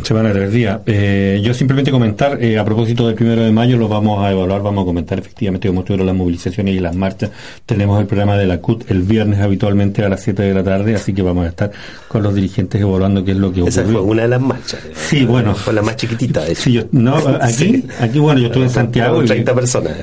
semana 0.03 0.29
de 0.29 0.35
tres 0.35 0.53
días. 0.53 0.79
Eh, 0.85 1.41
yo 1.43 1.53
simplemente 1.53 1.91
comentar, 1.91 2.41
eh, 2.41 2.57
a 2.57 2.63
propósito 2.63 3.05
del 3.05 3.15
primero 3.15 3.43
de 3.43 3.51
mayo, 3.51 3.77
lo 3.77 3.89
vamos 3.89 4.23
a 4.23 4.31
evaluar, 4.31 4.63
vamos 4.63 4.83
a 4.83 4.85
comentar 4.85 5.19
efectivamente 5.19 5.67
cómo 5.67 5.81
estuvieron 5.81 6.07
las 6.07 6.15
movilizaciones 6.15 6.75
y 6.75 6.79
las 6.79 6.95
marchas. 6.95 7.31
Tenemos 7.65 7.99
el 7.99 8.07
programa 8.07 8.37
de 8.37 8.47
la 8.47 8.59
CUT 8.59 8.89
el 8.89 9.03
viernes 9.03 9.41
habitualmente 9.41 10.03
a 10.03 10.09
las 10.09 10.23
7 10.23 10.41
de 10.41 10.53
la 10.53 10.63
tarde, 10.63 10.95
así 10.95 11.13
que 11.13 11.21
vamos 11.21 11.45
a 11.45 11.49
estar 11.49 11.71
con 12.07 12.23
los 12.23 12.33
dirigentes 12.33 12.81
evaluando 12.81 13.23
qué 13.23 13.31
es 13.31 13.37
lo 13.37 13.51
que 13.51 13.61
ocurrió. 13.61 13.81
Esa 13.81 13.91
fue 13.91 14.01
una 14.01 14.21
de 14.23 14.27
las 14.29 14.41
marchas. 14.41 14.79
Sí, 14.95 15.25
bueno. 15.25 15.53
Fue 15.53 15.73
la 15.73 15.81
más 15.81 15.97
chiquitita. 15.97 16.45
De 16.45 16.55
sí, 16.55 16.71
yo, 16.71 16.83
no, 16.93 17.17
aquí, 17.41 17.85
aquí, 17.99 18.17
bueno, 18.17 18.39
yo 18.39 18.47
estuve 18.47 18.63
en 18.63 18.69
Santiago. 18.69 19.17
Con 19.17 19.25
30 19.25 19.53
personas. 19.53 19.93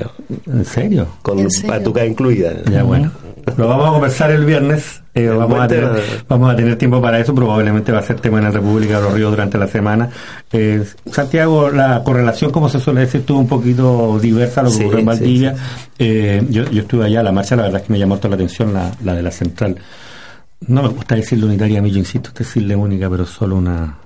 ¿En 0.45 0.65
serio? 0.65 1.07
Con 1.23 1.45
patuca 1.67 2.05
incluida. 2.05 2.53
Ya, 2.71 2.83
bueno. 2.83 3.11
Lo 3.55 3.67
vamos 3.67 3.87
a 3.87 3.91
conversar 3.91 4.31
el 4.31 4.45
viernes. 4.45 5.01
Eh, 5.13 5.29
vamos, 5.29 5.59
a 5.59 5.67
tener, 5.67 5.89
vamos 6.27 6.51
a 6.51 6.55
tener 6.55 6.75
tiempo 6.75 7.01
para 7.01 7.19
eso. 7.19 7.33
Probablemente 7.33 7.91
va 7.91 7.99
a 7.99 8.01
ser 8.01 8.19
tema 8.19 8.39
en 8.39 8.43
la 8.43 8.51
República 8.51 8.97
de 8.97 9.03
los 9.03 9.13
Ríos 9.13 9.31
durante 9.31 9.57
la 9.57 9.67
semana. 9.67 10.09
Eh, 10.51 10.83
Santiago, 11.11 11.69
la 11.69 12.03
correlación, 12.03 12.51
como 12.51 12.67
se 12.69 12.79
suele 12.79 13.01
decir, 13.01 13.21
estuvo 13.21 13.39
un 13.39 13.47
poquito 13.47 14.19
diversa 14.19 14.61
a 14.61 14.63
lo 14.65 14.71
que 14.71 14.83
ocurrió 14.83 14.99
en 14.99 15.05
Valdivia. 15.05 15.55
Eh, 15.97 16.45
yo, 16.49 16.69
yo 16.69 16.81
estuve 16.81 17.05
allá, 17.05 17.23
la 17.23 17.31
marcha, 17.31 17.55
la 17.55 17.63
verdad 17.63 17.81
es 17.81 17.87
que 17.87 17.93
me 17.93 17.99
llamó 17.99 18.17
toda 18.17 18.29
la 18.29 18.35
atención 18.35 18.73
la, 18.73 18.91
la 19.03 19.15
de 19.15 19.23
la 19.23 19.31
central. 19.31 19.77
No 20.67 20.83
me 20.83 20.89
gusta 20.89 21.15
decirle 21.15 21.45
unitaria 21.45 21.79
a 21.79 21.81
mí, 21.81 21.91
yo 21.91 21.99
insisto, 21.99 22.31
decirle 22.37 22.75
única, 22.75 23.09
pero 23.09 23.25
solo 23.25 23.55
una 23.55 23.97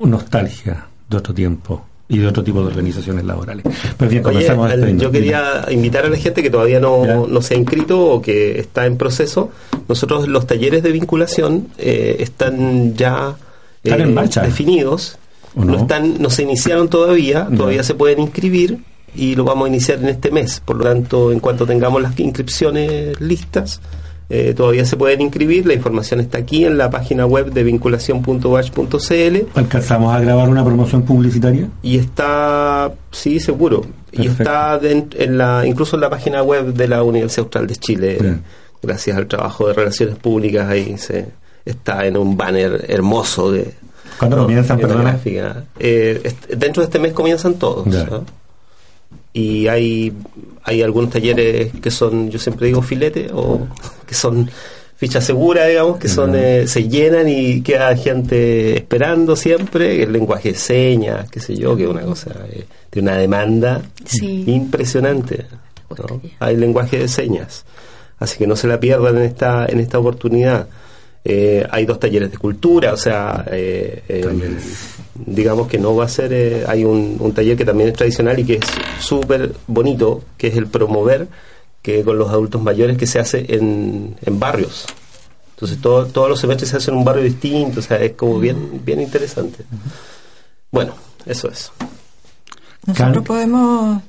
nostalgia 0.00 0.86
de 1.08 1.16
otro 1.16 1.32
tiempo 1.32 1.84
y 2.12 2.18
de 2.18 2.26
otro 2.26 2.44
tipo 2.44 2.60
de 2.60 2.66
organizaciones 2.66 3.24
laborales. 3.24 3.64
Pero 3.96 4.10
bien, 4.10 4.22
comenzamos 4.22 4.70
Yo 4.98 5.10
quería 5.10 5.64
invitar 5.70 6.04
a 6.04 6.10
la 6.10 6.18
gente 6.18 6.42
que 6.42 6.50
todavía 6.50 6.78
no, 6.78 7.26
no, 7.26 7.40
se 7.40 7.54
ha 7.54 7.56
inscrito 7.56 8.04
o 8.04 8.20
que 8.20 8.60
está 8.60 8.84
en 8.84 8.98
proceso. 8.98 9.50
Nosotros 9.88 10.28
los 10.28 10.46
talleres 10.46 10.82
de 10.82 10.92
vinculación 10.92 11.68
eh, 11.78 12.16
están 12.20 12.94
ya 12.94 13.34
en 13.82 14.18
eh, 14.18 14.28
definidos. 14.42 15.18
No? 15.54 15.78
están, 15.78 16.20
no 16.20 16.28
se 16.28 16.42
iniciaron 16.42 16.88
todavía, 16.88 17.48
todavía 17.56 17.82
se 17.82 17.94
pueden 17.94 18.20
inscribir 18.20 18.78
y 19.14 19.34
lo 19.34 19.44
vamos 19.44 19.66
a 19.66 19.68
iniciar 19.68 19.98
en 20.00 20.10
este 20.10 20.30
mes. 20.30 20.60
Por 20.62 20.76
lo 20.76 20.84
tanto, 20.84 21.32
en 21.32 21.40
cuanto 21.40 21.64
tengamos 21.64 22.02
las 22.02 22.18
inscripciones 22.20 23.18
listas, 23.22 23.80
eh, 24.28 24.54
todavía 24.54 24.84
se 24.84 24.96
pueden 24.96 25.20
inscribir, 25.20 25.66
la 25.66 25.74
información 25.74 26.20
está 26.20 26.38
aquí 26.38 26.64
en 26.64 26.78
la 26.78 26.90
página 26.90 27.26
web 27.26 27.52
de 27.52 27.64
vinculación.watch.cl. 27.64 29.36
¿Alcanzamos 29.54 30.14
a 30.14 30.20
grabar 30.20 30.48
una 30.48 30.64
promoción 30.64 31.02
publicitaria? 31.02 31.68
Y 31.82 31.98
está, 31.98 32.92
sí, 33.10 33.40
seguro. 33.40 33.84
Y 34.10 34.26
está 34.26 34.80
en 34.82 35.38
la, 35.38 35.66
incluso 35.66 35.96
en 35.96 36.00
la 36.00 36.10
página 36.10 36.42
web 36.42 36.72
de 36.74 36.88
la 36.88 37.02
Universidad 37.02 37.44
Austral 37.44 37.66
de 37.66 37.76
Chile, 37.76 38.18
gracias 38.82 39.16
al 39.16 39.26
trabajo 39.26 39.68
de 39.68 39.74
relaciones 39.74 40.16
públicas, 40.16 40.68
ahí 40.68 40.96
se 40.98 41.28
está 41.64 42.06
en 42.06 42.16
un 42.16 42.36
banner 42.36 42.84
hermoso 42.88 43.52
de... 43.52 43.74
¿Cuándo 44.18 44.38
comienzan, 44.38 44.78
perdona? 44.78 45.18
Eh, 45.78 46.34
dentro 46.56 46.82
de 46.82 46.84
este 46.84 46.98
mes 46.98 47.12
comienzan 47.12 47.54
todos 47.54 47.86
y 49.32 49.66
hay, 49.66 50.12
hay 50.62 50.82
algunos 50.82 51.10
talleres 51.10 51.72
que 51.80 51.90
son, 51.90 52.30
yo 52.30 52.38
siempre 52.38 52.66
digo 52.66 52.82
filete, 52.82 53.30
o 53.32 53.66
que 54.06 54.14
son 54.14 54.50
ficha 54.96 55.20
segura, 55.20 55.66
digamos, 55.66 55.98
que 55.98 56.08
son 56.08 56.34
eh, 56.36 56.66
se 56.68 56.88
llenan 56.88 57.28
y 57.28 57.60
queda 57.62 57.96
gente 57.96 58.76
esperando 58.76 59.34
siempre, 59.34 60.02
el 60.02 60.12
lenguaje 60.12 60.52
de 60.52 60.58
señas, 60.58 61.28
qué 61.30 61.40
sé 61.40 61.56
yo, 61.56 61.76
que 61.76 61.84
es 61.84 61.88
una 61.88 62.02
cosa 62.02 62.30
eh, 62.50 62.64
de 62.90 63.00
una 63.00 63.16
demanda 63.16 63.82
impresionante. 64.20 65.46
Hay 66.38 66.56
lenguaje 66.56 66.98
de 66.98 67.08
señas, 67.08 67.64
así 68.18 68.38
que 68.38 68.46
no 68.46 68.56
se 68.56 68.66
la 68.66 68.80
pierdan 68.80 69.18
en 69.18 69.24
esta 69.24 69.66
en 69.66 69.80
esta 69.80 69.98
oportunidad. 69.98 70.68
Eh, 71.24 71.64
hay 71.70 71.86
dos 71.86 72.00
talleres 72.00 72.30
de 72.30 72.38
cultura, 72.38 72.92
o 72.92 72.96
sea, 72.96 73.44
eh, 73.50 74.02
eh, 74.08 74.56
digamos 75.14 75.68
que 75.68 75.78
no 75.78 75.94
va 75.94 76.04
a 76.04 76.08
ser, 76.08 76.64
hay 76.68 76.84
un, 76.84 77.32
taller 77.34 77.56
que 77.56 77.64
también 77.64 77.90
es 77.90 77.96
tradicional 77.96 78.38
y 78.38 78.44
que 78.44 78.54
es 78.54 78.66
súper 79.00 79.52
bonito, 79.66 80.22
que 80.36 80.48
es 80.48 80.56
el 80.56 80.66
promover, 80.66 81.28
que 81.82 82.02
con 82.02 82.18
los 82.18 82.30
adultos 82.30 82.62
mayores 82.62 82.96
que 82.96 83.06
se 83.06 83.18
hace 83.18 83.44
en, 83.54 84.16
en 84.24 84.40
barrios. 84.40 84.86
Entonces 85.54 85.80
todos 85.80 86.28
los 86.28 86.40
semestres 86.40 86.70
se 86.70 86.76
hacen 86.76 86.94
en 86.94 86.98
un 86.98 87.04
barrio 87.04 87.22
distinto, 87.22 87.80
o 87.80 87.82
sea, 87.82 87.98
es 87.98 88.12
como 88.12 88.38
bien, 88.38 88.80
bien 88.84 89.00
interesante. 89.00 89.64
Bueno, 90.70 90.94
Eso 91.26 91.48
es. 91.48 91.70
Nosotros 92.86 93.24
podemos 93.24 94.02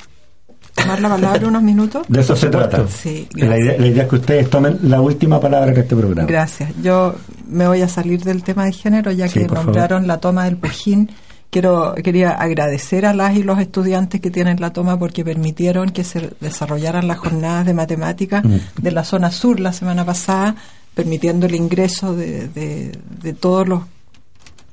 tomar 0.73 0.99
la 0.99 1.09
palabra 1.09 1.47
unos 1.47 1.61
minutos. 1.61 2.05
De 2.07 2.21
eso 2.21 2.35
se 2.35 2.49
trata. 2.49 2.87
Sí, 2.87 3.27
la, 3.35 3.57
idea, 3.57 3.77
la 3.77 3.87
idea 3.87 4.03
es 4.03 4.09
que 4.09 4.15
ustedes 4.15 4.49
tomen 4.49 4.79
la 4.83 4.99
última 4.99 5.39
palabra 5.39 5.71
de 5.71 5.81
este 5.81 5.95
programa. 5.95 6.27
Gracias. 6.27 6.71
Yo 6.81 7.13
me 7.53 7.67
voy 7.67 7.81
a 7.81 7.87
salir 7.87 8.23
del 8.23 8.43
tema 8.43 8.65
de 8.65 8.73
género 8.73 9.11
ya 9.11 9.27
Sí, 9.27 9.39
que 9.39 9.47
nombraron 9.47 10.07
la 10.07 10.19
toma 10.19 10.45
del 10.45 10.57
Pujín. 10.57 11.09
Quiero, 11.49 11.93
quería 11.95 12.31
agradecer 12.31 13.05
a 13.05 13.13
las 13.13 13.35
y 13.35 13.43
los 13.43 13.59
estudiantes 13.59 14.19
que 14.19 14.31
tienen 14.31 14.59
la 14.59 14.73
toma 14.73 14.97
porque 14.97 15.23
permitieron 15.23 15.91
que 15.91 16.03
se 16.03 16.31
desarrollaran 16.41 17.07
las 17.07 17.19
jornadas 17.19 17.65
de 17.67 17.73
matemáticas 17.75 18.43
Mm. 18.43 18.57
de 18.81 18.91
la 18.91 19.03
zona 19.03 19.29
sur 19.31 19.59
la 19.59 19.71
semana 19.71 20.03
pasada, 20.03 20.55
permitiendo 20.95 21.45
el 21.45 21.53
ingreso 21.55 22.15
de, 22.15 22.47
de- 22.47 22.97
de 23.21 23.33
todos 23.33 23.67
los, 23.67 23.83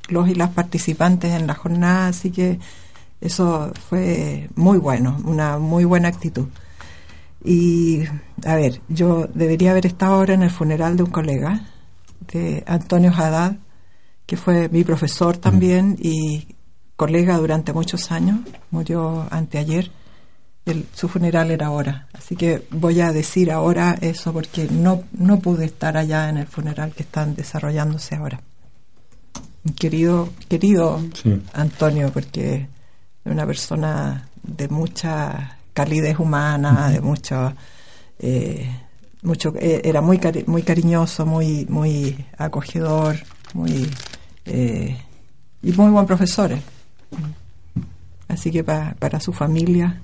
los 0.08 0.28
y 0.30 0.34
las 0.34 0.48
participantes 0.50 1.32
en 1.34 1.46
la 1.46 1.54
jornada, 1.54 2.08
así 2.08 2.30
que 2.30 2.58
eso 3.20 3.70
fue 3.90 4.48
muy 4.54 4.78
bueno, 4.78 5.20
una 5.26 5.58
muy 5.58 5.84
buena 5.84 6.08
actitud. 6.08 6.46
Y, 7.44 8.04
a 8.44 8.54
ver, 8.54 8.80
yo 8.88 9.28
debería 9.34 9.70
haber 9.72 9.86
estado 9.86 10.14
ahora 10.14 10.34
en 10.34 10.42
el 10.42 10.50
funeral 10.50 10.96
de 10.96 11.02
un 11.04 11.10
colega, 11.10 11.60
de 12.20 12.62
Antonio 12.66 13.12
Haddad, 13.14 13.56
que 14.26 14.36
fue 14.36 14.68
mi 14.68 14.84
profesor 14.84 15.36
también 15.36 15.96
y 16.00 16.54
colega 16.96 17.36
durante 17.38 17.72
muchos 17.72 18.10
años, 18.12 18.40
murió 18.70 19.26
anteayer. 19.30 19.90
El- 20.66 20.86
su 20.94 21.08
funeral 21.08 21.50
era 21.50 21.66
ahora. 21.66 22.06
Así 22.12 22.36
que 22.36 22.66
voy 22.70 23.00
a 23.00 23.12
decir 23.12 23.50
ahora 23.50 23.96
eso 24.00 24.32
porque 24.32 24.68
no, 24.70 25.02
no 25.12 25.38
pude 25.40 25.64
estar 25.64 25.96
allá 25.96 26.28
en 26.28 26.36
el 26.36 26.46
funeral 26.46 26.92
que 26.92 27.02
están 27.02 27.34
desarrollándose 27.34 28.14
ahora. 28.16 28.40
Querido, 29.78 30.30
querido 30.48 31.00
Sí. 31.22 31.42
Antonio, 31.52 32.10
porque 32.12 32.68
es 33.24 33.32
una 33.32 33.46
persona 33.46 34.28
de 34.42 34.68
mucha 34.68 35.58
calidez 35.74 36.18
humana, 36.18 36.90
de 36.90 37.00
mucho, 37.00 37.52
eh, 38.18 38.70
mucho, 39.22 39.52
eh, 39.58 39.82
era 39.84 40.00
muy 40.00 40.18
cari- 40.18 40.44
muy 40.46 40.62
cariñoso, 40.62 41.26
muy 41.26 41.66
muy 41.68 42.16
acogedor, 42.38 43.16
muy 43.54 43.88
eh, 44.46 44.96
y 45.62 45.72
muy 45.72 45.90
buen 45.90 46.06
profesor. 46.06 46.50
Así 48.28 48.50
que 48.50 48.62
pa- 48.64 48.94
para 48.98 49.18
su 49.20 49.32
familia, 49.32 50.00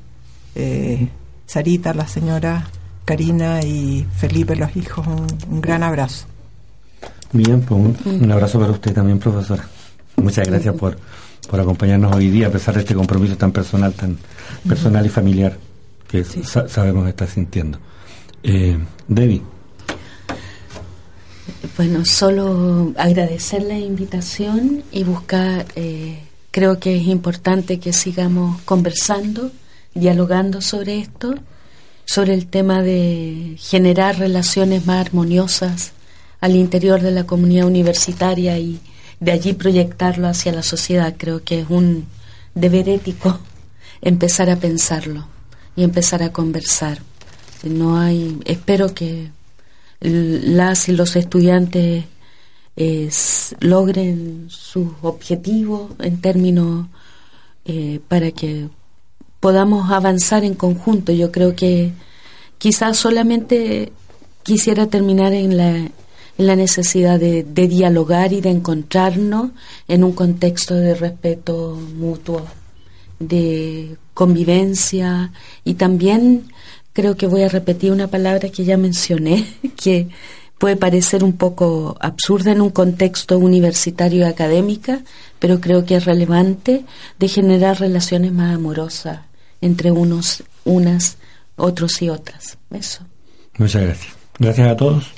eh, 0.54 1.08
Sarita, 1.46 1.94
la 1.94 2.08
señora 2.08 2.66
Karina 3.04 3.62
y 3.62 4.04
Felipe, 4.16 4.56
los 4.56 4.74
hijos, 4.76 5.06
un, 5.06 5.26
un 5.50 5.60
gran 5.60 5.82
abrazo. 5.82 6.26
Bien, 7.32 7.60
pues 7.62 7.80
un, 7.80 8.22
un 8.24 8.32
abrazo 8.32 8.58
para 8.58 8.72
usted 8.72 8.92
también, 8.92 9.18
profesora. 9.18 9.64
Muchas 10.16 10.48
gracias 10.48 10.74
por, 10.74 10.96
por 11.48 11.60
acompañarnos 11.60 12.14
hoy 12.16 12.30
día, 12.30 12.48
a 12.48 12.50
pesar 12.50 12.74
de 12.74 12.80
este 12.80 12.94
compromiso 12.94 13.36
tan 13.36 13.52
personal, 13.52 13.92
tan 13.92 14.18
personal 14.66 15.04
y 15.06 15.08
familiar 15.08 15.56
que 16.08 16.24
sa- 16.24 16.68
sabemos 16.68 17.08
está 17.08 17.26
sintiendo. 17.26 17.78
Eh, 18.48 18.78
Debbie, 19.08 19.42
Bueno, 21.76 22.04
solo 22.04 22.92
agradecer 22.96 23.64
la 23.64 23.76
invitación 23.76 24.84
y 24.92 25.02
buscar, 25.02 25.66
eh, 25.74 26.20
creo 26.52 26.78
que 26.78 26.96
es 26.96 27.08
importante 27.08 27.80
que 27.80 27.92
sigamos 27.92 28.62
conversando, 28.62 29.50
dialogando 29.94 30.60
sobre 30.60 31.00
esto, 31.00 31.34
sobre 32.04 32.34
el 32.34 32.46
tema 32.46 32.82
de 32.82 33.56
generar 33.58 34.16
relaciones 34.16 34.86
más 34.86 35.04
armoniosas 35.04 35.90
al 36.40 36.54
interior 36.54 37.00
de 37.00 37.10
la 37.10 37.26
comunidad 37.26 37.66
universitaria 37.66 38.56
y 38.60 38.78
de 39.18 39.32
allí 39.32 39.54
proyectarlo 39.54 40.28
hacia 40.28 40.52
la 40.52 40.62
sociedad. 40.62 41.16
Creo 41.18 41.42
que 41.42 41.62
es 41.62 41.66
un 41.68 42.06
deber 42.54 42.88
ético 42.88 43.40
empezar 44.02 44.50
a 44.50 44.56
pensarlo 44.56 45.26
y 45.74 45.82
empezar 45.82 46.22
a 46.22 46.32
conversar. 46.32 47.00
No 47.64 47.98
hay, 47.98 48.38
espero 48.44 48.94
que 48.94 49.30
las 50.00 50.88
y 50.88 50.92
los 50.92 51.16
estudiantes 51.16 52.04
logren 53.60 54.46
sus 54.50 54.88
objetivos 55.02 55.92
en 55.98 56.20
términos 56.20 56.86
eh, 57.64 58.00
para 58.06 58.30
que 58.32 58.68
podamos 59.40 59.90
avanzar 59.90 60.44
en 60.44 60.54
conjunto. 60.54 61.12
Yo 61.12 61.32
creo 61.32 61.56
que 61.56 61.92
quizás 62.58 62.98
solamente 62.98 63.92
quisiera 64.42 64.86
terminar 64.86 65.32
en 65.32 65.56
la, 65.56 65.88
la 66.36 66.56
necesidad 66.56 67.18
de 67.18 67.42
dialogar 67.42 68.32
y 68.32 68.40
de 68.40 68.50
encontrarnos 68.50 69.50
en 69.88 70.04
un 70.04 70.12
contexto 70.12 70.74
de 70.74 70.94
respeto 70.94 71.78
mutuo, 71.96 72.46
de 73.18 73.96
convivencia 74.14 75.32
y 75.64 75.74
también 75.74 76.52
creo 76.96 77.14
que 77.14 77.26
voy 77.26 77.42
a 77.42 77.48
repetir 77.50 77.92
una 77.92 78.06
palabra 78.06 78.48
que 78.48 78.64
ya 78.64 78.78
mencioné, 78.78 79.46
que 79.76 80.08
puede 80.56 80.76
parecer 80.76 81.22
un 81.22 81.36
poco 81.36 81.98
absurda 82.00 82.52
en 82.52 82.62
un 82.62 82.70
contexto 82.70 83.38
universitario 83.38 84.20
y 84.20 84.22
académica, 84.22 85.00
pero 85.38 85.60
creo 85.60 85.84
que 85.84 85.96
es 85.96 86.06
relevante 86.06 86.86
de 87.18 87.28
generar 87.28 87.78
relaciones 87.78 88.32
más 88.32 88.54
amorosas 88.54 89.20
entre 89.60 89.90
unos, 89.92 90.42
unas, 90.64 91.18
otros 91.56 92.00
y 92.00 92.08
otras. 92.08 92.56
Eso. 92.70 93.02
muchas 93.58 93.82
gracias. 93.82 94.14
Gracias 94.38 94.68
a 94.68 94.76
todos. 94.76 95.12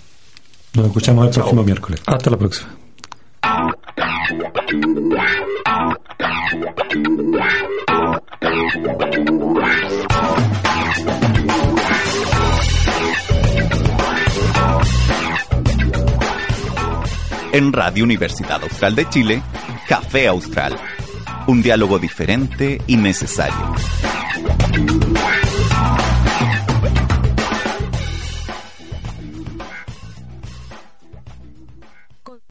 Nos 0.75 0.87
escuchamos 0.87 1.27
el 1.27 1.33
próximo 1.33 1.63
miércoles. 1.63 2.01
Hasta 2.07 2.31
la 2.31 2.37
próxima. 2.37 2.75
En 17.53 17.73
Radio 17.73 18.05
Universidad 18.05 18.63
Austral 18.63 18.95
de 18.95 19.09
Chile, 19.09 19.43
Café 19.89 20.29
Austral. 20.29 20.77
Un 21.47 21.63
diálogo 21.63 21.99
diferente 21.99 22.81
y 22.87 22.97
necesario. 22.97 23.75